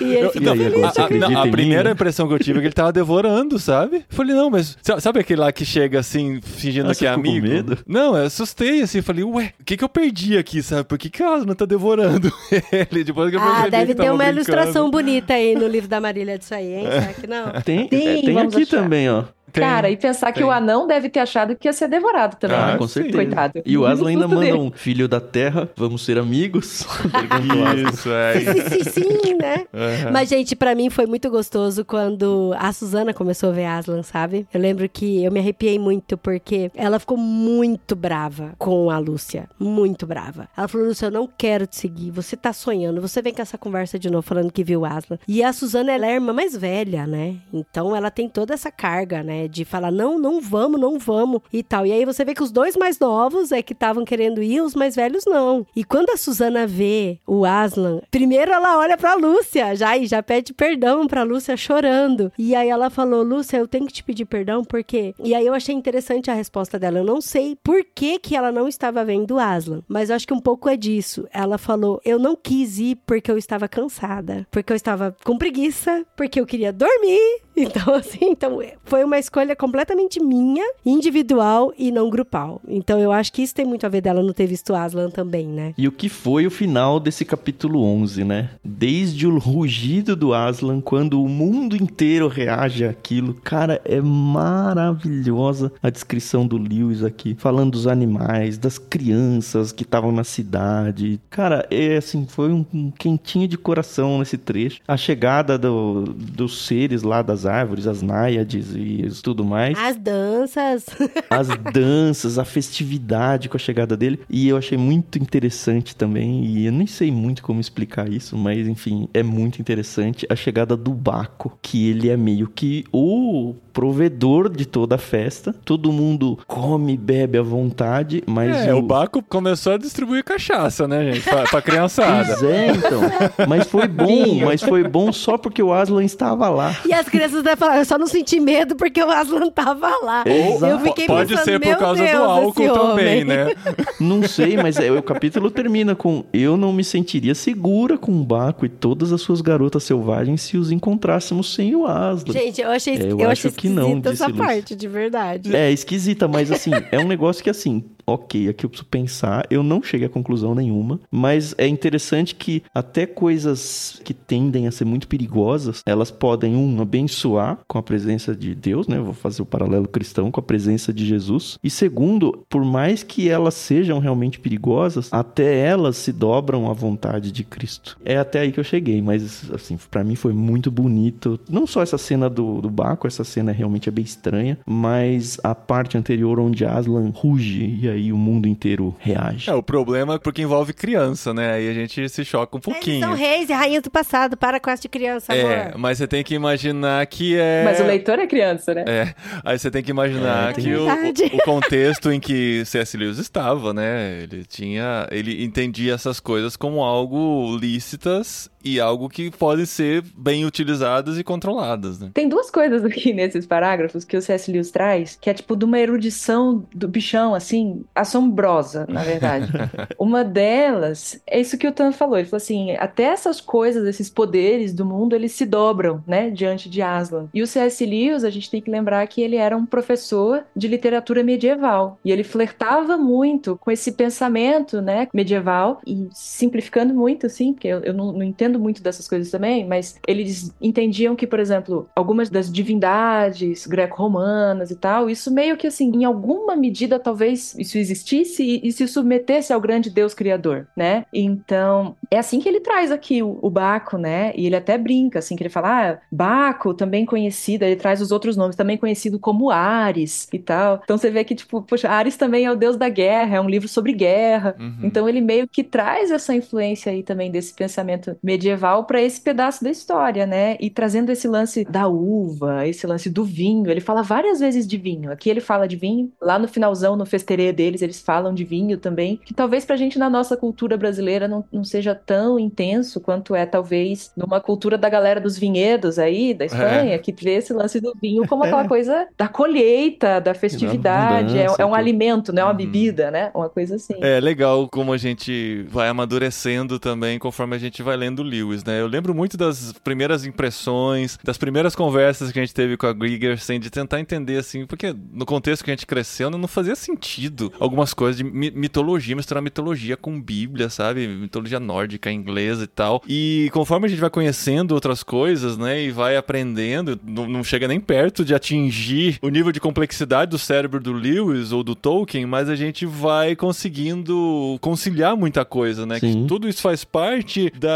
E 0.00 0.04
ele 0.14 0.28
fica 0.30 0.54
feliz. 0.56 0.98
A, 0.98 1.04
a- 1.04 1.10
não, 1.10 1.42
a 1.42 1.48
primeira 1.48 1.90
impressão 1.90 2.26
que 2.28 2.34
eu 2.34 2.38
tive 2.38 2.58
é 2.58 2.62
que 2.62 2.66
ele 2.68 2.74
tava 2.74 2.92
devorando, 2.92 3.58
sabe? 3.58 3.96
Eu 3.98 4.02
falei, 4.08 4.34
não, 4.34 4.50
mas 4.50 4.76
sa- 4.82 5.00
sabe 5.00 5.20
aquele 5.20 5.40
lá 5.40 5.52
que 5.52 5.64
chega 5.64 5.98
assim, 6.00 6.40
fingindo 6.42 6.90
Ah, 6.90 6.94
que 6.94 7.06
é 7.06 7.10
ficou 7.10 7.24
com 7.24 7.30
amigo? 7.30 7.46
medo? 7.48 7.78
Não, 7.86 8.16
eu 8.16 8.24
assustei 8.26 8.82
assim, 8.82 9.02
falei, 9.02 9.24
ué, 9.24 9.52
o 9.60 9.64
que 9.64 9.76
que 9.76 9.84
eu 9.84 9.88
perdi 9.88 10.36
aqui, 10.38 10.62
sabe? 10.62 10.84
Por 10.84 10.98
que 10.98 11.08
que 11.10 11.22
o 11.22 11.28
Aslan 11.32 11.54
tá 11.54 11.64
devorando 11.64 12.32
ele? 12.72 13.04
Depois 13.04 13.30
que 13.30 13.36
eu 13.36 13.40
Ah, 13.40 13.68
deve 13.68 13.94
ter 13.94 14.02
uma 14.10 14.16
brincando. 14.16 14.32
ilustração 14.36 14.90
bonita 14.90 15.34
aí 15.34 15.54
no 15.54 15.66
livro 15.66 15.88
da 15.88 16.00
Marília 16.00 16.38
disso 16.38 16.54
aí, 16.54 16.72
hein? 16.74 16.86
Será 16.90 17.12
que 17.12 17.26
não? 17.26 17.50
Tem, 17.62 17.88
Tem, 17.88 18.18
é, 18.18 18.22
tem 18.22 18.38
aqui 18.38 18.62
achar. 18.62 18.82
também, 18.82 19.08
ó. 19.10 19.24
Tem. 19.52 19.62
Cara, 19.62 19.90
e 19.90 19.96
pensar 19.96 20.32
que 20.32 20.40
tem. 20.40 20.46
o 20.46 20.50
anão 20.50 20.86
deve 20.86 21.08
ter 21.08 21.20
achado 21.20 21.56
que 21.56 21.68
ia 21.68 21.72
ser 21.72 21.88
devorado 21.88 22.36
também. 22.36 22.56
Ah, 22.56 22.72
né? 22.72 22.78
com 22.78 22.86
certeza. 22.86 23.16
Coitado. 23.16 23.62
E 23.64 23.76
o 23.76 23.86
Aslan 23.86 24.10
ainda 24.10 24.26
manda 24.28 24.40
dele. 24.42 24.58
um 24.58 24.70
filho 24.70 25.08
da 25.08 25.20
terra, 25.20 25.68
vamos 25.76 26.04
ser 26.04 26.18
amigos? 26.18 26.86
Isso, 27.92 28.10
é. 28.10 28.40
sim, 28.40 28.84
sim, 28.84 28.90
sim, 28.90 29.34
né? 29.34 29.64
Aham. 29.74 30.10
Mas, 30.12 30.28
gente, 30.28 30.54
pra 30.54 30.74
mim 30.74 30.90
foi 30.90 31.06
muito 31.06 31.30
gostoso 31.30 31.84
quando 31.84 32.54
a 32.58 32.72
Suzana 32.72 33.12
começou 33.12 33.50
a 33.50 33.52
ver 33.52 33.64
Aslan, 33.66 34.02
sabe? 34.02 34.46
Eu 34.52 34.60
lembro 34.60 34.88
que 34.88 35.24
eu 35.24 35.30
me 35.32 35.40
arrepiei 35.40 35.78
muito 35.78 36.16
porque 36.16 36.70
ela 36.74 36.98
ficou 36.98 37.16
muito 37.16 37.96
brava 37.96 38.52
com 38.58 38.90
a 38.90 38.98
Lúcia. 38.98 39.48
Muito 39.58 40.06
brava. 40.06 40.48
Ela 40.56 40.68
falou: 40.68 40.86
Lúcia, 40.88 41.06
eu 41.06 41.10
não 41.10 41.28
quero 41.38 41.66
te 41.66 41.76
seguir. 41.76 42.10
Você 42.10 42.36
tá 42.36 42.52
sonhando. 42.52 43.00
Você 43.00 43.20
vem 43.22 43.32
com 43.34 43.42
essa 43.42 43.58
conversa 43.58 43.98
de 43.98 44.10
novo 44.10 44.22
falando 44.22 44.52
que 44.52 44.64
viu 44.64 44.84
Aslan. 44.84 45.18
E 45.26 45.42
a 45.42 45.52
Suzana, 45.52 45.92
ela 45.92 46.06
é 46.06 46.10
a 46.10 46.14
irmã 46.14 46.32
mais 46.32 46.56
velha, 46.56 47.06
né? 47.06 47.36
Então 47.52 47.94
ela 47.94 48.10
tem 48.10 48.28
toda 48.28 48.54
essa 48.54 48.70
carga, 48.70 49.22
né? 49.22 49.39
De 49.48 49.64
falar: 49.64 49.90
não, 49.90 50.18
não 50.18 50.40
vamos, 50.40 50.80
não 50.80 50.98
vamos 50.98 51.40
e 51.52 51.62
tal. 51.62 51.86
E 51.86 51.92
aí 51.92 52.04
você 52.04 52.24
vê 52.24 52.34
que 52.34 52.42
os 52.42 52.50
dois 52.50 52.76
mais 52.76 52.98
novos 52.98 53.52
é 53.52 53.62
que 53.62 53.72
estavam 53.72 54.04
querendo 54.04 54.42
ir, 54.42 54.60
os 54.60 54.74
mais 54.74 54.94
velhos 54.96 55.24
não. 55.26 55.66
E 55.74 55.84
quando 55.84 56.10
a 56.10 56.16
Suzana 56.16 56.66
vê 56.66 57.18
o 57.26 57.44
Aslan, 57.44 58.00
primeiro 58.10 58.52
ela 58.52 58.78
olha 58.78 58.96
pra 58.96 59.14
Lúcia 59.14 59.74
já 59.74 59.96
e 59.96 60.06
já 60.06 60.22
pede 60.22 60.52
perdão 60.52 61.06
pra 61.06 61.22
Lúcia 61.22 61.56
chorando. 61.56 62.32
E 62.38 62.54
aí 62.54 62.68
ela 62.68 62.90
falou: 62.90 63.22
Lúcia, 63.22 63.58
eu 63.58 63.68
tenho 63.68 63.86
que 63.86 63.92
te 63.92 64.04
pedir 64.04 64.24
perdão 64.24 64.64
porque. 64.64 65.14
E 65.22 65.34
aí 65.34 65.46
eu 65.46 65.54
achei 65.54 65.74
interessante 65.74 66.30
a 66.30 66.34
resposta 66.34 66.78
dela. 66.78 66.98
Eu 66.98 67.04
não 67.04 67.20
sei 67.20 67.56
por 67.62 67.84
que, 67.94 68.18
que 68.18 68.36
ela 68.36 68.52
não 68.52 68.68
estava 68.68 69.04
vendo 69.04 69.34
o 69.34 69.38
Aslan, 69.38 69.82
mas 69.88 70.10
eu 70.10 70.16
acho 70.16 70.26
que 70.26 70.34
um 70.34 70.40
pouco 70.40 70.68
é 70.68 70.76
disso. 70.76 71.26
Ela 71.32 71.58
falou: 71.58 72.00
eu 72.04 72.18
não 72.18 72.36
quis 72.36 72.78
ir 72.78 72.96
porque 73.06 73.30
eu 73.30 73.38
estava 73.38 73.68
cansada, 73.68 74.46
porque 74.50 74.72
eu 74.72 74.76
estava 74.76 75.14
com 75.24 75.36
preguiça, 75.38 76.04
porque 76.16 76.40
eu 76.40 76.46
queria 76.46 76.72
dormir. 76.72 77.20
Então, 77.60 77.94
assim, 77.94 78.18
então 78.22 78.58
foi 78.84 79.04
uma 79.04 79.18
escolha 79.30 79.54
completamente 79.54 80.20
minha, 80.20 80.64
individual 80.84 81.72
e 81.78 81.92
não 81.92 82.10
grupal. 82.10 82.60
Então 82.66 82.98
eu 82.98 83.12
acho 83.12 83.32
que 83.32 83.42
isso 83.42 83.54
tem 83.54 83.64
muito 83.64 83.86
a 83.86 83.88
ver 83.88 84.00
dela 84.00 84.22
não 84.24 84.32
ter 84.32 84.46
visto 84.48 84.74
Aslan 84.74 85.08
também, 85.08 85.46
né? 85.46 85.72
E 85.78 85.86
o 85.86 85.92
que 85.92 86.08
foi 86.08 86.46
o 86.48 86.50
final 86.50 86.98
desse 86.98 87.24
capítulo 87.24 87.80
11, 87.84 88.24
né? 88.24 88.50
Desde 88.64 89.28
o 89.28 89.38
rugido 89.38 90.16
do 90.16 90.34
Aslan, 90.34 90.80
quando 90.80 91.22
o 91.22 91.28
mundo 91.28 91.76
inteiro 91.76 92.26
reage 92.26 92.84
àquilo. 92.84 93.34
Cara, 93.34 93.80
é 93.84 94.00
maravilhosa 94.00 95.70
a 95.80 95.90
descrição 95.90 96.44
do 96.44 96.56
Lewis 96.58 97.04
aqui. 97.04 97.36
Falando 97.38 97.70
dos 97.72 97.86
animais, 97.86 98.58
das 98.58 98.78
crianças 98.78 99.70
que 99.70 99.84
estavam 99.84 100.10
na 100.10 100.24
cidade. 100.24 101.20
Cara, 101.30 101.64
é 101.70 101.98
assim, 101.98 102.26
foi 102.28 102.50
um, 102.52 102.90
quentinho 102.98 103.46
de 103.46 103.56
coração 103.56 104.18
nesse 104.18 104.36
trecho. 104.36 104.80
A 104.88 104.96
chegada 104.96 105.56
do- 105.56 106.02
dos 106.12 106.66
seres 106.66 107.04
lá 107.04 107.22
das 107.22 107.46
árvores, 107.46 107.86
as 107.86 108.02
náiades 108.02 108.72
e 108.74 109.04
os 109.06 109.19
cânticos, 109.20 109.22
tudo 109.22 109.44
mais. 109.44 109.78
As 109.78 109.96
danças. 109.96 110.86
As 111.30 111.48
danças, 111.72 112.38
a 112.38 112.44
festividade 112.44 113.48
com 113.48 113.56
a 113.56 113.60
chegada 113.60 113.96
dele. 113.96 114.20
E 114.28 114.48
eu 114.48 114.56
achei 114.56 114.76
muito 114.76 115.18
interessante 115.18 115.94
também. 115.94 116.44
E 116.44 116.66
eu 116.66 116.72
nem 116.72 116.86
sei 116.86 117.10
muito 117.10 117.42
como 117.42 117.60
explicar 117.60 118.08
isso, 118.10 118.36
mas 118.36 118.66
enfim, 118.66 119.08
é 119.14 119.22
muito 119.22 119.60
interessante 119.60 120.26
a 120.28 120.34
chegada 120.34 120.76
do 120.76 120.92
Baco, 120.92 121.58
que 121.62 121.88
ele 121.88 122.08
é 122.08 122.16
meio 122.16 122.48
que 122.48 122.84
o 122.92 123.54
provedor 123.72 124.48
de 124.48 124.66
toda 124.66 124.96
a 124.96 124.98
festa. 124.98 125.54
Todo 125.64 125.92
mundo 125.92 126.38
come, 126.46 126.96
bebe 126.96 127.38
à 127.38 127.42
vontade, 127.42 128.22
mas 128.26 128.56
É, 128.66 128.74
o 128.74 128.82
Baco 128.82 129.22
começou 129.22 129.74
a 129.74 129.78
distribuir 129.78 130.24
cachaça, 130.24 130.88
né, 130.88 131.12
gente? 131.12 131.24
Pra, 131.28 131.44
pra 131.44 131.62
criançada. 131.62 132.36
Pois 132.38 132.42
é, 132.42 132.68
então. 132.68 133.00
Mas 133.48 133.66
foi 133.66 133.86
bom, 133.86 134.44
mas 134.44 134.62
foi 134.62 134.82
bom 134.86 135.12
só 135.12 135.38
porque 135.38 135.62
o 135.62 135.72
Aslan 135.72 136.04
estava 136.04 136.48
lá. 136.48 136.76
E 136.86 136.92
as 136.92 137.08
crianças 137.08 137.42
devem 137.42 137.56
falar, 137.56 137.78
eu 137.78 137.84
só 137.84 137.98
não 137.98 138.06
senti 138.06 138.40
medo 138.40 138.74
porque 138.76 139.02
o 139.10 139.12
Aslan 139.12 139.50
tava 139.50 139.88
lá. 140.02 140.24
Exato. 140.26 140.66
Eu 140.66 140.80
fiquei 140.80 141.06
Pode 141.06 141.30
pensando, 141.30 141.44
ser 141.44 141.60
por 141.60 141.76
causa 141.76 142.02
Deus, 142.02 142.16
do 142.16 142.24
álcool 142.24 142.72
também, 142.72 143.24
né? 143.24 143.46
Não 144.00 144.22
sei, 144.22 144.56
mas 144.56 144.78
é, 144.78 144.90
o 144.90 145.02
capítulo 145.02 145.50
termina 145.50 145.94
com 145.94 146.24
eu 146.32 146.56
não 146.56 146.72
me 146.72 146.82
sentiria 146.82 147.34
segura 147.34 147.98
com 147.98 148.12
o 148.12 148.24
Baco 148.24 148.64
e 148.64 148.68
todas 148.68 149.12
as 149.12 149.20
suas 149.20 149.40
garotas 149.40 149.84
selvagens 149.84 150.40
se 150.42 150.56
os 150.56 150.70
encontrássemos 150.70 151.54
sem 151.54 151.74
o 151.74 151.86
Aslan. 151.86 152.32
Gente, 152.32 152.60
eu 152.60 152.70
achei, 152.70 152.96
É, 152.96 153.12
eu 153.12 153.20
eu 153.20 153.30
acho 153.30 153.50
que 153.52 153.68
não, 153.68 153.98
esquisita 153.98 154.10
essa 154.10 154.32
parte, 154.32 154.74
de 154.74 154.88
verdade. 154.88 155.54
É 155.54 155.70
esquisita, 155.70 156.26
mas 156.26 156.50
assim, 156.50 156.70
é 156.90 156.98
um 156.98 157.06
negócio 157.06 157.42
que 157.42 157.50
assim, 157.50 157.84
ok, 158.14 158.48
aqui 158.48 158.64
eu 158.64 158.70
preciso 158.70 158.88
pensar, 158.88 159.46
eu 159.50 159.62
não 159.62 159.82
cheguei 159.82 160.06
a 160.06 160.10
conclusão 160.10 160.54
nenhuma, 160.54 161.00
mas 161.10 161.54
é 161.58 161.66
interessante 161.66 162.34
que 162.34 162.62
até 162.74 163.06
coisas 163.06 164.00
que 164.04 164.14
tendem 164.14 164.66
a 164.66 164.70
ser 164.70 164.84
muito 164.84 165.08
perigosas, 165.08 165.82
elas 165.86 166.10
podem, 166.10 166.56
um, 166.56 166.80
abençoar 166.80 167.58
com 167.68 167.78
a 167.78 167.82
presença 167.82 168.34
de 168.34 168.54
Deus, 168.54 168.88
né? 168.88 168.96
Eu 168.96 169.04
vou 169.04 169.14
fazer 169.14 169.42
o 169.42 169.46
paralelo 169.46 169.88
cristão 169.88 170.30
com 170.30 170.40
a 170.40 170.42
presença 170.42 170.92
de 170.92 171.04
Jesus. 171.04 171.58
E 171.62 171.70
segundo, 171.70 172.44
por 172.48 172.64
mais 172.64 173.02
que 173.02 173.28
elas 173.28 173.54
sejam 173.54 173.98
realmente 173.98 174.40
perigosas, 174.40 175.08
até 175.12 175.58
elas 175.58 175.96
se 175.96 176.12
dobram 176.12 176.70
à 176.70 176.72
vontade 176.72 177.30
de 177.30 177.44
Cristo. 177.44 177.98
É 178.04 178.16
até 178.16 178.40
aí 178.40 178.52
que 178.52 178.60
eu 178.60 178.64
cheguei, 178.64 179.00
mas 179.02 179.50
assim, 179.52 179.78
pra 179.90 180.04
mim 180.04 180.14
foi 180.14 180.32
muito 180.32 180.70
bonito. 180.70 181.38
Não 181.48 181.66
só 181.66 181.82
essa 181.82 181.98
cena 181.98 182.28
do, 182.28 182.60
do 182.60 182.70
Baco, 182.70 183.06
essa 183.06 183.24
cena 183.24 183.52
realmente 183.52 183.88
é 183.88 183.92
bem 183.92 184.04
estranha, 184.04 184.58
mas 184.66 185.38
a 185.42 185.54
parte 185.54 185.96
anterior 185.96 186.38
onde 186.40 186.64
Aslan 186.64 187.10
ruge 187.14 187.78
e 187.80 187.88
aí 187.88 187.99
o 188.12 188.16
mundo 188.16 188.46
inteiro 188.48 188.94
reage. 188.98 189.50
É, 189.50 189.54
o 189.54 189.62
problema 189.62 190.14
é 190.14 190.18
porque 190.18 190.42
envolve 190.42 190.72
criança, 190.72 191.32
né? 191.34 191.52
Aí 191.54 191.68
a 191.68 191.74
gente 191.74 192.08
se 192.08 192.24
choca 192.24 192.56
um 192.56 192.60
Eles 192.60 192.64
pouquinho. 192.64 193.00
são 193.00 193.14
reis 193.14 193.48
e 193.48 193.52
rainhas 193.52 193.82
do 193.82 193.90
passado, 193.90 194.36
para 194.36 194.58
com 194.60 194.70
essa 194.70 194.82
de 194.82 194.88
criança, 194.88 195.34
É, 195.34 195.62
amor. 195.68 195.78
mas 195.78 195.98
você 195.98 196.06
tem 196.06 196.22
que 196.24 196.34
imaginar 196.34 197.04
que 197.06 197.36
é. 197.36 197.62
Mas 197.64 197.80
o 197.80 197.84
leitor 197.84 198.18
é 198.18 198.26
criança, 198.26 198.72
né? 198.74 198.84
É, 198.86 199.14
aí 199.44 199.58
você 199.58 199.70
tem 199.70 199.82
que 199.82 199.90
imaginar 199.90 200.50
É, 200.50 200.52
que 200.54 200.74
o, 200.74 200.84
verdade. 200.86 201.24
o 201.34 201.38
contexto 201.44 202.10
em 202.12 202.18
que 202.20 202.64
C.S. 202.64 202.96
Lewis 202.96 203.18
estava, 203.18 203.74
né? 203.74 204.20
Ele 204.22 204.44
tinha, 204.44 205.06
ele 205.10 205.44
entendia 205.44 205.94
essas 205.94 206.20
coisas 206.20 206.56
como 206.56 206.82
algo 206.82 207.56
lícitas 207.60 208.48
e 208.64 208.80
algo 208.80 209.08
que 209.08 209.30
podem 209.30 209.64
ser 209.64 210.02
bem 210.16 210.44
utilizadas 210.44 211.18
e 211.18 211.24
controladas, 211.24 211.98
né? 211.98 212.10
Tem 212.12 212.28
duas 212.28 212.50
coisas 212.50 212.84
aqui 212.84 213.12
nesses 213.14 213.46
parágrafos 213.46 214.04
que 214.04 214.16
o 214.16 214.22
C.S. 214.22 214.50
Lewis 214.50 214.70
traz, 214.70 215.16
que 215.20 215.30
é 215.30 215.34
tipo 215.34 215.56
de 215.56 215.64
uma 215.64 215.78
erudição 215.78 216.64
do 216.74 216.88
bichão, 216.88 217.34
assim, 217.34 217.84
assombrosa, 217.94 218.86
na 218.88 219.02
verdade. 219.02 219.50
uma 219.98 220.24
delas 220.24 221.20
é 221.26 221.40
isso 221.40 221.58
que 221.58 221.66
o 221.66 221.72
Tan 221.72 221.92
falou. 221.92 222.18
Ele 222.18 222.28
falou 222.28 222.38
assim: 222.38 222.72
até 222.76 223.04
essas 223.04 223.40
coisas, 223.40 223.86
esses 223.86 224.10
poderes 224.10 224.72
do 224.72 224.84
mundo, 224.84 225.14
eles 225.14 225.32
se 225.32 225.46
dobram, 225.46 226.02
né, 226.06 226.30
diante 226.30 226.68
de 226.68 226.82
Aslan. 226.82 227.28
E 227.32 227.42
o 227.42 227.46
C.S. 227.46 227.84
Lewis, 227.84 228.24
a 228.24 228.30
gente 228.30 228.50
tem 228.50 228.60
que 228.60 228.70
lembrar 228.70 229.06
que 229.06 229.20
ele 229.20 229.36
era 229.36 229.56
um 229.56 229.66
professor 229.66 230.44
de 230.54 230.68
literatura 230.68 231.22
medieval. 231.22 231.98
E 232.04 232.10
ele 232.10 232.24
flertava 232.24 232.96
muito 232.96 233.56
com 233.56 233.70
esse 233.70 233.92
pensamento, 233.92 234.80
né, 234.80 235.08
medieval, 235.12 235.80
e 235.86 236.08
simplificando 236.12 236.94
muito, 236.94 237.26
assim, 237.26 237.52
porque 237.52 237.68
eu, 237.68 237.80
eu 237.80 237.94
não, 237.94 238.12
não 238.12 238.22
entendo 238.22 238.49
muito 238.58 238.82
dessas 238.82 239.06
coisas 239.06 239.30
também, 239.30 239.66
mas 239.66 239.96
eles 240.06 240.54
entendiam 240.60 241.14
que, 241.14 241.26
por 241.26 241.38
exemplo, 241.38 241.88
algumas 241.94 242.30
das 242.30 242.50
divindades 242.50 243.66
greco-romanas 243.66 244.70
e 244.70 244.76
tal, 244.76 245.10
isso 245.10 245.30
meio 245.30 245.56
que 245.56 245.66
assim, 245.66 245.90
em 245.94 246.04
alguma 246.04 246.56
medida 246.56 246.98
talvez 246.98 247.54
isso 247.58 247.78
existisse 247.78 248.42
e, 248.42 248.68
e 248.68 248.72
se 248.72 248.86
submetesse 248.88 249.52
ao 249.52 249.60
grande 249.60 249.90
Deus 249.90 250.14
criador, 250.14 250.66
né? 250.76 251.04
Então, 251.12 251.96
é 252.10 252.18
assim 252.18 252.40
que 252.40 252.48
ele 252.48 252.60
traz 252.60 252.90
aqui 252.90 253.22
o, 253.22 253.38
o 253.42 253.50
Baco, 253.50 253.96
né? 253.96 254.32
E 254.34 254.46
ele 254.46 254.56
até 254.56 254.76
brinca, 254.76 255.18
assim, 255.18 255.36
que 255.36 255.42
ele 255.42 255.50
fala, 255.50 255.90
ah, 255.90 255.98
Baco, 256.10 256.74
também 256.74 257.04
conhecido, 257.04 257.64
ele 257.64 257.76
traz 257.76 258.00
os 258.00 258.10
outros 258.10 258.36
nomes, 258.36 258.56
também 258.56 258.76
conhecido 258.76 259.18
como 259.18 259.50
Ares 259.50 260.28
e 260.32 260.38
tal. 260.38 260.80
Então 260.82 260.96
você 260.96 261.10
vê 261.10 261.24
que, 261.24 261.34
tipo, 261.34 261.62
poxa, 261.62 261.88
Ares 261.88 262.16
também 262.16 262.44
é 262.44 262.52
o 262.52 262.56
deus 262.56 262.76
da 262.76 262.88
guerra, 262.88 263.36
é 263.36 263.40
um 263.40 263.48
livro 263.48 263.68
sobre 263.68 263.92
guerra. 263.92 264.56
Uhum. 264.58 264.78
Então 264.82 265.08
ele 265.08 265.20
meio 265.20 265.46
que 265.46 265.62
traz 265.62 266.10
essa 266.10 266.34
influência 266.34 266.92
aí 266.92 267.02
também 267.02 267.30
desse 267.30 267.54
pensamento 267.54 268.16
medieval 268.22 268.39
para 268.86 269.00
esse 269.02 269.20
pedaço 269.20 269.62
da 269.64 269.70
história, 269.70 270.26
né? 270.26 270.56
E 270.60 270.70
trazendo 270.70 271.10
esse 271.10 271.26
lance 271.28 271.64
da 271.64 271.86
uva, 271.88 272.66
esse 272.66 272.86
lance 272.86 273.10
do 273.10 273.24
vinho. 273.24 273.70
Ele 273.70 273.80
fala 273.80 274.02
várias 274.02 274.40
vezes 274.40 274.66
de 274.66 274.76
vinho. 274.76 275.10
Aqui 275.10 275.28
ele 275.30 275.40
fala 275.40 275.66
de 275.66 275.76
vinho, 275.76 276.10
lá 276.20 276.38
no 276.38 276.48
finalzão, 276.48 276.96
no 276.96 277.06
festerê 277.06 277.52
deles, 277.52 277.82
eles 277.82 278.00
falam 278.00 278.32
de 278.34 278.44
vinho 278.44 278.78
também, 278.78 279.16
que 279.24 279.34
talvez 279.34 279.64
pra 279.64 279.76
gente 279.76 279.98
na 279.98 280.08
nossa 280.10 280.36
cultura 280.36 280.76
brasileira 280.76 281.26
não, 281.28 281.44
não 281.52 281.64
seja 281.64 281.94
tão 281.94 282.38
intenso 282.38 283.00
quanto 283.00 283.34
é 283.34 283.44
talvez 283.46 284.12
numa 284.16 284.40
cultura 284.40 284.76
da 284.78 284.88
galera 284.88 285.20
dos 285.20 285.38
vinhedos 285.38 285.98
aí, 285.98 286.34
da 286.34 286.44
Espanha, 286.44 286.98
que 286.98 287.12
vê 287.12 287.36
esse 287.36 287.52
lance 287.52 287.80
do 287.80 287.92
vinho 288.00 288.26
como 288.26 288.44
aquela 288.44 288.66
coisa 288.66 289.06
da 289.18 289.28
colheita, 289.28 290.20
da 290.20 290.34
festividade, 290.34 291.38
é, 291.38 291.46
é 291.58 291.66
um 291.66 291.74
alimento, 291.74 292.32
não 292.32 292.42
é 292.42 292.44
uma 292.44 292.50
Uhum. 292.50 292.56
bebida, 292.56 293.10
né? 293.10 293.30
Uma 293.34 293.48
coisa 293.48 293.76
assim. 293.76 293.94
É 294.00 294.20
legal 294.20 294.68
como 294.70 294.92
a 294.92 294.96
gente 294.96 295.62
vai 295.68 295.88
amadurecendo 295.88 296.78
também 296.78 297.18
conforme 297.18 297.56
a 297.56 297.58
gente 297.58 297.82
vai 297.82 297.96
lendo 297.96 298.22
Lewis, 298.30 298.64
né? 298.64 298.80
Eu 298.80 298.86
lembro 298.86 299.14
muito 299.14 299.36
das 299.36 299.72
primeiras 299.84 300.24
impressões, 300.24 301.18
das 301.22 301.36
primeiras 301.38 301.74
conversas 301.74 302.30
que 302.32 302.38
a 302.38 302.42
gente 302.42 302.54
teve 302.54 302.76
com 302.76 302.86
a 302.86 302.92
Grigersen, 302.92 303.58
de 303.60 303.70
tentar 303.70 304.00
entender 304.00 304.36
assim, 304.38 304.66
porque 304.66 304.94
no 305.12 305.24
contexto 305.26 305.64
que 305.64 305.70
a 305.70 305.74
gente 305.74 305.86
cresceu 305.86 306.30
não 306.30 306.46
fazia 306.48 306.74
sentido 306.76 307.52
algumas 307.58 307.92
coisas 307.94 308.16
de 308.16 308.24
mi- 308.24 308.50
mitologia, 308.50 309.16
misturar 309.16 309.42
mitologia 309.42 309.96
com 309.96 310.20
Bíblia, 310.20 310.68
sabe? 310.70 311.06
Mitologia 311.08 311.58
nórdica, 311.60 312.10
inglesa 312.10 312.64
e 312.64 312.66
tal. 312.66 313.02
E 313.08 313.50
conforme 313.52 313.86
a 313.86 313.88
gente 313.88 314.00
vai 314.00 314.10
conhecendo 314.10 314.72
outras 314.72 315.02
coisas, 315.02 315.56
né, 315.58 315.82
e 315.82 315.90
vai 315.90 316.16
aprendendo, 316.16 316.98
não, 317.04 317.28
não 317.28 317.44
chega 317.44 317.66
nem 317.68 317.80
perto 317.80 318.24
de 318.24 318.34
atingir 318.34 319.18
o 319.22 319.28
nível 319.28 319.52
de 319.52 319.60
complexidade 319.60 320.30
do 320.30 320.38
cérebro 320.38 320.80
do 320.80 320.92
Lewis 320.92 321.52
ou 321.52 321.62
do 321.62 321.74
Tolkien, 321.74 322.26
mas 322.26 322.48
a 322.48 322.54
gente 322.54 322.84
vai 322.86 323.34
conseguindo 323.36 324.58
conciliar 324.60 325.16
muita 325.16 325.44
coisa, 325.44 325.86
né? 325.86 325.98
Que 326.00 326.12
Sim. 326.12 326.26
tudo 326.26 326.48
isso 326.48 326.60
faz 326.60 326.84
parte 326.84 327.50
da, 327.58 327.70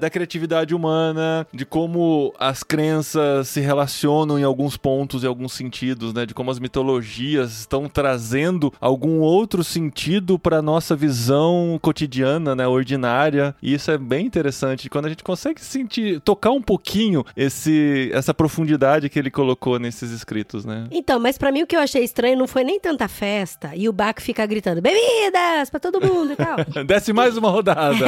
da 0.00 0.10
criatividade 0.10 0.74
humana, 0.74 1.46
de 1.52 1.64
como 1.64 2.32
as 2.38 2.62
crenças 2.62 3.48
se 3.48 3.60
relacionam 3.60 4.38
em 4.38 4.42
alguns 4.42 4.76
pontos 4.76 5.22
e 5.22 5.26
alguns 5.26 5.52
sentidos, 5.52 6.12
né? 6.12 6.26
De 6.26 6.34
como 6.34 6.50
as 6.50 6.58
mitologias 6.58 7.60
estão 7.60 7.88
trazendo 7.88 8.72
algum 8.80 9.20
outro 9.20 9.62
sentido 9.62 10.38
para 10.38 10.62
nossa 10.62 10.94
visão 10.96 11.78
cotidiana, 11.80 12.54
né? 12.54 12.66
Ordinária. 12.66 13.54
E 13.62 13.74
isso 13.74 13.90
é 13.90 13.98
bem 13.98 14.26
interessante. 14.26 14.88
Quando 14.88 15.06
a 15.06 15.08
gente 15.08 15.22
consegue 15.22 15.60
sentir, 15.60 16.20
tocar 16.20 16.50
um 16.50 16.62
pouquinho 16.62 17.24
esse, 17.36 18.10
essa 18.12 18.34
profundidade 18.34 19.08
que 19.08 19.18
ele 19.18 19.30
colocou 19.30 19.78
nesses 19.78 20.10
escritos, 20.10 20.64
né? 20.64 20.84
Então, 20.90 21.18
mas 21.18 21.38
pra 21.38 21.52
mim 21.52 21.62
o 21.62 21.66
que 21.66 21.76
eu 21.76 21.80
achei 21.80 22.04
estranho 22.04 22.38
não 22.38 22.46
foi 22.46 22.64
nem 22.64 22.78
tanta 22.80 23.08
festa 23.08 23.72
e 23.74 23.88
o 23.88 23.92
Baco 23.92 24.20
fica 24.20 24.44
gritando 24.46 24.80
bebidas 24.80 25.70
pra 25.70 25.80
todo 25.80 26.00
mundo 26.00 26.32
e 26.32 26.36
tal. 26.36 26.56
Desce 26.84 27.12
mais 27.12 27.36
uma 27.36 27.50
rodada. 27.50 28.06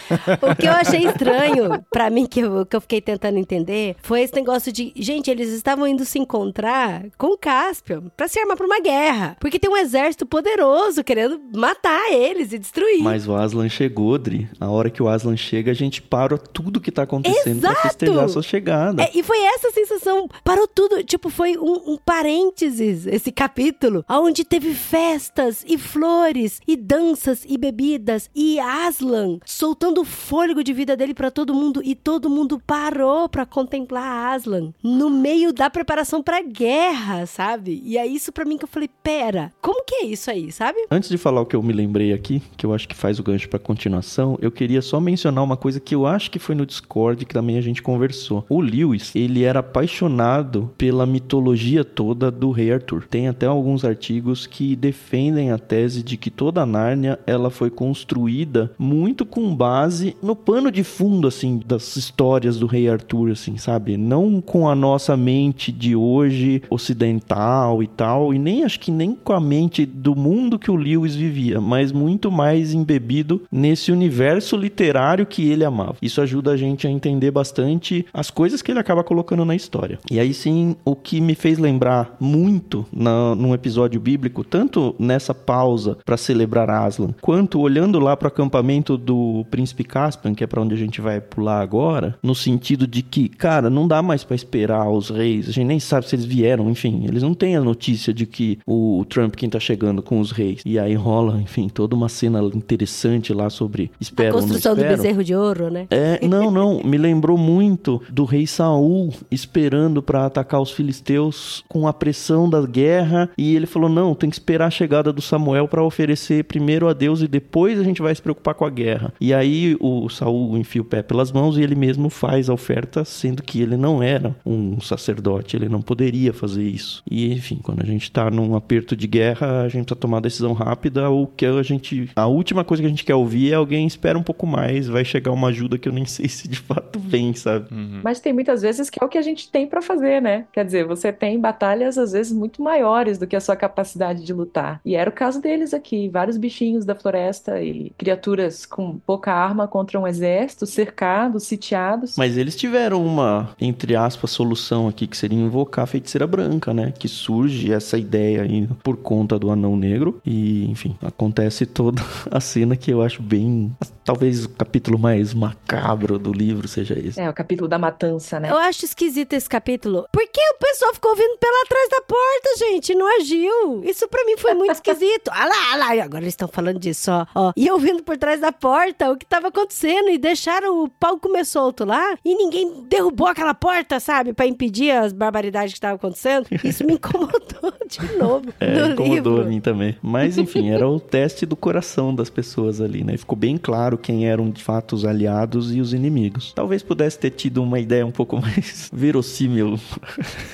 o 0.42 0.54
que 0.54 0.66
eu 0.66 0.72
achei 0.72 1.06
estranho, 1.14 1.84
pra 1.90 2.10
mim, 2.10 2.26
que 2.26 2.40
eu, 2.40 2.66
que 2.66 2.76
eu 2.76 2.80
fiquei 2.80 3.00
tentando 3.00 3.38
entender, 3.38 3.96
foi 4.02 4.22
esse 4.22 4.34
negócio 4.34 4.72
de, 4.72 4.92
gente, 4.96 5.30
eles 5.30 5.50
estavam 5.50 5.86
indo 5.86 6.04
se 6.04 6.18
encontrar 6.18 7.04
com 7.16 7.36
Caspian 7.36 8.04
pra 8.16 8.28
se 8.28 8.38
armar 8.38 8.56
pra 8.56 8.66
uma 8.66 8.80
guerra. 8.80 9.36
Porque 9.40 9.58
tem 9.58 9.70
um 9.70 9.76
exército 9.76 10.26
poderoso 10.26 11.04
querendo 11.04 11.40
matar 11.54 12.12
eles 12.12 12.52
e 12.52 12.58
destruir. 12.58 13.02
Mas 13.02 13.26
o 13.26 13.34
Aslan 13.34 13.68
chegou, 13.68 14.16
Dri. 14.18 14.48
A 14.60 14.70
hora 14.70 14.90
que 14.90 15.02
o 15.02 15.08
Aslan 15.08 15.36
chega, 15.36 15.70
a 15.70 15.74
gente 15.74 16.00
para 16.02 16.38
tudo 16.38 16.80
que 16.80 16.90
tá 16.90 17.02
acontecendo 17.02 17.60
pra 17.60 17.70
Exato! 17.70 17.88
festejar 17.88 18.24
a 18.24 18.28
sua 18.28 18.42
chegada. 18.42 19.02
É, 19.02 19.10
e 19.14 19.22
foi 19.22 19.42
essa 19.42 19.70
sensação, 19.70 20.28
parou 20.42 20.66
tudo, 20.66 21.02
tipo, 21.02 21.28
foi 21.28 21.56
um, 21.56 21.92
um 21.92 21.98
parênteses, 21.98 23.06
esse 23.06 23.30
capítulo, 23.30 24.04
onde 24.08 24.44
teve 24.44 24.74
festas 24.74 25.64
e 25.66 25.76
flores, 25.76 26.60
e 26.66 26.76
danças 26.76 27.44
e 27.46 27.58
bebidas, 27.58 28.30
e 28.34 28.58
Aslan 28.58 29.38
soltando 29.44 30.00
o 30.00 30.04
fôlego 30.04 30.64
de 30.64 30.72
vida 30.72 30.96
dele 30.96 31.03
dele 31.04 31.14
pra 31.14 31.30
todo 31.30 31.52
mundo 31.52 31.82
e 31.84 31.94
todo 31.94 32.30
mundo 32.30 32.60
parou 32.66 33.28
pra 33.28 33.44
contemplar 33.44 34.34
Aslan 34.34 34.72
no 34.82 35.10
meio 35.10 35.52
da 35.52 35.68
preparação 35.68 36.22
pra 36.22 36.40
guerra, 36.42 37.26
sabe? 37.26 37.82
E 37.84 37.98
é 37.98 38.06
isso 38.06 38.32
pra 38.32 38.44
mim 38.44 38.56
que 38.56 38.64
eu 38.64 38.68
falei, 38.68 38.88
pera, 39.02 39.52
como 39.60 39.84
que 39.84 39.96
é 39.96 40.06
isso 40.06 40.30
aí, 40.30 40.50
sabe? 40.50 40.78
Antes 40.90 41.10
de 41.10 41.18
falar 41.18 41.42
o 41.42 41.46
que 41.46 41.54
eu 41.54 41.62
me 41.62 41.72
lembrei 41.72 42.12
aqui, 42.12 42.42
que 42.56 42.64
eu 42.64 42.72
acho 42.72 42.88
que 42.88 42.94
faz 42.94 43.18
o 43.18 43.22
gancho 43.22 43.48
pra 43.48 43.58
continuação, 43.58 44.38
eu 44.40 44.50
queria 44.50 44.80
só 44.80 44.98
mencionar 44.98 45.44
uma 45.44 45.56
coisa 45.56 45.78
que 45.78 45.94
eu 45.94 46.06
acho 46.06 46.30
que 46.30 46.38
foi 46.38 46.54
no 46.54 46.64
Discord 46.64 47.26
que 47.26 47.34
também 47.34 47.58
a 47.58 47.60
gente 47.60 47.82
conversou. 47.82 48.46
O 48.48 48.60
Lewis, 48.60 49.14
ele 49.14 49.42
era 49.42 49.60
apaixonado 49.60 50.72
pela 50.78 51.04
mitologia 51.04 51.84
toda 51.84 52.30
do 52.30 52.50
Rei 52.50 52.72
Arthur. 52.72 53.06
Tem 53.08 53.28
até 53.28 53.44
alguns 53.46 53.84
artigos 53.84 54.46
que 54.46 54.74
defendem 54.74 55.52
a 55.52 55.58
tese 55.58 56.02
de 56.02 56.16
que 56.16 56.30
toda 56.30 56.62
a 56.62 56.66
Nárnia 56.66 57.18
ela 57.26 57.50
foi 57.50 57.68
construída 57.68 58.72
muito 58.78 59.26
com 59.26 59.54
base 59.54 60.16
no 60.22 60.34
pano 60.34 60.70
de 60.70 60.82
fundo 60.94 61.26
assim 61.26 61.60
das 61.66 61.96
histórias 61.96 62.56
do 62.56 62.66
Rei 62.66 62.88
Arthur, 62.88 63.32
assim, 63.32 63.56
sabe? 63.56 63.96
Não 63.96 64.40
com 64.40 64.68
a 64.68 64.74
nossa 64.76 65.16
mente 65.16 65.72
de 65.72 65.96
hoje 65.96 66.62
ocidental 66.70 67.82
e 67.82 67.86
tal, 67.88 68.32
e 68.32 68.38
nem 68.38 68.62
acho 68.62 68.78
que 68.78 68.92
nem 68.92 69.14
com 69.14 69.32
a 69.32 69.40
mente 69.40 69.84
do 69.84 70.14
mundo 70.14 70.58
que 70.58 70.70
o 70.70 70.76
Lewis 70.76 71.16
vivia, 71.16 71.60
mas 71.60 71.90
muito 71.90 72.30
mais 72.30 72.72
embebido 72.72 73.42
nesse 73.50 73.90
universo 73.90 74.56
literário 74.56 75.26
que 75.26 75.50
ele 75.50 75.64
amava. 75.64 75.96
Isso 76.00 76.20
ajuda 76.20 76.52
a 76.52 76.56
gente 76.56 76.86
a 76.86 76.90
entender 76.90 77.32
bastante 77.32 78.06
as 78.12 78.30
coisas 78.30 78.62
que 78.62 78.70
ele 78.70 78.78
acaba 78.78 79.02
colocando 79.02 79.44
na 79.44 79.56
história. 79.56 79.98
E 80.08 80.20
aí 80.20 80.32
sim, 80.32 80.76
o 80.84 80.94
que 80.94 81.20
me 81.20 81.34
fez 81.34 81.58
lembrar 81.58 82.16
muito 82.20 82.86
na, 82.92 83.34
num 83.34 83.52
episódio 83.52 84.00
bíblico, 84.00 84.44
tanto 84.44 84.94
nessa 84.98 85.34
pausa 85.34 85.98
para 86.04 86.16
celebrar 86.16 86.70
Aslan, 86.70 87.14
quanto 87.20 87.60
olhando 87.60 87.98
lá 87.98 88.16
para 88.16 88.26
o 88.26 88.28
acampamento 88.28 88.96
do 88.96 89.44
príncipe 89.50 89.82
Caspian, 89.82 90.34
que 90.34 90.44
é 90.44 90.46
para 90.46 90.60
onde 90.60 90.73
a 90.74 90.78
gente 90.78 91.00
vai 91.00 91.20
pular 91.20 91.60
agora, 91.60 92.16
no 92.22 92.34
sentido 92.34 92.86
de 92.86 93.02
que, 93.02 93.28
cara, 93.28 93.68
não 93.70 93.86
dá 93.86 94.02
mais 94.02 94.24
para 94.24 94.34
esperar 94.36 94.88
os 94.88 95.10
reis, 95.10 95.48
a 95.48 95.52
gente 95.52 95.66
nem 95.66 95.80
sabe 95.80 96.08
se 96.08 96.14
eles 96.14 96.24
vieram, 96.24 96.70
enfim, 96.70 97.04
eles 97.06 97.22
não 97.22 97.34
têm 97.34 97.56
a 97.56 97.60
notícia 97.60 98.12
de 98.12 98.26
que 98.26 98.58
o 98.66 99.04
Trump 99.08 99.34
quem 99.34 99.48
tá 99.48 99.60
chegando 99.60 100.02
com 100.02 100.20
os 100.20 100.30
reis. 100.30 100.60
E 100.64 100.78
aí 100.78 100.94
rola, 100.94 101.40
enfim, 101.40 101.68
toda 101.68 101.94
uma 101.94 102.08
cena 102.08 102.40
interessante 102.54 103.32
lá 103.32 103.50
sobre 103.50 103.90
A 103.94 103.96
esperam 104.00 104.32
não 104.32 104.40
construção 104.40 104.74
do 104.74 104.80
esperam. 104.80 104.96
bezerro 104.96 105.24
de 105.24 105.34
ouro, 105.34 105.70
né? 105.70 105.86
É, 105.90 106.26
não, 106.26 106.50
não, 106.50 106.82
me 106.84 106.98
lembrou 106.98 107.36
muito 107.38 108.00
do 108.10 108.24
rei 108.24 108.46
Saul 108.46 109.12
esperando 109.30 110.02
para 110.02 110.26
atacar 110.26 110.60
os 110.60 110.70
filisteus 110.70 111.64
com 111.68 111.86
a 111.86 111.92
pressão 111.92 112.48
da 112.48 112.62
guerra 112.66 113.30
e 113.36 113.54
ele 113.54 113.66
falou: 113.66 113.88
"Não, 113.88 114.14
tem 114.14 114.30
que 114.30 114.36
esperar 114.36 114.66
a 114.66 114.70
chegada 114.70 115.12
do 115.12 115.20
Samuel 115.22 115.68
para 115.68 115.82
oferecer 115.82 116.44
primeiro 116.44 116.88
a 116.88 116.92
Deus 116.92 117.20
e 117.20 117.28
depois 117.28 117.78
a 117.78 117.84
gente 117.84 118.02
vai 118.02 118.14
se 118.14 118.22
preocupar 118.22 118.54
com 118.54 118.64
a 118.64 118.70
guerra". 118.70 119.12
E 119.20 119.32
aí 119.32 119.76
o 119.80 120.08
Saul 120.08 120.56
enfia 120.64 120.82
o 120.82 120.84
pé 120.84 121.02
pelas 121.02 121.30
mãos 121.30 121.56
e 121.56 121.62
ele 121.62 121.74
mesmo 121.74 122.10
faz 122.10 122.48
a 122.48 122.54
oferta, 122.54 123.04
sendo 123.04 123.42
que 123.42 123.60
ele 123.60 123.76
não 123.76 124.02
era 124.02 124.34
um 124.44 124.80
sacerdote, 124.80 125.56
ele 125.56 125.68
não 125.68 125.80
poderia 125.80 126.32
fazer 126.32 126.64
isso. 126.64 127.02
E 127.08 127.32
enfim, 127.32 127.60
quando 127.62 127.82
a 127.82 127.86
gente 127.86 128.10
tá 128.10 128.30
num 128.30 128.56
aperto 128.56 128.96
de 128.96 129.06
guerra, 129.06 129.62
a 129.62 129.68
gente 129.68 129.84
precisa 129.84 130.00
tomar 130.00 130.20
decisão 130.20 130.52
rápida, 130.52 131.10
o 131.10 131.26
que 131.26 131.46
a 131.46 131.62
gente 131.62 132.10
a 132.16 132.26
última 132.26 132.64
coisa 132.64 132.82
que 132.82 132.86
a 132.86 132.90
gente 132.90 133.04
quer 133.04 133.14
ouvir 133.14 133.52
é 133.52 133.54
alguém 133.54 133.86
espera 133.86 134.18
um 134.18 134.22
pouco 134.22 134.46
mais, 134.46 134.88
vai 134.88 135.04
chegar 135.04 135.32
uma 135.32 135.48
ajuda 135.48 135.78
que 135.78 135.88
eu 135.88 135.92
nem 135.92 136.04
sei 136.06 136.28
se 136.28 136.48
de 136.48 136.58
fato 136.58 136.98
vem, 136.98 137.34
sabe? 137.34 137.68
Mas 138.02 138.20
tem 138.20 138.32
muitas 138.32 138.62
vezes 138.62 138.90
que 138.90 139.02
é 139.02 139.06
o 139.06 139.08
que 139.08 139.18
a 139.18 139.22
gente 139.22 139.50
tem 139.50 139.66
pra 139.66 139.80
fazer, 139.80 140.20
né? 140.20 140.46
Quer 140.52 140.64
dizer, 140.64 140.86
você 140.86 141.12
tem 141.12 141.38
batalhas 141.38 141.98
às 141.98 142.12
vezes 142.12 142.32
muito 142.32 142.62
maiores 142.62 143.18
do 143.18 143.26
que 143.26 143.36
a 143.36 143.40
sua 143.40 143.56
capacidade 143.56 144.24
de 144.24 144.32
lutar. 144.32 144.80
E 144.84 144.94
era 144.96 145.08
o 145.08 145.12
caso 145.12 145.40
deles 145.40 145.74
aqui, 145.74 146.08
vários 146.08 146.36
bichinhos 146.36 146.84
da 146.84 146.94
floresta 146.94 147.62
e 147.62 147.90
criaturas 147.96 148.66
com 148.66 148.98
pouca 148.98 149.32
arma 149.32 149.68
contra 149.68 149.98
um 149.98 150.06
exército, 150.06 150.53
cercados, 150.70 151.44
sitiados. 151.44 152.16
Mas 152.16 152.36
eles 152.36 152.56
tiveram 152.56 153.04
uma, 153.04 153.50
entre 153.60 153.96
aspas, 153.96 154.30
solução 154.30 154.88
aqui 154.88 155.06
que 155.06 155.16
seria 155.16 155.38
invocar 155.38 155.84
a 155.84 155.86
feiticeira 155.86 156.26
branca, 156.26 156.72
né? 156.72 156.92
Que 156.98 157.08
surge 157.08 157.72
essa 157.72 157.98
ideia 157.98 158.42
aí 158.42 158.68
por 158.82 158.96
conta 158.96 159.38
do 159.38 159.50
anão 159.50 159.76
negro. 159.76 160.20
E, 160.24 160.70
enfim, 160.70 160.96
acontece 161.02 161.66
toda 161.66 162.02
a 162.30 162.40
cena 162.40 162.76
que 162.76 162.90
eu 162.90 163.02
acho 163.02 163.22
bem. 163.22 163.74
Talvez 164.04 164.44
o 164.44 164.48
capítulo 164.50 164.98
mais 164.98 165.32
macabro 165.32 166.18
do 166.18 166.32
livro 166.32 166.68
seja 166.68 166.98
esse. 166.98 167.20
É, 167.20 167.28
o 167.28 167.34
capítulo 167.34 167.68
da 167.68 167.78
matança, 167.78 168.38
né? 168.38 168.50
Eu 168.50 168.58
acho 168.58 168.84
esquisito 168.84 169.32
esse 169.32 169.48
capítulo. 169.48 170.06
Por 170.12 170.22
que 170.28 170.40
o 170.40 170.58
pessoal 170.58 170.94
ficou 170.94 171.14
vindo 171.16 171.38
pela 171.38 171.64
trás 171.66 171.88
da 171.90 172.00
porta, 172.02 172.58
gente? 172.58 172.94
Não 172.94 173.20
agiu. 173.20 173.82
Isso 173.84 174.06
pra 174.08 174.24
mim 174.24 174.36
foi 174.36 174.54
muito 174.54 174.72
esquisito. 174.74 175.30
Ah 175.30 175.46
lá, 175.46 175.72
ah 175.72 175.76
lá. 175.76 176.04
Agora 176.04 176.22
eles 176.24 176.32
estão 176.34 176.48
falando 176.48 176.78
disso, 176.78 177.10
ó, 177.10 177.26
ó. 177.34 177.52
E 177.56 177.66
eu 177.66 177.78
vindo 177.78 178.02
por 178.02 178.16
trás 178.16 178.40
da 178.40 178.52
porta 178.52 179.10
o 179.10 179.16
que 179.16 179.24
tava 179.26 179.48
acontecendo 179.48 180.08
e 180.10 180.18
deixaram 180.44 180.84
o 180.84 180.88
pau 180.90 181.18
comer 181.18 181.46
solto 181.46 181.86
lá 181.86 182.16
e 182.22 182.34
ninguém 182.34 182.84
derrubou 182.86 183.26
aquela 183.26 183.54
porta, 183.54 183.98
sabe? 183.98 184.34
Pra 184.34 184.46
impedir 184.46 184.90
as 184.90 185.10
barbaridades 185.10 185.72
que 185.72 185.78
estavam 185.78 185.96
acontecendo. 185.96 186.46
Isso 186.62 186.84
me 186.84 186.94
incomodou 186.94 187.72
de 187.88 188.16
novo 188.18 188.52
É, 188.60 188.88
incomodou 188.88 189.32
livro. 189.36 189.40
a 189.42 189.44
mim 189.46 189.60
também. 189.60 189.96
Mas, 190.02 190.36
enfim, 190.36 190.68
era 190.68 190.86
o 190.86 191.00
teste 191.00 191.46
do 191.46 191.56
coração 191.56 192.14
das 192.14 192.28
pessoas 192.28 192.80
ali, 192.82 193.02
né? 193.02 193.16
Ficou 193.16 193.36
bem 193.38 193.56
claro 193.56 193.96
quem 193.96 194.26
eram 194.28 194.50
de 194.50 194.62
fato 194.62 194.94
os 194.94 195.06
aliados 195.06 195.74
e 195.74 195.80
os 195.80 195.94
inimigos. 195.94 196.52
Talvez 196.52 196.82
pudesse 196.82 197.18
ter 197.18 197.30
tido 197.30 197.62
uma 197.62 197.80
ideia 197.80 198.04
um 198.06 198.12
pouco 198.12 198.36
mais 198.40 198.90
verossímil 198.92 199.78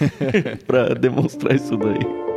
pra 0.69 0.95
demonstrar 0.95 1.57
isso 1.57 1.77
daí. 1.77 2.30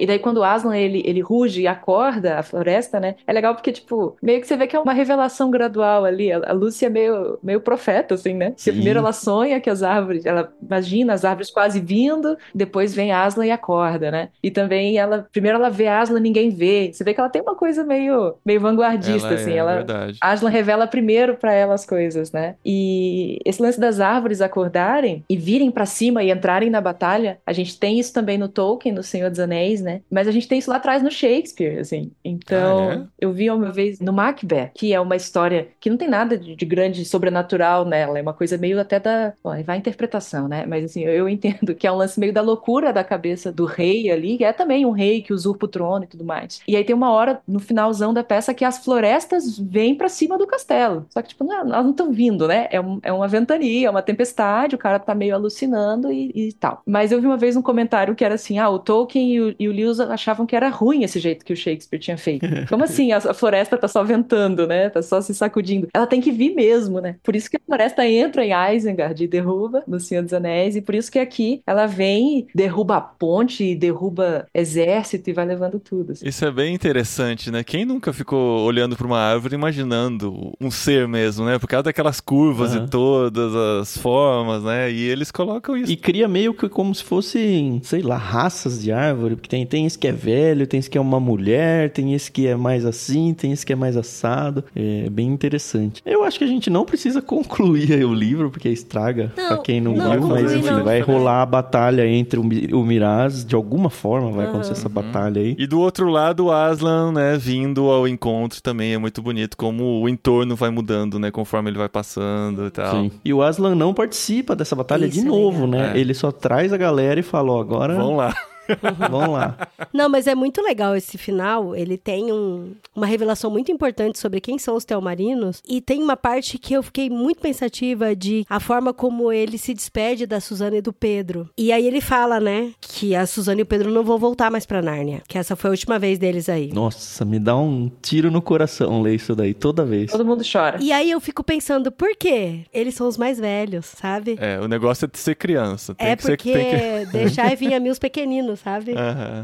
E 0.00 0.06
daí 0.06 0.18
quando 0.18 0.38
o 0.38 0.44
Aslan 0.44 0.76
ele, 0.76 1.02
ele 1.04 1.20
ruge 1.20 1.62
e 1.62 1.66
acorda 1.66 2.38
a 2.38 2.42
floresta, 2.42 2.98
né? 2.98 3.16
É 3.26 3.32
legal 3.32 3.54
porque, 3.54 3.70
tipo, 3.70 4.16
meio 4.22 4.40
que 4.40 4.46
você 4.46 4.56
vê 4.56 4.66
que 4.66 4.74
é 4.74 4.80
uma 4.80 4.92
revelação 4.92 5.50
gradual 5.50 6.04
ali. 6.04 6.32
A, 6.32 6.38
a 6.50 6.52
Lúcia 6.52 6.86
é 6.86 6.90
meio, 6.90 7.38
meio 7.42 7.60
profeta, 7.60 8.14
assim, 8.14 8.34
né? 8.34 8.50
Porque 8.50 8.62
Sim. 8.62 8.72
primeiro 8.72 8.98
ela 9.00 9.12
sonha 9.12 9.60
que 9.60 9.68
as 9.68 9.82
árvores, 9.82 10.24
ela 10.24 10.52
imagina 10.62 11.12
as 11.12 11.24
árvores 11.24 11.50
quase 11.50 11.80
vindo, 11.80 12.36
depois 12.54 12.94
vem 12.94 13.12
Aslan 13.12 13.46
e 13.46 13.50
acorda, 13.50 14.10
né? 14.10 14.30
E 14.42 14.50
também 14.50 14.96
ela, 14.98 15.26
primeiro 15.30 15.58
ela 15.58 15.68
vê 15.70 15.86
Aslan 15.86 16.18
e 16.18 16.22
ninguém 16.22 16.48
vê. 16.50 16.90
Você 16.92 17.04
vê 17.04 17.12
que 17.12 17.20
ela 17.20 17.28
tem 17.28 17.42
uma 17.42 17.54
coisa 17.54 17.84
meio, 17.84 18.34
meio 18.44 18.60
vanguardista, 18.60 19.28
Ela 19.28 19.34
assim. 19.36 19.52
é, 19.52 19.56
ela, 19.56 19.74
verdade. 19.74 20.18
Aslan 20.22 20.48
revela 20.50 20.86
primeiro 20.86 21.36
pra 21.36 21.52
ela 21.52 21.74
as 21.74 21.84
coisas, 21.84 22.32
né? 22.32 22.54
E 22.64 23.38
esse 23.44 23.60
lance 23.60 23.78
das 23.78 24.00
árvores 24.00 24.40
acordarem 24.40 25.24
e 25.28 25.36
virem 25.36 25.70
pra 25.70 25.84
cima 25.86 26.22
e 26.22 26.30
entrarem 26.30 26.70
na 26.70 26.80
batalha, 26.80 27.38
a 27.46 27.52
gente 27.52 27.78
tem 27.78 27.98
isso 27.98 28.12
também 28.12 28.38
no 28.38 28.48
Tolkien, 28.48 28.94
no 28.94 29.02
Senhor 29.02 29.28
dos 29.30 29.40
Anéis, 29.40 29.80
né? 29.80 29.89
Mas 30.10 30.28
a 30.28 30.30
gente 30.32 30.48
tem 30.48 30.58
isso 30.58 30.70
lá 30.70 30.76
atrás 30.76 31.02
no 31.02 31.10
Shakespeare, 31.10 31.78
assim. 31.78 32.10
Então, 32.24 32.90
Ah, 32.90 32.94
é? 32.94 33.06
eu 33.20 33.32
vi 33.32 33.50
uma 33.50 33.72
vez 33.72 34.00
no 34.00 34.12
Macbeth, 34.12 34.70
que 34.74 34.92
é 34.92 35.00
uma 35.00 35.16
história 35.16 35.68
que 35.80 35.90
não 35.90 35.96
tem 35.96 36.08
nada 36.08 36.36
de, 36.38 36.54
de 36.56 36.64
grande 36.64 37.04
sobrenatural 37.04 37.84
nela, 37.84 38.18
é 38.18 38.22
uma 38.22 38.34
coisa 38.34 38.56
meio 38.58 38.80
até 38.80 38.98
da. 39.00 39.32
Bom, 39.42 39.50
aí 39.50 39.62
vai 39.62 39.76
a 39.76 39.78
interpretação, 39.78 40.48
né? 40.48 40.66
Mas 40.66 40.84
assim, 40.84 41.02
eu, 41.04 41.12
eu 41.12 41.28
entendo 41.28 41.74
que 41.74 41.86
é 41.86 41.92
um 41.92 41.96
lance 41.96 42.18
meio 42.18 42.32
da 42.32 42.40
loucura 42.42 42.92
da 42.92 43.04
cabeça 43.04 43.52
do 43.52 43.64
rei 43.64 44.10
ali, 44.10 44.36
que 44.38 44.44
é 44.44 44.52
também 44.52 44.84
um 44.86 44.90
rei 44.90 45.22
que 45.22 45.32
usurpa 45.32 45.66
o 45.66 45.68
trono 45.68 46.04
e 46.04 46.06
tudo 46.08 46.24
mais. 46.24 46.60
E 46.66 46.76
aí 46.76 46.84
tem 46.84 46.94
uma 46.94 47.10
hora 47.12 47.40
no 47.46 47.58
finalzão 47.60 48.12
da 48.12 48.22
peça 48.24 48.52
que 48.54 48.64
as 48.64 48.78
florestas 48.84 49.58
vêm 49.58 49.94
pra 49.94 50.08
cima 50.08 50.36
do 50.38 50.46
castelo. 50.46 51.06
Só 51.10 51.22
que, 51.22 51.28
tipo, 51.30 51.44
não, 51.44 51.60
elas 51.60 51.84
não 51.84 51.90
estão 51.90 52.12
vindo, 52.12 52.46
né? 52.48 52.68
É, 52.70 52.80
um- 52.80 52.98
é 53.02 53.12
uma 53.12 53.28
ventania, 53.28 53.88
é 53.88 53.90
uma 53.90 54.02
tempestade, 54.02 54.74
o 54.74 54.78
cara 54.78 54.98
tá 54.98 55.14
meio 55.14 55.34
alucinando 55.34 56.10
e, 56.12 56.30
e 56.48 56.52
tal. 56.54 56.82
Mas 56.86 57.12
eu 57.12 57.20
vi 57.20 57.26
uma 57.26 57.36
vez 57.36 57.56
um 57.56 57.62
comentário 57.62 58.14
que 58.14 58.24
era 58.24 58.34
assim: 58.34 58.58
ah, 58.58 58.68
o 58.70 58.78
Tolkien 58.78 59.32
e 59.34 59.40
o, 59.40 59.54
e 59.58 59.68
o 59.68 59.72
Lewis 59.82 60.00
achavam 60.00 60.46
que 60.46 60.56
era 60.56 60.68
ruim 60.68 61.02
esse 61.04 61.18
jeito 61.18 61.44
que 61.44 61.52
o 61.52 61.56
Shakespeare 61.56 62.00
tinha 62.00 62.16
feito. 62.18 62.46
Como 62.68 62.84
assim? 62.84 63.12
A, 63.12 63.20
floresta 63.34 63.76
tá 63.76 63.88
só 63.88 64.02
ventando, 64.04 64.66
né? 64.66 64.88
Tá 64.90 65.02
só 65.02 65.20
se 65.20 65.34
sacudindo. 65.34 65.88
Ela 65.94 66.06
tem 66.06 66.20
que 66.20 66.30
vir 66.30 66.54
mesmo, 66.54 67.00
né? 67.00 67.16
Por 67.22 67.34
isso 67.34 67.50
que 67.50 67.56
a 67.56 67.60
floresta 67.66 68.06
entra 68.06 68.44
em 68.44 68.52
Isengard 68.76 69.22
e 69.22 69.26
derruba 69.28 69.82
no 69.86 69.98
Senhor 70.00 70.22
dos 70.22 70.32
Anéis, 70.32 70.76
e 70.76 70.82
por 70.82 70.94
isso 70.94 71.10
que 71.10 71.18
aqui 71.18 71.62
ela 71.66 71.86
vem, 71.86 72.46
derruba 72.54 72.96
a 72.96 73.00
ponte, 73.00 73.64
e 73.64 73.74
derruba 73.74 74.46
exército 74.54 75.30
e 75.30 75.32
vai 75.32 75.46
levando 75.46 75.78
tudo. 75.78 76.12
assim. 76.12 76.26
Isso 76.26 76.44
é 76.44 76.50
bem 76.50 76.74
interessante, 76.74 77.50
né? 77.50 77.62
Quem 77.64 77.84
nunca 77.84 78.12
ficou 78.12 78.60
olhando 78.64 78.96
para 78.96 79.06
uma 79.06 79.18
árvore 79.18 79.54
imaginando 79.54 80.52
um 80.60 80.70
ser 80.70 81.06
mesmo, 81.08 81.44
né? 81.46 81.58
Por 81.58 81.66
causa 81.68 81.84
daquelas 81.84 82.20
curvas 82.20 82.74
Aham. 82.74 82.84
e 82.84 82.88
todas 82.88 83.54
as 83.54 83.96
formas, 83.96 84.62
né? 84.62 84.90
E 84.90 85.02
eles 85.08 85.30
colocam 85.30 85.76
isso. 85.76 85.90
E 85.92 85.96
cria 85.96 86.28
meio 86.28 86.54
que 86.54 86.68
como 86.68 86.94
se 86.94 87.04
fossem, 87.04 87.80
sei 87.82 88.02
lá, 88.02 88.16
raças 88.16 88.82
de 88.82 88.92
árvore. 88.92 89.36
Porque 89.36 89.48
tem, 89.48 89.66
tem 89.70 89.86
esse 89.86 89.98
que 89.98 90.08
é 90.08 90.12
velho, 90.12 90.66
tem 90.66 90.80
esse 90.80 90.90
que 90.90 90.98
é 90.98 91.00
uma 91.00 91.20
mulher, 91.20 91.90
tem 91.90 92.12
esse 92.12 92.30
que 92.30 92.46
é 92.46 92.56
mais 92.56 92.84
assim, 92.84 93.32
tem 93.32 93.52
esse 93.52 93.64
que 93.64 93.72
é 93.72 93.76
mais 93.76 93.96
assado. 93.96 94.64
É 94.76 95.08
bem 95.08 95.28
interessante. 95.28 96.02
Eu 96.04 96.24
acho 96.24 96.38
que 96.38 96.44
a 96.44 96.48
gente 96.48 96.68
não 96.68 96.84
precisa 96.84 97.22
concluir 97.22 97.92
aí 97.92 98.04
o 98.04 98.12
livro, 98.12 98.50
porque 98.50 98.68
estraga 98.68 99.32
Não, 99.36 99.46
pra 99.48 99.58
quem 99.58 99.80
não, 99.80 99.94
não, 99.94 100.10
viu. 100.12 100.26
Mas 100.28 100.52
enfim, 100.52 100.70
não. 100.70 100.84
vai 100.84 101.00
rolar 101.00 101.42
a 101.42 101.46
batalha 101.46 102.06
entre 102.06 102.38
o, 102.38 102.44
Mi- 102.44 102.68
o 102.72 102.84
Miraz. 102.84 103.44
De 103.44 103.54
alguma 103.54 103.88
forma 103.90 104.30
vai 104.32 104.46
acontecer 104.46 104.72
essa 104.72 104.88
batalha 104.88 105.40
aí. 105.40 105.54
E 105.58 105.66
do 105.66 105.80
outro 105.80 106.08
lado, 106.10 106.46
o 106.46 106.50
Aslan, 106.52 107.12
né, 107.12 107.38
vindo 107.38 107.88
ao 107.90 108.08
encontro 108.08 108.60
também 108.60 108.92
é 108.94 108.98
muito 108.98 109.22
bonito, 109.22 109.56
como 109.56 110.00
o 110.02 110.08
entorno 110.08 110.56
vai 110.56 110.70
mudando, 110.70 111.18
né, 111.18 111.30
conforme 111.30 111.70
ele 111.70 111.78
vai 111.78 111.88
passando 111.88 112.66
e 112.66 112.70
tal. 112.70 113.02
Sim. 113.02 113.10
E 113.24 113.32
o 113.32 113.42
Aslan 113.42 113.74
não 113.74 113.94
participa 113.94 114.56
dessa 114.56 114.74
batalha 114.74 115.06
Isso 115.06 115.20
de 115.20 115.26
é 115.26 115.28
novo, 115.28 115.66
legal. 115.66 115.86
né? 115.86 115.92
É. 115.96 116.00
Ele 116.00 116.12
só 116.14 116.32
traz 116.32 116.72
a 116.72 116.76
galera 116.76 117.20
e 117.20 117.22
fala, 117.22 117.52
ó, 117.52 117.60
agora 117.60 117.94
Vamos 117.94 118.16
lá. 118.16 118.34
Vamos 119.10 119.30
lá. 119.30 119.56
Não, 119.92 120.08
mas 120.08 120.26
é 120.26 120.34
muito 120.34 120.60
legal 120.62 120.94
esse 120.96 121.16
final. 121.18 121.74
Ele 121.74 121.96
tem 121.96 122.32
um- 122.32 122.72
uma 122.94 123.06
revelação 123.06 123.50
muito 123.50 123.70
importante 123.72 124.18
sobre 124.18 124.40
quem 124.40 124.58
são 124.58 124.76
os 124.76 124.84
Telmarinos. 124.84 125.62
E 125.68 125.80
tem 125.80 126.02
uma 126.02 126.16
parte 126.16 126.58
que 126.58 126.74
eu 126.74 126.82
fiquei 126.82 127.08
muito 127.10 127.40
pensativa 127.40 128.14
de 128.14 128.44
a 128.48 128.60
forma 128.60 128.92
como 128.92 129.32
ele 129.32 129.58
se 129.58 129.72
despede 129.74 130.26
da 130.26 130.40
Suzana 130.40 130.76
e 130.76 130.82
do 130.82 130.92
Pedro. 130.92 131.48
E 131.56 131.72
aí 131.72 131.86
ele 131.86 132.00
fala, 132.00 132.38
né, 132.40 132.72
que 132.80 133.14
a 133.14 133.26
Suzana 133.26 133.60
e 133.60 133.62
o 133.62 133.66
Pedro 133.66 133.90
não 133.90 134.04
vão 134.04 134.18
voltar 134.18 134.50
mais 134.50 134.66
pra 134.66 134.82
Nárnia. 134.82 135.22
Que 135.28 135.38
essa 135.38 135.56
foi 135.56 135.70
a 135.70 135.72
última 135.72 135.98
vez 135.98 136.18
deles 136.18 136.48
aí. 136.48 136.72
Nossa, 136.72 137.24
me 137.24 137.38
dá 137.38 137.56
um 137.56 137.90
tiro 138.02 138.30
no 138.30 138.42
coração 138.42 139.02
ler 139.02 139.14
isso 139.14 139.34
daí 139.34 139.54
toda 139.54 139.84
vez. 139.84 140.10
Todo 140.10 140.24
mundo 140.24 140.42
chora. 140.50 140.78
E 140.80 140.92
aí 140.92 141.10
eu 141.10 141.20
fico 141.20 141.42
pensando, 141.44 141.90
por 141.92 142.16
quê? 142.16 142.60
Eles 142.72 142.94
são 142.94 143.08
os 143.08 143.16
mais 143.16 143.38
velhos, 143.38 143.86
sabe? 143.86 144.36
É, 144.40 144.58
o 144.60 144.68
negócio 144.68 145.04
é 145.04 145.08
de 145.08 145.18
ser 145.18 145.34
criança. 145.36 145.94
Tem 145.94 146.08
É 146.08 146.16
que 146.16 146.22
ser, 146.22 146.36
porque 146.36 146.52
tem 146.52 147.06
que... 147.06 147.12
deixar 147.12 147.52
e 147.52 147.56
vir 147.56 147.74
a 147.74 147.80
mim 147.80 147.88
os 147.90 147.98
pequeninos, 147.98 148.59
sabe? 148.62 148.94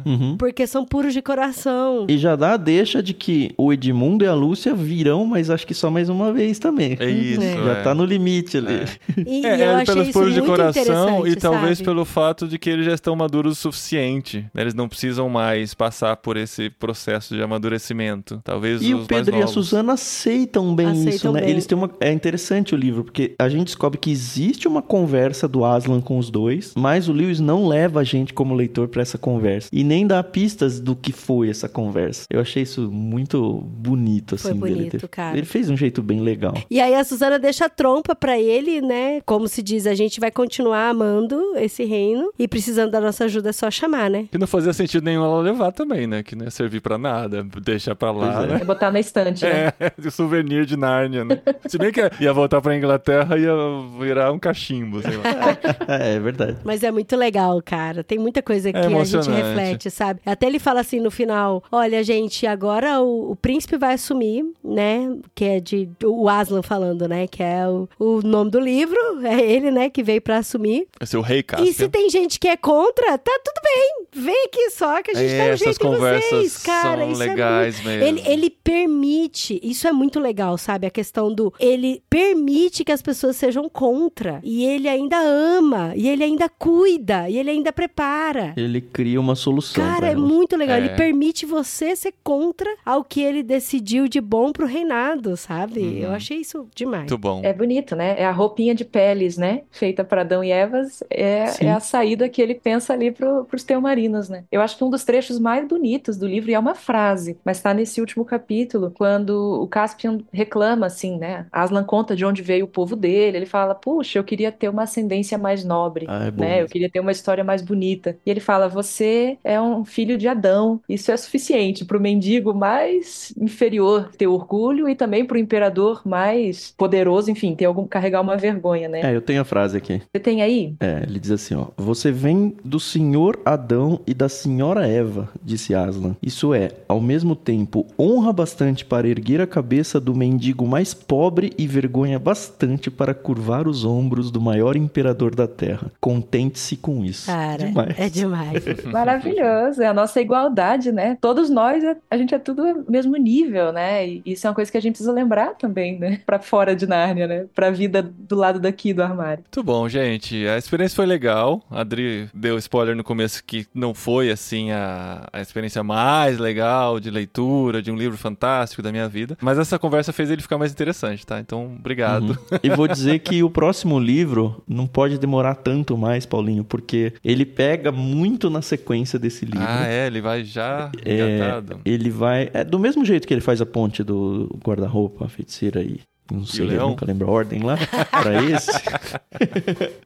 Uhum. 0.04 0.36
Porque 0.36 0.66
são 0.66 0.84
puros 0.84 1.12
de 1.12 1.22
coração. 1.22 2.06
E 2.08 2.18
já 2.18 2.36
dá 2.36 2.52
a 2.52 2.56
deixa 2.56 3.02
de 3.02 3.12
que 3.14 3.52
o 3.56 3.72
Edmundo 3.72 4.24
e 4.24 4.28
a 4.28 4.34
Lúcia 4.34 4.74
virão, 4.74 5.24
mas 5.26 5.50
acho 5.50 5.66
que 5.66 5.74
só 5.74 5.90
mais 5.90 6.08
uma 6.08 6.32
vez 6.32 6.58
também. 6.58 6.96
É 6.98 7.08
isso. 7.10 7.42
É. 7.42 7.54
Já 7.64 7.82
tá 7.82 7.94
no 7.94 8.04
limite 8.04 8.56
ali. 8.58 8.84
E, 9.26 9.46
É, 9.46 9.56
e 9.58 9.60
eu 9.62 9.70
é 9.70 9.74
achei 9.76 9.86
pelos 9.86 10.08
isso 10.08 10.12
puros 10.18 10.34
de 10.34 10.40
muito 10.40 10.50
coração 10.52 11.26
e 11.26 11.36
talvez 11.36 11.78
sabe? 11.78 11.84
pelo 11.88 12.04
fato 12.04 12.46
de 12.46 12.58
que 12.58 12.68
eles 12.70 12.84
já 12.86 12.94
estão 12.94 13.14
maduros 13.16 13.52
o 13.52 13.60
suficiente. 13.60 14.46
né? 14.54 14.62
Eles 14.62 14.74
não 14.74 14.88
precisam 14.88 15.28
mais 15.28 15.74
passar 15.74 16.16
por 16.16 16.36
esse 16.36 16.70
processo 16.70 17.34
de 17.34 17.42
amadurecimento. 17.42 18.40
Talvez 18.44 18.82
E 18.82 18.94
os 18.94 19.04
o 19.04 19.06
Pedro 19.06 19.32
mais 19.36 19.46
e 19.46 19.50
a. 19.50 19.52
Suzana 19.52 19.92
aceitam 19.94 20.74
bem 20.74 20.86
Aceitam 20.86 21.12
isso, 21.12 21.32
né? 21.32 21.40
bem. 21.40 21.50
Eles 21.50 21.66
têm 21.66 21.76
uma. 21.78 21.90
É 22.00 22.12
interessante 22.12 22.74
o 22.74 22.78
livro, 22.78 23.04
porque 23.04 23.34
a 23.38 23.48
gente 23.48 23.66
descobre 23.66 23.98
que 23.98 24.10
existe 24.10 24.66
uma 24.68 24.82
conversa 24.82 25.46
do 25.48 25.64
Aslan 25.64 26.00
com 26.00 26.18
os 26.18 26.30
dois, 26.30 26.72
mas 26.76 27.08
o 27.08 27.12
Lewis 27.12 27.40
não 27.40 27.66
leva 27.66 28.00
a 28.00 28.04
gente 28.04 28.32
como 28.34 28.54
leitor 28.54 28.88
pra 28.96 29.02
essa 29.02 29.18
conversa. 29.18 29.68
E 29.70 29.84
nem 29.84 30.06
dá 30.06 30.22
pistas 30.22 30.80
do 30.80 30.96
que 30.96 31.12
foi 31.12 31.50
essa 31.50 31.68
conversa. 31.68 32.24
Eu 32.30 32.40
achei 32.40 32.62
isso 32.62 32.90
muito 32.90 33.58
bonito, 33.66 34.36
assim, 34.36 34.58
Foi 34.58 34.70
dele 34.70 34.74
bonito, 34.88 35.00
ter- 35.00 35.08
cara. 35.08 35.36
Ele 35.36 35.44
fez 35.44 35.68
um 35.68 35.76
jeito 35.76 36.02
bem 36.02 36.20
legal. 36.22 36.54
E 36.70 36.80
aí 36.80 36.94
a 36.94 37.04
Suzana 37.04 37.38
deixa 37.38 37.66
a 37.66 37.68
trompa 37.68 38.14
pra 38.16 38.38
ele, 38.38 38.80
né? 38.80 39.20
Como 39.26 39.48
se 39.48 39.62
diz, 39.62 39.86
a 39.86 39.94
gente 39.94 40.18
vai 40.18 40.30
continuar 40.30 40.88
amando 40.88 41.38
esse 41.56 41.84
reino 41.84 42.32
e 42.38 42.48
precisando 42.48 42.90
da 42.90 42.98
nossa 42.98 43.26
ajuda 43.26 43.50
é 43.50 43.52
só 43.52 43.70
chamar, 43.70 44.08
né? 44.08 44.28
Que 44.32 44.38
não 44.38 44.46
fazia 44.46 44.72
sentido 44.72 45.04
nenhum 45.04 45.22
ela 45.22 45.42
levar 45.42 45.72
também, 45.72 46.06
né? 46.06 46.22
Que 46.22 46.34
não 46.34 46.46
ia 46.46 46.50
servir 46.50 46.80
pra 46.80 46.96
nada, 46.96 47.46
deixar 47.62 47.94
pra 47.94 48.10
lá, 48.10 48.44
é. 48.44 48.46
né? 48.46 48.58
É 48.62 48.64
botar 48.64 48.90
na 48.90 48.98
estante, 48.98 49.44
né? 49.44 49.74
É, 49.78 49.92
de 49.98 50.10
souvenir 50.10 50.64
de 50.64 50.74
Nárnia, 50.74 51.22
né? 51.22 51.38
Se 51.68 51.76
bem 51.76 51.92
que 51.92 52.00
ia 52.18 52.32
voltar 52.32 52.62
pra 52.62 52.74
Inglaterra 52.74 53.36
e 53.36 53.42
ia 53.42 53.52
virar 54.00 54.32
um 54.32 54.38
cachimbo, 54.38 55.02
sei 55.02 55.18
lá. 55.18 55.26
É, 55.88 56.14
é 56.14 56.18
verdade. 56.20 56.56
Mas 56.64 56.82
é 56.82 56.90
muito 56.90 57.14
legal, 57.14 57.60
cara. 57.62 58.02
Tem 58.02 58.18
muita 58.18 58.42
coisa 58.42 58.72
que 58.72 58.85
a 58.86 59.04
gente 59.04 59.14
emocionante. 59.14 59.42
reflete, 59.42 59.90
sabe? 59.90 60.20
Até 60.24 60.46
ele 60.46 60.58
fala 60.58 60.80
assim 60.80 61.00
no 61.00 61.10
final: 61.10 61.62
olha, 61.70 62.02
gente, 62.02 62.46
agora 62.46 63.00
o, 63.00 63.32
o 63.32 63.36
príncipe 63.36 63.76
vai 63.76 63.94
assumir, 63.94 64.44
né? 64.64 65.16
Que 65.34 65.44
é 65.44 65.60
de. 65.60 65.88
O 66.04 66.28
Aslan 66.28 66.62
falando, 66.62 67.08
né? 67.08 67.26
Que 67.26 67.42
é 67.42 67.66
o, 67.68 67.88
o 67.98 68.22
nome 68.22 68.50
do 68.50 68.60
livro. 68.60 68.96
É 69.24 69.40
ele, 69.40 69.70
né? 69.70 69.90
Que 69.90 70.02
veio 70.02 70.20
pra 70.20 70.38
assumir. 70.38 70.86
Esse 71.00 71.16
é 71.16 71.18
o 71.18 71.22
rei 71.22 71.44
E 71.58 71.72
se 71.72 71.88
tem 71.88 72.08
gente 72.08 72.38
que 72.38 72.48
é 72.48 72.56
contra, 72.56 73.18
tá 73.18 73.40
tudo 73.44 73.60
bem. 73.62 74.06
Vem 74.24 74.44
aqui 74.46 74.70
só 74.70 75.02
que 75.02 75.10
a 75.10 75.14
gente 75.14 75.32
É, 75.32 75.42
um 75.42 75.46
essas 75.46 75.58
jeito 75.58 75.80
conversas 75.80 76.30
vocês, 76.30 76.62
cara. 76.62 76.98
são 76.98 77.12
isso 77.12 77.22
é 77.22 77.26
legais 77.26 77.74
muito... 77.76 77.88
mesmo. 77.88 78.04
Ele, 78.04 78.22
ele 78.28 78.50
permite, 78.50 79.60
isso 79.62 79.86
é 79.86 79.92
muito 79.92 80.20
legal, 80.20 80.56
sabe? 80.56 80.86
A 80.86 80.90
questão 80.90 81.32
do. 81.32 81.52
Ele 81.58 82.02
permite 82.08 82.84
que 82.84 82.92
as 82.92 83.02
pessoas 83.02 83.36
sejam 83.36 83.68
contra. 83.68 84.40
E 84.42 84.64
ele 84.64 84.88
ainda 84.88 85.18
ama, 85.18 85.92
e 85.96 86.08
ele 86.08 86.24
ainda 86.24 86.48
cuida, 86.48 87.28
e 87.28 87.38
ele 87.38 87.50
ainda 87.50 87.72
prepara. 87.72 88.54
Ele 88.56 88.75
cria 88.80 89.20
uma 89.20 89.34
solução. 89.34 89.84
Cara, 89.84 90.08
é 90.08 90.14
muito 90.14 90.56
legal. 90.56 90.76
É. 90.76 90.80
Ele 90.80 90.88
permite 90.90 91.46
você 91.46 91.94
ser 91.94 92.14
contra 92.22 92.68
ao 92.84 93.04
que 93.04 93.20
ele 93.20 93.42
decidiu 93.42 94.08
de 94.08 94.20
bom 94.20 94.52
pro 94.52 94.66
reinado, 94.66 95.36
sabe? 95.36 95.80
Uhum. 95.80 95.98
Eu 95.98 96.10
achei 96.12 96.38
isso 96.38 96.68
demais. 96.74 97.02
Muito 97.02 97.18
bom. 97.18 97.40
É 97.42 97.52
bonito, 97.52 97.94
né? 97.94 98.14
É 98.18 98.24
a 98.24 98.32
roupinha 98.32 98.74
de 98.74 98.84
peles, 98.84 99.36
né? 99.36 99.62
Feita 99.70 100.04
para 100.04 100.22
Adão 100.22 100.42
e 100.42 100.50
Evas. 100.50 101.02
É, 101.10 101.64
é 101.64 101.70
a 101.70 101.80
saída 101.80 102.28
que 102.28 102.40
ele 102.40 102.54
pensa 102.54 102.92
ali 102.92 103.10
pro, 103.10 103.44
pros 103.44 103.64
teomarinos, 103.64 104.28
né? 104.28 104.44
Eu 104.50 104.60
acho 104.60 104.76
que 104.76 104.84
um 104.84 104.90
dos 104.90 105.04
trechos 105.04 105.38
mais 105.38 105.66
bonitos 105.66 106.16
do 106.16 106.26
livro, 106.26 106.50
e 106.50 106.54
é 106.54 106.58
uma 106.58 106.74
frase, 106.74 107.38
mas 107.44 107.60
tá 107.60 107.72
nesse 107.72 108.00
último 108.00 108.24
capítulo, 108.24 108.90
quando 108.94 109.62
o 109.62 109.66
Caspian 109.66 110.18
reclama, 110.32 110.86
assim, 110.86 111.18
né? 111.18 111.46
Aslan 111.52 111.84
conta 111.84 112.14
de 112.16 112.24
onde 112.24 112.42
veio 112.42 112.64
o 112.64 112.68
povo 112.68 112.96
dele. 112.96 113.38
Ele 113.38 113.46
fala, 113.46 113.74
puxa, 113.74 114.18
eu 114.18 114.24
queria 114.24 114.52
ter 114.52 114.68
uma 114.68 114.82
ascendência 114.82 115.38
mais 115.38 115.64
nobre. 115.64 116.06
Ah, 116.08 116.26
é 116.26 116.30
né? 116.30 116.62
Eu 116.62 116.66
queria 116.66 116.90
ter 116.90 117.00
uma 117.00 117.12
história 117.12 117.44
mais 117.44 117.62
bonita. 117.62 118.18
E 118.24 118.30
ele 118.30 118.40
fala: 118.40 118.65
Você 118.68 119.38
é 119.44 119.60
um 119.60 119.84
filho 119.84 120.18
de 120.18 120.28
Adão. 120.28 120.80
Isso 120.88 121.10
é 121.10 121.16
suficiente 121.16 121.84
para 121.84 121.96
o 121.96 122.00
mendigo 122.00 122.54
mais 122.54 123.32
inferior 123.40 124.10
ter 124.16 124.26
orgulho 124.26 124.88
e 124.88 124.94
também 124.94 125.24
para 125.24 125.36
o 125.36 125.40
imperador 125.40 126.02
mais 126.04 126.74
poderoso, 126.76 127.30
enfim, 127.30 127.54
ter 127.54 127.64
algum 127.64 127.86
carregar 127.86 128.20
uma 128.20 128.36
vergonha, 128.36 128.88
né? 128.88 129.00
É, 129.02 129.16
eu 129.16 129.20
tenho 129.20 129.40
a 129.40 129.44
frase 129.44 129.76
aqui. 129.76 130.00
Você 130.12 130.20
tem 130.20 130.42
aí? 130.42 130.74
É, 130.80 131.02
ele 131.06 131.18
diz 131.18 131.30
assim, 131.30 131.54
ó. 131.54 131.66
Você 131.76 132.10
vem 132.10 132.56
do 132.64 132.80
senhor 132.80 133.38
Adão 133.44 134.00
e 134.06 134.14
da 134.14 134.28
senhora 134.28 134.86
Eva, 134.86 135.28
disse 135.42 135.74
Aslan. 135.74 136.16
Isso 136.22 136.54
é, 136.54 136.70
ao 136.88 137.00
mesmo 137.00 137.34
tempo, 137.36 137.86
honra 137.98 138.32
bastante 138.32 138.84
para 138.84 139.08
erguer 139.08 139.40
a 139.40 139.46
cabeça 139.46 140.00
do 140.00 140.14
mendigo 140.14 140.66
mais 140.66 140.94
pobre 140.94 141.52
e 141.58 141.66
vergonha 141.66 142.18
bastante 142.18 142.90
para 142.90 143.14
curvar 143.14 143.66
os 143.68 143.84
ombros 143.84 144.30
do 144.30 144.40
maior 144.40 144.76
imperador 144.76 145.34
da 145.34 145.46
terra. 145.46 145.90
Contente-se 146.00 146.76
com 146.76 147.04
isso. 147.04 147.26
Cara, 147.26 147.66
Demais. 147.66 147.98
é 147.98 148.08
demais. 148.08 148.55
Maravilhoso, 148.90 149.82
é 149.82 149.86
a 149.86 149.94
nossa 149.94 150.20
igualdade, 150.20 150.92
né? 150.92 151.16
Todos 151.20 151.50
nós, 151.50 151.82
é- 151.82 151.96
a 152.10 152.16
gente 152.16 152.34
é 152.34 152.38
tudo 152.38 152.84
mesmo 152.88 153.16
nível, 153.16 153.72
né? 153.72 154.06
E 154.06 154.22
isso 154.26 154.46
é 154.46 154.50
uma 154.50 154.54
coisa 154.54 154.70
que 154.70 154.78
a 154.78 154.80
gente 154.80 154.92
precisa 154.92 155.12
lembrar 155.12 155.54
também, 155.54 155.98
né? 155.98 156.20
Pra 156.26 156.38
fora 156.38 156.74
de 156.74 156.86
Nárnia, 156.86 157.26
né? 157.26 157.46
Pra 157.54 157.70
vida 157.70 158.02
do 158.02 158.36
lado 158.36 158.58
daqui 158.58 158.92
do 158.92 159.02
armário. 159.02 159.44
Muito 159.44 159.62
bom, 159.62 159.88
gente. 159.88 160.46
A 160.48 160.58
experiência 160.58 160.96
foi 160.96 161.06
legal. 161.06 161.62
A 161.70 161.80
Adri 161.80 162.28
deu 162.34 162.58
spoiler 162.58 162.96
no 162.96 163.04
começo 163.04 163.42
que 163.44 163.66
não 163.74 163.94
foi, 163.94 164.30
assim, 164.30 164.70
a, 164.72 165.26
a 165.32 165.40
experiência 165.40 165.82
mais 165.82 166.38
legal 166.38 166.98
de 167.00 167.10
leitura, 167.10 167.80
de 167.82 167.90
um 167.90 167.96
livro 167.96 168.16
fantástico 168.18 168.82
da 168.82 168.90
minha 168.90 169.08
vida. 169.08 169.36
Mas 169.40 169.58
essa 169.58 169.78
conversa 169.78 170.12
fez 170.12 170.30
ele 170.30 170.42
ficar 170.42 170.58
mais 170.58 170.72
interessante, 170.72 171.26
tá? 171.26 171.38
Então, 171.40 171.76
obrigado. 171.78 172.30
Uhum. 172.30 172.58
E 172.62 172.70
vou 172.70 172.88
dizer 172.88 173.18
que 173.20 173.42
o 173.42 173.50
próximo 173.50 173.98
livro 173.98 174.62
não 174.68 174.86
pode 174.86 175.18
demorar 175.18 175.54
tanto 175.54 175.96
mais, 175.96 176.26
Paulinho, 176.26 176.64
porque 176.64 177.12
ele 177.24 177.44
pega 177.44 177.90
muito 177.92 178.45
na 178.50 178.62
sequência 178.62 179.18
desse 179.18 179.44
livro. 179.44 179.66
Ah, 179.66 179.86
é, 179.86 180.06
ele 180.06 180.20
vai 180.20 180.44
já 180.44 180.90
É, 181.04 181.62
ele 181.84 182.10
vai. 182.10 182.50
É 182.52 182.64
do 182.64 182.78
mesmo 182.78 183.04
jeito 183.04 183.26
que 183.26 183.34
ele 183.34 183.40
faz 183.40 183.60
a 183.60 183.66
ponte 183.66 184.02
do 184.02 184.48
guarda-roupa, 184.64 185.24
a 185.24 185.28
feiticeira 185.28 185.80
aí. 185.80 186.00
Não 186.32 186.44
sei, 186.44 186.66
nunca 186.66 187.06
lembro 187.06 187.28
a 187.28 187.30
ordem 187.30 187.62
lá. 187.62 187.76
Pra 188.10 188.42
esse. 188.50 188.70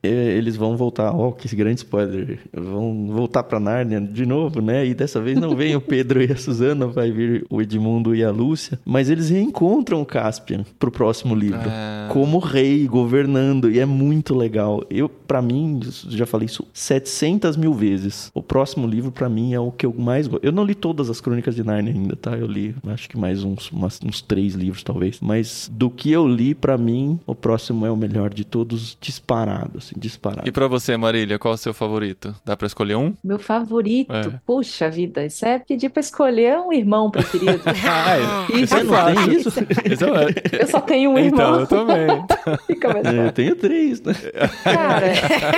Eles 0.02 0.56
vão 0.56 0.76
voltar. 0.76 1.12
Ó, 1.14 1.30
que 1.32 1.54
grande 1.56 1.78
spoiler. 1.80 2.38
Vão 2.52 3.06
voltar 3.08 3.42
pra 3.42 3.58
Nárnia 3.60 4.00
de 4.00 4.24
novo, 4.26 4.60
né? 4.60 4.86
E 4.86 4.94
dessa 4.94 5.20
vez 5.20 5.38
não 5.38 5.54
vem 5.56 5.74
o 5.76 5.80
Pedro 5.80 6.22
e 6.22 6.30
a 6.32 6.36
Suzana, 6.36 6.86
vai 6.86 7.10
vir 7.10 7.44
o 7.50 7.60
Edmundo 7.60 8.14
e 8.14 8.22
a 8.24 8.30
Lúcia. 8.30 8.78
Mas 8.84 9.10
eles 9.10 9.30
reencontram 9.30 10.00
o 10.00 10.06
Caspian 10.06 10.64
pro 10.78 10.90
próximo 10.90 11.34
livro. 11.34 11.60
Ah. 11.66 12.08
Como 12.12 12.38
rei, 12.38 12.86
governando. 12.86 13.70
E 13.70 13.78
é 13.78 13.86
muito 13.86 14.34
legal. 14.34 14.82
Eu, 14.90 15.08
para 15.08 15.40
mim, 15.40 15.80
já 16.08 16.26
falei 16.26 16.46
isso 16.46 16.66
700 16.72 17.56
mil 17.56 17.72
vezes. 17.74 18.30
O 18.34 18.42
próximo 18.42 18.86
livro, 18.86 19.10
pra 19.12 19.28
mim, 19.28 19.54
é 19.54 19.60
o 19.60 19.70
que 19.70 19.86
eu 19.86 19.94
mais 19.96 20.26
gosto. 20.26 20.44
Eu 20.44 20.52
não 20.52 20.64
li 20.64 20.74
todas 20.74 21.08
as 21.10 21.20
crônicas 21.20 21.54
de 21.54 21.62
Narnia 21.64 21.92
ainda, 21.92 22.16
tá? 22.16 22.32
Eu 22.36 22.46
li, 22.46 22.74
acho 22.88 23.08
que 23.08 23.16
mais 23.18 23.44
uns, 23.44 23.70
umas- 23.70 24.00
uns 24.04 24.20
três 24.22 24.54
livros, 24.54 24.82
talvez. 24.82 25.18
Mas 25.20 25.70
do 25.72 25.88
que 25.90 26.09
eu 26.12 26.26
li, 26.26 26.54
pra 26.54 26.76
mim, 26.78 27.18
o 27.26 27.34
próximo 27.34 27.84
é 27.86 27.90
o 27.90 27.96
melhor 27.96 28.32
de 28.32 28.44
todos, 28.44 28.96
disparado, 29.00 29.78
assim, 29.78 29.94
disparado. 29.96 30.48
E 30.48 30.52
pra 30.52 30.66
você, 30.68 30.96
Marília, 30.96 31.38
qual 31.38 31.52
é 31.52 31.54
o 31.54 31.58
seu 31.58 31.72
favorito? 31.74 32.34
Dá 32.44 32.56
pra 32.56 32.66
escolher 32.66 32.96
um? 32.96 33.14
Meu 33.22 33.38
favorito, 33.38 34.12
É. 34.12 34.40
puxa 34.46 34.88
vida, 34.90 35.24
isso 35.24 35.44
é 35.44 35.58
pedir 35.58 35.88
pra 35.90 36.00
escolher 36.00 36.58
um 36.58 36.72
irmão 36.72 37.10
preferido. 37.10 37.60
Ah, 37.90 38.46
Isso 38.52 38.68
Você 38.68 38.80
é 38.80 38.82
não 38.84 38.92
fácil. 38.94 39.14
tem 39.24 39.34
isso? 39.36 39.48
Esse 39.84 40.04
é- 40.04 40.60
Eu 40.62 40.66
só 40.66 40.80
tenho 40.80 41.10
um 41.10 41.18
Então, 41.18 41.44
irmão, 41.46 41.60
eu 41.60 41.66
também. 41.66 42.06
fica 42.66 42.88
mais 42.88 43.04
É, 43.04 43.08
fácil. 43.08 43.22
eu 43.26 43.32
tenho 43.32 43.56
três, 43.56 44.00
né? 44.02 44.14
Cara, 44.64 45.06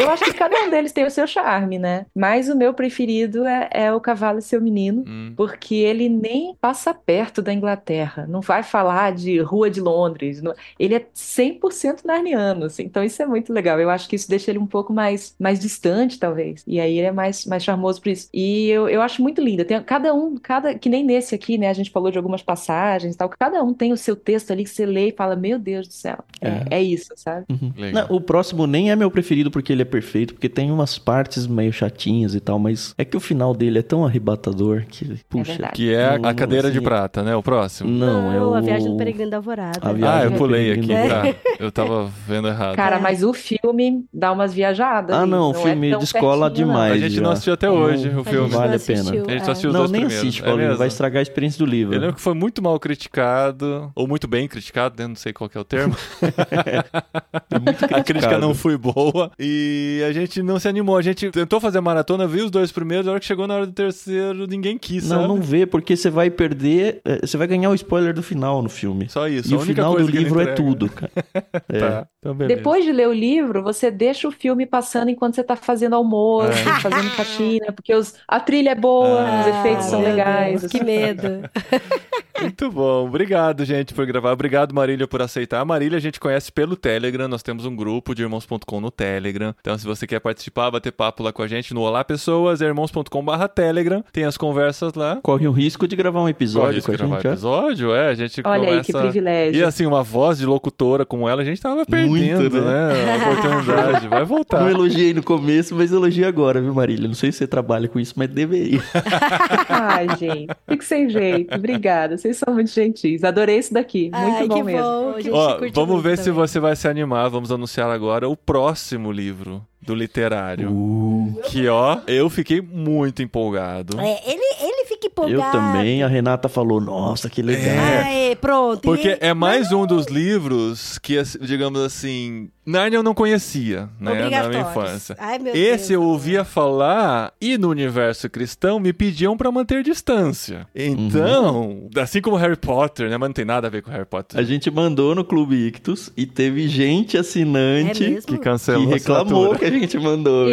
eu 0.00 0.10
acho 0.10 0.24
que 0.24 0.34
cada 0.34 0.56
um 0.64 0.70
deles 0.70 0.92
tem 0.92 1.04
o 1.06 1.10
seu 1.10 1.26
charme, 1.26 1.78
né? 1.78 2.06
Mas 2.14 2.48
o 2.48 2.56
meu 2.56 2.74
preferido 2.74 3.44
é, 3.44 3.68
é 3.72 3.92
o 3.92 4.00
Cavalo 4.00 4.38
e 4.38 4.42
Seu 4.42 4.60
Menino, 4.60 5.04
Hum. 5.06 5.32
porque 5.36 5.74
ele 5.74 6.08
nem 6.08 6.54
passa 6.60 6.92
perto 6.94 7.40
da 7.42 7.52
Inglaterra. 7.52 8.26
Não 8.28 8.40
vai 8.40 8.62
falar 8.62 9.12
de 9.12 9.38
Rua 9.40 9.70
de 9.70 9.80
Londres, 9.80 10.41
Não- 10.42 10.54
Ele 10.78 10.94
é 10.94 11.06
100% 11.14 12.04
narniano, 12.04 12.64
assim, 12.66 12.82
então 12.84 13.02
isso 13.02 13.22
é 13.22 13.26
muito 13.26 13.52
legal. 13.52 13.78
Eu 13.80 13.90
acho 13.90 14.08
que 14.08 14.16
isso 14.16 14.28
deixa 14.28 14.50
ele 14.50 14.58
um 14.58 14.66
pouco 14.66 14.92
mais, 14.92 15.34
mais 15.38 15.58
distante, 15.58 16.18
talvez. 16.18 16.62
E 16.66 16.80
aí 16.80 16.98
ele 16.98 17.06
é 17.08 17.12
mais, 17.12 17.46
mais 17.46 17.62
charmoso 17.64 18.00
por 18.00 18.08
isso. 18.10 18.28
E 18.32 18.68
eu, 18.68 18.88
eu 18.88 19.00
acho 19.02 19.22
muito 19.22 19.40
linda. 19.40 19.64
Tem, 19.64 19.80
cada 19.82 20.12
um, 20.14 20.36
cada, 20.36 20.74
que 20.74 20.88
nem 20.88 21.04
nesse 21.04 21.34
aqui, 21.34 21.56
né? 21.58 21.68
A 21.68 21.72
gente 21.72 21.90
falou 21.90 22.10
de 22.10 22.18
algumas 22.18 22.42
passagens 22.42 23.14
e 23.14 23.18
tal. 23.18 23.28
Cada 23.28 23.62
um 23.62 23.72
tem 23.72 23.92
o 23.92 23.96
seu 23.96 24.14
texto 24.16 24.50
ali 24.50 24.64
que 24.64 24.70
você 24.70 24.86
lê 24.86 25.08
e 25.08 25.12
fala, 25.12 25.36
meu 25.36 25.58
Deus 25.58 25.86
do 25.88 25.94
céu. 25.94 26.18
É, 26.40 26.76
é 26.76 26.82
isso, 26.82 27.12
sabe? 27.16 27.46
Legal. 27.76 28.06
Não, 28.08 28.16
o 28.16 28.20
próximo 28.20 28.66
nem 28.66 28.90
é 28.90 28.96
meu 28.96 29.10
preferido 29.10 29.50
porque 29.50 29.72
ele 29.72 29.82
é 29.82 29.86
perfeito, 29.86 30.34
porque 30.34 30.48
tem 30.48 30.70
umas 30.70 30.98
partes 30.98 31.46
meio 31.46 31.72
chatinhas 31.72 32.34
e 32.34 32.40
tal, 32.40 32.58
mas 32.58 32.94
é 32.98 33.04
que 33.04 33.16
o 33.16 33.20
final 33.20 33.54
dele 33.54 33.78
é 33.78 33.82
tão 33.82 34.04
arrebatador 34.04 34.84
que, 34.88 35.16
puxa. 35.28 35.52
verdade. 35.52 35.72
Que 35.74 35.92
é 35.94 36.04
a- 36.06 36.18
Não, 36.18 36.28
a 36.28 36.34
cadeira 36.34 36.70
de 36.70 36.78
assim, 36.78 36.84
prata, 36.84 37.22
né? 37.22 37.34
O 37.36 37.42
próximo. 37.42 37.90
Não, 37.90 38.32
é 38.32 38.40
o... 38.42 38.54
a 38.54 38.60
viagem 38.60 38.90
do 38.90 38.96
peregrino 38.96 39.30
da 39.30 39.36
alvorada. 39.38 39.78
A 39.82 39.92
viagem 39.92 40.20
Ah, 40.20 40.24
eu 40.24 40.31
do 40.32 40.38
pulei 40.38 40.72
aqui, 40.72 40.88
tá? 40.88 41.54
Eu 41.58 41.70
tava 41.72 42.10
vendo 42.26 42.48
errado. 42.48 42.76
Cara, 42.76 42.96
É. 42.96 43.00
mas 43.00 43.22
o 43.22 43.32
filme 43.32 44.04
dá 44.12 44.32
umas 44.32 44.52
viajadas. 44.52 45.14
Ah, 45.16 45.24
não, 45.26 45.50
o 45.52 45.54
é 45.56 45.62
filme 45.62 45.90
tão 45.90 45.98
descola 46.00 46.46
pertinho, 46.48 46.66
não. 46.68 46.74
demais. 46.74 46.92
a 47.02 47.08
gente 47.08 47.20
não 47.20 47.30
assistiu 47.30 47.54
até 47.54 47.66
Não- 47.66 47.74
hoje 47.76 48.08
o 48.08 48.24
filme. 48.24 48.48
Vale 48.48 48.76
a 48.76 48.78
pena. 48.80 49.00
A 49.10 49.14
gente 49.14 49.44
só 49.44 49.48
é. 49.48 49.50
assistiu 49.52 49.70
os 49.70 49.74
Não, 49.74 49.80
dois 49.82 49.90
nem 49.90 50.00
primeiros. 50.02 50.26
assiste, 50.28 50.42
É 50.42 50.44
Paulinho, 50.44 50.66
mesmo? 50.68 50.78
vai 50.78 50.88
estragar 50.88 51.18
a 51.20 51.22
experiência 51.22 51.58
do 51.58 51.66
livro. 51.70 51.94
Eu 51.94 52.00
lembro 52.00 52.16
que 52.16 52.20
foi 52.22 52.34
muito 52.34 52.60
mal 52.62 52.78
criticado, 52.80 53.90
ou 53.94 54.06
muito 54.08 54.26
bem 54.26 54.46
criticado, 54.48 54.94
né? 55.00 55.06
não 55.08 55.16
sei 55.16 55.32
qual 55.32 55.48
que 55.48 55.56
é 55.56 55.60
o 55.60 55.64
termo. 55.64 55.94
a 57.92 58.02
crítica 58.02 58.38
não 58.38 58.54
foi 58.54 58.76
boa 58.76 59.30
e 59.38 60.02
a 60.08 60.12
gente 60.12 60.42
não 60.42 60.58
se 60.58 60.68
animou. 60.68 60.96
A 60.96 61.02
gente 61.02 61.30
tentou 61.30 61.60
fazer 61.60 61.78
a 61.78 61.82
maratona, 61.82 62.26
viu 62.26 62.44
os 62.44 62.50
dois 62.50 62.72
primeiros, 62.72 63.06
a 63.06 63.12
hora 63.12 63.20
que 63.20 63.26
chegou 63.26 63.46
na 63.46 63.54
hora 63.54 63.66
do 63.66 63.72
terceiro, 63.72 64.46
ninguém 64.46 64.76
quis, 64.78 65.08
Não, 65.08 65.16
sabe? 65.16 65.28
não 65.28 65.40
vê, 65.40 65.66
porque 65.66 65.96
você 65.96 66.10
vai 66.10 66.30
perder. 66.30 67.00
é, 67.04 67.26
Você 67.26 67.36
vai 67.36 67.46
ganhar 67.46 67.70
o 67.70 67.74
spoiler 67.74 68.12
do 68.14 68.22
final 68.22 68.62
no 68.62 68.68
filme. 68.68 69.08
Só 69.08 69.28
isso. 69.28 69.50
E 69.50 69.54
a 69.54 69.56
o 69.56 69.60
única 69.60 69.74
final 69.74 69.90
do 69.92 69.96
coisa 69.96 70.10
que 70.10 70.16
ele 70.18 70.21
livro 70.24 70.40
é 70.40 70.44
entrega. 70.44 70.54
tudo, 70.54 70.88
cara. 70.90 71.12
É. 71.68 71.78
Tá, 71.78 72.08
então. 72.18 72.34
Depois 72.36 72.84
de 72.84 72.92
ler 72.92 73.08
o 73.08 73.12
livro, 73.12 73.62
você 73.62 73.90
deixa 73.90 74.28
o 74.28 74.32
filme 74.32 74.66
passando 74.66 75.10
enquanto 75.10 75.34
você 75.34 75.44
tá 75.44 75.56
fazendo 75.56 75.94
almoço, 75.96 76.50
É. 76.52 76.80
fazendo 76.80 77.10
faxina, 77.10 77.72
porque 77.72 77.94
os, 77.94 78.14
a 78.28 78.40
trilha 78.40 78.70
é 78.70 78.74
boa, 78.74 79.22
Ah, 79.28 79.40
os 79.40 79.46
efeitos 79.46 79.86
são 79.86 80.02
legais. 80.02 80.60
Deus, 80.60 80.72
que 80.72 80.82
medo. 80.84 81.42
Muito 82.42 82.70
bom. 82.70 83.06
Obrigado, 83.06 83.64
gente, 83.64 83.94
por 83.94 84.06
gravar. 84.06 84.32
Obrigado, 84.32 84.74
Marília, 84.74 85.06
por 85.06 85.22
aceitar. 85.22 85.60
A 85.60 85.64
Marília 85.64 85.98
a 85.98 86.00
gente 86.00 86.18
conhece 86.20 86.50
pelo 86.52 86.76
Telegram. 86.76 87.28
Nós 87.28 87.42
temos 87.42 87.64
um 87.64 87.74
grupo 87.74 88.14
de 88.14 88.22
irmãos.com 88.22 88.80
no 88.80 88.90
Telegram. 88.90 89.54
Então, 89.60 89.76
se 89.78 89.86
você 89.86 90.06
quer 90.06 90.20
participar, 90.20 90.70
bater 90.70 90.92
papo 90.92 91.22
lá 91.22 91.32
com 91.32 91.42
a 91.42 91.48
gente 91.48 91.72
no 91.74 91.80
Olá 91.80 92.04
Pessoas, 92.04 92.60
é 92.60 92.66
irmãos.com/barra 92.66 93.48
Telegram. 93.48 94.04
Tem 94.12 94.24
as 94.24 94.36
conversas 94.36 94.94
lá. 94.94 95.18
Corre 95.22 95.46
o 95.46 95.52
risco 95.52 95.86
de 95.86 95.96
gravar 95.96 96.22
um 96.22 96.28
episódio 96.28 96.82
Corre 96.82 96.98
com 96.98 97.04
a 97.04 97.08
gravar 97.08 97.16
gente. 97.16 97.26
ó. 97.26 97.32
episódio, 97.32 97.94
é. 97.94 98.08
A 98.08 98.14
gente 98.14 98.42
Olha 98.44 98.68
aí, 98.68 98.80
que 98.82 98.92
privilégio. 98.92 99.60
E 99.60 99.64
assim, 99.64 99.86
uma 99.86 100.02
voz 100.02 100.38
de 100.38 100.46
locutora 100.46 101.04
como 101.04 101.28
ela, 101.28 101.42
a 101.42 101.44
gente 101.44 101.60
tava 101.60 101.84
perdendo, 101.86 102.60
né? 102.60 102.92
né? 102.92 103.12
A 103.12 103.16
oportunidade. 103.16 104.08
Vai 104.08 104.24
voltar. 104.24 104.60
Não 104.60 104.70
elogiei 104.70 105.12
no 105.14 105.22
começo, 105.22 105.74
mas 105.74 105.92
elogiei 105.92 106.26
agora, 106.26 106.60
viu, 106.60 106.74
Marília? 106.74 107.06
Não 107.06 107.14
sei 107.14 107.30
se 107.32 107.38
você 107.38 107.46
trabalha 107.46 107.88
com 107.88 107.98
isso, 108.00 108.14
mas 108.16 108.28
deveria. 108.28 108.82
Ai, 109.68 110.06
gente, 110.18 110.48
fico 110.68 110.84
sem 110.84 111.08
jeito. 111.08 111.54
Obrigada, 111.54 112.16
vocês 112.16 112.31
são 112.34 112.54
muito 112.54 112.70
gentis. 112.70 113.22
Adorei 113.24 113.58
isso 113.58 113.72
daqui. 113.74 114.10
Muito 114.14 114.36
Ai, 114.36 114.46
bom 114.48 114.54
que 114.54 114.62
mesmo. 114.62 114.82
bom. 114.82 115.14
Gente 115.20 115.30
Ó, 115.32 115.58
vamos 115.74 116.02
ver 116.02 116.18
se 116.18 116.24
também. 116.24 116.38
você 116.40 116.58
vai 116.60 116.76
se 116.76 116.88
animar. 116.88 117.28
Vamos 117.30 117.50
anunciar 117.52 117.90
agora 117.90 118.28
o 118.28 118.36
próximo 118.36 119.10
livro 119.12 119.62
do 119.80 119.94
literário. 119.94 120.70
Uh, 120.70 121.40
Que, 121.44 121.66
ó, 121.68 121.98
eu 122.06 122.30
fiquei 122.30 122.60
muito 122.60 123.22
empolgado. 123.22 124.00
É, 124.00 124.20
ele, 124.30 124.42
ele 124.60 124.84
fica 124.86 125.08
empolgado. 125.08 125.42
eu 125.42 125.50
também, 125.50 126.02
a 126.02 126.06
Renata 126.08 126.48
falou, 126.48 126.80
nossa, 126.80 127.28
que 127.28 127.42
legal. 127.42 127.74
Aê, 128.04 128.36
pronto. 128.36 128.82
Porque 128.82 129.08
E- 129.08 129.18
é 129.20 129.34
mais 129.34 129.72
um 129.72 129.84
dos 129.84 130.06
livros 130.06 130.98
que, 130.98 131.18
assim, 131.18 131.38
digamos 131.40 131.80
assim, 131.80 132.48
Narnia 132.64 132.98
eu 132.98 133.02
não 133.02 133.14
conhecia, 133.14 133.88
né, 133.98 134.28
na 134.30 134.48
minha 134.48 134.60
infância. 134.62 135.16
Ai, 135.18 135.38
meu 135.38 135.52
Esse 135.54 135.88
Deus. 135.88 135.90
eu 135.90 136.02
ouvia 136.02 136.44
falar 136.44 137.32
e 137.40 137.58
no 137.58 137.68
universo 137.68 138.30
cristão 138.30 138.78
me 138.78 138.92
pediam 138.92 139.36
pra 139.36 139.50
manter 139.50 139.82
distância. 139.82 140.66
Então, 140.74 141.88
assim 141.96 142.20
como 142.20 142.36
Harry 142.36 142.56
Potter, 142.56 143.10
né, 143.10 143.16
mas 143.18 143.28
não 143.28 143.34
tem 143.34 143.44
nada 143.44 143.66
a 143.66 143.70
ver 143.70 143.82
com 143.82 143.90
Harry 143.90 144.04
Potter. 144.06 144.38
A 144.38 144.42
gente 144.42 144.70
mandou 144.70 145.14
no 145.14 145.24
Clube 145.24 145.56
Ictus 145.56 146.12
e 146.16 146.24
teve 146.24 146.68
gente 146.68 147.18
assinante 147.18 148.04
É? 148.04 148.20
Que 148.20 148.26
que 148.26 148.38
cancelou 148.38 148.88
a 148.90 148.94
reclamou 148.94 149.52
assinatura. 149.52 149.58
que 149.58 149.64
a 149.64 149.70
gente 149.78 149.98
mandou. 149.98 150.48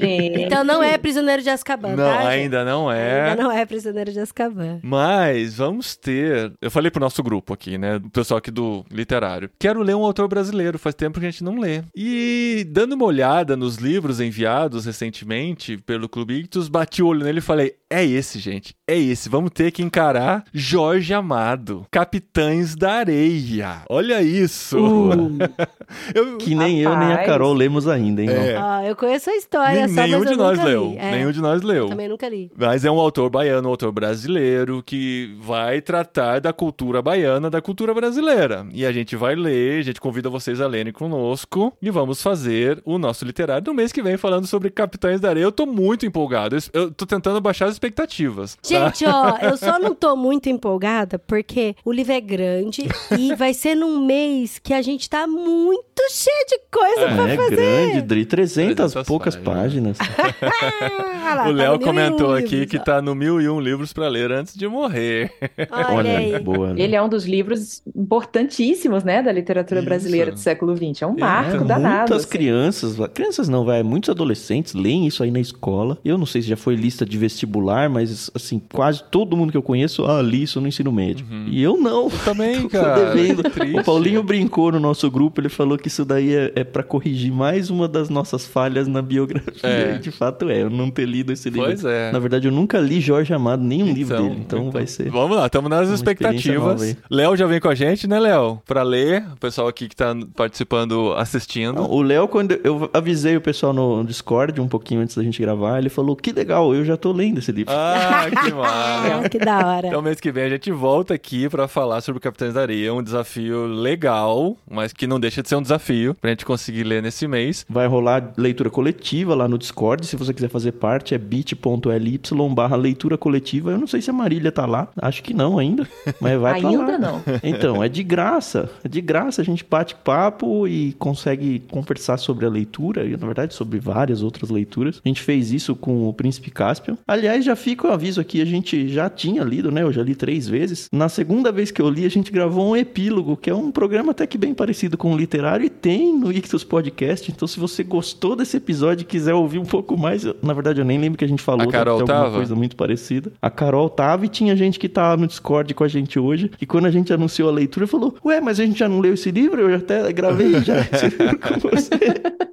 Gente. 0.00 0.42
Então 0.42 0.64
não 0.64 0.82
é 0.82 0.96
prisioneiro 0.98 1.42
de 1.42 1.50
Azkaban, 1.50 1.90
Não, 1.90 1.96
tá, 1.96 2.26
ainda 2.28 2.64
não 2.64 2.90
é. 2.90 3.30
Ainda 3.30 3.42
não 3.42 3.52
é 3.52 3.64
prisioneiro 3.66 4.12
de 4.12 4.18
Azkaban. 4.20 4.80
Mas 4.82 5.54
vamos 5.56 5.94
ter. 5.96 6.52
Eu 6.60 6.70
falei 6.70 6.90
pro 6.90 7.00
nosso 7.00 7.22
grupo 7.22 7.52
aqui, 7.52 7.76
né? 7.78 7.98
Do 7.98 8.08
pessoal 8.10 8.38
aqui 8.38 8.50
do 8.50 8.84
literário. 8.90 9.50
Quero 9.58 9.82
ler 9.82 9.94
um 9.94 10.00
autor 10.10 10.28
brasileiro, 10.28 10.78
faz 10.78 10.94
tempo 10.94 11.18
que 11.20 11.26
a 11.26 11.30
gente 11.30 11.42
não 11.44 11.58
lê. 11.58 11.82
E 11.96 12.66
dando 12.70 12.92
uma 12.94 13.04
olhada 13.04 13.56
nos 13.56 13.76
livros 13.76 14.20
enviados 14.20 14.84
recentemente 14.86 15.76
pelo 15.78 16.08
Clube 16.08 16.34
Ictus, 16.40 16.68
bati 16.68 17.02
o 17.02 17.06
olho 17.08 17.24
nele 17.24 17.38
e 17.38 17.42
falei: 17.42 17.74
é 17.88 18.04
esse, 18.04 18.38
gente. 18.38 18.74
É 18.88 18.98
esse. 18.98 19.28
Vamos 19.28 19.50
ter 19.52 19.70
que 19.70 19.82
encarar 19.82 20.44
Jorge 20.52 21.12
Amado, 21.14 21.86
Capitães 21.90 22.74
da 22.76 22.92
Areia. 22.94 23.82
Olha 23.88 24.22
isso. 24.22 24.76
Eu- 26.14 26.36
Que 26.38 26.54
nem 26.54 26.80
eu 26.80 26.90
nem 26.96 27.08
a 27.08 27.10
Rapaz. 27.10 27.26
Carol 27.26 27.52
lemos 27.52 27.88
ainda, 27.88 28.22
hein? 28.22 28.28
É. 28.30 28.56
ó. 28.56 28.62
Ah, 28.62 28.84
eu 28.86 28.94
conheço 28.96 29.28
a 29.30 29.36
história, 29.36 29.86
nem- 29.86 29.94
só, 29.94 30.02
nenhum 30.02 30.18
mas 30.20 30.26
de 30.28 30.32
eu 30.32 30.38
nós 30.38 30.58
nunca 30.58 30.68
leu. 30.70 30.94
É, 30.98 31.10
Nenhum 31.12 31.32
de 31.32 31.40
nós 31.40 31.62
leu. 31.62 31.88
Também 31.88 32.08
nunca 32.08 32.28
li. 32.28 32.50
Mas 32.56 32.84
é 32.84 32.90
um 32.90 32.98
autor 32.98 33.28
baiano, 33.30 33.66
um 33.68 33.70
autor 33.70 33.90
brasileiro 33.92 34.82
que 34.84 35.34
vai 35.40 35.80
tratar 35.80 36.40
da 36.40 36.52
cultura 36.52 37.02
baiana, 37.02 37.50
da 37.50 37.60
cultura 37.60 37.92
brasileira. 37.92 38.66
E 38.72 38.86
a 38.86 38.92
gente 38.92 39.16
vai 39.16 39.34
ler, 39.34 39.80
a 39.80 39.82
gente 39.82 39.99
convida 40.00 40.28
vocês 40.28 40.60
a 40.60 40.66
lerem 40.66 40.92
conosco 40.92 41.72
e 41.80 41.90
vamos 41.90 42.22
fazer 42.22 42.80
o 42.84 42.98
nosso 42.98 43.24
literário 43.24 43.64
no 43.66 43.74
mês 43.74 43.92
que 43.92 44.02
vem 44.02 44.16
falando 44.16 44.46
sobre 44.46 44.70
Capitães 44.70 45.20
da 45.20 45.28
Areia. 45.28 45.44
Eu 45.44 45.52
tô 45.52 45.66
muito 45.66 46.04
empolgado. 46.06 46.56
Eu- 46.72 46.90
tô 46.90 47.06
tentando 47.06 47.40
baixar 47.40 47.66
as 47.66 47.72
expectativas. 47.72 48.56
tá? 48.56 48.60
Gente, 48.68 49.04
ó, 49.06 49.36
eu 49.42 49.56
só 49.56 49.78
não 49.78 49.94
tô 49.94 50.16
muito 50.16 50.48
empolgada 50.48 51.18
porque 51.18 51.74
o 51.84 51.92
livro 51.92 52.12
é 52.12 52.20
grande 52.20 52.88
e 53.18 53.34
vai 53.34 53.52
ser 53.54 53.74
num 53.74 54.04
mês 54.04 54.58
que 54.58 54.72
a 54.74 54.82
gente 54.82 55.08
tá 55.08 55.26
muito 55.26 55.84
cheio 56.10 56.46
de 56.48 56.60
coisa 56.70 57.14
pra 57.14 57.28
É 57.30 57.36
fazer. 57.36 57.56
grande, 57.56 58.02
Dri, 58.02 58.24
300 58.24 58.74
300 58.76 59.06
poucas 59.06 59.36
páginas. 59.36 59.98
páginas. 59.98 59.98
Ah 61.22 61.34
lá, 61.34 61.42
o 61.44 61.46
tá 61.46 61.50
Léo 61.52 61.74
um 61.74 61.78
comentou 61.78 62.34
aqui 62.34 62.48
livros, 62.56 62.70
que 62.70 62.76
ó. 62.78 62.82
tá 62.82 63.00
no 63.02 63.14
mil 63.14 63.40
e 63.40 63.48
um 63.48 63.60
livros 63.60 63.92
pra 63.92 64.08
ler 64.08 64.32
antes 64.32 64.54
de 64.56 64.66
morrer. 64.66 65.30
Olha, 65.70 65.94
Olha 65.94 66.18
aí. 66.18 66.38
boa. 66.40 66.72
né? 66.74 66.80
Ele 66.82 66.96
é 66.96 67.02
um 67.02 67.08
dos 67.08 67.24
livros 67.24 67.82
importantíssimos, 67.94 69.04
né, 69.04 69.22
da 69.22 69.30
literatura 69.30 69.80
Isso. 69.80 69.88
Brasileira 69.90 70.32
do 70.32 70.38
século 70.38 70.76
XX. 70.76 71.02
É 71.02 71.06
um 71.06 71.16
É, 71.16 71.20
marco 71.20 71.64
danado. 71.64 71.98
Muitas 71.98 72.18
assim. 72.22 72.28
crianças, 72.28 72.96
crianças 73.12 73.48
não, 73.48 73.64
vai, 73.64 73.82
muitos 73.82 74.10
adolescentes 74.10 74.74
leem 74.74 75.06
isso 75.06 75.22
aí 75.22 75.30
na 75.30 75.40
escola. 75.40 75.98
Eu 76.04 76.16
não 76.16 76.26
sei 76.26 76.42
se 76.42 76.48
já 76.48 76.56
foi 76.56 76.74
lista 76.74 77.04
de 77.04 77.16
vestibular, 77.18 77.88
mas 77.90 78.30
assim, 78.34 78.60
quase 78.72 79.02
todo 79.10 79.36
mundo 79.36 79.50
que 79.50 79.56
eu 79.56 79.62
conheço, 79.62 80.04
ah, 80.06 80.22
li 80.22 80.42
isso 80.42 80.60
no 80.60 80.68
ensino 80.68 80.90
médio. 80.92 81.26
E 81.46 81.62
eu 81.62 81.76
não. 81.76 82.04
Eu 82.04 82.18
também, 82.24 82.62
Tô 82.62 82.68
cara. 82.70 83.10
O 83.80 83.84
Paulinho 83.84 84.22
brincou 84.22 84.72
no 84.72 84.80
nosso 84.80 85.10
grupo, 85.10 85.40
ele 85.40 85.48
falou 85.48 85.76
que 85.76 85.88
isso 85.88 86.04
daí 86.04 86.34
é, 86.34 86.52
é 86.56 86.64
para 86.64 86.82
corrigir 86.82 87.32
mais 87.32 87.70
uma 87.70 87.86
das 87.86 88.08
nossas 88.08 88.46
falhas 88.46 88.86
na 88.88 89.02
biografia. 89.02 89.60
É. 89.62 89.94
E 89.96 89.98
de 89.98 90.10
fato 90.10 90.48
é, 90.48 90.62
eu 90.62 90.70
não 90.70 90.90
ter 90.90 91.06
lido 91.06 91.32
esse 91.32 91.48
livro. 91.50 91.66
Pois 91.66 91.84
é. 91.84 92.10
Na 92.12 92.18
verdade, 92.18 92.48
eu 92.48 92.52
nunca 92.52 92.78
li 92.78 93.00
Jorge 93.00 93.32
Amado, 93.32 93.62
nenhum 93.62 93.92
livro 93.92 94.14
Então, 94.14 94.28
dele, 94.28 94.40
então, 94.40 94.70
vai 94.70 94.86
ser. 94.86 95.10
Vamos 95.10 95.36
lá, 95.36 95.46
estamos 95.46 95.70
nas 95.70 95.88
expectativas. 95.88 96.96
Léo 97.10 97.36
já 97.36 97.46
vem 97.46 97.60
com 97.60 97.68
a 97.68 97.74
gente, 97.74 98.06
né, 98.06 98.18
Léo? 98.18 98.60
Pra 98.66 98.82
ler. 98.82 99.24
O 99.32 99.36
pessoal 99.36 99.68
aqui 99.68 99.79
que 99.88 99.96
tá 99.96 100.14
participando, 100.34 101.12
assistindo. 101.16 101.74
Não, 101.74 101.90
o 101.90 102.02
Léo, 102.02 102.28
quando 102.28 102.52
eu 102.64 102.90
avisei 102.92 103.36
o 103.36 103.40
pessoal 103.40 103.72
no 103.72 104.04
Discord 104.04 104.60
um 104.60 104.68
pouquinho 104.68 105.00
antes 105.00 105.16
da 105.16 105.22
gente 105.22 105.40
gravar, 105.40 105.78
ele 105.78 105.88
falou: 105.88 106.16
que 106.16 106.32
legal, 106.32 106.74
eu 106.74 106.84
já 106.84 106.96
tô 106.96 107.12
lendo 107.12 107.38
esse 107.38 107.52
livro. 107.52 107.72
Ah, 107.74 108.26
que 108.28 108.52
massa. 108.54 109.20
Ah, 109.24 109.28
que 109.28 109.38
da 109.38 109.66
hora. 109.66 109.86
Então, 109.88 110.02
mês 110.02 110.20
que 110.20 110.30
vem 110.30 110.44
a 110.44 110.50
gente 110.50 110.70
volta 110.70 111.14
aqui 111.14 111.48
pra 111.48 111.68
falar 111.68 112.00
sobre 112.00 112.18
o 112.18 112.20
Capitães 112.20 112.54
da 112.54 112.62
Areia. 112.62 112.92
Um 112.92 113.02
desafio 113.02 113.66
legal, 113.66 114.56
mas 114.70 114.92
que 114.92 115.06
não 115.06 115.20
deixa 115.20 115.42
de 115.42 115.48
ser 115.48 115.56
um 115.56 115.62
desafio 115.62 116.14
pra 116.14 116.30
gente 116.30 116.44
conseguir 116.44 116.84
ler 116.84 117.02
nesse 117.02 117.26
mês. 117.26 117.64
Vai 117.68 117.86
rolar 117.86 118.32
leitura 118.36 118.70
coletiva 118.70 119.34
lá 119.34 119.48
no 119.48 119.58
Discord. 119.58 120.06
Se 120.06 120.16
você 120.16 120.32
quiser 120.32 120.48
fazer 120.48 120.72
parte, 120.72 121.14
é 121.14 121.18
bit.ly 121.18 122.20
barra 122.54 122.76
leitura 122.76 123.16
coletiva. 123.16 123.70
Eu 123.70 123.78
não 123.78 123.86
sei 123.86 124.00
se 124.02 124.10
a 124.10 124.12
Marília 124.12 124.52
tá 124.52 124.66
lá. 124.66 124.88
Acho 125.00 125.22
que 125.22 125.32
não 125.32 125.58
ainda. 125.58 125.86
Mas 126.20 126.40
vai 126.40 126.58
pra 126.60 126.70
lá. 126.70 126.78
Ainda 126.78 126.98
não. 126.98 127.22
Então, 127.42 127.82
é 127.82 127.88
de 127.88 128.02
graça. 128.02 128.70
É 128.84 128.88
de 128.88 129.00
graça. 129.00 129.40
A 129.40 129.44
gente 129.44 129.64
bate 129.70 129.94
papo 129.94 130.66
e 130.66 130.92
consegue 130.98 131.60
conversar 131.70 132.16
sobre 132.18 132.46
a 132.46 132.48
leitura. 132.48 133.04
E, 133.04 133.10
na 133.12 133.26
verdade, 133.26 133.54
sobre 133.54 133.78
várias 133.78 134.22
outras 134.22 134.50
leituras. 134.50 135.00
A 135.04 135.08
gente 135.08 135.20
fez 135.22 135.52
isso 135.52 135.74
com 135.76 136.08
o 136.08 136.12
Príncipe 136.12 136.50
Caspian. 136.50 136.96
Aliás, 137.06 137.44
já 137.44 137.54
fica 137.56 137.88
o 137.88 137.92
aviso 137.92 138.20
aqui. 138.20 138.40
A 138.40 138.44
gente 138.44 138.88
já 138.88 139.08
tinha 139.08 139.42
lido, 139.42 139.70
né? 139.70 139.82
Eu 139.82 139.92
já 139.92 140.02
li 140.02 140.14
três 140.14 140.48
vezes. 140.48 140.88
Na 140.92 141.08
segunda 141.08 141.52
vez 141.52 141.70
que 141.70 141.80
eu 141.80 141.88
li, 141.88 142.04
a 142.04 142.08
gente 142.10 142.30
gravou 142.32 142.70
um 142.70 142.76
epílogo, 142.76 143.36
que 143.36 143.48
é 143.50 143.54
um 143.54 143.70
programa 143.70 144.10
até 144.12 144.26
que 144.26 144.36
bem 144.38 144.52
parecido 144.54 144.96
com 144.98 145.12
o 145.12 145.16
literário. 145.16 145.64
E 145.66 145.70
tem 145.70 146.16
no 146.18 146.32
Ictus 146.32 146.64
Podcast. 146.64 147.30
Então, 147.30 147.46
se 147.46 147.58
você 147.60 147.82
gostou 147.82 148.34
desse 148.36 148.56
episódio 148.56 149.02
e 149.02 149.06
quiser 149.06 149.34
ouvir 149.34 149.58
um 149.58 149.64
pouco 149.64 149.96
mais... 149.96 150.24
eu- 150.24 150.36
na 150.42 150.52
verdade, 150.52 150.80
eu 150.80 150.84
nem 150.84 150.98
lembro 150.98 151.18
que 151.18 151.24
a 151.24 151.28
gente 151.28 151.42
falou. 151.42 151.62
A 151.62 151.64
deve 151.66 151.76
Carol 151.78 152.02
ter 152.04 152.12
alguma 152.12 152.36
coisa 152.36 152.54
muito 152.54 152.76
parecida. 152.76 153.32
A 153.40 153.50
Carol 153.50 153.88
tava 153.88 154.26
e 154.26 154.28
tinha 154.28 154.56
gente 154.56 154.78
que 154.78 154.88
tá 154.88 155.16
no 155.16 155.26
Discord 155.26 155.72
com 155.74 155.84
a 155.84 155.88
gente 155.88 156.18
hoje. 156.18 156.50
E 156.60 156.66
quando 156.66 156.86
a 156.86 156.90
gente 156.90 157.12
anunciou 157.12 157.48
a 157.48 157.52
leitura, 157.52 157.86
falou: 157.86 158.14
Ué, 158.24 158.40
mas 158.40 158.58
a 158.58 158.64
gente 158.64 158.78
já 158.78 158.88
não 158.88 159.00
leu 159.00 159.14
esse 159.14 159.30
livro? 159.30 159.59
Eu 159.68 159.76
até 159.76 160.12
gravei 160.12 160.60
já 160.62 160.76
com 161.40 161.68
você. 161.70 161.90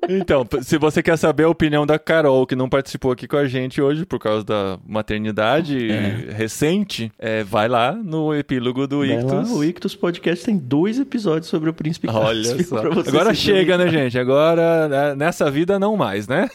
Então, 0.09 0.45
se 0.61 0.77
você 0.77 1.03
quer 1.03 1.17
saber 1.17 1.43
a 1.43 1.49
opinião 1.49 1.85
da 1.85 1.99
Carol, 1.99 2.45
que 2.47 2.55
não 2.55 2.69
participou 2.69 3.11
aqui 3.11 3.27
com 3.27 3.35
a 3.38 3.45
gente 3.45 3.81
hoje 3.81 4.05
por 4.05 4.19
causa 4.19 4.43
da 4.45 4.79
maternidade 4.88 5.89
recente, 6.35 7.11
é, 7.19 7.43
vai 7.43 7.67
lá 7.67 7.91
no 7.93 8.34
epílogo 8.34 8.88
do 8.88 8.99
Vai 8.99 9.21
lá, 9.21 9.41
Ictus. 9.41 9.51
o 9.51 9.63
Ictus 9.63 9.95
Podcast 9.95 10.45
tem 10.45 10.57
dois 10.57 10.99
episódios 10.99 11.47
sobre 11.47 11.69
o 11.69 11.73
Príncipe 11.73 12.07
Olha 12.09 12.49
Cássio 12.49 12.65
só. 12.65 12.81
pra 12.81 12.89
você 12.89 13.09
Agora 13.09 13.34
chega, 13.34 13.77
né, 13.77 13.89
gente? 13.89 14.17
Agora, 14.17 14.88
né, 14.88 15.15
nessa 15.15 15.51
vida, 15.51 15.77
não 15.77 15.97
mais, 15.97 16.27
né? 16.27 16.47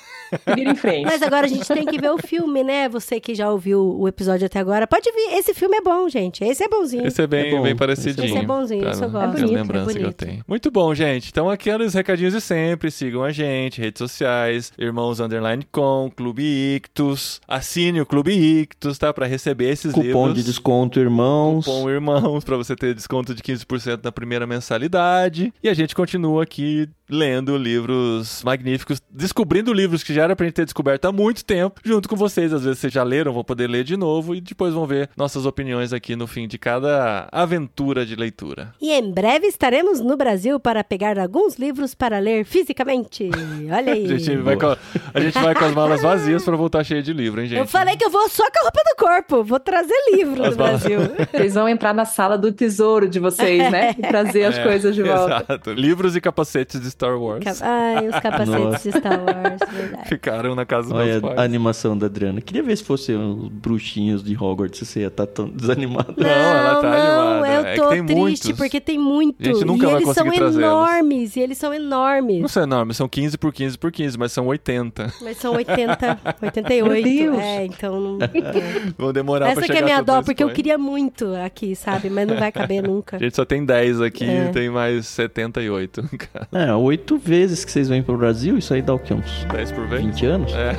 Vira 0.55 0.71
em 0.71 0.75
frente. 0.75 1.05
Mas 1.05 1.23
agora 1.23 1.47
a 1.47 1.49
gente 1.49 1.67
tem 1.67 1.85
que 1.87 1.99
ver 2.01 2.11
o 2.11 2.19
filme, 2.19 2.63
né? 2.63 2.89
Você 2.89 3.21
que 3.21 3.35
já 3.35 3.51
ouviu 3.51 3.81
o 3.99 4.09
episódio 4.09 4.47
até 4.47 4.59
agora, 4.59 4.87
pode 4.87 5.11
vir. 5.13 5.37
Esse 5.39 5.55
filme 5.55 5.77
é 5.77 5.81
bom, 5.81 6.09
gente. 6.09 6.43
Esse 6.45 6.65
é 6.65 6.69
bonzinho. 6.69 7.07
Esse 7.07 7.23
é 7.23 7.27
bem, 7.27 7.55
É 7.57 7.61
bem 7.63 7.77
parecidinho. 7.77 8.27
Esse 8.27 8.39
é 8.39 8.43
bonzinho, 8.43 8.89
esse 8.89 9.03
eu 9.03 9.09
na- 9.11 9.27
gosto. 9.27 9.37
É 9.39 9.41
bonito, 9.41 9.57
lembrança 9.59 9.91
é 9.91 9.93
que 9.95 9.99
eu 9.99 10.03
bonito. 10.05 10.17
tenho. 10.25 10.45
Muito 10.49 10.71
bom, 10.71 10.95
gente. 10.95 11.29
Então, 11.31 11.49
aqueles 11.51 11.95
recadinhos 11.95 12.33
de 12.35 12.41
sempre. 12.41 12.91
Sigam 12.91 13.23
a 13.23 13.31
gente, 13.33 13.81
redes 13.81 13.99
sociais, 13.99 14.73
Irmãos 14.79 15.21
Underline 15.21 15.67
Com, 15.71 16.11
Clube 16.15 16.43
Ictus. 16.77 17.41
Assine 17.49 18.01
o 18.01 18.07
Clube 18.07 18.33
Ictus, 18.33 18.99
tá? 18.99 19.13
Pra 19.13 19.27
receber 19.27 19.71
esses 19.71 19.93
Cupom 19.93 20.27
livros. 20.29 20.35
de 20.35 20.43
desconto, 20.45 20.99
irmãos. 21.01 21.65
Cupom 21.65 21.89
Irmãos, 21.91 22.45
pra 22.45 22.57
você 22.57 22.75
ter 22.77 22.95
desconto 22.95 23.35
de 23.35 23.43
15% 23.43 24.01
na 24.03 24.13
primeira 24.13 24.47
mensalidade. 24.47 25.53
E 25.63 25.69
a 25.69 25.75
gente 25.75 25.95
continua 25.95 26.43
aqui 26.43 26.89
lendo 27.09 27.57
livros 27.59 28.43
magníficos, 28.45 29.01
descobrindo 29.11 29.73
livros 29.73 30.03
que 30.03 30.15
já 30.15 30.22
era 30.23 30.37
pra 30.37 30.47
gente 30.47 30.55
ter 30.55 30.65
descoberto 30.65 31.05
há 31.07 31.13
muito 31.13 31.45
tempo, 31.45 31.81
junto 31.85 32.09
com 32.09 32.17
vocês. 32.17 32.53
Às 32.53 32.63
vezes 32.65 32.79
vocês 32.79 32.93
já 32.93 33.03
leram, 33.03 33.33
vão 33.33 33.45
poder 33.45 33.69
ler 33.69 33.85
de 33.85 33.97
novo 33.97 34.35
e 34.35 34.41
depois 34.41 34.73
vão 34.75 34.87
ver 34.87 35.09
nossas 35.17 35.47
opiniões 35.47 35.93
aqui 35.93 36.15
no 36.17 36.27
fim 36.27 36.47
de 36.49 36.59
cada 36.59 37.29
aventura 37.33 38.05
de 38.07 38.15
leitura. 38.17 38.73
E 38.81 38.91
em 38.93 39.13
breve 39.13 39.47
estaremos 39.47 40.01
no 40.01 40.17
Brasil 40.17 40.59
para 40.61 40.83
pegar 40.85 41.19
alguns 41.19 41.57
livros 41.57 41.95
para 41.95 42.19
ler 42.19 42.45
fisicamente. 42.45 43.31
Olha 43.71 43.93
aí. 43.93 44.03
A 44.13 44.19
gente 44.19 44.37
vai 44.37 44.57
com, 44.57 44.67
a 45.15 45.21
gente 45.21 45.39
vai 45.39 45.55
com 45.55 45.65
as 45.65 45.73
malas 45.75 46.03
vazias 46.03 46.45
pra 46.45 46.57
voltar 46.57 46.85
cheio 46.85 47.03
de 47.03 47.13
livro, 47.13 47.41
hein, 47.41 47.47
gente? 47.49 47.59
Eu 47.59 47.67
falei 47.67 47.97
que 47.97 48.05
eu 48.05 48.11
vou 48.11 48.29
só 48.29 48.45
com 48.45 48.59
a 48.61 48.63
roupa 48.63 48.81
do 48.85 48.97
corpo. 48.97 49.45
Vou 49.45 49.59
trazer 49.61 49.95
livro 50.15 50.45
As 50.45 50.57
do 50.57 50.63
malas- 50.63 50.81
Brasil. 50.83 51.01
Vocês 51.33 51.55
vão 51.55 51.69
entrar 51.69 51.93
na 51.95 52.05
sala 52.05 52.37
do 52.39 52.53
tesouro 52.53 53.09
de 53.09 53.19
vocês, 53.19 53.71
né? 53.71 53.95
E 53.99 54.03
trazer 54.03 54.45
as 54.45 54.59
É, 54.59 54.63
coisas 54.63 54.95
de 54.95 55.03
volta. 55.03 55.45
Exato. 55.49 55.73
Livros 55.73 56.15
e 56.17 56.21
capacetes 56.21 56.81
de 56.81 56.91
Star 56.91 57.19
Wars. 57.19 57.63
Ai, 57.63 58.09
os 58.09 58.19
capacetes 58.21 58.49
Nossa. 58.65 58.91
de 58.91 58.99
Star 58.99 59.21
Wars, 59.21 59.61
verdade. 59.73 60.12
Ficaram 60.15 60.55
na 60.55 60.65
casa 60.67 60.89
dos 60.89 60.97
Olha 60.97 61.05
meus 61.13 61.25
a 61.25 61.27
pais. 61.29 61.39
animação 61.41 61.97
da 61.97 62.07
Adriana. 62.07 62.41
Queria 62.41 62.63
ver 62.63 62.77
se 62.77 62.85
fosse 62.85 63.13
os 63.13 63.49
bruxinhos 63.49 64.23
de 64.23 64.37
Hogwarts, 64.37 64.79
se 64.79 64.87
você 64.87 65.01
ia 65.01 65.07
estar 65.09 65.27
tão 65.27 65.49
desanimado. 65.49 66.15
Não, 66.17 66.29
ela 66.29 66.81
tá 66.81 66.91
não, 66.91 67.31
animada. 67.33 67.53
eu 67.55 67.67
É 67.67 67.75
que 67.75 67.81
tô 67.81 67.89
tem 67.89 68.05
triste 68.05 68.19
muitos. 68.21 68.53
porque 68.53 68.81
tem 68.81 68.99
muito. 68.99 69.37
A 69.41 69.45
gente 69.45 69.65
nunca 69.65 69.87
e 69.87 69.91
vai 69.91 70.03
eles 70.03 70.15
são 70.15 70.33
enormes, 70.33 71.37
e 71.37 71.41
eles 71.41 71.59
são 71.59 71.73
enormes. 71.75 72.41
Não 72.41 72.49
são 72.49 72.63
enormes, 72.63 72.97
são 72.97 73.09
15 73.09 73.39
por 73.39 73.53
15 73.53 73.79
por 73.79 73.91
15, 73.93 74.19
mas 74.19 74.33
são 74.33 74.47
80. 74.47 75.13
Mas 75.23 75.37
são 75.39 75.55
80, 75.55 76.19
88. 76.43 76.93
Meu 76.93 77.03
Deus. 77.33 77.39
É, 77.43 77.65
então 77.67 78.01
não. 78.01 78.19
Vão 78.99 79.13
demorar 79.13 79.47
Essa 79.47 79.55
pra 79.57 79.63
que 79.63 79.73
chegar 79.73 79.81
é 79.81 79.85
minha 79.85 80.03
dó, 80.03 80.23
porque 80.23 80.43
eu 80.43 80.51
queria 80.51 80.77
muito 80.79 81.27
aqui, 81.45 81.75
sabe? 81.75 82.11
Mas 82.11 82.27
não 82.29 82.37
vai 82.37 82.53
caber 82.53 82.83
nunca. 82.83 83.17
A 83.17 83.19
gente 83.21 83.35
só 83.37 83.45
tem 83.45 83.65
10 83.65 84.01
aqui 84.01 84.25
É. 84.25 84.49
tem 84.49 84.69
mais 84.71 85.07
78. 85.07 86.03
cara. 86.33 86.49
É, 86.53 86.75
oito 86.75 87.17
vezes 87.19 87.65
que 87.65 87.71
vocês 87.73 87.89
vêm 87.89 88.03
pro 88.03 88.17
Brasil, 88.17 88.59
isso 88.59 88.73
aí 88.75 88.83
dá 88.83 88.95
o 88.95 88.99
quê? 88.99 89.15
Uns 89.15 89.45
10 89.53 89.73
por 89.73 89.87
vez? 89.93 90.05
20 90.05 90.27
anos? 90.27 90.53
É. 90.55 90.77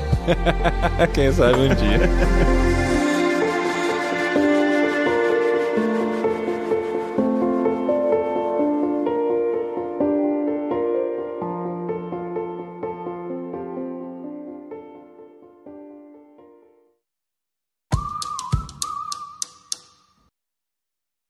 Quem 1.13 1.31
sabe 1.31 1.59
um 1.59 1.69
dia. 1.69 1.99